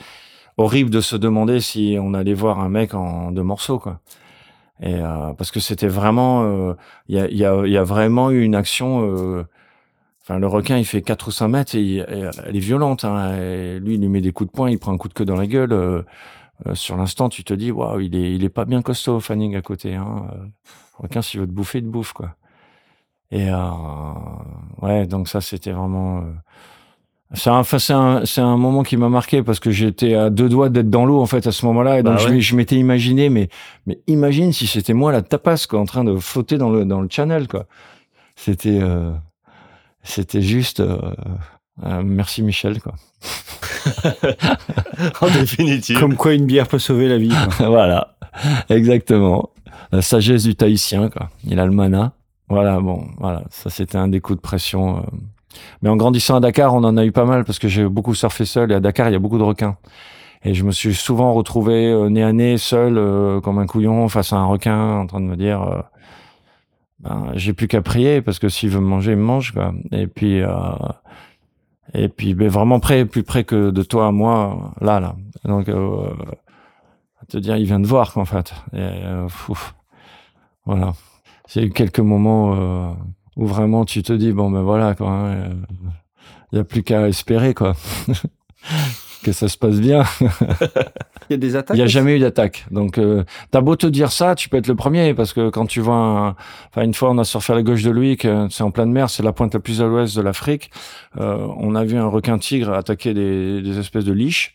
[0.56, 4.00] horrible de se demander si on allait voir un mec en deux morceaux quoi.
[4.82, 6.74] Et euh, parce que c'était vraiment, euh,
[7.08, 9.02] il y, a, y, a, y, a, vraiment eu une action.
[9.04, 9.44] Euh,
[10.22, 13.04] enfin, le requin, il fait 4 ou 5 mètres et, elle est violente.
[13.04, 15.26] Hein, lui, il lui met des coups de poing, il prend un coup de queue
[15.26, 16.04] dans la gueule.
[16.74, 19.62] sur l'instant, tu te dis, waouh, il est, il est pas bien costaud, Fanning à
[19.62, 19.94] côté.
[19.94, 20.26] Hein.
[20.98, 22.36] Le requin, s'il veut te bouffer, il te bouffe, quoi.
[23.30, 23.70] Et euh,
[24.82, 26.24] ouais, donc ça c'était vraiment.
[27.32, 30.30] Euh, c'est un, c'est un, c'est un moment qui m'a marqué parce que j'étais à
[30.30, 32.40] deux doigts d'être dans l'eau en fait à ce moment-là et donc Bah je, ouais.
[32.40, 33.48] je m'étais imaginé mais
[33.86, 37.00] mais imagine si c'était moi la tapas quoi en train de flotter dans le dans
[37.00, 37.66] le channel quoi.
[38.36, 39.12] C'était euh,
[40.02, 40.98] c'était juste euh,
[41.84, 42.94] euh, merci Michel quoi.
[45.20, 45.98] en définitive.
[45.98, 47.32] Comme quoi une bière peut sauver la vie.
[47.56, 47.68] quoi.
[47.68, 48.16] voilà,
[48.68, 49.50] exactement.
[49.92, 51.30] La sagesse du Tahitien, quoi.
[51.44, 52.12] Il a le mana.
[52.48, 55.04] Voilà, bon, voilà, ça c'était un des coups de pression.
[55.82, 58.14] Mais en grandissant à Dakar, on en a eu pas mal parce que j'ai beaucoup
[58.14, 59.76] surfé seul et à Dakar, il y a beaucoup de requins.
[60.42, 64.08] Et je me suis souvent retrouvé euh, nez à nez, seul, euh, comme un couillon,
[64.08, 65.82] face à un requin, en train de me dire, euh,
[67.00, 69.74] ben, j'ai plus qu'à prier parce que s'il veut me manger, il me mange, quoi.
[69.92, 70.50] Et puis, euh,
[71.92, 75.14] et puis, ben, vraiment près, plus près que de toi à moi, là, là.
[75.44, 76.08] Donc, euh,
[77.28, 78.54] te dire, il vient de voir, en fait.
[78.72, 78.90] Et.
[80.66, 80.92] Voilà.
[81.46, 82.96] C'est eu quelques moments
[83.40, 85.08] où vraiment tu te dis, bon, ben voilà, quoi.
[85.10, 85.50] hein,
[86.52, 87.74] Il n'y a plus qu'à espérer, quoi.
[89.22, 90.02] que ça se passe bien.
[90.20, 91.76] Il y a des attaques.
[91.76, 92.66] Il n'y a jamais eu d'attaque.
[92.70, 95.66] Donc, euh, t'as beau te dire ça, tu peux être le premier parce que quand
[95.66, 96.28] tu vois, un...
[96.68, 98.90] enfin une fois on a surfé à la gauche de lui, que c'est en pleine
[98.90, 100.70] mer, c'est la pointe la plus à l'ouest de l'Afrique.
[101.18, 104.54] Euh, on a vu un requin tigre attaquer des, des espèces de liches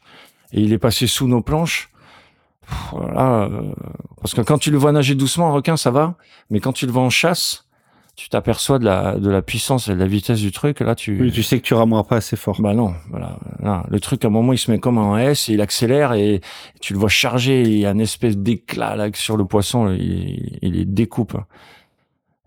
[0.51, 1.89] et il est passé sous nos planches.
[2.67, 3.61] Pff, Voilà, euh,
[4.21, 6.15] parce que quand tu le vois nager doucement, un requin, ça va,
[6.49, 7.67] mais quand tu le vois en chasse,
[8.15, 10.79] tu t'aperçois de la de la puissance et de la vitesse du truc.
[10.79, 12.55] Là, tu Oui, tu sais que tu rameras pas assez fort.
[12.61, 13.37] bah non, voilà.
[13.61, 16.13] Là, le truc, à un moment, il se met comme en S et il accélère
[16.13, 16.41] et
[16.81, 17.61] tu le vois charger.
[17.63, 19.89] Il y a une espèce d'éclat là sur le poisson.
[19.89, 21.35] Il, il les découpe.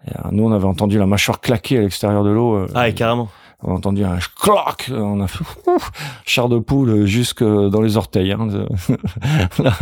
[0.06, 2.54] Et, euh, nous, on avait entendu la mâchoire claquer à l'extérieur de l'eau.
[2.56, 3.28] euh, Ah, et carrément.
[3.62, 4.90] on a entendu un clac.
[4.94, 5.90] On a fait ouf,
[6.24, 8.32] char de poule jusque dans les orteils.
[8.32, 8.48] hein.
[9.58, 9.72] Là,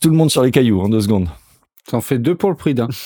[0.00, 1.28] Tout le monde sur les cailloux en deux secondes.
[1.88, 2.88] T'en fais deux pour le prix d'un.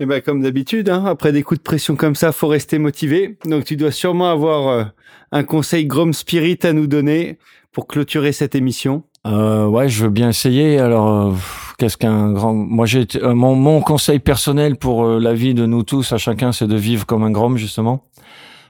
[0.00, 3.36] Et ben comme d'habitude, hein, après des coups de pression comme ça, faut rester motivé.
[3.44, 4.84] Donc tu dois sûrement avoir euh,
[5.32, 7.38] un conseil Grom Spirit à nous donner
[7.72, 9.02] pour clôturer cette émission.
[9.26, 10.78] Euh, ouais, je veux bien essayer.
[10.78, 11.34] Alors, euh,
[11.78, 16.12] qu'est-ce qu'un grand Moi, j'ai euh, mon, conseil personnel pour la vie de nous tous,
[16.12, 18.04] à chacun, c'est de vivre comme un grom justement,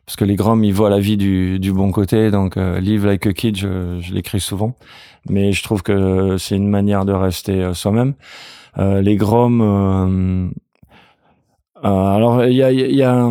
[0.06, 2.30] parce que les groms, ils voient la vie du, bon côté.
[2.30, 4.76] Donc, live like a kid, je, l'écris souvent,
[5.28, 8.14] mais je trouve que c'est une manière de rester soi-même.
[8.78, 9.60] Euh, les groms.
[9.60, 10.48] euh,
[11.84, 13.30] euh, alors, il y a, y a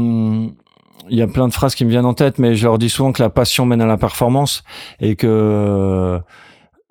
[1.09, 2.89] il y a plein de phrases qui me viennent en tête, mais je leur dis
[2.89, 4.63] souvent que la passion mène à la performance
[4.99, 6.19] et que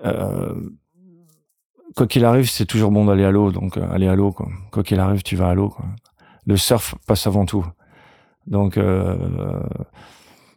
[0.05, 0.55] euh,
[1.95, 3.53] quoi qu'il arrive, c'est toujours bon d'aller à l'eau.
[3.53, 4.49] Donc, aller à l'eau, quoi.
[4.73, 5.75] Quoi qu'il arrive, tu vas à l'eau.
[6.47, 7.67] Le surf passe avant tout.
[8.47, 9.61] Donc, euh,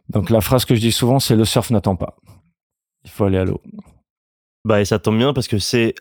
[0.08, 2.16] donc la phrase que je dis souvent, c'est le surf n'attend pas.
[3.04, 3.60] Il faut aller à l'eau.
[4.64, 5.94] Bah, et ça tombe bien parce que c'est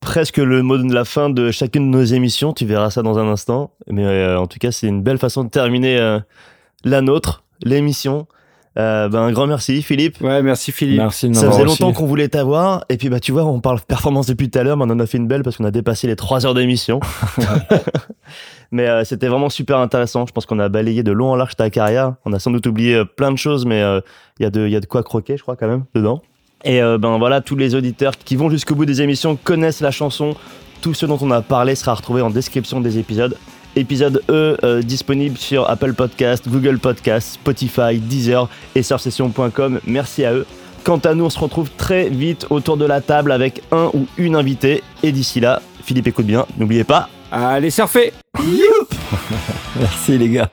[0.00, 2.52] presque le mot de la fin de chacune de nos émissions.
[2.52, 3.72] Tu verras ça dans un instant.
[3.88, 6.18] Mais euh, en tout cas, c'est une belle façon de terminer euh,
[6.84, 8.26] la nôtre, l'émission.
[8.78, 10.20] Euh, ben, un grand merci, Philippe.
[10.20, 10.98] Ouais, merci Philippe.
[10.98, 12.84] Merci de Ça faisait longtemps qu'on voulait t'avoir.
[12.88, 15.00] Et puis, bah, tu vois, on parle performance depuis tout à l'heure, mais on en
[15.00, 17.00] a fait une belle parce qu'on a dépassé les 3 heures d'émission.
[18.70, 20.24] mais euh, c'était vraiment super intéressant.
[20.26, 22.14] Je pense qu'on a balayé de long en large ta carrière.
[22.24, 24.00] On a sans doute oublié euh, plein de choses, mais euh,
[24.38, 26.22] il y, a de- il y a de quoi croquer, je crois, quand même, dedans.
[26.64, 29.90] Et euh, ben voilà, tous les auditeurs qui vont jusqu'au bout des émissions connaissent la
[29.90, 30.34] chanson.
[30.80, 33.36] Tout ce dont on a parlé sera retrouvé en description des épisodes.
[33.76, 39.80] Épisode E euh, disponible sur Apple Podcast, Google Podcast, Spotify, Deezer et surfsession.com.
[39.86, 40.46] Merci à eux.
[40.84, 44.06] Quant à nous, on se retrouve très vite autour de la table avec un ou
[44.16, 44.82] une invitée.
[45.02, 47.08] Et d'ici là, Philippe écoute bien, n'oubliez pas.
[47.30, 48.12] Allez surfer
[49.78, 50.50] Merci les gars.